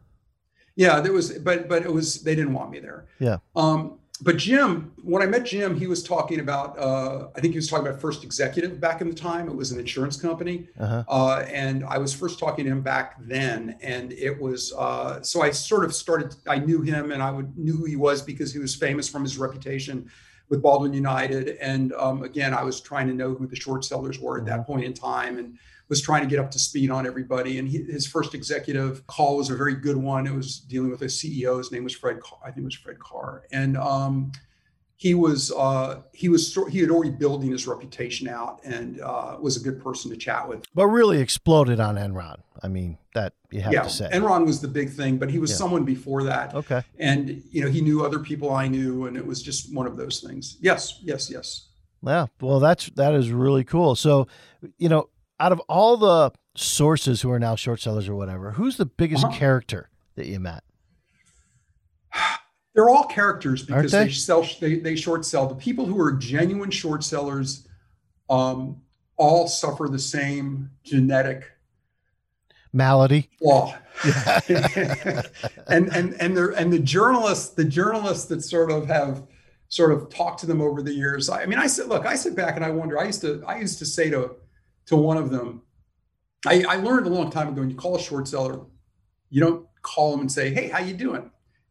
yeah. 0.74 1.00
There 1.00 1.12
was, 1.12 1.32
but 1.38 1.68
but 1.68 1.82
it 1.84 1.92
was 1.92 2.22
they 2.22 2.34
didn't 2.34 2.54
want 2.54 2.70
me 2.70 2.80
there. 2.80 3.06
Yeah. 3.18 3.38
Um, 3.54 3.98
but 4.22 4.36
Jim, 4.38 4.92
when 5.02 5.22
I 5.22 5.26
met 5.26 5.44
Jim, 5.44 5.76
he 5.78 5.86
was 5.86 6.02
talking 6.02 6.40
about 6.40 6.78
uh, 6.78 7.28
I 7.36 7.40
think 7.40 7.52
he 7.52 7.58
was 7.58 7.68
talking 7.68 7.86
about 7.86 8.00
First 8.00 8.24
Executive 8.24 8.80
back 8.80 9.00
in 9.00 9.08
the 9.08 9.14
time. 9.14 9.48
It 9.48 9.54
was 9.54 9.72
an 9.72 9.78
insurance 9.78 10.16
company, 10.16 10.68
Uh-huh. 10.78 11.04
uh, 11.08 11.44
and 11.52 11.84
I 11.84 11.98
was 11.98 12.14
first 12.14 12.38
talking 12.38 12.64
to 12.64 12.70
him 12.70 12.82
back 12.82 13.16
then, 13.20 13.76
and 13.82 14.12
it 14.12 14.40
was 14.40 14.72
uh, 14.76 15.20
so 15.22 15.42
I 15.42 15.50
sort 15.50 15.84
of 15.84 15.94
started. 15.94 16.34
I 16.48 16.58
knew 16.58 16.82
him, 16.82 17.12
and 17.12 17.22
I 17.22 17.30
would 17.30 17.56
knew 17.58 17.76
who 17.76 17.84
he 17.84 17.96
was 17.96 18.22
because 18.22 18.52
he 18.52 18.58
was 18.58 18.74
famous 18.74 19.08
from 19.08 19.22
his 19.22 19.36
reputation 19.38 20.10
with 20.48 20.62
Baldwin 20.62 20.92
United. 20.94 21.56
And 21.60 21.92
um, 21.94 22.22
again, 22.22 22.54
I 22.54 22.62
was 22.62 22.80
trying 22.80 23.08
to 23.08 23.14
know 23.14 23.34
who 23.34 23.46
the 23.46 23.56
short 23.56 23.84
sellers 23.84 24.18
were 24.18 24.38
at 24.38 24.46
that 24.46 24.66
point 24.66 24.84
in 24.84 24.94
time, 24.94 25.38
and 25.38 25.58
was 25.89 26.01
trying 26.01 26.22
to 26.22 26.28
get 26.28 26.39
up 26.39 26.51
to 26.51 26.59
speed 26.59 26.91
on 26.91 27.07
everybody. 27.07 27.59
And 27.59 27.68
he, 27.68 27.82
his 27.84 28.07
first 28.07 28.34
executive 28.34 29.07
call 29.07 29.37
was 29.37 29.51
a 29.51 29.57
very 29.57 29.74
good 29.74 29.97
one. 29.97 30.26
It 30.26 30.34
was 30.34 30.59
dealing 30.59 30.91
with 30.91 31.03
a 31.03 31.07
CEO. 31.07 31.59
His 31.59 31.70
name 31.70 31.84
was 31.84 31.95
Fred. 31.95 32.20
Carr- 32.20 32.41
I 32.43 32.47
think 32.51 32.59
it 32.59 32.64
was 32.64 32.74
Fred 32.74 32.99
Carr, 32.99 33.45
and 33.53 33.76
um, 33.76 34.32
he 34.97 35.14
was 35.14 35.53
uh, 35.53 36.03
he 36.12 36.28
was 36.28 36.57
he 36.70 36.80
had 36.80 36.91
already 36.91 37.11
building 37.11 37.51
his 37.51 37.66
reputation 37.66 38.28
out, 38.28 38.61
and 38.64 39.01
uh, 39.01 39.37
was 39.41 39.57
a 39.57 39.61
good 39.61 39.80
person 39.82 40.11
to 40.11 40.16
chat 40.16 40.49
with. 40.49 40.64
But 40.74 40.87
really 40.87 41.20
exploded 41.20 41.80
on 41.80 41.97
Enron. 41.97 42.41
I 42.62 42.68
mean, 42.68 42.97
that 43.14 43.34
you 43.51 43.61
have 43.61 43.72
yeah, 43.72 43.82
to 43.82 43.91
say. 43.91 44.09
Enron 44.12 44.47
was 44.47 44.61
the 44.61 44.68
big 44.68 44.91
thing, 44.91 45.18
but 45.18 45.30
he 45.30 45.39
was 45.39 45.51
Yeah. 45.51 45.57
someone 45.57 45.84
before 45.84 46.24
that, 46.24 46.55
okay. 46.55 46.82
and 46.99 47.43
you 47.51 47.62
know 47.62 47.70
he 47.70 47.82
knew 47.82 48.05
other 48.05 48.18
people 48.18 48.53
I 48.53 48.68
knew, 48.68 49.07
and 49.07 49.16
it 49.16 49.26
was 49.26 49.43
just 49.43 49.72
one 49.74 49.87
of 49.87 49.97
those 49.97 50.20
things. 50.20 50.57
Yes, 50.61 50.99
yes, 51.03 51.30
yes. 51.30 51.68
Yeah. 52.03 52.26
Well, 52.41 52.61
that's 52.61 52.89
that 52.91 53.14
is 53.14 53.30
really 53.30 53.64
cool. 53.64 53.97
So, 53.97 54.28
you 54.78 54.89
know, 54.89 55.09
out 55.39 55.53
of 55.53 55.61
all 55.68 55.97
the 55.97 56.32
sources 56.57 57.20
who 57.22 57.30
are 57.30 57.39
now 57.39 57.55
short 57.57 57.80
sellers 57.80 58.09
or 58.09 58.14
whatever, 58.14 58.53
who's 58.53 58.76
the 58.76 58.87
biggest 58.87 59.24
Uh-huh. 59.24 59.37
character 59.37 59.91
that 60.14 60.26
you 60.26 60.41
met? 60.41 60.62
They're 62.74 62.91
all 62.91 63.05
characters 63.05 63.62
because 63.64 63.93
they? 63.93 64.05
they? 64.05 64.11
sell 64.12 64.47
they, 64.61 64.78
they 64.78 64.97
short 64.97 65.24
sell. 65.24 65.47
The 65.47 65.55
people 65.55 65.87
who 65.87 65.99
are 66.01 66.12
genuine 66.12 66.70
short 66.70 67.03
sellers 67.05 67.66
um, 68.28 68.82
all 69.16 69.49
suffer 69.49 69.89
the 69.89 69.99
same 69.99 70.70
genetic 70.84 71.45
Malady. 72.74 73.30
flaw. 73.39 73.74
and 75.68 75.89
and 75.89 76.14
and 76.20 76.37
the 76.37 76.53
and 76.59 76.70
the 76.70 76.78
journalists, 76.78 77.55
the 77.55 77.64
journalists 77.64 78.26
that 78.26 78.43
sort 78.43 78.70
of 78.70 78.87
have 78.89 79.22
sort 79.68 79.91
of 79.93 80.11
talked 80.11 80.41
to 80.41 80.47
them 80.47 80.61
over 80.61 80.82
the 80.82 80.93
years. 80.93 81.30
I, 81.30 81.43
I 81.45 81.47
mean, 81.47 81.59
I 81.59 81.66
said, 81.66 81.87
look, 81.89 82.05
I 82.05 82.14
sit 82.14 82.37
back 82.37 82.57
and 82.57 82.64
I 82.64 82.70
wonder. 82.70 82.99
I 82.99 83.05
used 83.05 83.22
to 83.22 83.43
I 83.47 83.59
used 83.59 83.78
to 83.78 83.87
say 83.87 84.11
to 84.11 84.32
to 84.87 84.97
one 84.97 85.16
of 85.16 85.30
them, 85.30 85.62
I, 86.47 86.64
I 86.68 86.76
learned 86.76 87.07
a 87.07 87.11
long 87.11 87.30
time 87.30 87.49
ago 87.49 87.61
when 87.61 87.70
you 87.70 87.76
call 87.76 87.97
a 87.97 88.01
short 88.01 88.28
seller, 88.28 88.61
you 89.30 89.41
don't 89.41 89.66
call 89.82 90.12
them 90.12 90.20
and 90.20 90.32
say, 90.32 90.53
hey, 90.53 90.68
how 90.68 90.78
you 90.78 90.95
doing? 90.95 91.30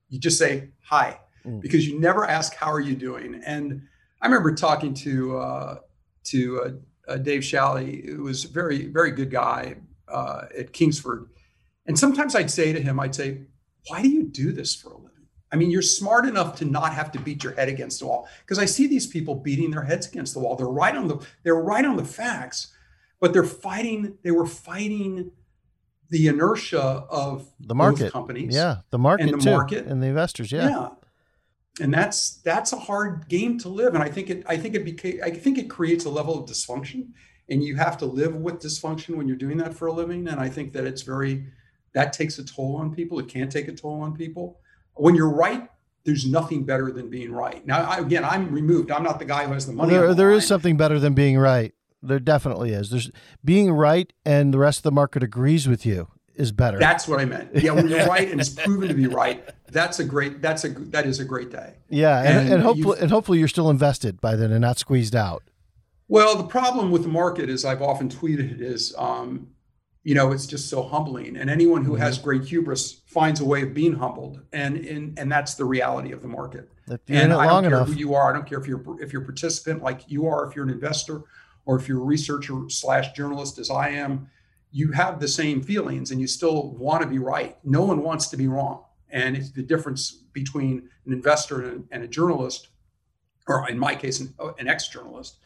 You 0.10 0.20
just 0.20 0.38
say 0.38 0.70
hi 0.82 1.20
Mm. 1.46 1.62
because 1.62 1.88
you 1.88 2.00
never 2.00 2.28
ask 2.28 2.56
how 2.56 2.72
are 2.72 2.80
you 2.80 2.96
doing. 2.96 3.42
And 3.46 3.84
I 4.22 4.26
remember 4.26 4.56
talking 4.56 4.94
to 4.96 5.38
uh, 5.38 5.78
to 6.26 6.62
uh, 6.62 7.12
uh, 7.12 7.18
Dave 7.18 7.42
Shalley, 7.42 8.10
who 8.10 8.24
was 8.24 8.46
a 8.46 8.48
very 8.48 8.88
very 8.88 9.12
good 9.12 9.30
guy 9.30 9.76
uh, 10.08 10.46
at 10.58 10.74
Kingsford. 10.74 11.28
And 11.86 11.98
sometimes 12.00 12.36
I'd 12.36 12.50
say 12.50 12.74
to 12.74 12.82
him, 12.82 13.00
I'd 13.00 13.14
say, 13.14 13.42
why 13.88 14.02
do 14.02 14.10
you 14.10 14.24
do 14.24 14.52
this 14.52 14.74
for 14.74 14.90
a 14.90 14.98
living? 14.98 15.12
I 15.52 15.56
mean, 15.56 15.70
you're 15.70 15.84
smart 15.84 16.26
enough 16.26 16.56
to 16.58 16.66
not 16.66 16.94
have 16.94 17.12
to 17.12 17.20
beat 17.20 17.44
your 17.44 17.54
head 17.54 17.70
against 17.70 18.00
the 18.00 18.08
wall. 18.08 18.28
Because 18.42 18.58
I 18.58 18.66
see 18.66 18.88
these 18.88 19.06
people 19.06 19.36
beating 19.36 19.70
their 19.70 19.84
heads 19.84 20.08
against 20.08 20.34
the 20.34 20.40
wall. 20.40 20.56
They're 20.56 20.66
right 20.68 20.96
on 20.96 21.08
the 21.08 21.20
they're 21.44 21.62
right 21.62 21.86
on 21.86 21.96
the 21.96 22.06
facts, 22.06 22.74
but 23.20 23.34
they're 23.34 23.44
fighting, 23.44 24.18
they 24.24 24.32
were 24.32 24.46
fighting 24.46 25.32
the 26.10 26.28
inertia 26.28 26.80
of 26.82 27.48
The 27.60 27.76
market. 27.76 28.12
companies. 28.12 28.54
Yeah. 28.54 28.78
The 28.92 28.98
market 29.00 29.30
and 29.30 29.40
the 29.42 29.44
too. 29.44 29.52
market. 29.52 29.86
And 29.88 30.02
the 30.04 30.08
investors. 30.08 30.52
Yeah. 30.52 30.70
Yeah. 30.70 30.90
And 31.82 31.94
that's 31.94 32.38
that's 32.44 32.72
a 32.72 32.78
hard 32.78 33.28
game 33.28 33.58
to 33.60 33.70
live. 33.70 33.96
And 33.96 34.04
I 34.04 34.08
think 34.10 34.30
it 34.30 34.44
I 34.48 34.56
think 34.56 34.76
it 34.76 34.86
became 34.86 35.20
I 35.24 35.32
think 35.32 35.58
it 35.58 35.70
creates 35.70 36.06
a 36.06 36.10
level 36.10 36.42
of 36.42 36.50
dysfunction. 36.50 37.08
And 37.50 37.64
you 37.64 37.76
have 37.76 37.98
to 38.00 38.06
live 38.06 38.36
with 38.36 38.56
dysfunction 38.62 39.16
when 39.16 39.28
you're 39.28 39.36
doing 39.38 39.58
that 39.58 39.74
for 39.74 39.88
a 39.88 39.92
living. 39.94 40.28
And 40.28 40.40
I 40.40 40.48
think 40.50 40.74
that 40.74 40.86
it's 40.86 41.02
very 41.02 41.48
that 41.94 42.14
takes 42.14 42.40
a 42.40 42.46
toll 42.46 42.76
on 42.78 42.94
people. 42.96 43.20
It 43.20 43.28
can 43.28 43.50
take 43.50 43.68
a 43.68 43.74
toll 43.74 44.02
on 44.02 44.16
people. 44.16 44.60
When 44.96 45.16
you're 45.16 45.30
right, 45.34 45.70
there's 46.06 46.26
nothing 46.30 46.64
better 46.66 46.92
than 46.92 47.10
being 47.10 47.32
right. 47.32 47.66
Now, 47.66 47.84
I, 47.84 47.98
again, 47.98 48.24
I'm 48.24 48.52
removed. 48.52 48.90
I'm 48.92 49.04
not 49.04 49.20
the 49.20 49.26
guy 49.26 49.46
who 49.46 49.54
has 49.54 49.66
the 49.66 49.74
money. 49.74 49.94
on 49.94 50.00
There, 50.00 50.08
the 50.10 50.14
there 50.16 50.32
is 50.32 50.46
something 50.48 50.78
better 50.78 51.00
than 51.00 51.14
being 51.14 51.38
right. 51.38 51.74
There 52.08 52.20
definitely 52.20 52.72
is. 52.72 52.90
There's 52.90 53.12
being 53.44 53.72
right 53.72 54.12
and 54.26 54.54
the 54.54 54.58
rest 54.60 54.80
of 54.80 54.84
the 54.84 54.92
market 54.92 55.24
agrees 55.24 55.68
with 55.68 55.86
you 55.86 56.08
is 56.36 56.52
better. 56.52 56.78
That's 56.80 57.08
what 57.08 57.20
I 57.20 57.26
meant. 57.26 57.50
Yeah, 57.56 57.72
when 57.72 57.88
you're 57.88 58.06
right 58.16 58.30
and 58.30 58.40
it's 58.42 58.50
proven 58.50 58.88
to 58.90 58.94
be 58.94 59.08
right, 59.08 59.48
that's 59.72 60.00
a 60.00 60.04
great. 60.04 60.42
That's 60.42 60.64
a 60.66 60.70
that 60.70 61.06
is 61.06 61.20
a 61.20 61.26
great 61.26 61.50
day. 61.52 61.76
yeah, 61.90 62.20
and, 62.22 62.40
and 62.40 62.54
and 62.56 62.64
hopefully 62.64 62.90
you've- 62.90 63.02
and 63.02 63.12
hopefully 63.12 63.40
you're 63.40 63.48
still 63.48 63.70
invested 63.70 64.20
by 64.22 64.36
then 64.36 64.52
and 64.52 64.62
not 64.62 64.78
squeezed 64.78 65.16
out. 65.16 65.44
Well, 66.08 66.36
the 66.36 66.44
problem 66.44 66.92
with 66.92 67.02
the 67.02 67.08
market, 67.10 67.50
is 67.50 67.66
I've 67.66 67.82
often 67.82 68.10
tweeted, 68.10 68.52
it 68.52 68.62
is, 68.62 68.94
um, 68.96 69.48
you 70.04 70.14
know, 70.14 70.32
it's 70.32 70.46
just 70.46 70.70
so 70.70 70.84
humbling. 70.84 71.36
And 71.36 71.50
anyone 71.50 71.84
who 71.84 71.96
has 71.96 72.20
great 72.20 72.44
hubris 72.44 73.02
finds 73.08 73.40
a 73.40 73.46
way 73.46 73.64
of 73.64 73.74
being 73.74 73.94
humbled, 73.94 74.42
and 74.54 74.78
and 74.78 75.18
and 75.18 75.32
that's 75.32 75.56
the 75.56 75.66
reality 75.66 76.12
of 76.12 76.22
the 76.22 76.28
market. 76.28 76.70
If 76.88 77.00
you're 77.08 77.18
in 77.18 77.24
And 77.24 77.32
it 77.34 77.36
I 77.38 77.46
long 77.48 77.64
don't 77.64 77.72
care 77.72 77.80
enough. 77.80 77.88
who 77.88 77.96
you 77.96 78.14
are. 78.14 78.30
I 78.30 78.34
don't 78.34 78.46
care 78.46 78.60
if 78.60 78.68
you're 78.68 78.84
if 79.02 79.12
you're 79.14 79.24
a 79.24 79.26
participant 79.26 79.82
like 79.82 80.02
you 80.12 80.28
are, 80.28 80.46
if 80.48 80.56
you're 80.56 80.66
an 80.66 80.70
investor, 80.72 81.22
or 81.66 81.78
if 81.78 81.88
you're 81.88 82.00
a 82.00 82.04
researcher 82.04 82.70
slash 82.70 83.12
journalist, 83.14 83.58
as 83.60 83.70
I 83.70 83.90
am. 83.90 84.30
You 84.72 84.92
have 84.92 85.20
the 85.20 85.28
same 85.28 85.62
feelings, 85.62 86.12
and 86.12 86.20
you 86.20 86.28
still 86.28 86.72
want 86.72 87.02
to 87.02 87.08
be 87.08 87.18
right. 87.18 87.58
No 87.64 87.84
one 87.84 88.04
wants 88.04 88.28
to 88.28 88.38
be 88.38 88.48
wrong, 88.48 88.84
and 89.10 89.36
it's 89.36 89.52
the 89.52 89.64
difference 89.64 90.12
between 90.34 90.90
an 91.06 91.14
investor 91.14 91.82
and, 91.92 92.04
a 92.04 92.08
journalist, 92.08 92.68
or 93.48 93.70
in 93.70 93.80
my 93.80 93.96
case, 93.96 94.20
an, 94.20 94.34
uh, 94.40 94.52
an 94.60 94.68
ex-journalist, 94.68 95.38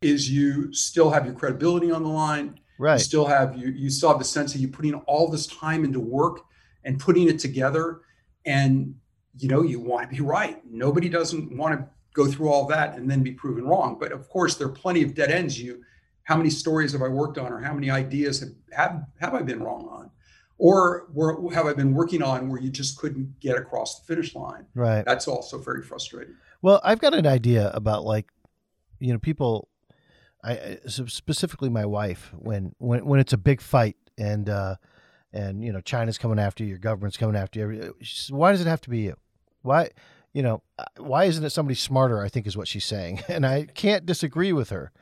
is 0.00 0.30
you 0.30 0.72
still 0.72 1.10
have 1.10 1.26
your 1.26 1.34
credibility 1.34 1.90
on 1.90 2.02
the 2.02 2.08
line. 2.08 2.60
Right. 2.78 2.94
You 2.94 3.00
still 3.00 3.26
have 3.26 3.58
you 3.58 3.68
you 3.72 3.90
still 3.90 4.08
have 4.10 4.20
the 4.20 4.24
sense 4.24 4.54
of 4.54 4.60
you're 4.60 4.70
putting 4.70 4.94
all 4.94 5.28
this 5.28 5.46
time 5.48 5.84
into 5.84 6.00
work 6.00 6.40
and 6.84 6.98
putting 6.98 7.28
it 7.28 7.38
together, 7.38 8.00
and 8.46 8.94
you 9.38 9.48
know 9.48 9.62
you 9.62 9.80
want 9.80 10.08
to 10.08 10.16
be 10.16 10.22
right. 10.22 10.64
Nobody 10.64 11.08
doesn't 11.08 11.54
want 11.54 11.78
to 11.78 11.86
go 12.18 12.26
through 12.26 12.48
all 12.48 12.66
that 12.66 12.96
and 12.96 13.08
then 13.10 13.22
be 13.22 13.32
proven 13.32 13.64
wrong. 13.64 13.96
But 13.98 14.10
of 14.12 14.28
course, 14.28 14.56
there 14.56 14.66
are 14.66 14.72
plenty 14.84 15.02
of 15.02 15.14
dead 15.14 15.30
ends 15.30 15.60
you 15.60 15.82
how 16.24 16.36
many 16.36 16.50
stories 16.50 16.92
have 16.92 17.00
I 17.00 17.08
worked 17.08 17.38
on, 17.38 17.50
or 17.50 17.60
how 17.60 17.72
many 17.72 17.90
ideas 17.90 18.40
have 18.40 18.50
have, 18.72 19.02
have 19.18 19.34
I 19.34 19.40
been 19.40 19.62
wrong 19.62 19.88
on, 19.90 20.10
or 20.58 21.06
were, 21.14 21.50
have 21.54 21.66
I 21.66 21.72
been 21.72 21.94
working 21.94 22.22
on 22.22 22.50
where 22.50 22.60
you 22.60 22.70
just 22.70 22.98
couldn't 22.98 23.40
get 23.40 23.56
across 23.56 23.98
the 23.98 24.06
finish 24.06 24.34
line? 24.34 24.66
Right. 24.74 25.04
That's 25.06 25.26
also 25.26 25.56
very 25.58 25.82
frustrating. 25.82 26.34
Well, 26.60 26.82
I've 26.84 26.98
got 26.98 27.14
an 27.14 27.26
idea 27.26 27.70
about 27.70 28.04
like, 28.04 28.26
you 28.98 29.12
know, 29.12 29.18
people. 29.18 29.68
I 30.44 30.78
specifically 30.86 31.68
my 31.68 31.84
wife 31.84 32.32
when 32.38 32.74
when 32.78 33.04
when 33.06 33.18
it's 33.18 33.32
a 33.32 33.38
big 33.38 33.60
fight 33.60 33.96
and 34.16 34.48
uh 34.48 34.76
and 35.32 35.64
you 35.64 35.72
know 35.72 35.80
China's 35.80 36.16
coming 36.16 36.38
after 36.38 36.62
you, 36.62 36.70
your 36.70 36.78
government's 36.78 37.16
coming 37.16 37.34
after 37.34 37.58
you. 37.58 37.94
Says, 38.02 38.30
why 38.30 38.52
does 38.52 38.60
it 38.60 38.68
have 38.68 38.80
to 38.82 38.90
be 38.90 39.00
you? 39.00 39.16
Why 39.62 39.90
you 40.32 40.42
know 40.42 40.62
why 40.98 41.24
isn't 41.24 41.44
it 41.44 41.50
somebody 41.50 41.74
smarter? 41.74 42.22
I 42.22 42.28
think 42.28 42.46
is 42.46 42.56
what 42.56 42.68
she's 42.68 42.84
saying, 42.84 43.22
and 43.28 43.46
I 43.46 43.66
can't 43.66 44.06
disagree 44.06 44.52
with 44.52 44.70
her. 44.70 44.92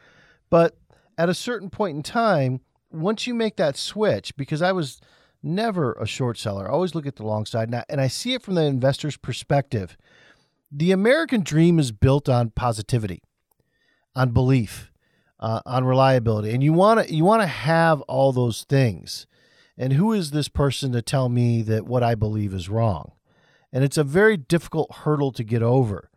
But 0.51 0.77
at 1.18 1.29
a 1.29 1.35
certain 1.35 1.70
point 1.70 1.97
in 1.97 2.03
time, 2.03 2.61
once 2.91 3.27
you 3.27 3.35
make 3.35 3.57
that 3.57 3.77
switch, 3.77 4.37
because 4.37 4.62
I 4.62 4.72
was 4.72 5.01
never 5.43 5.93
a 5.95 6.07
short 6.07 6.39
seller, 6.39 6.68
I 6.68 6.72
always 6.72 6.95
look 6.95 7.07
at 7.07 7.16
the 7.16 7.27
long 7.27 7.47
side, 7.47 7.68
and 7.68 7.77
I, 7.77 7.85
and 7.89 8.01
I 8.01 8.09
see 8.09 8.35
it 8.35 8.43
from 8.43 8.55
the 8.55 8.62
investor's 8.62 9.16
perspective. 9.16 9.97
The 10.70 10.93
American 10.93 11.43
dream 11.43 11.79
is 11.79 11.93
built 11.93 12.29
on 12.29 12.51
positivity, 12.51 13.22
on 14.14 14.31
belief, 14.31 14.91
uh, 15.39 15.61
on 15.66 15.85
reliability, 15.85 16.51
and 16.51 16.62
you 16.62 16.72
want 16.72 17.07
to 17.07 17.14
you 17.14 17.24
want 17.24 17.43
to 17.43 17.47
have 17.47 18.01
all 18.03 18.33
those 18.33 18.64
things. 18.64 19.27
And 19.79 19.93
who 19.93 20.12
is 20.14 20.31
this 20.31 20.49
person 20.49 20.93
to 20.93 21.03
tell 21.03 21.29
me 21.29 21.61
that 21.62 21.87
what 21.87 22.03
I 22.03 22.14
believe 22.14 22.55
is 22.55 22.68
wrong? 22.70 23.12
And 23.77 23.85
it's 23.85 23.99
a 23.99 24.05
very 24.05 24.39
difficult 24.39 24.91
hurdle 24.91 25.33
to 25.33 25.45
get 25.45 25.62
over. 25.62 26.09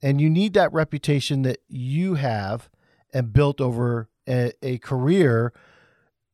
And 0.00 0.18
you 0.18 0.30
need 0.30 0.54
that 0.54 0.72
reputation 0.72 1.42
that 1.42 1.58
you 1.68 2.14
have 2.14 2.70
and 3.12 3.34
built 3.34 3.60
over 3.60 4.08
a, 4.26 4.52
a 4.62 4.78
career 4.78 5.52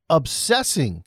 obsessing 0.09 1.03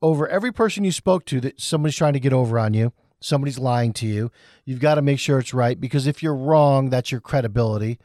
over 0.00 0.28
every 0.28 0.52
person 0.52 0.84
you 0.84 0.92
spoke 0.92 1.24
to 1.24 1.40
that 1.40 1.60
somebody's 1.60 1.96
trying 1.96 2.12
to 2.12 2.20
get 2.20 2.32
over 2.32 2.56
on 2.56 2.72
you, 2.72 2.92
somebody's 3.18 3.58
lying 3.58 3.92
to 3.94 4.06
you. 4.06 4.30
You've 4.64 4.78
got 4.78 4.94
to 4.94 5.02
make 5.02 5.18
sure 5.18 5.40
it's 5.40 5.52
right 5.52 5.80
because 5.80 6.06
if 6.06 6.22
you're 6.22 6.32
wrong, 6.32 6.88
that's 6.88 7.10
your 7.10 7.20
credibility. 7.20 7.98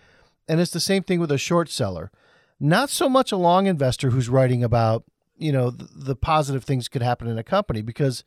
And 0.47 0.59
it's 0.59 0.71
the 0.71 0.79
same 0.79 1.03
thing 1.03 1.19
with 1.19 1.31
a 1.31 1.37
short 1.37 1.69
seller. 1.69 2.09
Not 2.59 2.89
so 2.89 3.07
much 3.09 3.31
a 3.31 3.37
long 3.37 3.67
investor 3.67 4.09
who's 4.09 4.27
writing 4.27 4.63
about, 4.63 5.03
you 5.37 5.51
know, 5.51 5.69
the, 5.69 5.87
the 5.95 6.15
positive 6.15 6.63
things 6.63 6.87
could 6.87 7.03
happen 7.03 7.27
in 7.27 7.37
a 7.37 7.43
company 7.43 7.83
because 7.83 8.23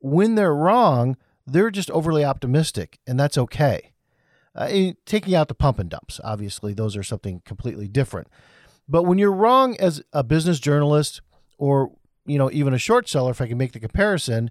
when 0.00 0.34
they're 0.34 0.54
wrong, 0.54 1.18
they're 1.46 1.70
just 1.70 1.90
overly 1.90 2.24
optimistic 2.24 2.98
and 3.06 3.18
that's 3.18 3.38
okay. 3.38 3.92
Uh, 4.54 4.92
taking 5.04 5.34
out 5.34 5.48
the 5.48 5.54
pump 5.54 5.78
and 5.78 5.90
dumps, 5.90 6.18
obviously, 6.24 6.72
those 6.72 6.96
are 6.96 7.02
something 7.02 7.42
completely 7.44 7.86
different. 7.86 8.28
But 8.88 9.02
when 9.02 9.18
you're 9.18 9.32
wrong 9.32 9.76
as 9.78 10.02
a 10.12 10.24
business 10.24 10.58
journalist 10.60 11.20
or 11.58 11.92
you 12.24 12.38
know 12.38 12.50
even 12.50 12.72
a 12.72 12.78
short 12.78 13.08
seller, 13.08 13.30
if 13.30 13.40
I 13.40 13.48
can 13.48 13.58
make 13.58 13.72
the 13.72 13.80
comparison, 13.80 14.50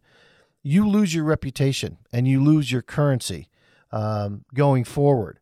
you 0.62 0.88
lose 0.88 1.16
your 1.16 1.24
reputation 1.24 1.98
and 2.14 2.28
you 2.28 2.44
lose 2.44 2.72
your 2.72 2.82
currency 2.82 3.50
um, 3.92 4.46
going 4.54 4.84
forward. 4.84 5.40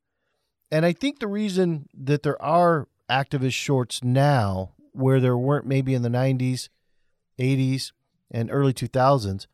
And 0.72 0.86
I 0.86 0.94
think 0.94 1.20
the 1.20 1.28
reason 1.28 1.88
that 1.94 2.24
there 2.24 2.42
are 2.42 2.88
activist 3.10 3.54
shorts 3.54 4.04
now, 4.04 4.72
where 4.92 5.20
there 5.20 5.38
weren't 5.38 5.66
maybe 5.66 5.94
in 5.94 6.02
the 6.02 6.10
90s, 6.10 6.70
80s, 7.40 7.92
and 8.32 8.50
early 8.52 8.74
2000s, 8.74 9.48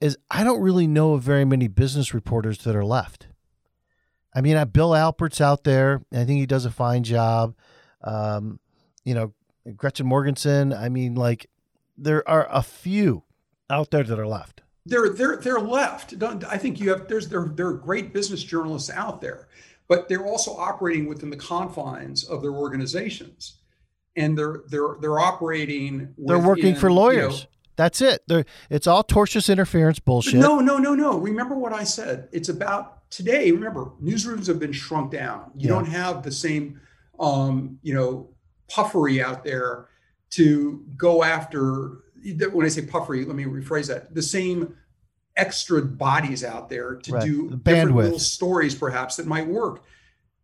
is 0.00 0.16
I 0.30 0.44
don't 0.44 0.60
really 0.60 0.86
know 0.86 1.14
of 1.14 1.22
very 1.22 1.44
many 1.44 1.68
business 1.68 2.12
reporters 2.12 2.58
that 2.64 2.76
are 2.76 2.84
left. 2.84 3.28
I 4.34 4.42
mean, 4.42 4.62
Bill 4.68 4.90
Alpert's 4.90 5.40
out 5.40 5.64
there. 5.64 6.02
I 6.12 6.24
think 6.24 6.38
he 6.40 6.46
does 6.46 6.66
a 6.66 6.70
fine 6.70 7.02
job. 7.02 7.54
Um, 8.04 8.60
you 9.04 9.14
know, 9.14 9.32
Gretchen 9.76 10.06
Morgenson. 10.06 10.72
I 10.72 10.90
mean, 10.90 11.14
like 11.14 11.48
there 11.96 12.28
are 12.28 12.46
a 12.50 12.62
few 12.62 13.22
out 13.70 13.90
there 13.90 14.04
that 14.04 14.18
are 14.18 14.26
left. 14.26 14.62
They're 14.84 15.08
they're 15.08 15.36
they're 15.36 15.58
left. 15.58 16.18
Don't, 16.18 16.44
I 16.44 16.58
think 16.58 16.78
you 16.80 16.90
have 16.90 17.08
there's 17.08 17.28
there 17.28 17.46
there 17.46 17.68
are 17.68 17.74
great 17.74 18.12
business 18.12 18.42
journalists 18.42 18.90
out 18.90 19.20
there, 19.20 19.48
but 19.88 20.08
they're 20.08 20.24
also 20.24 20.54
operating 20.56 21.06
within 21.08 21.30
the 21.30 21.36
confines 21.36 22.22
of 22.24 22.42
their 22.42 22.52
organizations, 22.52 23.56
and 24.14 24.38
they're 24.38 24.62
they're 24.68 24.96
they're 25.00 25.18
operating. 25.18 26.14
They're 26.18 26.38
working 26.38 26.76
for 26.76 26.92
lawyers. 26.92 27.38
You 27.38 27.40
know, 27.40 27.46
that's 27.76 28.00
it. 28.00 28.22
They're, 28.26 28.44
it's 28.70 28.86
all 28.86 29.04
tortious 29.04 29.50
interference 29.50 29.98
bullshit. 29.98 30.40
No, 30.40 30.60
no, 30.60 30.78
no, 30.78 30.94
no. 30.94 31.18
Remember 31.18 31.54
what 31.56 31.72
I 31.72 31.84
said. 31.84 32.28
It's 32.32 32.48
about 32.48 33.10
today. 33.10 33.50
Remember, 33.52 33.92
newsrooms 34.02 34.46
have 34.46 34.58
been 34.58 34.72
shrunk 34.72 35.12
down. 35.12 35.50
You 35.54 35.68
yeah. 35.68 35.74
don't 35.74 35.86
have 35.86 36.22
the 36.22 36.32
same, 36.32 36.80
um, 37.20 37.78
you 37.82 37.94
know, 37.94 38.30
puffery 38.68 39.22
out 39.22 39.44
there 39.44 39.88
to 40.30 40.84
go 40.96 41.22
after 41.22 41.98
when 42.52 42.66
I 42.66 42.68
say 42.68 42.82
puffery, 42.82 43.24
let 43.24 43.36
me 43.36 43.44
rephrase 43.44 43.88
that. 43.88 44.14
The 44.14 44.22
same 44.22 44.74
extra 45.36 45.82
bodies 45.82 46.42
out 46.44 46.68
there 46.68 46.96
to 46.96 47.12
right. 47.12 47.22
do 47.22 47.50
the 47.50 47.56
different 47.56 47.94
little 47.94 48.18
stories 48.18 48.74
perhaps 48.74 49.16
that 49.16 49.26
might 49.26 49.46
work. 49.46 49.84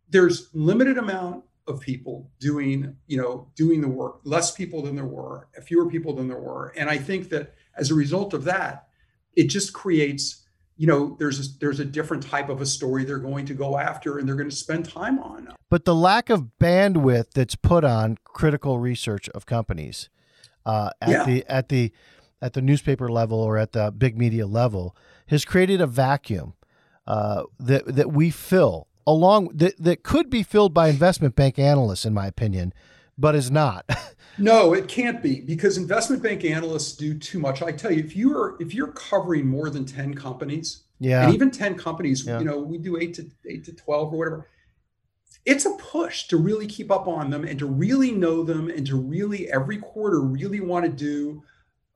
There's 0.09 0.49
limited 0.53 0.97
amount 0.97 1.43
of 1.67 1.79
people 1.79 2.29
doing, 2.39 2.95
you 3.07 3.17
know, 3.17 3.49
doing 3.55 3.81
the 3.81 3.87
work, 3.87 4.19
less 4.23 4.51
people 4.51 4.81
than 4.81 4.95
there 4.95 5.05
were, 5.05 5.47
fewer 5.63 5.87
people 5.87 6.13
than 6.13 6.27
there 6.27 6.39
were. 6.39 6.73
And 6.75 6.89
I 6.89 6.97
think 6.97 7.29
that 7.29 7.55
as 7.77 7.89
a 7.89 7.95
result 7.95 8.33
of 8.33 8.43
that, 8.45 8.87
it 9.35 9.47
just 9.47 9.73
creates 9.73 10.43
you 10.75 10.87
know 10.87 11.15
there's 11.19 11.39
a, 11.39 11.57
there's 11.59 11.79
a 11.79 11.85
different 11.85 12.23
type 12.23 12.49
of 12.49 12.61
a 12.61 12.65
story 12.65 13.03
they're 13.05 13.17
going 13.19 13.45
to 13.45 13.53
go 13.53 13.77
after 13.77 14.17
and 14.17 14.27
they're 14.27 14.35
going 14.35 14.49
to 14.49 14.55
spend 14.55 14.89
time 14.89 15.19
on 15.19 15.53
but 15.69 15.85
the 15.85 15.95
lack 15.95 16.29
of 16.29 16.49
bandwidth 16.59 17.31
that's 17.33 17.55
put 17.55 17.83
on 17.83 18.17
critical 18.23 18.79
research 18.79 19.29
of 19.29 19.45
companies 19.45 20.09
uh, 20.65 20.89
at 21.01 21.09
yeah. 21.09 21.23
the 21.25 21.45
at 21.47 21.69
the 21.69 21.91
at 22.41 22.53
the 22.53 22.61
newspaper 22.61 23.09
level 23.09 23.39
or 23.39 23.57
at 23.57 23.71
the 23.73 23.91
big 23.91 24.17
media 24.17 24.47
level 24.47 24.95
has 25.27 25.45
created 25.45 25.79
a 25.79 25.87
vacuum 25.87 26.53
uh, 27.07 27.43
that 27.59 27.85
that 27.85 28.11
we 28.11 28.29
fill 28.29 28.87
along 29.05 29.49
that, 29.53 29.75
that 29.77 30.03
could 30.03 30.29
be 30.29 30.43
filled 30.43 30.73
by 30.73 30.87
investment 30.87 31.35
bank 31.35 31.57
analysts 31.59 32.05
in 32.05 32.13
my 32.13 32.27
opinion 32.27 32.73
but 33.17 33.35
is 33.35 33.51
not 33.51 33.85
No, 34.37 34.73
it 34.73 34.87
can't 34.87 35.21
be 35.21 35.41
because 35.41 35.77
investment 35.77 36.23
bank 36.23 36.43
analysts 36.43 36.95
do 36.95 37.17
too 37.17 37.39
much. 37.39 37.61
I 37.61 37.71
tell 37.71 37.91
you, 37.91 38.03
if 38.03 38.15
you're 38.15 38.57
if 38.59 38.73
you're 38.73 38.91
covering 38.91 39.47
more 39.47 39.69
than 39.69 39.85
10 39.85 40.15
companies, 40.15 40.83
yeah, 40.99 41.25
and 41.25 41.33
even 41.33 41.51
10 41.51 41.75
companies, 41.75 42.25
yeah. 42.25 42.39
you 42.39 42.45
know, 42.45 42.59
we 42.59 42.77
do 42.77 42.97
eight 42.97 43.13
to 43.15 43.29
eight 43.47 43.63
to 43.65 43.73
12 43.73 44.13
or 44.13 44.17
whatever. 44.17 44.47
It's 45.45 45.65
a 45.65 45.71
push 45.71 46.27
to 46.29 46.37
really 46.37 46.67
keep 46.67 46.89
up 46.89 47.07
on 47.07 47.29
them 47.29 47.43
and 47.43 47.59
to 47.59 47.65
really 47.65 48.11
know 48.11 48.43
them 48.43 48.69
and 48.69 48.87
to 48.87 48.95
really 48.95 49.51
every 49.51 49.77
quarter 49.77 50.21
really 50.21 50.61
want 50.61 50.85
to 50.85 50.91
do 50.91 51.43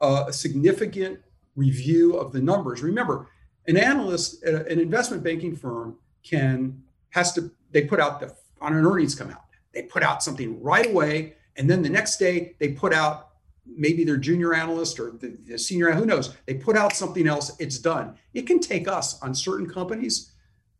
a 0.01 0.31
significant 0.31 1.19
review 1.55 2.17
of 2.17 2.33
the 2.33 2.41
numbers. 2.41 2.83
Remember, 2.83 3.29
an 3.65 3.77
analyst 3.77 4.43
at 4.43 4.67
an 4.67 4.79
investment 4.79 5.23
banking 5.23 5.55
firm 5.55 5.97
can 6.23 6.83
has 7.17 7.33
to 7.33 7.51
they 7.71 7.83
put 7.83 7.99
out 7.99 8.19
the 8.19 8.33
on 8.61 8.73
an 8.73 8.85
earnings 8.85 9.15
come 9.15 9.29
out. 9.29 9.43
They 9.73 9.83
put 9.83 10.03
out 10.03 10.23
something 10.23 10.61
right 10.61 10.87
away 10.87 11.35
and 11.57 11.69
then 11.69 11.81
the 11.81 11.89
next 11.89 12.17
day 12.17 12.55
they 12.59 12.69
put 12.69 12.93
out 12.93 13.29
maybe 13.65 14.03
their 14.03 14.17
junior 14.17 14.53
analyst 14.53 14.99
or 14.99 15.11
the, 15.11 15.37
the 15.45 15.57
senior, 15.57 15.91
who 15.91 16.05
knows? 16.05 16.35
They 16.45 16.53
put 16.53 16.77
out 16.77 16.93
something 16.93 17.27
else. 17.27 17.51
It's 17.59 17.79
done. 17.79 18.15
It 18.33 18.47
can 18.47 18.59
take 18.59 18.87
us 18.87 19.21
on 19.21 19.35
certain 19.35 19.67
companies 19.67 20.31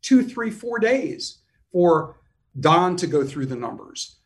two, 0.02 0.24
three, 0.24 0.52
four 0.52 0.80
days 0.80 1.40
for 1.72 2.18
Don 2.60 2.96
to 2.98 3.08
go 3.08 3.26
through 3.26 3.48
the 3.48 3.56
numbers 3.56 4.18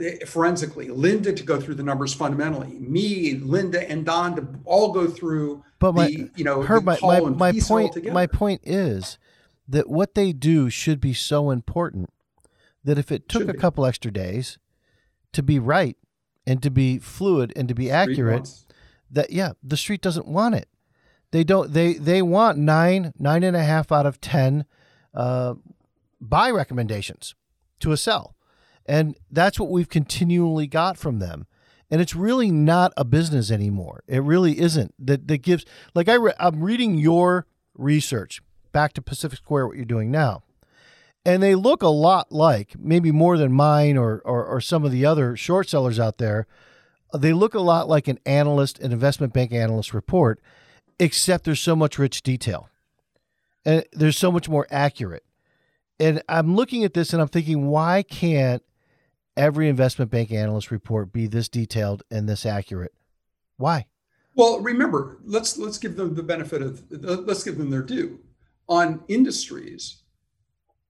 eh, 0.00 0.24
forensically, 0.26 0.88
Linda 0.88 1.32
to 1.32 1.42
go 1.42 1.60
through 1.60 1.76
the 1.76 1.82
numbers 1.82 2.12
fundamentally, 2.12 2.78
me, 2.78 3.34
Linda, 3.34 3.88
and 3.90 4.04
Don 4.04 4.36
to 4.36 4.46
all 4.64 4.92
go 4.92 5.06
through. 5.06 5.64
But 5.78 5.94
my, 5.94 6.06
the, 6.06 6.30
you 6.36 6.44
know, 6.44 6.62
her, 6.62 6.80
my, 6.80 6.98
my, 7.02 7.20
my 7.20 7.52
point, 7.52 8.12
my 8.12 8.26
point 8.26 8.60
is 8.64 9.18
that 9.68 9.88
what 9.88 10.14
they 10.14 10.32
do 10.32 10.68
should 10.70 11.00
be 11.00 11.14
so 11.14 11.50
important 11.50 12.10
that 12.84 12.98
if 12.98 13.10
it 13.10 13.28
took 13.28 13.48
a 13.48 13.54
couple 13.54 13.86
extra 13.86 14.10
days, 14.12 14.58
to 15.32 15.42
be 15.42 15.58
right 15.58 15.96
and 16.46 16.62
to 16.62 16.70
be 16.70 16.98
fluid 16.98 17.52
and 17.56 17.68
to 17.68 17.74
be 17.74 17.90
accurate 17.90 18.48
that 19.10 19.30
yeah 19.30 19.52
the 19.62 19.76
street 19.76 20.00
doesn't 20.00 20.26
want 20.26 20.54
it. 20.54 20.68
They 21.30 21.44
don't 21.44 21.72
they 21.72 21.94
they 21.94 22.22
want 22.22 22.58
nine 22.58 23.12
nine 23.18 23.42
and 23.42 23.56
a 23.56 23.64
half 23.64 23.90
out 23.90 24.06
of 24.06 24.20
ten 24.20 24.64
uh, 25.14 25.54
buy 26.20 26.50
recommendations 26.50 27.34
to 27.80 27.92
a 27.92 27.96
sell. 27.96 28.34
And 28.86 29.16
that's 29.30 29.58
what 29.58 29.70
we've 29.70 29.88
continually 29.88 30.66
got 30.66 30.98
from 30.98 31.18
them. 31.18 31.46
And 31.90 32.00
it's 32.00 32.14
really 32.14 32.50
not 32.50 32.92
a 32.96 33.04
business 33.04 33.50
anymore. 33.50 34.04
It 34.06 34.22
really 34.22 34.60
isn't. 34.60 34.94
That 34.98 35.26
that 35.28 35.38
gives 35.38 35.64
like 35.94 36.08
I 36.08 36.14
re- 36.14 36.34
i'm 36.38 36.62
reading 36.62 36.96
your 36.96 37.46
research 37.74 38.42
back 38.74 38.92
to 38.92 39.00
pacific 39.00 39.38
square 39.38 39.66
what 39.66 39.76
you're 39.76 39.86
doing 39.86 40.10
now 40.10 40.42
and 41.24 41.42
they 41.42 41.54
look 41.54 41.82
a 41.82 41.88
lot 41.88 42.30
like 42.30 42.78
maybe 42.78 43.10
more 43.10 43.38
than 43.38 43.52
mine 43.52 43.96
or, 43.96 44.20
or, 44.24 44.44
or 44.44 44.60
some 44.60 44.84
of 44.84 44.92
the 44.92 45.06
other 45.06 45.36
short 45.36 45.68
sellers 45.68 45.98
out 45.98 46.18
there. 46.18 46.46
They 47.16 47.32
look 47.32 47.54
a 47.54 47.60
lot 47.60 47.88
like 47.88 48.08
an 48.08 48.18
analyst, 48.26 48.78
an 48.80 48.92
investment 48.92 49.32
bank 49.32 49.52
analyst 49.52 49.94
report, 49.94 50.40
except 50.98 51.44
there's 51.44 51.60
so 51.60 51.74
much 51.74 51.98
rich 51.98 52.22
detail 52.22 52.68
and 53.64 53.84
there's 53.92 54.18
so 54.18 54.30
much 54.30 54.48
more 54.48 54.66
accurate. 54.70 55.24
And 55.98 56.22
I'm 56.28 56.56
looking 56.56 56.84
at 56.84 56.92
this 56.92 57.12
and 57.12 57.22
I'm 57.22 57.28
thinking, 57.28 57.68
why 57.68 58.02
can't 58.02 58.62
every 59.36 59.68
investment 59.68 60.10
bank 60.10 60.30
analyst 60.30 60.70
report 60.70 61.12
be 61.12 61.26
this 61.26 61.48
detailed 61.48 62.02
and 62.10 62.28
this 62.28 62.44
accurate. 62.44 62.92
Why? 63.56 63.86
Well, 64.36 64.60
remember, 64.60 65.18
let's 65.24 65.58
let's 65.58 65.78
give 65.78 65.96
them 65.96 66.14
the 66.14 66.22
benefit 66.22 66.60
of 66.60 66.82
let's 66.90 67.44
give 67.44 67.56
them 67.56 67.70
their 67.70 67.82
due 67.82 68.20
on 68.68 69.02
industries 69.08 70.02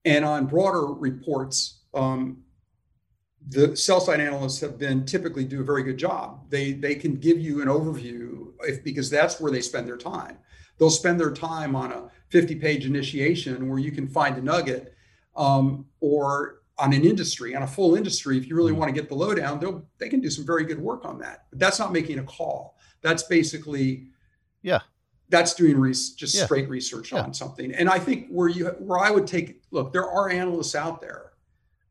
and 0.05 0.23
on 0.23 0.45
broader 0.45 0.85
reports. 0.85 1.81
Um, 1.93 2.43
the 3.47 3.75
sell 3.75 3.99
side 3.99 4.19
analysts 4.19 4.59
have 4.61 4.77
been 4.77 5.05
typically 5.05 5.43
do 5.45 5.61
a 5.61 5.63
very 5.63 5.83
good 5.83 5.97
job. 5.97 6.49
They 6.49 6.73
they 6.73 6.95
can 6.95 7.15
give 7.15 7.39
you 7.39 7.61
an 7.61 7.67
overview 7.67 8.53
if, 8.61 8.83
because 8.83 9.09
that's 9.09 9.39
where 9.39 9.51
they 9.51 9.61
spend 9.61 9.87
their 9.87 9.97
time. 9.97 10.37
They'll 10.77 10.89
spend 10.89 11.19
their 11.19 11.31
time 11.31 11.75
on 11.75 11.91
a 11.91 12.09
50 12.29 12.55
page 12.55 12.85
initiation 12.85 13.69
where 13.69 13.79
you 13.79 13.91
can 13.91 14.07
find 14.07 14.37
a 14.37 14.41
nugget, 14.41 14.93
um, 15.35 15.85
or 15.99 16.63
on 16.77 16.91
an 16.91 17.05
industry, 17.05 17.55
on 17.55 17.63
a 17.63 17.67
full 17.67 17.95
industry. 17.95 18.37
If 18.37 18.47
you 18.47 18.55
really 18.55 18.73
want 18.73 18.89
to 18.89 18.99
get 18.99 19.09
the 19.09 19.15
lowdown, 19.15 19.59
they'll 19.59 19.85
they 19.99 20.09
can 20.09 20.21
do 20.21 20.29
some 20.29 20.45
very 20.45 20.65
good 20.65 20.79
work 20.79 21.05
on 21.05 21.19
that. 21.19 21.45
But 21.51 21.59
that's 21.59 21.79
not 21.79 21.93
making 21.93 22.19
a 22.19 22.23
call. 22.23 22.77
That's 23.01 23.23
basically 23.23 24.07
yeah 24.63 24.81
that's 25.29 25.53
doing 25.53 25.81
just 25.91 26.35
Yeah. 26.35 26.45
straight 26.45 26.69
research 26.69 27.11
Yeah. 27.11 27.21
on 27.23 27.33
something. 27.33 27.73
And 27.73 27.89
I 27.89 27.99
think 27.99 28.27
where 28.29 28.47
you 28.47 28.67
where 28.79 28.99
I 28.99 29.09
would 29.09 29.27
take 29.27 29.61
look, 29.71 29.91
there 29.91 30.09
are 30.09 30.29
analysts 30.29 30.75
out 30.75 31.01
there 31.01 31.31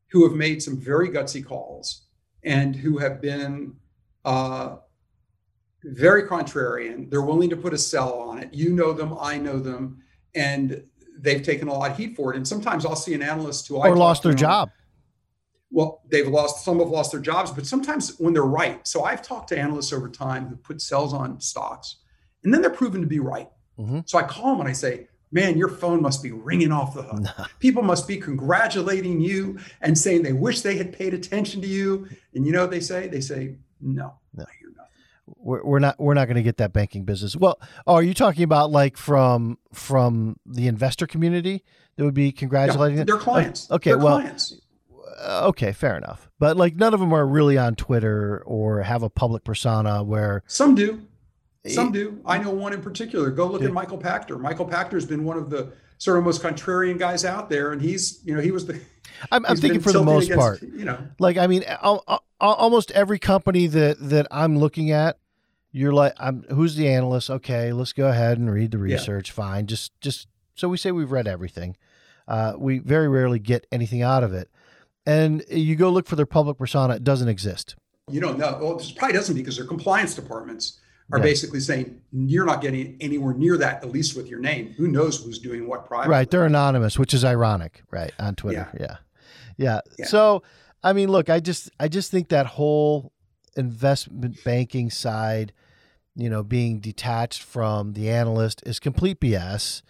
who 0.09 0.27
have 0.28 0.36
made 0.36 0.62
some 0.62 0.77
very 0.77 1.09
gutsy 1.09 1.44
calls 1.44 2.02
and 2.43 2.77
who 2.77 2.98
have 2.98 3.20
been 3.20 3.74
uh, 4.24 4.77
very 5.82 6.23
contrarian. 6.23 7.11
They're 7.11 7.23
willing 7.23 7.51
to 7.51 7.56
put 7.56 7.74
a 7.74 7.78
sell 7.78 8.15
on 8.20 8.39
it. 8.39 8.55
You 8.55 8.73
know 8.73 8.93
them, 8.93 9.16
I 9.20 9.36
know 9.36 9.59
them, 9.59 10.02
and 10.35 10.82
they've 11.19 11.43
taken 11.43 11.69
a 11.69 11.73
lot 11.74 11.90
of 11.90 11.97
heat 11.97 12.16
for 12.16 12.32
it. 12.32 12.36
And 12.36 12.47
sometimes 12.47 12.86
I'll 12.86 12.97
see 12.97 13.15
an 13.15 13.23
analyst 13.23 13.69
who 13.69 13.78
I 13.78 13.89
or 13.89 13.90
talk 13.90 13.98
lost 13.98 14.23
their 14.23 14.32
job. 14.35 14.70
well, 15.70 16.02
they've 16.09 16.28
lost, 16.28 16.65
some 16.65 16.78
have 16.78 16.89
lost 16.89 17.11
their 17.12 17.20
jobs, 17.20 17.51
but 17.51 17.66
sometimes 17.66 18.16
when 18.19 18.32
they're 18.32 18.43
right. 18.44 18.86
So 18.86 19.02
I've 19.05 19.23
talked 19.23 19.48
to 19.48 19.59
analysts 19.59 19.93
over 19.93 20.09
time 20.09 20.47
who 20.48 20.56
put 20.56 20.81
sells 20.81 21.12
on 21.12 21.40
stocks 21.40 21.97
and 22.44 22.52
then 22.54 22.60
they're 22.60 22.70
proven 22.70 23.00
to 23.00 23.06
be 23.06 23.18
right. 23.18 23.48
Mhm. 23.78 24.08
So 24.08 24.18
I 24.18 24.22
call 24.22 24.52
them 24.52 24.60
and 24.60 24.68
I 24.68 24.72
say, 24.72 25.08
man, 25.32 25.58
your 25.58 25.68
phone 25.68 26.00
must 26.00 26.22
be 26.22 26.30
ringing 26.30 26.70
off 26.70 26.94
the 26.94 27.02
hook. 27.02 27.48
People 27.58 27.82
must 27.82 28.06
be 28.06 28.16
congratulating 28.18 29.20
you 29.20 29.58
and 29.80 29.98
saying 29.98 30.22
they 30.22 30.32
wish 30.32 30.60
they 30.60 30.76
had 30.76 30.92
paid 30.92 31.12
attention 31.14 31.60
to 31.62 31.66
you. 31.66 32.06
And 32.34 32.46
you 32.46 32.52
know 32.52 32.60
what 32.62 32.70
they 32.70 32.80
say? 32.80 33.08
They 33.08 33.20
say, 33.20 33.56
no, 33.80 34.14
No. 34.34 34.44
I 34.44 34.52
hear 34.60 34.68
nothing. 34.76 34.90
We're, 35.26 35.64
we're 35.64 35.78
not 35.78 35.98
we're 35.98 36.14
not 36.14 36.26
going 36.26 36.36
to 36.36 36.42
get 36.42 36.58
that 36.58 36.72
banking 36.72 37.04
business. 37.04 37.34
Well, 37.34 37.58
oh, 37.86 37.94
are 37.94 38.02
you 38.02 38.14
talking 38.14 38.44
about 38.44 38.70
like 38.70 38.96
from 38.96 39.58
from 39.72 40.36
the 40.46 40.68
investor 40.68 41.06
community 41.06 41.64
that 41.96 42.04
would 42.04 42.14
be 42.14 42.30
congratulating 42.30 42.98
Yeah, 42.98 43.04
their 43.04 43.16
clients. 43.16 43.70
Okay, 43.70 43.90
Their 43.90 43.98
well, 43.98 44.18
clients. 44.18 44.60
Uh, 45.22 45.46
okay, 45.48 45.72
fair 45.72 45.96
enough. 45.96 46.28
But 46.38 46.56
like 46.56 46.76
none 46.76 46.92
of 46.94 47.00
them 47.00 47.12
are 47.12 47.26
really 47.26 47.56
on 47.56 47.74
Twitter 47.74 48.42
or 48.46 48.82
have 48.82 49.02
a 49.02 49.08
public 49.10 49.44
persona 49.44 50.02
where 50.02 50.42
Some 50.46 50.74
do. 50.74 51.02
Some 51.66 51.89
Eh, 51.89 51.93
do. 51.93 52.20
I 52.27 52.39
know 52.39 52.51
one 52.51 52.73
in 52.73 52.82
particular. 52.82 53.31
Go 53.31 53.47
look 53.47 53.62
Yeah. 53.62 53.69
at 53.69 53.73
Michael 53.74 53.99
Pachter. 53.99 54.39
Michael 54.39 54.66
Pachter's 54.69 55.07
been 55.07 55.24
one 55.24 55.39
of 55.39 55.49
the 55.51 55.73
sort 55.99 56.19
of 56.19 56.24
most 56.24 56.43
contrarian 56.43 56.99
guys 56.99 57.24
out 57.24 57.49
there, 57.49 57.73
and 57.73 57.81
he's, 57.81 58.20
you 58.24 58.35
know, 58.35 58.41
he 58.41 58.51
was 58.51 58.66
the. 58.66 58.78
I'm, 59.32 59.47
I'm 59.47 59.57
thinking 59.57 59.81
for 59.81 59.93
the 59.93 60.03
most 60.03 60.24
against, 60.24 60.41
part. 60.41 60.62
you 60.62 60.85
know. 60.85 60.99
Like 61.19 61.36
I 61.39 61.47
mean, 61.47 61.65
al- 61.66 62.05
al- 62.09 62.23
almost 62.41 62.91
every 62.91 63.19
company 63.19 63.66
that 63.69 63.97
that 64.11 64.27
I'm 64.31 64.59
looking 64.59 64.91
at, 64.91 65.19
you're 65.73 65.93
like, 65.93 66.12
I'm 66.19 66.45
who's 66.51 66.77
the 66.77 66.89
analyst? 66.89 67.31
Okay, 67.31 67.73
let's 67.73 67.93
go 67.93 68.09
ahead 68.09 68.39
and 68.39 68.53
read 68.53 68.70
the 68.73 68.78
Yeah. 68.78 68.97
research. 68.97 69.31
Fine, 69.32 69.66
just 69.66 69.99
just 70.01 70.27
so 70.55 70.69
we 70.69 70.77
say 70.77 70.93
we've 70.93 71.12
read 71.12 71.27
everything. 71.27 71.77
Uh, 72.28 72.55
we 72.59 72.78
very 72.78 73.09
rarely 73.09 73.39
get 73.39 73.66
anything 73.73 74.03
out 74.03 74.23
of 74.24 74.35
it, 74.35 74.51
and 75.07 75.43
you 75.49 75.77
go 75.77 75.91
look 75.91 76.07
for 76.07 76.16
their 76.16 76.27
public 76.27 76.59
persona. 76.59 76.97
It 76.97 77.05
doesn't 77.05 77.28
exist. 77.28 77.77
You 78.11 78.20
don't 78.20 78.39
know. 78.39 78.59
Well, 78.61 78.77
this 78.77 78.91
probably 78.93 79.16
doesn't 79.16 79.35
because 79.35 79.57
their 79.57 79.66
compliance 79.66 80.15
departments 80.15 80.81
are 81.15 81.19
Yeah. 81.19 81.24
basically 81.24 81.61
saying 81.61 82.01
you're 82.12 82.45
not 82.45 82.61
getting 82.61 82.97
anywhere 83.01 83.35
near 83.35 83.57
that, 83.57 83.85
at 83.85 83.91
least 83.93 84.16
with 84.16 84.27
your 84.28 84.41
name. 84.41 84.74
Who 84.77 84.89
knows 84.89 85.23
who's 85.23 85.39
doing 85.39 85.69
what 85.69 85.86
privately? 85.86 86.11
Right, 86.11 86.28
they're 86.31 86.45
anonymous, 86.45 86.99
which 86.99 87.15
is 87.15 87.24
ironic, 87.24 87.82
right, 87.91 88.12
on 88.19 88.35
Twitter. 88.35 88.69
Yeah. 88.78 88.97
yeah. 89.57 89.81
Yeah. 89.97 90.07
So, 90.07 90.43
I 90.82 90.93
mean, 90.93 91.09
look, 91.09 91.31
I 91.31 91.39
just 91.39 91.70
I 91.78 91.86
just 91.89 92.11
think 92.11 92.28
that 92.31 92.47
whole 92.47 93.12
investment 93.57 94.43
banking 94.45 94.91
side, 94.91 95.53
you 96.16 96.28
know, 96.28 96.43
being 96.43 96.81
detached 96.81 97.43
from 97.43 97.93
the 97.93 98.11
analyst 98.11 98.62
is 98.66 98.81
complete 98.81 99.20
BS. 99.20 99.82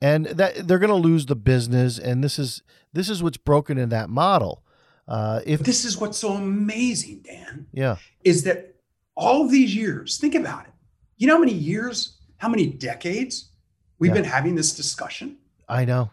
And 0.00 0.26
that 0.26 0.66
they're 0.68 0.78
going 0.78 0.88
to 0.90 0.94
lose 0.94 1.26
the 1.26 1.36
business 1.36 1.98
and 1.98 2.22
this 2.24 2.38
is 2.38 2.62
this 2.92 3.10
is 3.10 3.22
what's 3.22 3.36
broken 3.36 3.76
in 3.78 3.88
that 3.88 4.08
model. 4.08 4.62
Uh 5.08 5.40
if 5.44 5.58
But 5.58 5.66
this 5.66 5.84
is 5.84 5.98
what's 5.98 6.18
so 6.18 6.32
amazing, 6.34 7.22
Dan, 7.24 7.66
yeah. 7.72 7.96
is 8.22 8.44
that 8.44 8.76
all 9.20 9.44
of 9.44 9.50
these 9.50 9.74
years, 9.74 10.18
think 10.18 10.34
about 10.34 10.64
it. 10.66 10.72
You 11.18 11.26
know 11.26 11.34
how 11.34 11.40
many 11.40 11.52
years, 11.52 12.16
how 12.38 12.48
many 12.48 12.66
decades 12.66 13.50
we've 13.98 14.10
Yeah. 14.10 14.14
been 14.22 14.24
having 14.24 14.54
this 14.54 14.74
discussion? 14.74 15.36
I 15.68 15.84
know. 15.84 16.10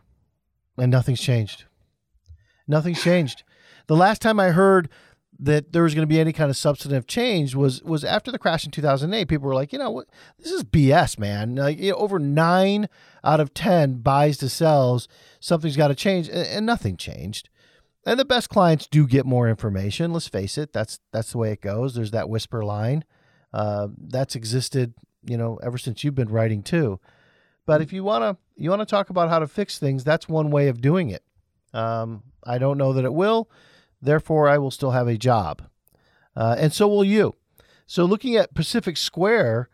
And 0.78 0.92
nothing's 0.92 1.22
changed. 1.22 1.64
Nothing's 2.68 3.02
changed. 3.02 3.44
The 3.88 3.96
last 3.96 4.22
time 4.22 4.40
I 4.40 4.50
heard 4.50 4.90
that 5.40 5.72
there 5.72 5.84
was 5.84 5.94
going 5.94 6.02
to 6.08 6.14
be 6.14 6.20
any 6.20 6.34
kind 6.34 6.50
of 6.50 6.58
substantive 6.58 7.06
change 7.08 7.56
was 7.56 7.82
was 7.84 8.04
after 8.04 8.32
the 8.32 8.40
crash 8.40 8.66
in 8.66 8.72
2008. 8.72 9.28
People 9.28 9.48
were 9.48 9.54
like, 9.56 9.72
you 9.72 9.80
know 9.80 9.92
what, 9.92 10.08
this 10.40 10.52
is 10.52 10.64
BS, 10.64 11.18
man. 11.18 11.56
Like 11.56 11.80
you 11.80 11.92
know, 11.92 11.98
over 11.98 12.20
nine 12.20 12.90
out 13.24 13.40
of 13.40 13.54
ten 13.54 13.96
buys 14.00 14.38
to 14.40 14.50
sells, 14.50 15.08
something's 15.40 15.78
got 15.78 15.88
to 15.90 15.96
change, 15.96 16.28
and, 16.28 16.46
and 16.48 16.66
nothing 16.66 16.98
changed. 16.98 17.50
And 18.08 18.18
the 18.18 18.24
best 18.24 18.48
clients 18.48 18.88
do 18.88 19.06
get 19.06 19.26
more 19.26 19.50
information. 19.50 20.14
Let's 20.14 20.30
face 20.30 20.58
it, 20.58 20.72
that's 20.72 21.02
that's 21.12 21.34
the 21.34 21.40
way 21.40 21.52
it 21.52 21.60
goes. 21.60 21.94
There's 21.94 22.12
that 22.12 22.30
whisper 22.30 22.64
line 22.64 23.04
uh, 23.54 23.90
that's 23.98 24.34
existed, 24.34 24.94
you 25.26 25.36
know, 25.36 25.60
ever 25.62 25.78
since 25.78 26.06
you've 26.06 26.16
been 26.16 26.30
writing 26.30 26.64
too. 26.64 27.02
But 27.66 27.82
if 27.82 27.92
you 27.92 28.06
want 28.06 28.24
to 28.24 28.38
you 28.56 28.70
want 28.70 28.80
to 28.80 28.86
talk 28.86 29.10
about 29.10 29.28
how 29.28 29.40
to 29.40 29.48
fix 29.48 29.78
things, 29.78 30.06
that's 30.06 30.30
one 30.30 30.52
way 30.52 30.70
of 30.70 30.80
doing 30.80 31.10
it. 31.10 31.22
Um, 31.74 32.24
I 32.46 32.60
don't 32.60 32.78
know 32.78 32.94
that 32.94 33.04
it 33.04 33.14
will. 33.14 33.52
Therefore, 34.02 34.48
I 34.48 34.58
will 34.58 34.72
still 34.72 34.92
have 34.92 35.10
a 35.10 35.18
job, 35.18 35.64
uh, 36.34 36.56
and 36.58 36.72
so 36.72 36.88
will 36.88 37.04
you. 37.04 37.36
So, 37.88 38.06
looking 38.06 38.38
at 38.38 38.54
Pacific 38.54 38.96
Square, 38.96 39.68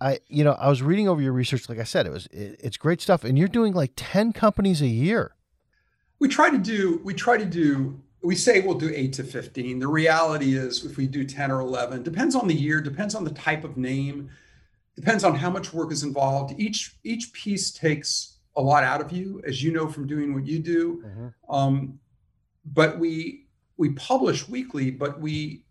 I 0.00 0.18
you 0.26 0.42
know 0.42 0.54
I 0.54 0.68
was 0.68 0.82
reading 0.82 1.08
over 1.08 1.22
your 1.22 1.32
research. 1.32 1.68
Like 1.68 1.78
I 1.78 1.84
said, 1.84 2.04
it 2.04 2.10
was 2.10 2.26
it, 2.32 2.56
it's 2.58 2.76
great 2.76 3.00
stuff, 3.00 3.22
and 3.22 3.38
you're 3.38 3.46
doing 3.46 3.74
like 3.74 3.92
ten 3.94 4.32
companies 4.32 4.82
a 4.82 4.88
year. 4.88 5.36
We 6.20 6.28
try 6.28 6.50
to 6.50 6.58
do 6.58 7.00
we 7.02 7.14
try 7.14 7.36
to 7.36 7.46
do 7.46 8.00
we 8.22 8.34
say 8.34 8.60
we'll 8.60 8.78
do 8.78 8.92
8 8.94 9.12
to 9.14 9.24
15 9.24 9.78
the 9.78 9.88
reality 9.88 10.54
is 10.54 10.84
if 10.84 10.96
we 10.96 11.06
do 11.06 11.24
10 11.24 11.50
or 11.50 11.60
11 11.60 12.02
depends 12.02 12.34
on 12.34 12.46
the 12.46 12.54
year 12.54 12.80
depends 12.80 13.14
on 13.14 13.24
the 13.24 13.30
type 13.30 13.64
of 13.64 13.76
name 13.76 14.30
depends 15.00 15.24
on 15.24 15.34
how 15.34 15.50
much 15.50 15.72
work 15.72 15.92
is 15.92 16.02
involved. 16.02 16.54
Each 16.58 16.96
each 17.04 17.32
piece 17.32 17.70
takes 17.70 18.36
a 18.56 18.60
lot 18.60 18.84
out 18.84 19.00
of 19.00 19.12
you 19.12 19.40
as 19.46 19.62
you 19.62 19.72
know 19.72 19.88
from 19.88 20.06
doing 20.06 20.34
what 20.34 20.46
you 20.46 20.58
do. 20.58 21.02
Um, 21.48 21.98
but 22.64 22.98
we 22.98 23.46
we 23.76 23.90
publish 23.90 24.48
weekly 24.48 24.90
but 24.90 25.20
we 25.20 25.64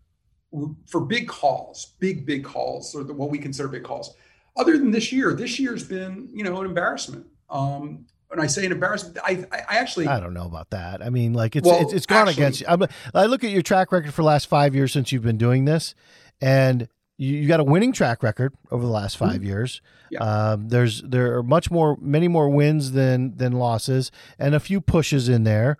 for 0.86 1.00
big 1.00 1.28
calls 1.28 1.92
big 2.00 2.26
big 2.26 2.42
calls 2.42 2.92
or 2.96 3.04
the, 3.04 3.12
what 3.12 3.30
we 3.30 3.38
consider 3.38 3.68
big 3.68 3.84
calls. 3.84 4.14
Other 4.56 4.76
than 4.76 4.90
this 4.90 5.12
year 5.12 5.32
this 5.32 5.58
year's 5.58 5.84
been 5.86 6.28
you 6.32 6.42
know 6.44 6.60
an 6.60 6.66
embarrassment. 6.66 7.26
Um, 7.48 8.06
when 8.30 8.40
i 8.40 8.46
say 8.46 8.64
an 8.64 8.72
embarrassment 8.72 9.18
i 9.24 9.44
i, 9.52 9.76
actually 9.78 10.06
I 10.06 10.18
don't 10.20 10.34
know 10.34 10.46
about 10.46 10.70
that. 10.70 11.02
I 11.02 11.10
mean, 11.10 11.32
like 11.34 11.54
it's 11.56 11.66
Well, 11.66 11.82
it's, 11.82 11.92
it's 11.92 12.06
gone 12.06 12.28
actually- 12.28 12.42
against 12.42 12.60
you. 12.60 12.66
I'm, 12.68 12.82
I 13.14 13.26
look 13.26 13.44
at 13.44 13.50
your 13.50 13.62
track 13.62 13.92
record 13.92 14.14
for 14.14 14.22
the 14.22 14.26
last 14.26 14.46
five 14.48 14.74
years 14.74 14.92
since 14.92 15.12
you've 15.12 15.22
been 15.22 15.36
doing 15.38 15.64
this, 15.64 15.94
and 16.40 16.88
you, 17.18 17.36
you 17.36 17.48
got 17.48 17.60
a 17.60 17.64
winning 17.64 17.92
track 17.92 18.22
record 18.22 18.54
over 18.70 18.82
the 18.84 18.90
last 18.90 19.16
5 19.18 19.44
years. 19.44 19.82
Mm-hmm. 20.10 20.14
Yeah. 20.14 20.20
Um, 20.52 20.68
there's 20.70 21.02
there 21.02 21.36
are 21.36 21.42
much 21.42 21.70
more, 21.70 21.96
many 22.00 22.28
more 22.28 22.48
wins 22.48 22.92
than 22.92 23.36
than 23.36 23.52
losses, 23.52 24.10
and 24.38 24.54
a 24.54 24.60
few 24.60 24.80
pushes 24.80 25.28
in 25.28 25.44
there. 25.44 25.76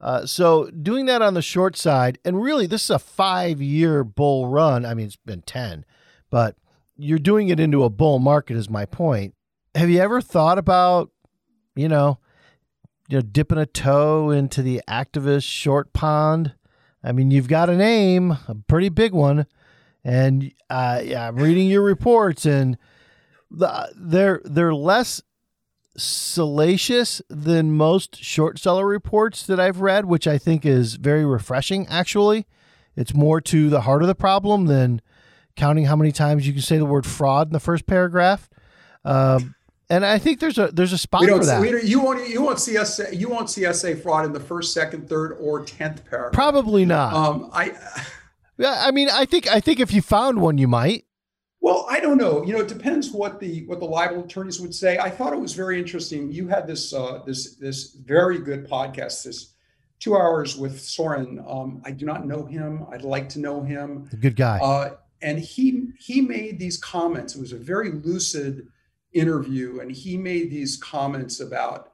Uh, 0.00 0.26
so 0.26 0.68
doing 0.70 1.06
that 1.06 1.22
on 1.22 1.34
the 1.34 1.42
short 1.42 1.76
side, 1.76 2.18
and 2.24 2.42
really 2.42 2.66
this 2.66 2.84
is 2.84 2.90
a 2.90 2.98
five 2.98 3.60
year 3.62 4.04
bull 4.04 4.48
run. 4.48 4.84
I 4.84 4.94
mean, 4.94 5.06
it's 5.06 5.16
been 5.16 5.42
ten, 5.42 5.84
but 6.30 6.56
you're 6.96 7.18
doing 7.18 7.48
it 7.48 7.58
into 7.58 7.84
a 7.84 7.90
bull 7.90 8.18
market. 8.18 8.56
Is 8.56 8.68
my 8.68 8.84
point. 8.84 9.34
Have 9.74 9.88
you 9.88 10.00
ever 10.00 10.20
thought 10.20 10.58
about, 10.58 11.10
you 11.74 11.88
know? 11.88 12.18
you 13.12 13.18
know, 13.18 13.22
dipping 13.22 13.58
a 13.58 13.66
toe 13.66 14.30
into 14.30 14.62
the 14.62 14.80
activist 14.88 15.44
short 15.44 15.92
pond. 15.92 16.54
I 17.04 17.12
mean, 17.12 17.30
you've 17.30 17.46
got 17.46 17.68
a 17.68 17.76
name, 17.76 18.38
a 18.48 18.54
pretty 18.66 18.88
big 18.88 19.12
one, 19.12 19.46
and 20.02 20.50
uh, 20.70 21.02
yeah, 21.04 21.28
I'm 21.28 21.36
reading 21.36 21.68
your 21.68 21.82
reports, 21.82 22.46
and 22.46 22.78
the, 23.50 23.92
they're 23.94 24.40
they're 24.44 24.74
less 24.74 25.20
salacious 25.94 27.20
than 27.28 27.72
most 27.72 28.16
short 28.16 28.58
seller 28.58 28.86
reports 28.86 29.44
that 29.46 29.60
I've 29.60 29.82
read, 29.82 30.06
which 30.06 30.26
I 30.26 30.38
think 30.38 30.64
is 30.64 30.94
very 30.94 31.26
refreshing. 31.26 31.86
Actually, 31.88 32.46
it's 32.96 33.12
more 33.12 33.42
to 33.42 33.68
the 33.68 33.82
heart 33.82 34.00
of 34.00 34.08
the 34.08 34.14
problem 34.14 34.66
than 34.66 35.02
counting 35.54 35.84
how 35.84 35.96
many 35.96 36.12
times 36.12 36.46
you 36.46 36.54
can 36.54 36.62
say 36.62 36.78
the 36.78 36.86
word 36.86 37.04
fraud 37.04 37.48
in 37.48 37.52
the 37.52 37.60
first 37.60 37.86
paragraph. 37.86 38.48
Um, 39.04 39.54
And 39.92 40.06
I 40.06 40.18
think 40.18 40.40
there's 40.40 40.56
a 40.56 40.68
there's 40.68 40.94
a 40.94 40.98
spot 40.98 41.26
for 41.26 41.44
that. 41.44 41.60
We 41.60 41.82
you 41.82 42.00
won't 42.00 42.26
you 42.26 42.40
won't 42.40 42.58
see 42.58 42.82
SA 42.82 43.10
you 43.12 43.28
won't 43.28 43.50
see 43.50 43.70
SA 43.74 43.94
fraud 43.96 44.24
in 44.24 44.32
the 44.32 44.40
first, 44.40 44.72
second, 44.72 45.06
third, 45.06 45.36
or 45.38 45.62
tenth 45.66 46.02
paragraph. 46.08 46.32
Probably 46.32 46.86
not. 46.86 47.12
Um, 47.12 47.50
I 47.52 47.76
yeah, 48.56 48.82
I 48.86 48.90
mean, 48.90 49.10
I 49.12 49.26
think 49.26 49.48
I 49.48 49.60
think 49.60 49.80
if 49.80 49.92
you 49.92 50.00
found 50.00 50.40
one, 50.40 50.56
you 50.56 50.66
might. 50.66 51.04
Well, 51.60 51.86
I 51.90 52.00
don't 52.00 52.16
know. 52.16 52.42
You 52.42 52.54
know, 52.54 52.60
it 52.60 52.68
depends 52.68 53.10
what 53.10 53.38
the 53.38 53.66
what 53.66 53.80
the 53.80 53.84
libel 53.84 54.24
attorneys 54.24 54.60
would 54.62 54.74
say. 54.74 54.96
I 54.96 55.10
thought 55.10 55.34
it 55.34 55.38
was 55.38 55.52
very 55.52 55.78
interesting. 55.78 56.32
You 56.32 56.48
had 56.48 56.66
this 56.66 56.94
uh, 56.94 57.20
this 57.26 57.56
this 57.56 57.92
very 57.92 58.38
good 58.38 58.66
podcast, 58.70 59.24
this 59.24 59.52
two 60.00 60.16
hours 60.16 60.56
with 60.56 60.80
Soren. 60.80 61.44
Um, 61.46 61.82
I 61.84 61.90
do 61.90 62.06
not 62.06 62.26
know 62.26 62.46
him. 62.46 62.86
I'd 62.90 63.04
like 63.04 63.28
to 63.30 63.40
know 63.40 63.62
him. 63.62 64.08
Good 64.18 64.36
guy. 64.36 64.58
Uh, 64.58 64.96
and 65.20 65.38
he 65.38 65.88
he 65.98 66.22
made 66.22 66.58
these 66.58 66.78
comments. 66.78 67.36
It 67.36 67.40
was 67.42 67.52
a 67.52 67.58
very 67.58 67.92
lucid 67.92 68.68
interview, 69.12 69.80
and 69.80 69.90
he 69.90 70.16
made 70.16 70.50
these 70.50 70.76
comments 70.76 71.40
about 71.40 71.92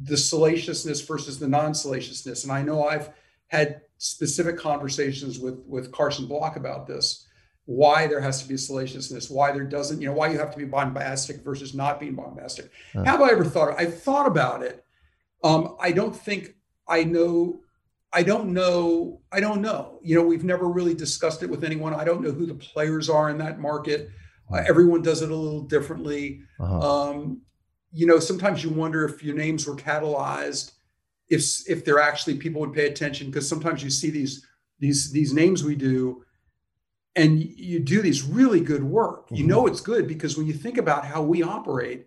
the 0.00 0.16
salaciousness 0.16 1.00
versus 1.02 1.38
the 1.38 1.48
non-salaciousness. 1.48 2.44
And 2.44 2.52
I 2.52 2.62
know 2.62 2.86
I've 2.86 3.10
had 3.48 3.82
specific 3.98 4.58
conversations 4.58 5.38
with 5.38 5.62
with 5.66 5.92
Carson 5.92 6.26
Block 6.26 6.56
about 6.56 6.86
this. 6.86 7.26
Why 7.66 8.06
there 8.06 8.20
has 8.20 8.42
to 8.42 8.48
be 8.48 8.56
salaciousness, 8.56 9.30
why 9.30 9.52
there 9.52 9.64
doesn't, 9.64 10.00
you 10.00 10.08
know, 10.08 10.12
why 10.12 10.28
you 10.28 10.38
have 10.38 10.50
to 10.50 10.58
be 10.58 10.66
bombastic 10.66 11.42
versus 11.42 11.74
not 11.74 11.98
being 11.98 12.14
bombastic. 12.14 12.70
Uh. 12.94 13.04
Have 13.04 13.22
I 13.22 13.30
ever 13.30 13.44
thought? 13.44 13.80
I've 13.80 14.02
thought 14.02 14.26
about 14.26 14.62
it. 14.62 14.84
Um, 15.42 15.76
I 15.80 15.92
don't 15.92 16.14
think 16.14 16.56
I 16.86 17.04
know. 17.04 17.60
I 18.12 18.22
don't 18.22 18.52
know. 18.52 19.22
I 19.32 19.40
don't 19.40 19.62
know. 19.62 19.98
You 20.02 20.16
know, 20.16 20.22
we've 20.22 20.44
never 20.44 20.68
really 20.68 20.94
discussed 20.94 21.42
it 21.42 21.48
with 21.50 21.64
anyone. 21.64 21.94
I 21.94 22.04
don't 22.04 22.22
know 22.22 22.30
who 22.32 22.46
the 22.46 22.54
players 22.54 23.08
are 23.08 23.30
in 23.30 23.38
that 23.38 23.58
market. 23.58 24.10
Uh, 24.52 24.62
everyone 24.66 25.02
does 25.02 25.22
it 25.22 25.30
a 25.30 25.34
little 25.34 25.62
differently. 25.62 26.40
Uh-huh. 26.60 27.10
Um, 27.10 27.40
you 27.92 28.06
know, 28.06 28.18
sometimes 28.18 28.62
you 28.62 28.70
wonder 28.70 29.04
if 29.04 29.22
your 29.22 29.34
names 29.34 29.66
were 29.66 29.76
catalyzed, 29.76 30.72
if 31.28 31.42
if 31.68 31.84
they're 31.84 32.00
actually 32.00 32.36
people 32.36 32.60
would 32.60 32.72
pay 32.74 32.86
attention 32.86 33.28
because 33.28 33.48
sometimes 33.48 33.82
you 33.82 33.90
see 33.90 34.10
these 34.10 34.46
these 34.80 35.10
these 35.12 35.32
names 35.32 35.64
we 35.64 35.74
do, 35.74 36.24
and 37.16 37.40
you 37.40 37.80
do 37.80 38.02
these 38.02 38.22
really 38.22 38.60
good 38.60 38.82
work. 38.84 39.26
You 39.30 39.44
Mhm. 39.44 39.48
know 39.48 39.66
it's 39.66 39.80
good 39.80 40.06
because 40.06 40.36
when 40.36 40.46
you 40.46 40.52
think 40.52 40.76
about 40.78 41.04
how 41.06 41.22
we 41.22 41.42
operate, 41.42 42.06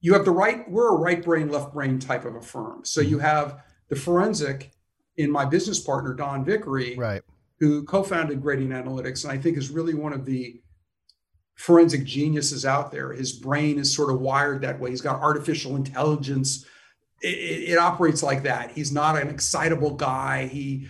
you 0.00 0.12
have 0.14 0.24
the 0.24 0.30
right. 0.30 0.68
We're 0.70 0.94
a 0.94 0.98
right 0.98 1.22
brain, 1.22 1.48
left 1.50 1.72
brain 1.74 1.98
type 1.98 2.24
of 2.24 2.34
a 2.34 2.42
firm. 2.42 2.84
So 2.84 3.00
you 3.00 3.18
have 3.18 3.62
the 3.88 3.96
forensic 3.96 4.72
in 5.16 5.30
my 5.30 5.44
business 5.44 5.78
partner 5.80 6.12
Don 6.14 6.44
Vickrey, 6.44 6.96
right. 6.98 7.22
who 7.58 7.84
co-founded 7.84 8.42
Gradient 8.42 8.72
Analytics, 8.72 9.24
and 9.24 9.32
I 9.32 9.38
think 9.38 9.56
is 9.56 9.70
really 9.70 9.94
one 9.94 10.12
of 10.12 10.24
the 10.24 10.60
forensic 11.56 12.04
geniuses 12.04 12.64
out 12.64 12.92
there. 12.92 13.12
His 13.12 13.32
brain 13.32 13.78
is 13.78 13.92
sort 13.92 14.10
of 14.10 14.20
wired 14.20 14.60
that 14.60 14.78
way. 14.78 14.90
He's 14.90 15.00
got 15.00 15.20
artificial 15.20 15.74
intelligence. 15.74 16.64
It, 17.22 17.28
it, 17.28 17.70
it 17.72 17.78
operates 17.78 18.22
like 18.22 18.44
that. 18.44 18.70
He's 18.70 18.92
not 18.92 19.20
an 19.20 19.28
excitable 19.28 19.94
guy. 19.94 20.46
He 20.46 20.88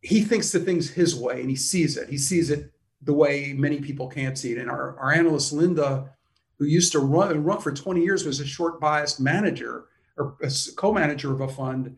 he 0.00 0.22
thinks 0.22 0.52
the 0.52 0.60
things 0.60 0.90
his 0.90 1.16
way 1.16 1.40
and 1.40 1.48
he 1.48 1.56
sees 1.56 1.96
it. 1.96 2.10
He 2.10 2.18
sees 2.18 2.50
it 2.50 2.72
the 3.02 3.14
way 3.14 3.54
many 3.56 3.80
people 3.80 4.08
can't 4.08 4.36
see 4.36 4.52
it. 4.52 4.58
And 4.58 4.70
our, 4.70 4.98
our 4.98 5.12
analyst 5.12 5.52
Linda, 5.52 6.10
who 6.58 6.66
used 6.66 6.92
to 6.92 6.98
run 6.98 7.42
run 7.44 7.60
for 7.60 7.72
20 7.72 8.02
years, 8.02 8.24
was 8.24 8.40
a 8.40 8.46
short 8.46 8.80
biased 8.80 9.20
manager 9.20 9.86
or 10.16 10.36
co-manager 10.76 11.32
of 11.32 11.40
a 11.40 11.48
fund 11.48 11.96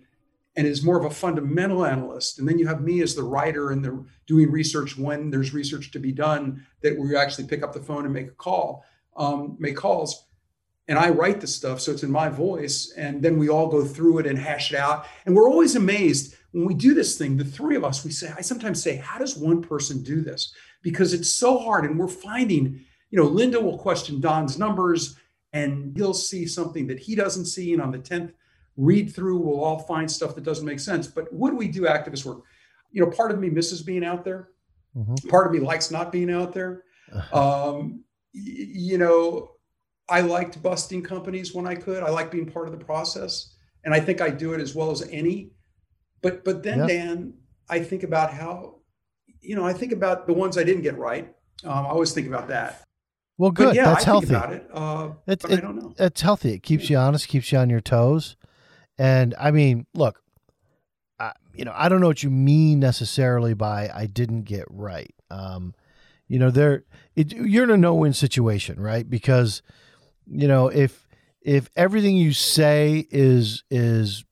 and 0.56 0.66
is 0.66 0.82
more 0.82 0.98
of 0.98 1.04
a 1.04 1.10
fundamental 1.10 1.84
analyst. 1.84 2.38
And 2.38 2.48
then 2.48 2.58
you 2.58 2.66
have 2.66 2.80
me 2.80 3.02
as 3.02 3.14
the 3.14 3.22
writer 3.22 3.70
and 3.70 3.84
the 3.84 4.04
doing 4.26 4.50
research 4.50 4.96
when 4.96 5.30
there's 5.30 5.52
research 5.52 5.90
to 5.90 5.98
be 5.98 6.12
done 6.12 6.66
that 6.82 6.98
we 6.98 7.14
actually 7.14 7.46
pick 7.46 7.62
up 7.62 7.74
the 7.74 7.80
phone 7.80 8.04
and 8.04 8.14
make 8.14 8.28
a 8.28 8.32
call, 8.34 8.84
um, 9.16 9.56
make 9.58 9.76
calls. 9.76 10.24
And 10.88 10.98
I 10.98 11.10
write 11.10 11.40
the 11.40 11.46
stuff, 11.46 11.80
so 11.80 11.92
it's 11.92 12.04
in 12.04 12.10
my 12.10 12.28
voice. 12.28 12.94
And 12.96 13.20
then 13.22 13.38
we 13.38 13.48
all 13.48 13.68
go 13.68 13.84
through 13.84 14.20
it 14.20 14.26
and 14.26 14.38
hash 14.38 14.72
it 14.72 14.78
out. 14.78 15.06
And 15.26 15.34
we're 15.34 15.50
always 15.50 15.76
amazed 15.76 16.36
when 16.52 16.64
we 16.64 16.74
do 16.74 16.94
this 16.94 17.18
thing. 17.18 17.36
The 17.36 17.44
three 17.44 17.76
of 17.76 17.84
us, 17.84 18.04
we 18.04 18.10
say, 18.10 18.32
I 18.36 18.40
sometimes 18.40 18.82
say, 18.82 18.96
how 18.96 19.18
does 19.18 19.36
one 19.36 19.60
person 19.60 20.02
do 20.02 20.22
this? 20.22 20.54
Because 20.82 21.12
it's 21.12 21.28
so 21.28 21.58
hard. 21.58 21.84
And 21.84 21.98
we're 21.98 22.08
finding, 22.08 22.84
you 23.10 23.18
know, 23.18 23.26
Linda 23.26 23.60
will 23.60 23.76
question 23.76 24.20
Don's 24.20 24.58
numbers, 24.58 25.16
and 25.52 25.94
he'll 25.96 26.14
see 26.14 26.46
something 26.46 26.86
that 26.86 27.00
he 27.00 27.14
doesn't 27.14 27.46
see. 27.46 27.72
And 27.72 27.82
on 27.82 27.90
the 27.90 27.98
tenth 27.98 28.32
read 28.76 29.14
through, 29.14 29.38
we'll 29.38 29.62
all 29.62 29.78
find 29.80 30.10
stuff 30.10 30.34
that 30.34 30.44
doesn't 30.44 30.66
make 30.66 30.80
sense. 30.80 31.06
But 31.06 31.32
would 31.32 31.54
we 31.54 31.68
do 31.68 31.82
activist 31.82 32.24
work? 32.24 32.42
You 32.92 33.04
know, 33.04 33.10
part 33.10 33.30
of 33.30 33.38
me 33.38 33.48
misses 33.50 33.82
being 33.82 34.04
out 34.04 34.24
there. 34.24 34.48
Mhm. 34.96 35.28
Part 35.28 35.46
of 35.46 35.52
me 35.52 35.58
likes 35.60 35.90
not 35.90 36.12
being 36.12 36.30
out 36.30 36.52
there. 36.52 36.82
Um, 37.32 38.02
y- 38.34 38.42
you 38.90 38.98
know, 38.98 39.50
I 40.08 40.20
liked 40.22 40.62
busting 40.62 41.02
companies 41.02 41.54
when 41.54 41.66
I 41.66 41.74
could. 41.74 42.02
I 42.02 42.10
like 42.10 42.30
being 42.30 42.46
part 42.50 42.66
of 42.68 42.76
the 42.78 42.84
process, 42.84 43.54
and 43.84 43.94
I 43.94 44.00
think 44.00 44.20
I 44.20 44.28
do 44.30 44.52
it 44.54 44.60
as 44.60 44.74
well 44.74 44.90
as 44.90 45.02
any. 45.10 45.52
But 46.22 46.44
but 46.44 46.62
then 46.62 46.80
Yeah. 46.80 46.86
Dan, 46.86 47.34
I 47.68 47.80
think 47.80 48.02
about 48.02 48.32
how, 48.32 48.80
you 49.40 49.54
know, 49.56 49.64
I 49.64 49.72
think 49.72 49.92
about 49.92 50.26
the 50.26 50.32
ones 50.32 50.58
I 50.58 50.64
didn't 50.64 50.82
get 50.82 50.98
right. 50.98 51.32
Um, 51.64 51.86
I 51.86 51.88
always 51.90 52.12
think 52.12 52.26
about 52.26 52.48
that. 52.48 52.82
Well, 53.38 53.50
But 53.50 53.56
good. 53.66 53.76
yeah, 53.76 53.84
That's 53.86 54.02
I 54.04 54.06
healthy. 54.06 54.26
think 54.26 54.38
about 54.38 54.52
it. 54.52 54.66
Uh, 54.72 55.10
It- 55.26 55.42
but 55.42 55.50
it- 55.52 55.58
I 55.58 55.60
don't 55.60 55.76
know. 55.76 55.94
It's 55.98 56.20
healthy. 56.22 56.52
It 56.54 56.62
keeps 56.62 56.88
you 56.90 56.96
honest, 56.96 57.28
keeps 57.28 57.52
you 57.52 57.58
on 57.58 57.68
your 57.70 57.80
toes. 57.80 58.36
And 58.98 59.34
I 59.38 59.50
mean, 59.50 59.86
look, 59.94 60.22
I, 61.18 61.32
you 61.54 61.64
know, 61.64 61.72
I 61.74 61.88
don't 61.88 62.00
know 62.00 62.06
what 62.06 62.22
you 62.22 62.30
mean 62.30 62.80
necessarily 62.80 63.54
by 63.54 63.90
I 63.94 64.06
didn't 64.06 64.42
get 64.42 64.64
right. 64.68 65.14
Um, 65.30 65.74
you 66.28 66.38
know, 66.38 66.50
there, 66.50 66.84
you're 67.14 67.64
in 67.64 67.70
a 67.70 67.76
no-win 67.76 68.12
situation, 68.12 68.80
right? 68.80 69.08
Because, 69.08 69.62
you 70.26 70.48
know, 70.48 70.68
if 70.68 71.06
if 71.40 71.70
everything 71.76 72.16
you 72.16 72.32
say 72.32 73.06
is 73.10 73.62
is 73.70 74.24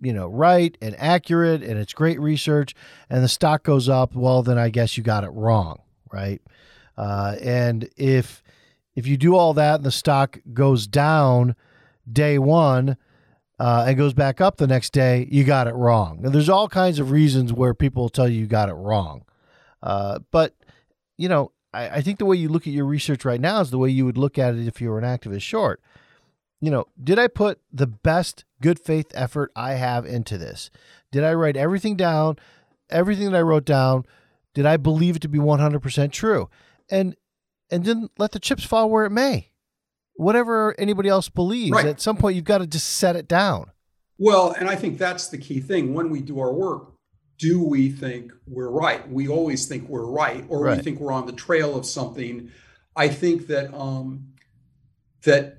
you 0.00 0.14
know 0.14 0.26
right 0.26 0.76
and 0.80 0.96
accurate 0.98 1.62
and 1.62 1.78
it's 1.78 1.92
great 1.92 2.18
research 2.18 2.74
and 3.10 3.22
the 3.22 3.28
stock 3.28 3.62
goes 3.62 3.88
up, 3.88 4.14
well, 4.14 4.42
then 4.42 4.58
I 4.58 4.70
guess 4.70 4.96
you 4.96 5.02
got 5.02 5.24
it 5.24 5.30
wrong, 5.30 5.82
right? 6.10 6.40
Uh, 6.96 7.36
and 7.42 7.88
if 7.96 8.42
if 8.96 9.06
you 9.06 9.16
do 9.16 9.36
all 9.36 9.52
that 9.54 9.76
and 9.76 9.84
the 9.84 9.90
stock 9.90 10.38
goes 10.52 10.86
down 10.86 11.54
day 12.10 12.38
one 12.38 12.96
uh, 13.58 13.84
and 13.86 13.96
goes 13.96 14.14
back 14.14 14.40
up 14.40 14.56
the 14.56 14.66
next 14.66 14.92
day, 14.92 15.28
you 15.30 15.44
got 15.44 15.66
it 15.66 15.74
wrong. 15.74 16.18
Now, 16.20 16.30
there's 16.30 16.48
all 16.48 16.68
kinds 16.68 16.98
of 16.98 17.10
reasons 17.10 17.52
where 17.52 17.74
people 17.74 18.04
will 18.04 18.10
tell 18.10 18.28
you 18.28 18.40
you 18.40 18.46
got 18.46 18.68
it 18.68 18.74
wrong. 18.74 19.24
Uh, 19.82 20.20
but, 20.30 20.54
you 21.16 21.28
know, 21.28 21.52
I, 21.72 21.88
I 21.88 22.00
think 22.00 22.18
the 22.18 22.24
way 22.24 22.36
you 22.36 22.48
look 22.48 22.66
at 22.66 22.72
your 22.72 22.86
research 22.86 23.24
right 23.24 23.40
now 23.40 23.60
is 23.60 23.70
the 23.70 23.78
way 23.78 23.90
you 23.90 24.04
would 24.04 24.18
look 24.18 24.38
at 24.38 24.54
it 24.54 24.66
if 24.66 24.80
you 24.80 24.90
were 24.90 24.98
an 24.98 25.04
activist 25.04 25.42
short. 25.42 25.80
You 26.60 26.70
know, 26.70 26.86
did 27.02 27.18
I 27.18 27.28
put 27.28 27.60
the 27.72 27.86
best 27.86 28.44
good 28.60 28.80
faith 28.80 29.12
effort 29.14 29.52
I 29.54 29.74
have 29.74 30.06
into 30.06 30.38
this? 30.38 30.70
Did 31.12 31.22
I 31.22 31.34
write 31.34 31.56
everything 31.56 31.96
down? 31.96 32.36
Everything 32.90 33.30
that 33.30 33.38
I 33.38 33.42
wrote 33.42 33.64
down, 33.64 34.04
did 34.54 34.66
I 34.66 34.76
believe 34.76 35.16
it 35.16 35.22
to 35.22 35.28
be 35.28 35.38
100% 35.38 36.12
true? 36.12 36.48
And 36.90 37.16
and 37.70 37.84
then 37.84 38.08
let 38.18 38.32
the 38.32 38.38
chips 38.38 38.62
fall 38.62 38.90
where 38.90 39.06
it 39.06 39.10
may. 39.10 39.50
Whatever 40.16 40.74
anybody 40.78 41.08
else 41.08 41.28
believes, 41.28 41.72
Right. 41.72 41.86
at 41.86 42.00
some 42.00 42.16
point 42.16 42.36
you've 42.36 42.44
got 42.44 42.58
to 42.58 42.66
just 42.66 42.86
set 42.88 43.16
it 43.16 43.26
down. 43.26 43.70
Well, 44.18 44.52
and 44.58 44.68
I 44.68 44.76
think 44.76 44.96
that's 44.98 45.28
the 45.28 45.38
key 45.38 45.60
thing. 45.60 45.92
When 45.92 46.08
we 46.10 46.20
do 46.20 46.38
our 46.38 46.52
work, 46.52 46.92
do 47.38 47.60
we 47.62 47.90
think 47.90 48.32
we're 48.46 48.70
right? 48.70 49.10
We 49.10 49.26
always 49.26 49.66
think 49.66 49.88
we're 49.88 50.06
right, 50.06 50.44
or 50.48 50.68
we 50.70 50.76
think 50.82 51.00
we're 51.00 51.12
on 51.12 51.26
the 51.26 51.32
trail 51.32 51.76
of 51.76 51.84
something. 51.84 52.50
I 52.94 53.08
think 53.08 53.48
that 53.48 53.74
um, 53.74 54.28
that 55.24 55.58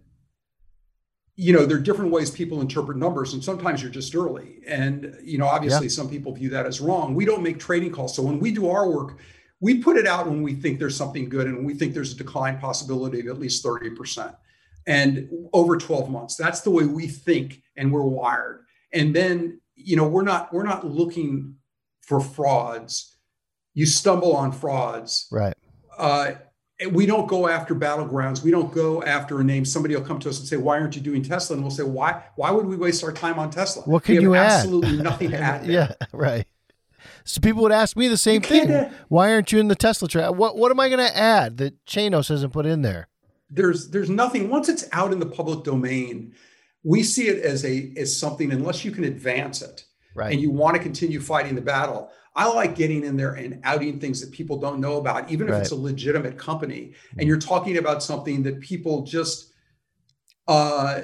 you 1.35 1.51
know 1.51 1.65
there 1.65 1.75
are 1.75 1.81
different 1.81 2.11
ways 2.11 2.31
people 2.31 2.61
interpret 2.61 2.97
numbers, 2.97 3.33
and 3.33 3.43
sometimes 3.43 3.81
you're 3.81 3.91
just 3.91 4.15
early. 4.15 4.59
And 4.65 5.17
you 5.21 5.37
know, 5.37 5.47
obviously, 5.47 5.89
some 5.89 6.09
people 6.09 6.31
view 6.33 6.49
that 6.51 6.65
as 6.65 6.79
wrong. 6.79 7.13
We 7.13 7.25
don't 7.25 7.43
make 7.43 7.59
trading 7.59 7.91
calls, 7.91 8.15
so 8.15 8.23
when 8.23 8.39
we 8.39 8.51
do 8.51 8.69
our 8.69 8.89
work, 8.89 9.17
we 9.59 9.79
put 9.79 9.97
it 9.97 10.07
out 10.07 10.27
when 10.27 10.41
we 10.43 10.53
think 10.53 10.79
there's 10.79 10.95
something 10.95 11.27
good, 11.27 11.45
and 11.47 11.65
we 11.65 11.73
think 11.73 11.93
there's 11.93 12.13
a 12.13 12.17
decline 12.17 12.57
possibility 12.57 13.19
of 13.19 13.27
at 13.27 13.37
least 13.37 13.61
thirty 13.63 13.89
percent 13.89 14.33
and 14.87 15.29
over 15.53 15.77
12 15.77 16.09
months 16.09 16.35
that's 16.35 16.61
the 16.61 16.69
way 16.69 16.85
we 16.85 17.07
think 17.07 17.61
and 17.77 17.91
we're 17.91 18.01
wired 18.03 18.65
and 18.93 19.15
then 19.15 19.59
you 19.75 19.95
know 19.95 20.07
we're 20.07 20.23
not 20.23 20.53
we're 20.53 20.63
not 20.63 20.85
looking 20.85 21.55
for 22.01 22.19
frauds 22.19 23.17
you 23.73 23.85
stumble 23.85 24.35
on 24.35 24.51
frauds 24.51 25.27
Right. 25.31 25.55
uh, 25.97 26.31
we 26.91 27.05
don't 27.05 27.27
go 27.27 27.47
after 27.47 27.73
battlegrounds 27.73 28.43
we 28.43 28.51
don't 28.51 28.73
go 28.73 29.01
after 29.03 29.39
a 29.39 29.43
name 29.43 29.65
somebody 29.65 29.95
will 29.95 30.03
come 30.03 30.19
to 30.19 30.29
us 30.29 30.39
and 30.39 30.47
say 30.47 30.57
why 30.57 30.79
aren't 30.79 30.95
you 30.95 31.01
doing 31.01 31.23
tesla 31.23 31.55
and 31.55 31.63
we'll 31.63 31.71
say 31.71 31.83
why 31.83 32.21
why 32.35 32.51
would 32.51 32.65
we 32.65 32.75
waste 32.75 33.03
our 33.03 33.11
time 33.13 33.39
on 33.39 33.49
tesla 33.49 33.81
What 33.83 34.03
can 34.03 34.21
you 34.21 34.35
add? 34.35 34.51
absolutely 34.51 34.97
nothing 35.01 35.31
to 35.31 35.37
add 35.39 35.65
yeah, 35.65 35.93
right. 36.11 36.45
So 37.27 37.41
people 37.41 37.63
would 37.63 37.71
ask 37.71 37.97
me 37.97 38.07
the 38.07 38.17
same 38.17 38.41
You 38.43 38.47
thing. 38.47 38.91
Why 39.09 39.31
aren't 39.33 39.51
you 39.51 39.59
in 39.59 39.67
the 39.67 39.75
Tesla 39.75 40.07
track? 40.07 40.35
What 40.35 40.57
what 40.57 40.69
am 40.69 40.79
I 40.79 40.89
going 40.89 40.99
to 40.99 41.17
add 41.17 41.57
that 41.57 41.83
Chanos 41.87 42.29
hasn't 42.29 42.53
put 42.53 42.67
in 42.67 42.83
there? 42.83 43.07
There's 43.55 43.89
there's 43.89 44.09
nothing 44.09 44.49
once 44.49 44.69
it's 44.69 44.85
out 44.91 45.11
in 45.13 45.19
the 45.19 45.25
public 45.25 45.63
domain 45.63 46.33
we 46.83 47.01
see 47.03 47.27
it 47.27 47.43
as 47.43 47.65
a 47.65 47.91
as 47.97 48.17
something 48.17 48.51
unless 48.51 48.85
you 48.85 48.91
can 48.91 49.03
advance 49.05 49.61
it 49.61 49.85
Right. 50.17 50.31
and 50.31 50.41
you 50.41 50.49
want 50.49 50.77
to 50.77 50.81
continue 50.81 51.19
fighting 51.19 51.55
the 51.55 51.61
battle 51.61 52.09
i 52.35 52.47
like 52.47 52.73
getting 52.75 53.03
in 53.03 53.17
there 53.17 53.33
and 53.33 53.59
outing 53.65 53.99
things 53.99 54.21
that 54.21 54.31
people 54.31 54.57
don't 54.57 54.79
know 54.79 54.97
about 54.97 55.29
even 55.29 55.49
if 55.49 55.55
it's 55.55 55.71
a 55.71 55.75
legitimate 55.75 56.37
company 56.37 56.93
and 57.17 57.27
you're 57.27 57.37
talking 57.37 57.77
about 57.77 58.01
something 58.01 58.41
that 58.43 58.61
people 58.61 59.01
just 59.03 59.51
uh, 60.47 61.01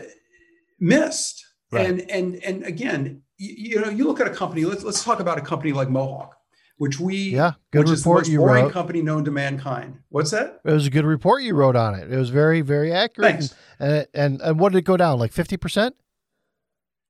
missed. 0.80 1.46
Right. 1.72 1.90
And 1.90 2.12
and 2.12 2.36
and 2.44 2.64
again, 2.64 3.22
you, 3.38 3.72
you 3.72 3.82
know, 3.82 3.90
you 3.90 4.06
look 4.06 4.20
at 4.20 4.28
a 4.28 4.32
company. 4.32 4.66
Let's 4.66 4.84
let's 4.84 5.04
talk 5.04 5.20
about 5.22 5.38
a 5.38 5.42
company 5.42 5.72
like 5.72 5.90
Mohawk, 5.90 6.36
which 6.82 7.00
we 7.00 7.16
Yeah, 7.16 7.54
good 7.70 7.82
which 7.82 7.92
is 7.92 8.04
the 8.04 8.10
report 8.10 8.28
most 8.28 8.38
boring 8.38 8.64
wrote. 8.64 8.74
company 8.74 9.04
known 9.04 9.24
to 9.26 9.30
mankind. 9.30 10.00
What's 10.10 10.32
that? 10.32 10.62
It 10.66 10.72
was 10.72 10.88
a 10.88 10.90
good 10.90 11.06
report 11.06 11.44
you 11.44 11.54
wrote 11.54 11.76
on 11.76 11.94
it. 11.94 12.12
It 12.12 12.18
was 12.18 12.32
very, 12.32 12.62
very 12.62 12.92
accurate. 12.92 13.34
Thanks. 13.34 13.56
And, 13.78 13.92
and 13.92 14.08
and 14.16 14.42
and 14.42 14.60
what 14.60 14.72
did 14.72 14.80
it 14.80 14.86
go 14.86 14.98
down? 14.98 15.20
Like 15.20 15.32
fifty 15.32 15.58
percent? 15.58 15.96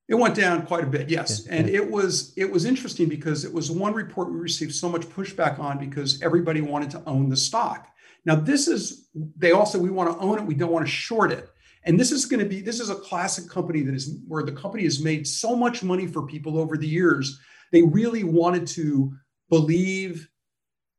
It 0.10 0.16
went 0.16 0.36
down 0.36 0.66
quite 0.66 0.84
a 0.84 0.88
bit, 0.88 1.10
yes. 1.10 1.46
Yeah, 1.46 1.56
and 1.56 1.70
yeah. 1.70 1.76
it 1.76 1.90
was 1.90 2.34
it 2.36 2.52
was 2.52 2.66
interesting 2.66 3.08
because 3.08 3.46
it 3.46 3.54
was 3.54 3.72
one 3.72 3.94
report 3.94 4.30
we 4.30 4.40
received 4.40 4.76
so 4.76 4.90
much 4.90 5.04
pushback 5.04 5.58
on 5.58 5.80
because 5.80 6.22
everybody 6.22 6.60
wanted 6.60 6.92
to 6.92 7.02
own 7.06 7.30
the 7.30 7.38
stock. 7.38 7.88
Now 8.26 8.36
this 8.36 8.68
is 8.68 9.08
they 9.38 9.54
also 9.54 9.80
we 9.80 9.90
want 9.90 10.12
to 10.12 10.20
own 10.20 10.38
it, 10.38 10.46
we 10.46 10.54
don't 10.54 10.74
want 10.74 10.86
to 10.86 10.92
short 10.92 11.32
it. 11.32 11.50
And 11.86 11.98
this 11.98 12.12
is 12.12 12.26
going 12.26 12.42
to 12.42 12.46
be 12.46 12.60
this 12.60 12.82
is 12.82 12.90
a 12.90 12.96
classic 12.96 13.50
company 13.50 13.84
that 13.84 13.96
is 13.96 14.18
where 14.28 14.44
the 14.44 14.52
company 14.52 14.84
has 14.84 15.02
made 15.02 15.26
so 15.26 15.56
much 15.56 15.82
money 15.82 16.08
for 16.08 16.24
people 16.24 16.60
over 16.60 16.76
the 16.76 16.90
years. 16.90 17.40
They 17.72 17.84
really 17.84 18.26
wanted 18.26 18.68
to 18.76 19.14
believe 19.52 20.30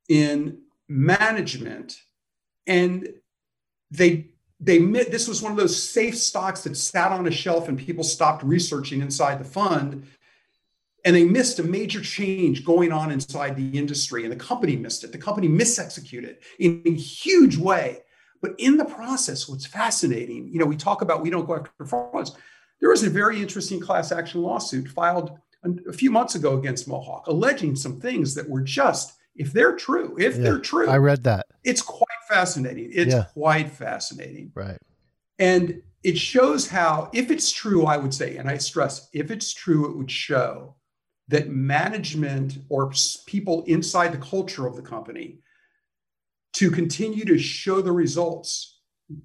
in 0.08 0.58
management. 0.88 2.00
And 2.68 3.08
they 3.90 4.28
they 4.60 4.78
this 4.78 5.26
was 5.26 5.42
one 5.42 5.50
of 5.50 5.58
those 5.58 5.90
safe 5.90 6.16
stocks 6.16 6.62
that 6.62 6.76
sat 6.76 7.10
on 7.10 7.26
a 7.26 7.32
shelf 7.32 7.68
and 7.68 7.76
people 7.76 8.04
stopped 8.04 8.44
researching 8.44 9.00
inside 9.00 9.40
the 9.40 9.44
fund. 9.44 10.06
And 11.04 11.16
they 11.16 11.24
missed 11.24 11.58
a 11.58 11.64
major 11.64 12.00
change 12.00 12.64
going 12.64 12.92
on 12.92 13.10
inside 13.10 13.56
the 13.56 13.76
industry. 13.76 14.22
And 14.22 14.30
the 14.30 14.36
company 14.36 14.76
missed 14.76 15.02
it. 15.02 15.10
The 15.10 15.18
company 15.18 15.48
misexecuted 15.48 16.36
in 16.60 16.80
a 16.86 16.94
huge 16.94 17.56
way. 17.56 18.02
But 18.40 18.54
in 18.58 18.76
the 18.76 18.84
process 18.84 19.48
what's 19.48 19.66
fascinating 19.66 20.48
you 20.52 20.58
know 20.58 20.66
we 20.66 20.76
talk 20.76 21.00
about 21.02 21.22
we 21.22 21.30
don't 21.30 21.46
go 21.46 21.56
after 21.56 21.86
frauds. 21.86 22.36
There 22.80 22.90
was 22.90 23.02
a 23.02 23.10
very 23.10 23.40
interesting 23.40 23.80
class 23.80 24.12
action 24.12 24.42
lawsuit 24.42 24.88
filed 24.88 25.38
a- 25.64 25.92
few 25.92 26.10
months 26.10 26.34
ago 26.34 26.58
against 26.58 26.88
mohawk 26.88 27.26
alleging 27.26 27.76
some 27.76 28.00
things 28.00 28.34
that 28.34 28.48
were 28.48 28.60
just 28.60 29.12
if 29.36 29.52
they're 29.52 29.76
true 29.76 30.16
if 30.18 30.36
Yeah, 30.36 30.42
they're 30.42 30.58
true 30.58 30.88
I 30.88 30.98
read 30.98 31.22
that. 31.24 31.46
it's 31.64 31.82
quite 31.82 32.08
fascinating. 32.28 32.90
It's 32.92 33.14
Yeah. 33.14 33.24
quite 33.32 33.70
fascinating. 33.70 34.52
Right. 34.54 34.78
And 35.38 35.82
it 36.02 36.18
shows 36.18 36.68
how, 36.68 37.08
if 37.12 37.30
it's 37.30 37.50
true, 37.50 37.84
I 37.86 37.96
would 37.96 38.12
say, 38.12 38.36
and 38.36 38.48
I 38.48 38.58
stress, 38.58 39.08
if 39.12 39.30
it's 39.30 39.52
true, 39.54 39.88
it 39.90 39.96
would 39.96 40.10
show 40.10 40.74
that 41.28 41.48
management 41.50 42.58
or 42.68 42.92
people 43.26 43.62
inside 43.64 44.12
the 44.12 44.18
culture 44.18 44.66
of 44.66 44.76
the 44.76 44.82
company 44.82 45.38
to 46.54 46.70
continue 46.70 47.24
to 47.24 47.38
show 47.38 47.80
the 47.80 47.92
results 47.92 48.80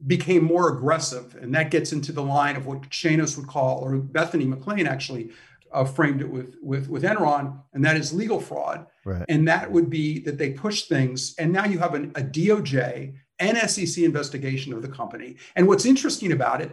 became 0.06 0.44
more 0.44 0.76
aggressive. 0.76 1.36
And 1.42 1.54
that 1.56 1.72
gets 1.72 1.92
into 1.94 2.12
the 2.12 2.24
line 2.24 2.56
of 2.56 2.66
what 2.66 2.82
Chanos 2.90 3.38
would 3.38 3.48
call, 3.48 3.80
or 3.80 3.98
Bethany 3.98 4.46
McLean 4.46 4.86
actually 4.88 5.32
uh, 5.72 5.86
framed 5.86 6.22
it 6.22 6.30
with, 6.30 6.56
with, 6.62 6.90
with 6.90 7.04
Enron, 7.04 7.62
and 7.74 7.84
that 7.86 7.98
is 7.98 8.14
legal 8.14 8.40
fraud. 8.40 8.88
Right. 9.06 9.26
And 9.30 9.48
that 9.48 9.72
would 9.72 9.90
be 9.90 10.20
that 10.20 10.38
they 10.38 10.52
push 10.52 10.84
things. 10.84 11.36
And 11.38 11.52
now 11.52 11.66
you 11.66 11.80
have 11.80 11.94
an, 11.94 12.12
a 12.16 12.22
DOJ 12.22 13.14
and 13.40 13.58
SEC 13.70 14.04
investigation 14.04 14.74
of 14.74 14.82
the 14.82 14.88
company. 14.88 15.38
And 15.56 15.68
what's 15.68 15.86
interesting 15.86 16.32
about 16.32 16.62
it, 16.62 16.72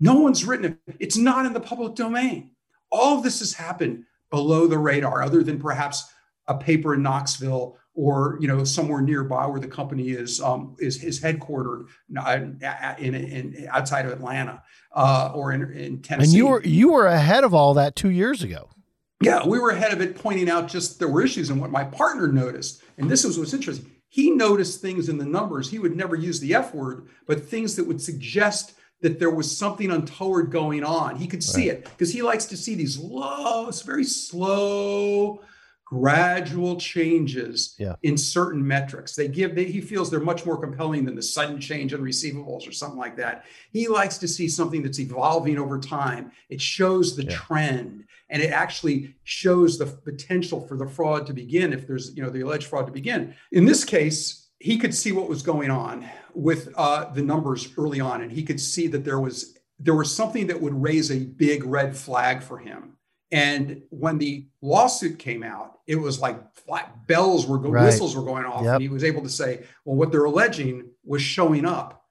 no 0.00 0.14
one's 0.14 0.44
written 0.44 0.78
it. 0.86 0.96
It's 0.98 1.16
not 1.16 1.46
in 1.46 1.52
the 1.52 1.60
public 1.60 1.94
domain. 1.94 2.50
All 2.90 3.16
of 3.16 3.22
this 3.22 3.38
has 3.38 3.54
happened 3.54 4.04
below 4.30 4.66
the 4.66 4.78
radar, 4.78 5.22
other 5.22 5.42
than 5.42 5.58
perhaps 5.58 6.04
a 6.48 6.56
paper 6.56 6.94
in 6.94 7.02
Knoxville 7.02 7.78
or 7.94 8.38
you 8.40 8.48
know 8.48 8.64
somewhere 8.64 9.00
nearby 9.02 9.46
where 9.46 9.60
the 9.60 9.68
company 9.68 10.10
is 10.10 10.40
um, 10.40 10.76
is 10.78 11.02
is 11.04 11.20
headquartered 11.20 11.86
uh, 12.16 12.94
in, 12.98 13.14
in, 13.14 13.54
in 13.54 13.68
outside 13.70 14.06
of 14.06 14.12
Atlanta 14.12 14.62
uh, 14.94 15.30
or 15.34 15.52
in, 15.52 15.70
in 15.72 16.00
Tennessee. 16.02 16.30
And 16.30 16.34
you 16.34 16.46
were 16.46 16.62
you 16.62 16.92
were 16.92 17.06
ahead 17.06 17.44
of 17.44 17.54
all 17.54 17.74
that 17.74 17.96
two 17.96 18.10
years 18.10 18.42
ago. 18.42 18.70
Yeah, 19.20 19.46
we 19.46 19.58
were 19.58 19.70
ahead 19.70 19.92
of 19.92 20.00
it, 20.00 20.16
pointing 20.16 20.50
out 20.50 20.66
just 20.66 20.98
there 20.98 21.08
were 21.08 21.22
issues. 21.22 21.50
And 21.50 21.60
what 21.60 21.70
my 21.70 21.84
partner 21.84 22.26
noticed, 22.26 22.82
and 22.98 23.08
this 23.08 23.24
was 23.24 23.38
what's 23.38 23.54
interesting, 23.54 23.88
he 24.08 24.30
noticed 24.30 24.80
things 24.80 25.08
in 25.08 25.16
the 25.16 25.24
numbers. 25.24 25.70
He 25.70 25.78
would 25.78 25.96
never 25.96 26.16
use 26.16 26.40
the 26.40 26.54
F 26.54 26.74
word, 26.74 27.08
but 27.26 27.40
things 27.40 27.76
that 27.76 27.86
would 27.86 28.00
suggest 28.00 28.74
that 29.00 29.18
there 29.18 29.30
was 29.30 29.56
something 29.56 29.90
untoward 29.90 30.50
going 30.50 30.82
on. 30.82 31.16
He 31.16 31.26
could 31.26 31.42
see 31.42 31.68
it 31.68 31.84
because 31.84 32.12
he 32.12 32.22
likes 32.22 32.46
to 32.46 32.56
see 32.56 32.74
these 32.74 32.98
low, 32.98 33.68
it's 33.68 33.82
very 33.82 34.04
slow, 34.04 35.40
gradual 35.92 36.76
changes 36.76 37.74
Yeah. 37.78 37.96
in 38.02 38.16
certain 38.16 38.66
metrics. 38.66 39.14
They 39.14 39.28
give, 39.28 39.54
they, 39.54 39.64
he 39.64 39.82
feels 39.82 40.10
they're 40.10 40.20
much 40.20 40.46
more 40.46 40.56
compelling 40.58 41.04
than 41.04 41.14
the 41.14 41.22
sudden 41.22 41.60
change 41.60 41.92
in 41.92 42.00
receivables 42.00 42.66
or 42.66 42.72
something 42.72 42.98
like 42.98 43.14
that. 43.18 43.44
He 43.72 43.88
likes 43.88 44.16
to 44.18 44.26
see 44.28 44.48
something 44.48 44.82
that's 44.82 44.98
evolving 44.98 45.58
over 45.58 45.78
time. 45.78 46.32
It 46.48 46.62
shows 46.62 47.14
the 47.14 47.24
Yeah. 47.24 47.34
trend 47.36 48.04
and 48.30 48.40
it 48.42 48.52
actually 48.52 49.14
shows 49.24 49.76
the 49.76 49.84
potential 49.84 50.66
for 50.66 50.78
the 50.78 50.86
fraud 50.88 51.26
to 51.26 51.34
begin 51.34 51.74
if 51.74 51.86
there's, 51.86 52.16
you 52.16 52.22
know, 52.22 52.30
the 52.30 52.40
alleged 52.40 52.68
fraud 52.68 52.86
to 52.86 52.92
begin. 52.92 53.34
In 53.52 53.66
this 53.66 53.84
case, 53.84 54.48
he 54.60 54.78
could 54.78 54.94
see 54.94 55.12
what 55.12 55.28
was 55.28 55.42
going 55.42 55.70
on 55.70 56.08
with 56.34 56.72
uh, 56.76 57.12
the 57.12 57.20
numbers 57.22 57.68
early 57.76 58.00
on, 58.00 58.22
and 58.22 58.32
he 58.32 58.42
could 58.42 58.60
see 58.60 58.86
that 58.88 59.04
there 59.04 59.20
was 59.20 59.58
there 59.78 59.94
was 59.96 60.14
something 60.14 60.46
that 60.46 60.62
would 60.62 60.80
raise 60.80 61.10
a 61.10 61.18
big 61.18 61.64
red 61.64 61.94
flag 61.96 62.40
for 62.42 62.56
him. 62.58 62.96
And 63.32 63.82
when 63.90 64.18
the 64.18 64.46
lawsuit 64.60 65.18
came 65.18 65.42
out, 65.42 65.78
it 65.86 65.96
was 65.96 66.20
like 66.20 66.54
flat 66.54 67.06
bells 67.08 67.46
were 67.46 67.58
Right. 67.58 67.84
whistles 67.86 68.14
were 68.14 68.22
going 68.22 68.44
off, 68.44 68.62
Yep. 68.64 68.74
and 68.74 68.82
he 68.82 68.88
was 68.88 69.02
able 69.02 69.22
to 69.22 69.28
say, 69.30 69.64
"Well, 69.84 69.96
what 69.96 70.12
they're 70.12 70.24
alleging 70.26 70.90
was 71.04 71.22
showing 71.22 71.64
up 71.64 72.04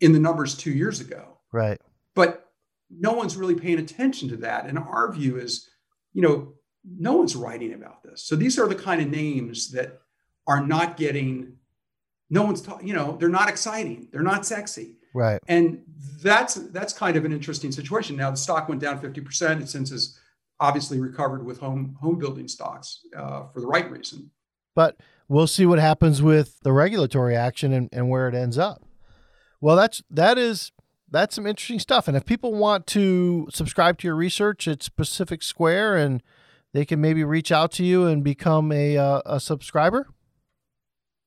in 0.00 0.12
the 0.12 0.18
numbers 0.18 0.56
two 0.56 0.72
years 0.72 1.00
ago." 1.00 1.38
Right. 1.52 1.78
but 2.14 2.50
no 2.90 3.12
one's 3.12 3.36
really 3.36 3.54
paying 3.54 3.78
attention 3.78 4.28
to 4.30 4.36
that 4.38 4.66
and 4.66 4.78
our 4.78 5.10
view 5.12 5.38
is 5.38 5.68
you 6.14 6.20
know 6.22 6.52
no 6.84 7.12
one's 7.14 7.34
writing 7.36 7.72
about 7.74 8.02
this 8.02 8.22
so 8.24 8.36
these 8.36 8.58
are 8.58 8.66
the 8.68 8.74
kind 8.74 9.00
of 9.00 9.08
names 9.08 9.70
that 9.72 10.00
are 10.46 10.66
not 10.66 10.96
getting 10.98 11.56
no 12.30 12.42
one's 12.42 12.60
talking 12.62 12.86
you 12.86 12.92
know 12.94 13.16
they're 13.18 13.28
not 13.30 13.48
exciting 13.48 14.08
they're 14.12 14.22
not 14.22 14.44
sexy 14.46 14.96
Right. 15.14 15.38
and 15.48 15.82
that's 16.22 16.54
that's 16.54 16.92
kind 16.92 17.16
of 17.16 17.24
an 17.26 17.32
interesting 17.32 17.72
situation 17.72 18.16
now 18.16 18.30
the 18.30 18.36
stock 18.36 18.68
went 18.68 18.80
down 18.82 18.98
50% 19.00 19.62
it 19.62 19.68
since 19.70 19.88
has 19.90 20.18
obviously 20.60 21.00
recovered 21.00 21.44
with 21.44 21.58
home 21.58 21.96
home 22.00 22.18
building 22.18 22.48
stocks 22.48 23.00
uh, 23.16 23.44
for 23.52 23.60
the 23.60 23.66
right 23.66 23.90
reason 23.90 24.30
But 24.74 24.96
we'll 25.28 25.46
see 25.46 25.66
what 25.66 25.78
happens 25.78 26.22
with 26.22 26.60
the 26.62 26.72
regulatory 26.72 27.36
action 27.36 27.72
and, 27.72 27.88
and 27.92 28.08
where 28.08 28.28
it 28.28 28.34
ends 28.34 28.58
up. 28.58 28.82
Well, 29.60 29.76
that's 29.76 30.02
that 30.10 30.38
is 30.38 30.72
that's 31.10 31.34
some 31.34 31.46
interesting 31.46 31.78
stuff. 31.78 32.08
And 32.08 32.16
if 32.16 32.24
people 32.24 32.54
want 32.54 32.86
to 32.88 33.48
subscribe 33.52 33.98
to 33.98 34.08
your 34.08 34.16
research, 34.16 34.66
it's 34.66 34.88
Pacific 34.88 35.42
Square, 35.42 35.98
and 35.98 36.22
they 36.72 36.84
can 36.84 37.00
maybe 37.00 37.22
reach 37.22 37.52
out 37.52 37.70
to 37.72 37.84
you 37.84 38.06
and 38.06 38.24
become 38.24 38.72
a 38.72 38.96
uh, 38.96 39.22
a 39.26 39.40
subscriber. 39.40 40.08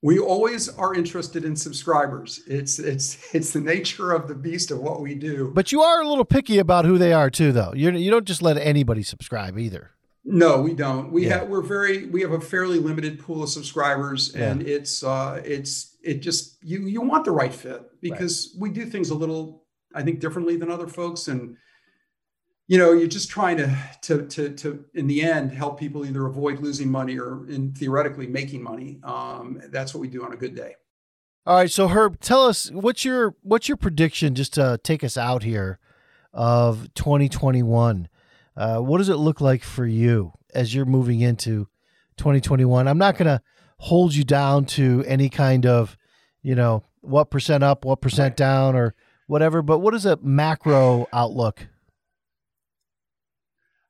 We 0.05 0.19
always 0.19 0.69
are 0.69 0.93
interested 0.93 1.43
in 1.43 1.55
subscribers 1.55 2.41
it's 2.47 2.77
it's 2.77 3.17
it's 3.33 3.51
the 3.51 3.59
nature 3.59 4.11
of 4.11 4.27
the 4.27 4.35
beast 4.35 4.69
of 4.71 4.79
what 4.79 5.01
we 5.01 5.15
do 5.15 5.51
But 5.53 5.71
you 5.71 5.81
are 5.81 6.01
a 6.01 6.07
little 6.07 6.25
picky 6.25 6.57
about 6.59 6.85
who 6.85 6.97
they 6.97 7.11
are 7.21 7.29
too, 7.29 7.51
though. 7.51 7.73
You 7.75 7.91
you 7.91 8.11
don't 8.11 8.27
just 8.33 8.41
let 8.41 8.57
anybody 8.57 9.03
subscribe 9.03 9.57
either. 9.57 9.91
No, 10.23 10.61
we 10.61 10.73
don't. 10.73 11.11
We 11.11 11.21
Yeah. 11.27 11.39
have 11.39 11.49
we're 11.49 11.61
very 11.77 12.05
we 12.07 12.21
have 12.21 12.31
a 12.31 12.41
fairly 12.53 12.79
limited 12.79 13.19
pool 13.19 13.43
of 13.43 13.49
subscribers, 13.49 14.21
and 14.35 14.61
it's 14.75 15.03
uh 15.03 15.41
it's 15.55 15.97
it 16.03 16.17
just 16.27 16.57
you 16.63 16.77
you 16.95 17.01
want 17.01 17.25
the 17.25 17.31
right 17.41 17.53
fit 17.53 17.81
because 18.01 18.55
we 18.61 18.69
do 18.69 18.85
things 18.85 19.09
a 19.09 19.15
little 19.23 19.43
I 19.93 20.01
think 20.03 20.19
differently 20.19 20.55
than 20.57 20.69
other 20.71 20.87
folks, 20.87 21.27
and 21.27 21.55
you 22.67 22.77
know 22.77 22.91
you're 22.93 23.07
just 23.07 23.29
trying 23.29 23.57
to 23.57 23.77
to 24.01 24.25
to 24.27 24.49
to 24.55 24.85
in 24.93 25.07
the 25.07 25.21
end 25.23 25.51
help 25.51 25.79
people 25.79 26.05
either 26.05 26.25
avoid 26.25 26.59
losing 26.59 26.89
money 26.89 27.17
or 27.19 27.47
in 27.47 27.73
theoretically 27.73 28.27
making 28.27 28.63
money. 28.63 28.99
Um, 29.03 29.61
that's 29.69 29.93
what 29.93 30.01
we 30.01 30.07
do 30.07 30.23
on 30.23 30.33
a 30.33 30.37
good 30.37 30.55
day. 30.55 30.75
All 31.47 31.55
right, 31.57 31.69
so 31.69 31.87
Herb, 31.87 32.19
tell 32.19 32.47
us 32.47 32.71
what's 32.71 33.05
your 33.05 33.35
what's 33.43 33.67
your 33.67 33.77
prediction 33.77 34.33
just 34.33 34.53
to 34.55 34.79
take 34.83 35.03
us 35.03 35.15
out 35.17 35.43
here 35.43 35.79
of 36.33 36.91
2021. 36.95 38.07
Uh, 38.57 38.79
what 38.79 38.97
does 38.97 39.09
it 39.09 39.15
look 39.17 39.41
like 39.41 39.63
for 39.63 39.85
you 39.85 40.33
as 40.53 40.73
you're 40.73 40.85
moving 40.85 41.21
into 41.21 41.67
2021? 42.17 42.87
I'm 42.87 42.97
not 42.97 43.17
going 43.17 43.27
to 43.27 43.41
hold 43.77 44.15
you 44.15 44.23
down 44.23 44.65
to 44.65 45.03
any 45.05 45.29
kind 45.29 45.65
of, 45.65 45.97
you 46.41 46.55
know, 46.55 46.83
what 47.01 47.29
percent 47.29 47.63
up, 47.63 47.85
what 47.85 48.01
percent 48.01 48.31
Right. 48.31 48.37
down, 48.37 48.75
or 48.75 48.95
whatever. 49.27 49.61
But 49.61 49.79
what 49.79 49.93
is 49.93 50.05
a 50.05 50.17
macro 50.21 51.07
outlook? 51.13 51.67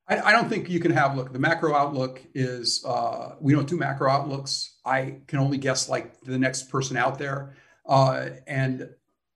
I, 0.08 0.20
I 0.20 0.32
don't 0.32 0.50
think 0.50 0.70
you 0.70 0.80
can 0.80 0.92
have 0.92 1.16
look. 1.16 1.34
The 1.34 1.40
macro 1.40 1.76
outlook 1.76 2.22
is 2.34 2.84
uh, 2.86 3.36
we 3.40 3.54
don't 3.54 3.68
do 3.68 3.78
macro 3.78 4.10
outlooks. 4.10 4.76
I 4.86 5.18
can 5.28 5.40
only 5.40 5.58
guess 5.58 5.90
like 5.90 6.22
the 6.22 6.38
next 6.38 6.70
person 6.70 6.98
out 6.98 7.18
there, 7.18 7.56
uh, 7.88 8.30
and 8.48 8.90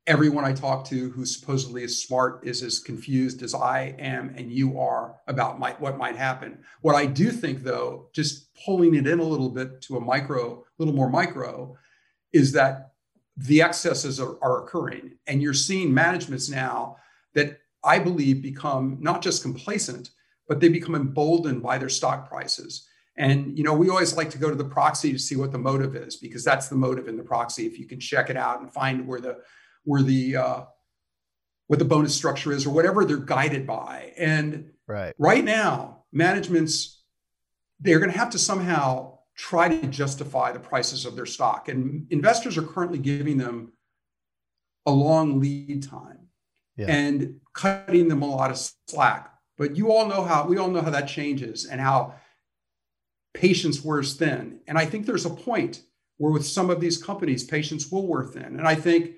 everyone 0.10 0.44
I 0.44 0.54
talk 0.54 0.86
to 0.86 1.12
who 1.12 1.24
supposedly 1.24 1.84
is 1.84 2.04
smart 2.04 2.42
is 2.44 2.64
as 2.64 2.80
confused 2.80 3.44
as 3.44 3.54
I 3.54 3.96
am 4.00 4.34
and 4.36 4.52
you 4.52 4.80
are 4.80 5.16
about 5.28 5.60
my, 5.60 5.74
what 5.74 6.00
might 6.00 6.16
happen. 6.16 6.64
What 6.82 6.96
I 6.96 7.06
do 7.06 7.30
think, 7.30 7.60
though, 7.64 8.10
just 8.12 8.50
pulling 8.66 8.96
it 8.96 9.06
in 9.06 9.20
a 9.20 9.24
little 9.24 9.50
bit 9.50 9.84
to 9.84 9.98
a 9.98 10.02
micro, 10.02 10.62
a 10.62 10.64
little 10.80 10.96
more 10.96 11.12
micro, 11.12 11.78
is 12.34 12.54
that 12.54 12.94
the 13.38 13.62
excesses 13.62 14.20
are, 14.20 14.36
are 14.42 14.64
occurring, 14.64 15.12
and 15.28 15.44
you're 15.44 15.54
seeing 15.54 15.94
managements 15.94 16.50
now 16.50 16.98
that 17.36 17.60
I 17.84 18.00
believe 18.00 18.42
become 18.42 18.98
not 19.00 19.22
just 19.22 19.44
complacent, 19.44 20.10
but 20.50 20.60
they 20.60 20.68
become 20.68 20.96
emboldened 20.96 21.64
by 21.64 21.78
their 21.78 21.88
stock 21.90 22.28
prices. 22.28 22.88
And 23.16 23.58
you 23.58 23.64
know, 23.64 23.74
we 23.74 23.90
always 23.90 24.18
like 24.18 24.30
to 24.32 24.38
go 24.38 24.50
to 24.50 24.56
the 24.56 24.66
proxy 24.66 25.14
to 25.14 25.20
see 25.20 25.36
what 25.36 25.52
the 25.52 25.58
motive 25.58 25.96
is 25.96 26.16
because 26.18 26.44
that's 26.44 26.68
the 26.68 26.76
motive 26.76 27.08
in 27.08 27.16
the 27.16 27.24
proxy. 27.24 27.66
If 27.66 27.78
you 27.80 27.86
can 27.86 28.00
check 28.00 28.30
it 28.30 28.36
out 28.38 28.60
and 28.60 28.74
find 28.74 29.08
where 29.08 29.22
the 29.22 29.38
where 29.84 30.02
the 30.02 30.36
uh, 30.36 30.62
what 31.68 31.80
the 31.80 31.86
bonus 31.86 32.16
structure 32.16 32.52
is 32.52 32.66
or 32.66 32.72
whatever 32.72 33.06
they're 33.06 33.18
guided 33.18 33.68
by. 33.68 34.14
And 34.18 34.72
right 34.88 35.14
right 35.18 35.44
now, 35.44 36.04
management's 36.12 37.04
they're 37.80 38.00
going 38.00 38.12
to 38.12 38.18
have 38.18 38.32
to 38.32 38.40
somehow 38.40 39.20
try 39.36 39.70
to 39.70 39.88
justify 39.88 40.52
the 40.52 40.60
prices 40.60 41.06
of 41.06 41.16
their 41.16 41.26
stock, 41.26 41.70
and 41.70 42.08
investors 42.10 42.58
are 42.58 42.64
currently 42.64 43.00
giving 43.00 43.38
them 43.38 43.72
a 44.86 44.92
long 44.92 45.40
lead 45.40 45.84
time 45.84 46.28
Yeah. 46.76 46.88
and 46.88 47.40
cutting 47.54 48.08
them 48.08 48.22
a 48.22 48.28
lot 48.28 48.50
of 48.50 48.58
slack. 48.88 49.32
But 49.60 49.76
you 49.76 49.92
all 49.92 50.08
know 50.08 50.24
how 50.24 50.48
we 50.48 50.58
all 50.58 50.72
know 50.72 50.82
how 50.82 50.90
that 50.90 51.08
changes 51.08 51.66
and 51.66 51.80
how 51.82 52.16
patience 53.34 53.84
wears 53.84 54.16
thin. 54.16 54.62
And 54.68 54.78
I 54.78 54.86
think 54.86 55.06
there's 55.06 55.26
a 55.26 55.30
point 55.30 55.82
where 56.18 56.32
with 56.32 56.48
some 56.48 56.70
of 56.70 56.80
these 56.80 57.02
companies, 57.02 57.44
patience 57.44 57.92
will 57.92 58.08
wear 58.08 58.24
thin. 58.24 58.58
And 58.58 58.66
I 58.66 58.76
think, 58.76 59.12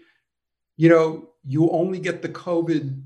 you 0.77 0.89
know, 0.89 1.29
you 1.45 1.69
only 1.69 1.99
get 1.99 2.23
the 2.23 2.29
COVID, 2.29 3.01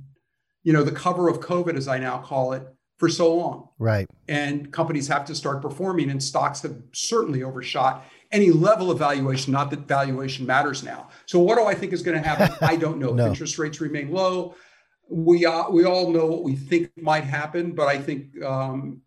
you 0.64 0.74
know, 0.74 0.84
the 0.84 0.94
cover 0.94 1.28
of 1.28 1.42
COVID, 1.42 1.76
as 1.76 1.90
I 1.90 2.00
now 2.00 2.20
call 2.20 2.54
it, 2.54 2.64
for 2.98 3.10
so 3.10 3.36
long. 3.36 3.70
right 3.80 4.08
And 4.30 4.72
companies 4.72 5.10
have 5.10 5.26
to 5.26 5.36
start 5.36 5.62
performing, 5.62 6.10
and 6.10 6.24
stocks 6.24 6.62
have 6.62 6.76
certainly 6.94 7.44
overshot 7.44 8.06
any 8.32 8.52
level 8.52 8.92
of 8.92 9.00
valuation. 9.00 9.52
Not 9.52 9.70
that 9.72 9.88
valuation 9.88 10.46
matters 10.46 10.84
now. 10.84 11.10
So, 11.26 11.40
what 11.40 11.58
do 11.58 11.66
I 11.66 11.76
think 11.76 11.92
is 11.92 12.02
going 12.02 12.22
to 12.22 12.26
happen? 12.26 12.56
I 12.62 12.78
don't 12.78 12.98
know. 12.98 13.14
No. 13.14 13.26
If 13.26 13.30
interest 13.32 13.60
rates 13.60 13.82
remain 13.82 14.12
low, 14.12 14.56
we 15.10 15.46
uh, 15.46 15.70
we 15.70 15.86
all 15.86 16.12
know 16.12 16.26
what 16.26 16.44
we 16.44 16.56
think 16.56 16.92
might 16.98 17.24
happen, 17.24 17.74
but 17.74 17.88
I 17.88 17.98
think 17.98 18.42
um, 18.44 19.02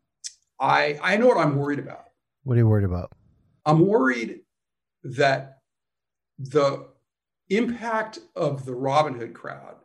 I 0.60 0.98
I 1.02 1.16
know 1.16 1.26
what 1.26 1.38
I'm 1.38 1.56
worried 1.56 1.78
about. 1.78 2.04
what 2.44 2.54
are 2.54 2.58
you 2.58 2.68
worried 2.68 2.84
about 2.84 3.12
I'm 3.66 3.86
worried 3.86 4.40
that 5.04 5.58
the 6.38 6.86
impact 7.50 8.20
of 8.36 8.64
the 8.64 8.72
Robinhood 8.72 9.34
crowd. 9.34 9.76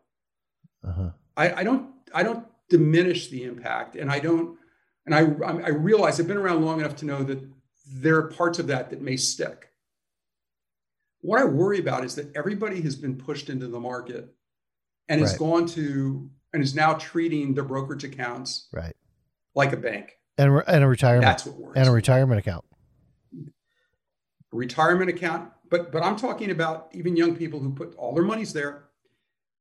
uh-huh 0.87 1.09
I, 1.35 1.61
I 1.61 1.63
don't 1.63 1.89
I 2.13 2.23
don't 2.23 2.45
diminish 2.69 3.29
the 3.29 3.43
impact, 3.43 3.95
and 3.95 4.11
I 4.11 4.19
don't 4.19 4.57
and 5.05 5.15
I 5.15 5.19
I 5.19 5.69
realize 5.69 6.19
I've 6.19 6.27
been 6.27 6.37
around 6.37 6.63
long 6.63 6.79
enough 6.79 6.95
to 6.97 7.05
know 7.05 7.23
that 7.23 7.39
there 7.87 8.17
are 8.17 8.27
parts 8.29 8.59
of 8.59 8.67
that 8.67 8.89
that 8.89 9.01
may 9.01 9.17
stick. 9.17 9.69
What 11.21 11.41
I 11.41 11.45
worry 11.45 11.79
about 11.79 12.03
is 12.03 12.15
that 12.15 12.35
everybody 12.35 12.81
has 12.81 12.95
been 12.95 13.15
pushed 13.15 13.49
into 13.49 13.67
the 13.67 13.79
market 13.79 14.33
and 15.09 15.21
has 15.21 15.31
Right. 15.31 15.39
gone 15.39 15.65
to 15.67 16.29
and 16.53 16.61
is 16.63 16.75
now 16.75 16.93
treating 16.93 17.53
their 17.55 17.63
brokerage 17.63 18.03
accounts 18.03 18.67
right 18.71 18.95
like 19.55 19.73
a 19.73 19.77
bank. 19.77 20.17
and 20.37 20.53
re- 20.55 20.63
and 20.67 20.83
a 20.83 20.87
retirement 20.87 21.23
That's 21.25 21.45
what 21.45 21.57
worries. 21.57 21.77
and 21.77 21.87
a 21.87 21.91
retirement 21.91 22.39
account 22.39 22.65
a 23.33 24.55
retirement 24.55 25.09
account. 25.09 25.51
But 25.69 25.91
but 25.91 26.03
I'm 26.03 26.15
talking 26.15 26.51
about 26.51 26.89
even 26.93 27.15
young 27.15 27.35
people 27.35 27.59
who 27.59 27.73
put 27.73 27.95
all 27.95 28.13
their 28.13 28.23
monies 28.23 28.53
there, 28.53 28.83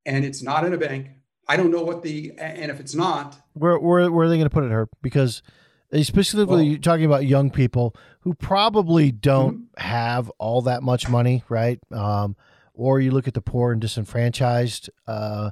and 0.04 0.24
it's 0.24 0.42
not 0.42 0.64
in 0.64 0.72
a 0.74 0.78
bank. 0.78 1.08
I 1.48 1.56
don't 1.56 1.70
know 1.70 1.82
what 1.82 2.02
the 2.02 2.32
and 2.38 2.70
if 2.70 2.78
it's 2.80 2.94
not, 2.94 3.36
where 3.54 3.78
where, 3.78 4.10
where 4.10 4.26
are 4.26 4.28
they 4.28 4.36
going 4.36 4.48
to 4.48 4.54
put 4.54 4.64
it 4.64 4.70
her 4.70 4.88
because 5.02 5.42
specifically 6.02 6.46
Well- 6.56 6.62
you're 6.62 6.78
talking 6.78 7.04
about 7.06 7.26
young 7.26 7.50
people 7.50 7.94
who 8.20 8.34
probably 8.34 9.10
don't 9.10 9.54
Mm-hmm. 9.56 9.80
have 9.88 10.30
all 10.38 10.62
that 10.62 10.82
much 10.82 11.08
money 11.08 11.42
right 11.48 11.78
um, 11.90 12.36
or 12.82 13.00
you 13.00 13.10
look 13.10 13.28
at 13.28 13.34
the 13.34 13.40
poor 13.40 13.72
and 13.72 13.80
disenfranchised 13.80 14.90
uh, 15.06 15.50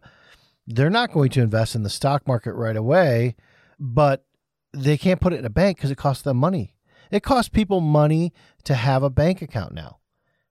they're 0.66 0.90
not 0.90 1.12
going 1.12 1.30
to 1.30 1.40
invest 1.40 1.74
in 1.74 1.82
the 1.82 1.90
stock 1.90 2.26
market 2.26 2.52
right 2.54 2.76
away 2.76 3.36
but 3.78 4.24
they 4.72 4.96
can't 4.96 5.20
put 5.20 5.32
it 5.32 5.38
in 5.38 5.44
a 5.44 5.50
bank 5.50 5.76
because 5.76 5.90
it 5.90 5.98
costs 5.98 6.22
them 6.22 6.36
money 6.36 6.74
it 7.10 7.22
costs 7.22 7.48
people 7.48 7.80
money 7.80 8.32
to 8.64 8.74
have 8.74 9.02
a 9.02 9.10
bank 9.10 9.42
account 9.42 9.72
now 9.72 9.98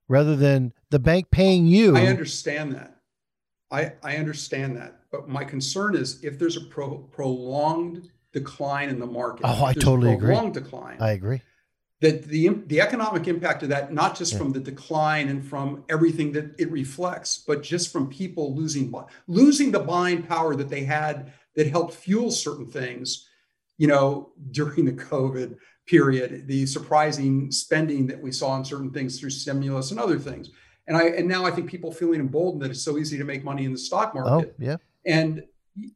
rather 0.08 0.36
than 0.36 0.72
the 0.90 0.98
bank 0.98 1.30
paying 1.30 1.66
you 1.66 1.96
I 1.96 2.06
understand 2.06 2.72
that. 2.74 2.96
I 3.70 3.92
I 4.02 4.16
understand 4.16 4.76
that. 4.76 5.00
But 5.10 5.28
my 5.28 5.44
concern 5.44 5.94
is 5.94 6.22
if 6.22 6.38
there's 6.38 6.56
a 6.56 6.62
pro, 6.62 6.98
prolonged 6.98 8.10
decline 8.32 8.88
in 8.88 8.98
the 8.98 9.06
market. 9.06 9.42
Oh, 9.44 9.64
I 9.64 9.72
totally 9.72 10.12
agree. 10.12 10.34
Prolonged 10.34 10.54
decline. 10.54 10.96
i 11.00 11.12
agree 11.12 11.42
that 12.00 12.24
the 12.24 12.48
the 12.66 12.80
economic 12.80 13.28
impact 13.28 13.62
of 13.62 13.68
that, 13.68 13.92
not 13.92 14.16
just 14.16 14.32
Yeah. 14.32 14.38
from 14.38 14.52
the 14.52 14.60
decline 14.60 15.28
and 15.28 15.44
from 15.44 15.84
everything 15.88 16.32
that 16.32 16.54
it 16.58 16.70
reflects, 16.70 17.38
but 17.46 17.62
just 17.62 17.92
from 17.92 18.08
people 18.08 18.54
losing 18.54 18.92
losing 19.26 19.70
the 19.70 19.80
buying 19.80 20.22
power 20.22 20.54
that 20.56 20.68
they 20.68 20.84
had 20.84 21.32
that 21.56 21.66
helped 21.66 21.94
fuel 21.94 22.30
certain 22.30 22.66
things, 22.66 23.28
you 23.76 23.86
know, 23.86 24.32
during 24.50 24.84
the 24.86 24.92
COVID 24.92 25.56
period, 25.86 26.46
the 26.46 26.64
surprising 26.66 27.50
spending 27.50 28.06
that 28.06 28.20
we 28.22 28.30
saw 28.32 28.50
on 28.50 28.64
certain 28.64 28.90
things 28.90 29.18
through 29.18 29.30
stimulus 29.30 29.90
and 29.90 29.98
other 30.00 30.18
things. 30.18 30.50
And 30.86 30.96
I 30.96 31.04
and 31.18 31.28
now 31.28 31.44
I 31.44 31.50
think 31.50 31.68
people 31.68 31.92
feeling 31.92 32.20
emboldened 32.20 32.62
that 32.62 32.70
it's 32.70 32.82
so 32.82 32.96
easy 32.98 33.18
to 33.18 33.24
make 33.24 33.44
money 33.44 33.64
in 33.64 33.72
the 33.72 33.78
stock 33.78 34.12
oh 34.14 34.20
market. 34.20 34.54
yeah 34.58 34.76
And 35.04 35.44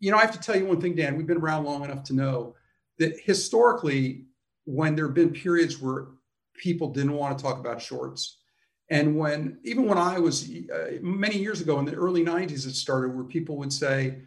you 0.01 0.11
know, 0.11 0.17
I 0.19 0.21
have 0.21 0.33
to 0.33 0.41
tell 0.41 0.57
you 0.57 0.67
one 0.67 0.81
thing, 0.81 0.95
Dan. 0.95 1.17
We've 1.17 1.27
been 1.27 1.39
around 1.39 1.65
long 1.65 1.85
enough 1.85 2.05
to 2.05 2.15
know 2.15 2.55
that 2.99 3.19
historically, 3.21 4.27
when 4.65 4.97
there 4.97 5.07
have 5.07 5.15
been 5.15 5.31
periods 5.31 5.81
where 5.81 6.07
people 6.55 6.91
didn't 6.93 7.13
want 7.13 7.37
to 7.39 7.43
talk 7.43 7.59
about 7.59 7.81
shorts, 7.81 8.39
and 8.91 9.17
when 9.17 9.59
even 9.65 9.87
when 9.87 9.99
I 9.99 10.19
was 10.19 10.49
uh, 10.49 10.99
many 11.01 11.39
years 11.39 11.61
ago 11.61 11.79
in 11.79 11.85
the 11.85 11.95
early 11.95 12.25
'90s, 12.25 12.67
it 12.67 12.75
started 12.75 13.15
where 13.15 13.25
people 13.25 13.57
would 13.59 13.73
say, 13.73 14.23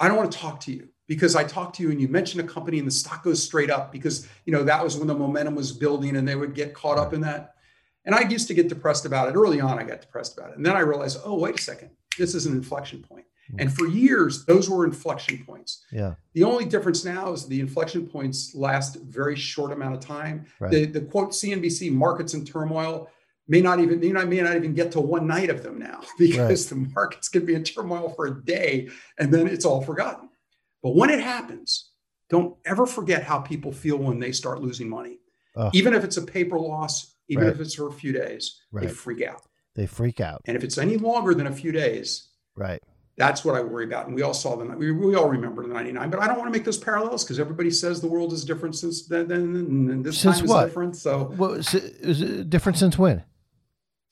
"I 0.00 0.08
don't 0.08 0.16
want 0.16 0.32
to 0.32 0.38
talk 0.38 0.60
to 0.60 0.72
you." 0.72 0.88
Because 1.08 1.36
I 1.36 1.44
talked 1.44 1.76
to 1.76 1.82
you 1.82 1.90
and 1.90 2.00
you 2.00 2.08
mentioned 2.08 2.48
a 2.48 2.50
company 2.50 2.78
and 2.78 2.86
the 2.86 2.92
stock 2.92 3.24
goes 3.24 3.42
straight 3.42 3.70
up 3.70 3.92
because 3.92 4.26
you 4.46 4.52
know 4.52 4.62
that 4.62 4.82
was 4.82 4.96
when 4.96 5.08
the 5.08 5.14
momentum 5.14 5.54
was 5.54 5.72
building 5.72 6.16
and 6.16 6.26
they 6.26 6.36
would 6.36 6.54
get 6.54 6.74
caught 6.74 6.96
up 6.96 7.12
in 7.12 7.20
that. 7.22 7.56
And 8.04 8.14
I 8.14 8.28
used 8.28 8.48
to 8.48 8.54
get 8.54 8.68
depressed 8.68 9.04
about 9.04 9.28
it. 9.28 9.34
Early 9.34 9.60
on, 9.60 9.78
I 9.78 9.84
got 9.84 10.00
depressed 10.00 10.36
about 10.36 10.50
it. 10.50 10.56
And 10.56 10.66
then 10.66 10.74
I 10.74 10.80
realized, 10.80 11.20
oh, 11.24 11.38
wait 11.38 11.58
a 11.58 11.62
second, 11.62 11.90
this 12.18 12.34
is 12.34 12.46
an 12.46 12.54
inflection 12.54 13.02
point. 13.02 13.24
And 13.58 13.68
mm. 13.68 13.72
for 13.72 13.86
years, 13.86 14.44
those 14.46 14.70
were 14.70 14.84
inflection 14.84 15.44
points. 15.44 15.84
yeah 15.92 16.14
The 16.34 16.44
only 16.44 16.64
difference 16.64 17.04
now 17.04 17.32
is 17.32 17.46
the 17.46 17.60
inflection 17.60 18.06
points 18.06 18.54
last 18.54 18.96
a 18.96 19.00
very 19.00 19.36
short 19.36 19.72
amount 19.72 19.94
of 19.94 20.00
time. 20.00 20.46
Right. 20.60 20.70
The, 20.70 20.86
the 20.86 21.00
quote 21.00 21.30
CNBC 21.30 21.92
markets 21.92 22.34
in 22.34 22.44
turmoil 22.44 23.08
may 23.48 23.60
not 23.60 23.80
even 23.80 24.00
may 24.00 24.10
not, 24.10 24.28
may 24.28 24.40
not 24.40 24.56
even 24.56 24.74
get 24.74 24.92
to 24.92 25.00
one 25.00 25.26
night 25.26 25.50
of 25.50 25.62
them 25.62 25.78
now 25.78 26.00
because 26.18 26.68
the 26.68 26.76
markets 26.76 27.28
can 27.28 27.44
be 27.44 27.54
in 27.54 27.64
turmoil 27.64 28.08
for 28.10 28.26
a 28.26 28.44
day 28.44 28.88
and 29.18 29.32
then 29.32 29.46
it's 29.46 29.64
all 29.64 29.82
forgotten. 29.82 30.28
But 30.82 30.94
when 30.94 31.10
it 31.10 31.20
happens, 31.20 31.90
don't 32.30 32.56
ever 32.64 32.86
forget 32.86 33.22
how 33.22 33.40
people 33.40 33.72
feel 33.72 33.98
when 33.98 34.18
they 34.18 34.32
start 34.32 34.60
losing 34.62 34.88
money. 34.88 35.18
Even 35.74 35.92
if 35.92 36.02
it's 36.02 36.16
a 36.16 36.22
paper 36.22 36.58
loss, 36.58 37.14
even 37.28 37.44
Right. 37.44 37.52
if 37.52 37.60
it's 37.60 37.74
for 37.74 37.88
a 37.88 37.92
few 37.92 38.12
days, 38.12 38.60
they 38.72 38.88
freak 38.88 39.22
out. 39.22 39.42
they 39.74 39.86
freak 39.86 40.20
out 40.20 40.42
And 40.46 40.56
if 40.56 40.64
it's 40.64 40.78
any 40.78 40.96
longer 40.96 41.34
than 41.34 41.46
a 41.46 41.52
few 41.52 41.72
days, 41.72 42.28
right 42.56 42.82
that's 43.16 43.44
what 43.44 43.54
I 43.54 43.60
worry 43.60 43.84
about. 43.84 44.06
And 44.06 44.14
we 44.14 44.22
all 44.22 44.32
saw 44.34 44.56
them. 44.56 44.76
We, 44.78 44.90
we 44.90 45.14
all 45.14 45.28
remember 45.28 45.62
the 45.66 45.74
99, 45.74 46.10
but 46.10 46.20
I 46.20 46.26
don't 46.26 46.38
want 46.38 46.48
to 46.48 46.52
make 46.58 46.64
those 46.64 46.78
parallels 46.78 47.24
because 47.24 47.38
everybody 47.38 47.70
says 47.70 48.00
the 48.00 48.06
world 48.06 48.32
is 48.32 48.44
different 48.44 48.74
since 48.74 49.06
then, 49.06 49.30
and 49.30 50.04
this 50.04 50.18
Since 50.18 50.38
time 50.40 50.48
what? 50.48 50.64
is 50.64 50.70
different. 50.70 50.96
So, 50.96 51.24
What 51.36 51.58
is 51.58 51.74
it, 51.74 51.84
is 52.00 52.22
it 52.22 52.50
different 52.50 52.78
since 52.78 52.98
when? 52.98 53.22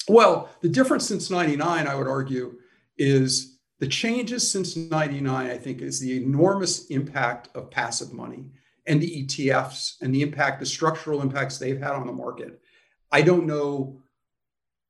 well, 0.08 0.48
the 0.60 0.68
difference 0.68 1.06
since 1.06 1.30
99, 1.30 1.86
I 1.86 1.94
would 1.94 2.08
argue, 2.08 2.56
is 2.98 3.58
the 3.78 3.86
changes 3.86 4.50
since 4.50 4.76
99, 4.76 5.46
I 5.50 5.56
think, 5.56 5.80
is 5.80 6.00
the 6.00 6.22
enormous 6.22 6.86
impact 6.86 7.48
of 7.54 7.70
passive 7.70 8.12
money 8.12 8.44
and 8.86 9.00
the 9.00 9.24
ETFs 9.24 9.94
and 10.02 10.14
the 10.14 10.20
impact, 10.22 10.60
the 10.60 10.66
structural 10.66 11.22
impacts 11.22 11.58
they've 11.58 11.80
had 11.80 11.92
on 11.92 12.06
the 12.06 12.12
market. 12.12 12.60
I 13.12 13.22
don't 13.22 13.46
know 13.46 14.02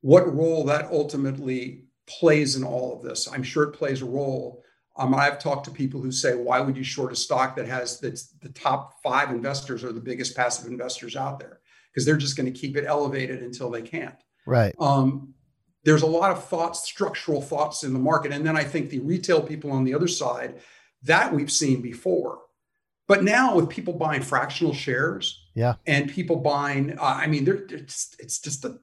what 0.00 0.34
role 0.34 0.64
that 0.64 0.90
ultimately 0.90 1.84
plays 2.18 2.56
in 2.56 2.64
all 2.64 2.96
of 2.96 3.02
this. 3.02 3.28
I'm 3.32 3.42
sure 3.42 3.64
it 3.64 3.72
plays 3.72 4.02
a 4.02 4.06
role. 4.06 4.62
Um, 4.96 5.14
I've 5.14 5.38
talked 5.38 5.64
to 5.66 5.70
people 5.70 6.00
who 6.00 6.12
say, 6.12 6.34
why 6.34 6.60
would 6.60 6.76
you 6.76 6.84
short 6.84 7.12
a 7.12 7.16
stock 7.16 7.56
that 7.56 7.66
has 7.66 8.00
that's 8.00 8.24
the 8.42 8.48
top 8.50 9.00
five 9.02 9.30
investors 9.30 9.84
are 9.84 9.92
the 9.92 10.00
biggest 10.10 10.36
passive 10.36 10.70
investors 10.70 11.14
out 11.16 11.38
there? 11.38 11.60
Because 11.88 12.04
they're 12.04 12.16
just 12.16 12.36
going 12.36 12.52
to 12.52 12.58
keep 12.60 12.76
it 12.76 12.84
elevated 12.86 13.42
until 13.42 13.70
they 13.70 13.82
can't. 13.82 14.16
Right. 14.46 14.74
Um, 14.78 15.34
there's 15.84 16.02
a 16.02 16.06
lot 16.06 16.30
of 16.32 16.44
thoughts, 16.44 16.84
structural 16.84 17.40
thoughts 17.40 17.84
in 17.84 17.92
the 17.92 17.98
market. 17.98 18.32
And 18.32 18.44
then 18.44 18.56
I 18.56 18.64
think 18.64 18.90
the 18.90 18.98
retail 18.98 19.40
people 19.40 19.70
on 19.70 19.84
the 19.84 19.94
other 19.94 20.08
side, 20.08 20.60
that 21.04 21.32
we've 21.32 21.50
seen 21.52 21.80
before. 21.80 22.40
But 23.08 23.24
now 23.24 23.56
with 23.56 23.68
people 23.70 23.94
buying 23.94 24.22
fractional 24.22 24.74
shares 24.74 25.48
Yeah. 25.54 25.74
and 25.86 26.10
people 26.10 26.36
buying, 26.36 26.98
uh, 26.98 27.02
I 27.02 27.26
mean, 27.26 27.44
they're, 27.44 27.64
it's, 27.70 28.14
it's 28.18 28.38
just 28.38 28.64
a, 28.64 28.78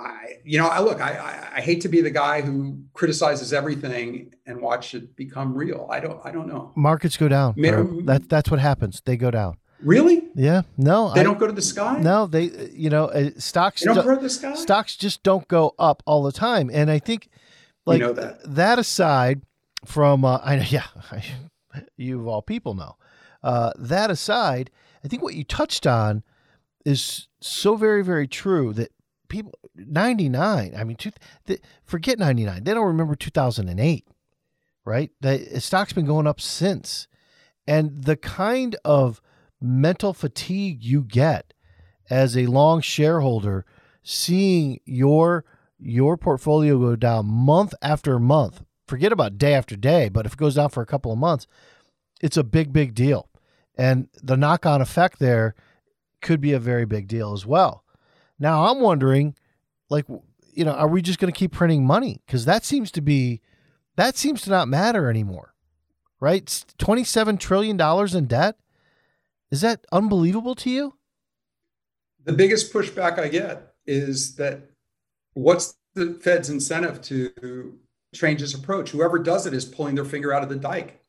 I, 0.00 0.36
you 0.44 0.58
know, 0.58 0.66
I 0.66 0.80
look, 0.80 1.00
I, 1.00 1.12
I, 1.12 1.56
I 1.58 1.60
hate 1.60 1.82
to 1.82 1.88
be 1.88 2.00
the 2.00 2.10
guy 2.10 2.40
who 2.40 2.80
criticizes 2.94 3.52
everything 3.52 4.32
and 4.46 4.60
watch 4.60 4.94
it 4.94 5.14
become 5.16 5.54
real. 5.54 5.86
I 5.90 6.00
don't, 6.00 6.20
I 6.24 6.30
don't 6.30 6.48
know. 6.48 6.72
Markets 6.76 7.16
go 7.16 7.28
down. 7.28 7.54
Ma- 7.56 7.68
Herb. 7.68 8.06
That 8.06 8.28
that's 8.28 8.50
what 8.50 8.60
happens. 8.60 9.02
They 9.04 9.16
go 9.16 9.30
down. 9.30 9.56
Really? 9.82 10.28
Yeah. 10.34 10.62
No. 10.76 11.12
They 11.14 11.20
I- 11.20 11.22
don't 11.22 11.38
go 11.38 11.46
to 11.46 11.52
the 11.52 11.62
sky? 11.62 11.98
No. 12.00 12.26
They. 12.26 12.44
You 12.72 12.90
know, 12.90 13.06
uh, 13.06 13.30
stocks. 13.38 13.80
They 13.82 13.92
don't 13.92 14.04
go 14.04 14.14
to 14.14 14.20
the 14.20 14.30
sky? 14.30 14.54
stocks 14.54 14.96
just 14.96 15.22
don't 15.22 15.46
go 15.48 15.74
up 15.78 16.02
all 16.06 16.22
the 16.22 16.32
time. 16.32 16.70
And 16.72 16.90
I 16.90 16.98
think, 16.98 17.28
like 17.86 18.00
know 18.00 18.12
that. 18.12 18.78
aside, 18.78 19.42
from 19.84 20.24
uh, 20.24 20.40
I 20.42 20.56
know 20.56 20.64
yeah, 20.68 20.86
you 21.96 22.20
of 22.20 22.26
all 22.26 22.42
people 22.42 22.74
know. 22.74 22.96
Uh, 23.42 23.72
that 23.78 24.10
aside, 24.10 24.70
I 25.04 25.08
think 25.08 25.22
what 25.22 25.34
you 25.34 25.44
touched 25.44 25.86
on 25.86 26.22
is 26.84 27.28
so 27.40 27.76
very 27.76 28.02
very 28.02 28.26
true 28.26 28.72
that 28.74 28.90
people 29.30 29.58
99 29.74 30.74
i 30.76 30.84
mean 30.84 30.96
two, 30.96 31.10
the, 31.46 31.58
forget 31.84 32.18
99 32.18 32.64
they 32.64 32.74
don't 32.74 32.86
remember 32.86 33.14
2008 33.14 34.06
right? 34.84 35.10
The 35.20 35.60
stock's 35.60 35.92
been 35.92 36.06
going 36.06 36.26
up 36.26 36.40
since. 36.40 37.06
And 37.66 38.04
the 38.04 38.16
kind 38.16 38.76
of 38.84 39.20
mental 39.60 40.12
fatigue 40.12 40.82
you 40.82 41.02
get 41.02 41.52
as 42.08 42.36
a 42.36 42.46
long 42.46 42.80
shareholder 42.80 43.64
seeing 44.02 44.80
your 44.84 45.44
your 45.78 46.16
portfolio 46.16 46.78
go 46.78 46.96
down 46.96 47.26
month 47.26 47.74
after 47.82 48.18
month 48.18 48.62
forget 48.88 49.12
about 49.12 49.36
day 49.36 49.52
after 49.54 49.76
day 49.76 50.08
but 50.08 50.24
if 50.24 50.32
it 50.32 50.38
goes 50.38 50.54
down 50.54 50.70
for 50.70 50.82
a 50.82 50.86
couple 50.86 51.12
of 51.12 51.18
months 51.18 51.46
it's 52.22 52.38
a 52.38 52.42
big 52.42 52.72
big 52.72 52.94
deal. 52.94 53.28
And 53.76 54.08
the 54.22 54.36
knock-on 54.36 54.80
effect 54.80 55.18
there 55.18 55.54
could 56.22 56.40
be 56.40 56.52
a 56.52 56.58
very 56.58 56.86
big 56.86 57.06
deal 57.06 57.32
as 57.32 57.46
well 57.46 57.84
now 58.40 58.66
i'm 58.66 58.80
wondering 58.80 59.36
like 59.88 60.06
you 60.52 60.64
know 60.64 60.72
are 60.72 60.88
we 60.88 61.00
just 61.00 61.20
going 61.20 61.32
to 61.32 61.38
keep 61.38 61.52
printing 61.52 61.86
money 61.86 62.20
because 62.26 62.44
that 62.44 62.64
seems 62.64 62.90
to 62.90 63.00
be 63.00 63.40
that 63.96 64.16
seems 64.16 64.42
to 64.42 64.50
not 64.50 64.66
matter 64.66 65.08
anymore 65.08 65.54
right 66.18 66.64
27 66.78 67.36
trillion 67.36 67.76
dollars 67.76 68.14
in 68.14 68.26
debt 68.26 68.56
is 69.52 69.60
that 69.60 69.84
unbelievable 69.92 70.54
to 70.56 70.70
you 70.70 70.94
the 72.24 72.32
biggest 72.32 72.72
pushback 72.72 73.18
I 73.18 73.28
get 73.28 73.74
is 73.86 74.36
that 74.36 74.70
what's 75.34 75.76
the 75.94 76.14
Fed's 76.14 76.50
incentive 76.50 77.00
to 77.02 77.78
change 78.14 78.42
its 78.42 78.54
approach? 78.54 78.90
Whoever 78.90 79.18
does 79.18 79.46
it 79.46 79.54
is 79.54 79.64
pulling 79.64 79.94
their 79.94 80.04
finger 80.04 80.32
out 80.32 80.42
of 80.42 80.48
the 80.48 80.56
dike. 80.56 80.99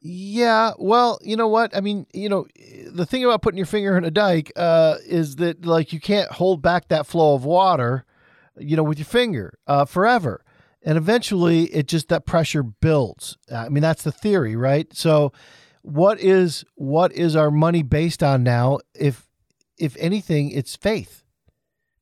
Yeah, 0.00 0.72
well, 0.78 1.18
you 1.22 1.36
know 1.36 1.48
what? 1.48 1.76
I 1.76 1.80
mean, 1.80 2.06
you 2.12 2.28
know, 2.28 2.46
the 2.86 3.06
thing 3.06 3.24
about 3.24 3.42
putting 3.42 3.56
your 3.56 3.66
finger 3.66 3.96
in 3.96 4.04
a 4.04 4.10
dike 4.10 4.52
uh, 4.54 4.96
is 5.06 5.36
that 5.36 5.64
like 5.64 5.92
you 5.92 6.00
can't 6.00 6.30
hold 6.30 6.62
back 6.62 6.88
that 6.88 7.06
flow 7.06 7.34
of 7.34 7.44
water, 7.44 8.04
you 8.58 8.76
know, 8.76 8.82
with 8.82 8.98
your 8.98 9.06
finger 9.06 9.58
uh, 9.66 9.84
forever, 9.84 10.44
and 10.82 10.98
eventually 10.98 11.64
it 11.64 11.88
just 11.88 12.08
that 12.08 12.26
pressure 12.26 12.62
builds. 12.62 13.38
I 13.52 13.68
mean, 13.68 13.82
that's 13.82 14.02
the 14.02 14.12
theory, 14.12 14.54
right? 14.54 14.86
So, 14.94 15.32
what 15.82 16.20
is 16.20 16.64
what 16.74 17.12
is 17.12 17.34
our 17.34 17.50
money 17.50 17.82
based 17.82 18.22
on 18.22 18.42
now? 18.42 18.78
If 18.94 19.26
if 19.78 19.96
anything, 19.98 20.50
it's 20.50 20.76
faith. 20.76 21.24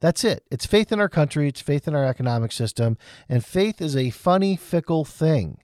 That's 0.00 0.24
it. 0.24 0.44
It's 0.50 0.66
faith 0.66 0.92
in 0.92 1.00
our 1.00 1.08
country, 1.08 1.48
it's 1.48 1.62
faith 1.62 1.88
in 1.88 1.94
our 1.94 2.04
economic 2.04 2.52
system, 2.52 2.98
and 3.28 3.44
faith 3.44 3.80
is 3.80 3.96
a 3.96 4.10
funny, 4.10 4.56
fickle 4.56 5.04
thing. 5.04 5.58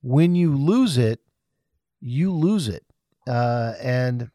When 0.00 0.34
you 0.34 0.54
lose 0.56 0.96
it, 0.96 1.20
you 2.04 2.30
lose 2.30 2.68
it. 2.68 2.84
Uh, 3.26 3.72
and 3.80 4.30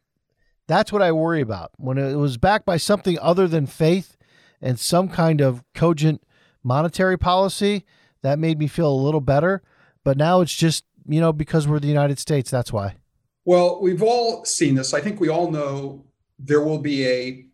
that's 0.66 0.92
what 0.92 1.02
I 1.02 1.12
worry 1.12 1.40
about. 1.40 1.70
When 1.76 1.96
it 1.96 2.16
was 2.16 2.36
backed 2.36 2.66
by 2.66 2.76
something 2.76 3.18
other 3.20 3.46
than 3.46 3.66
faith 3.66 4.16
and 4.60 4.78
some 4.78 5.08
kind 5.08 5.40
of 5.40 5.62
cogent 5.74 6.22
monetary 6.62 7.16
policy, 7.16 7.84
that 8.22 8.38
made 8.38 8.58
me 8.58 8.66
feel 8.66 8.90
a 8.90 8.92
little 8.92 9.20
better. 9.20 9.62
But 10.04 10.16
now 10.16 10.40
it's 10.40 10.54
just, 10.54 10.84
you 11.06 11.20
know, 11.20 11.32
because 11.32 11.66
we're 11.66 11.78
the 11.78 11.86
United 11.86 12.18
States, 12.18 12.50
that's 12.50 12.72
why. 12.72 12.96
Well, 13.44 13.80
we've 13.80 14.02
all 14.02 14.44
seen 14.44 14.74
this. 14.74 14.92
I 14.92 15.00
think 15.00 15.20
we 15.20 15.28
all 15.28 15.50
know 15.50 16.04
there 16.38 16.60
will 16.60 16.78
be 16.78 17.06
a 17.06 17.46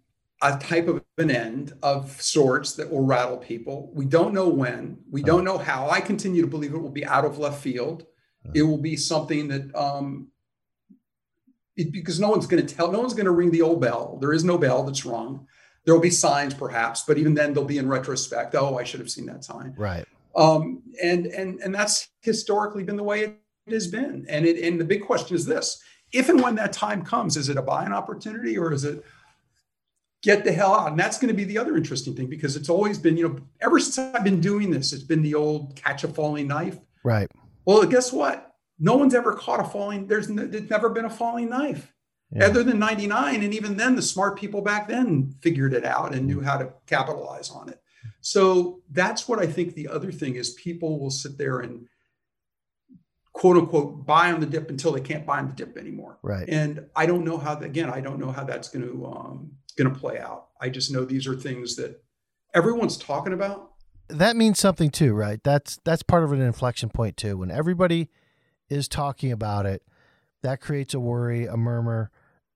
a 0.42 0.58
type 0.58 0.86
of 0.86 1.02
an 1.16 1.30
end 1.30 1.72
of 1.82 2.20
sorts 2.20 2.74
that 2.74 2.90
will 2.90 3.04
rattle 3.04 3.38
people. 3.38 3.90
We 3.94 4.04
don't 4.04 4.34
know 4.34 4.48
when. 4.48 4.98
We 5.10 5.22
don't 5.22 5.44
know 5.44 5.56
how. 5.56 5.88
I 5.88 6.02
continue 6.02 6.42
to 6.42 6.46
believe 6.46 6.74
it 6.74 6.78
will 6.78 6.90
be 6.90 7.06
out 7.06 7.24
of 7.24 7.38
left 7.38 7.62
field. 7.62 8.04
It 8.54 8.62
will 8.62 8.78
be 8.78 8.96
something 8.96 9.48
that 9.48 9.74
um, 9.74 10.28
it, 11.76 11.92
because 11.92 12.18
no 12.18 12.30
one's 12.30 12.46
going 12.46 12.64
to 12.64 12.74
tell, 12.74 12.90
no 12.90 13.00
one's 13.00 13.14
going 13.14 13.26
to 13.26 13.32
ring 13.32 13.50
the 13.50 13.62
old 13.62 13.80
bell. 13.80 14.18
There 14.20 14.32
is 14.32 14.44
no 14.44 14.58
bell 14.58 14.82
that's 14.82 15.04
rung. 15.04 15.46
There 15.84 15.94
will 15.94 16.02
be 16.02 16.10
signs, 16.10 16.52
perhaps, 16.52 17.04
but 17.06 17.16
even 17.16 17.34
then, 17.34 17.54
they'll 17.54 17.64
be 17.64 17.78
in 17.78 17.88
retrospect. 17.88 18.54
Oh, 18.54 18.76
I 18.76 18.84
should 18.84 19.00
have 19.00 19.10
seen 19.10 19.26
that 19.26 19.44
sign. 19.44 19.74
Right. 19.76 20.04
Um, 20.34 20.82
and 21.02 21.26
and 21.26 21.60
and 21.60 21.74
that's 21.74 22.08
historically 22.20 22.82
been 22.82 22.96
the 22.96 23.04
way 23.04 23.22
it 23.22 23.40
has 23.70 23.86
been. 23.86 24.26
And 24.28 24.44
it 24.44 24.62
and 24.66 24.80
the 24.80 24.84
big 24.84 25.02
question 25.02 25.36
is 25.36 25.46
this: 25.46 25.80
if 26.12 26.28
and 26.28 26.42
when 26.42 26.54
that 26.56 26.72
time 26.72 27.04
comes, 27.04 27.36
is 27.36 27.48
it 27.48 27.56
a 27.56 27.62
buying 27.62 27.92
opportunity 27.92 28.58
or 28.58 28.72
is 28.72 28.84
it 28.84 29.04
get 30.22 30.44
the 30.44 30.52
hell 30.52 30.74
out? 30.74 30.90
And 30.90 30.98
that's 30.98 31.18
going 31.18 31.28
to 31.28 31.34
be 31.34 31.44
the 31.44 31.58
other 31.58 31.76
interesting 31.76 32.14
thing 32.14 32.26
because 32.26 32.56
it's 32.56 32.68
always 32.68 32.98
been, 32.98 33.16
you 33.16 33.28
know, 33.28 33.38
ever 33.60 33.78
since 33.78 33.98
I've 33.98 34.24
been 34.24 34.40
doing 34.40 34.70
this, 34.70 34.92
it's 34.92 35.02
been 35.02 35.22
the 35.22 35.34
old 35.34 35.76
catch 35.76 36.04
a 36.04 36.08
falling 36.08 36.48
knife. 36.48 36.78
Right. 37.04 37.30
Well, 37.66 37.84
guess 37.84 38.12
what? 38.12 38.54
No 38.78 38.96
one's 38.96 39.14
ever 39.14 39.34
caught 39.34 39.60
a 39.60 39.64
falling, 39.64 40.06
there's, 40.06 40.28
there's 40.28 40.70
never 40.70 40.88
been 40.88 41.04
a 41.04 41.10
falling 41.10 41.50
knife. 41.50 41.92
Yeah. 42.32 42.46
Other 42.46 42.62
than 42.64 42.78
99. 42.78 43.44
And 43.44 43.54
even 43.54 43.76
then, 43.76 43.94
the 43.94 44.02
smart 44.02 44.38
people 44.38 44.60
back 44.60 44.88
then 44.88 45.34
figured 45.42 45.74
it 45.74 45.84
out 45.84 46.14
and 46.14 46.26
knew 46.26 46.40
how 46.40 46.56
to 46.56 46.72
capitalize 46.86 47.50
on 47.50 47.68
it. 47.68 47.80
So 48.20 48.82
that's 48.90 49.28
what 49.28 49.38
I 49.38 49.46
think 49.46 49.74
the 49.74 49.88
other 49.88 50.10
thing 50.10 50.34
is 50.34 50.50
people 50.54 50.98
will 50.98 51.10
sit 51.10 51.38
there 51.38 51.60
and 51.60 51.86
quote 53.32 53.56
unquote 53.56 54.06
buy 54.06 54.32
on 54.32 54.40
the 54.40 54.46
dip 54.46 54.70
until 54.70 54.92
they 54.92 55.00
can't 55.00 55.26
buy 55.26 55.38
on 55.38 55.48
the 55.48 55.52
dip 55.52 55.76
anymore. 55.76 56.18
Right. 56.22 56.48
And 56.48 56.86
I 56.96 57.06
don't 57.06 57.24
know 57.24 57.38
how 57.38 57.58
again, 57.58 57.90
I 57.90 58.00
don't 58.00 58.18
know 58.18 58.32
how 58.32 58.44
that's 58.44 58.68
going 58.68 58.86
to 58.86 59.06
um, 59.06 59.52
going 59.76 59.92
to 59.92 59.98
play 59.98 60.18
out. 60.18 60.48
I 60.60 60.70
just 60.70 60.90
know 60.90 61.04
these 61.04 61.26
are 61.26 61.36
things 61.36 61.76
that 61.76 62.02
everyone's 62.54 62.96
talking 62.96 63.32
about. 63.32 63.72
That 64.08 64.36
means 64.36 64.58
something 64.58 64.90
too, 64.90 65.14
right? 65.14 65.42
That's 65.42 65.78
that's 65.84 66.02
part 66.02 66.24
of 66.24 66.32
an 66.32 66.40
inflection 66.40 66.90
point 66.90 67.16
too. 67.16 67.38
When 67.38 67.50
everybody 67.50 68.08
is 68.68 68.88
talking 68.88 69.32
about 69.32 69.66
it, 69.66 69.82
that 70.42 70.60
creates 70.60 70.94
a 70.94 71.00
worry, 71.00 71.46
a 71.46 71.56
murmur 71.56 72.10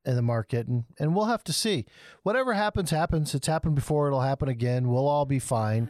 in 0.04 0.16
the 0.16 0.22
market 0.22 0.66
and 0.66 0.84
and 0.98 1.14
we'll 1.14 1.26
have 1.26 1.44
to 1.44 1.52
see. 1.52 1.86
Whatever 2.22 2.54
happens 2.54 2.90
happens. 2.90 3.34
It's 3.34 3.46
happened 3.46 3.74
before, 3.74 4.06
it'll 4.06 4.20
happen 4.20 4.48
again. 4.48 4.88
We'll 4.88 5.08
all 5.08 5.26
be 5.26 5.38
fine. 5.38 5.88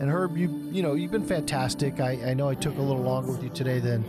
And 0.00 0.10
Herb, 0.10 0.36
you 0.36 0.48
you 0.70 0.82
know, 0.82 0.94
you've 0.94 1.10
been 1.10 1.26
fantastic. 1.26 2.00
I, 2.00 2.30
I 2.30 2.34
know 2.34 2.48
I 2.48 2.54
took 2.54 2.76
a 2.78 2.82
little 2.82 3.02
longer 3.02 3.32
with 3.32 3.42
you 3.42 3.50
today 3.50 3.78
than 3.80 4.04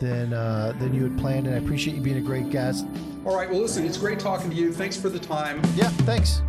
than 0.00 0.32
uh, 0.32 0.72
than 0.78 0.94
you 0.94 1.04
had 1.04 1.18
planned, 1.18 1.46
and 1.46 1.54
I 1.54 1.58
appreciate 1.58 1.96
you 1.96 2.02
being 2.02 2.18
a 2.18 2.22
great 2.22 2.50
guest. 2.50 2.86
All 3.24 3.36
right. 3.36 3.50
Well, 3.50 3.60
listen, 3.60 3.84
it's 3.84 3.98
great 3.98 4.18
talking 4.18 4.50
to 4.50 4.56
you. 4.56 4.72
Thanks 4.72 4.96
for 4.96 5.08
the 5.08 5.18
time. 5.18 5.60
Yeah. 5.74 5.88
Thanks. 6.06 6.40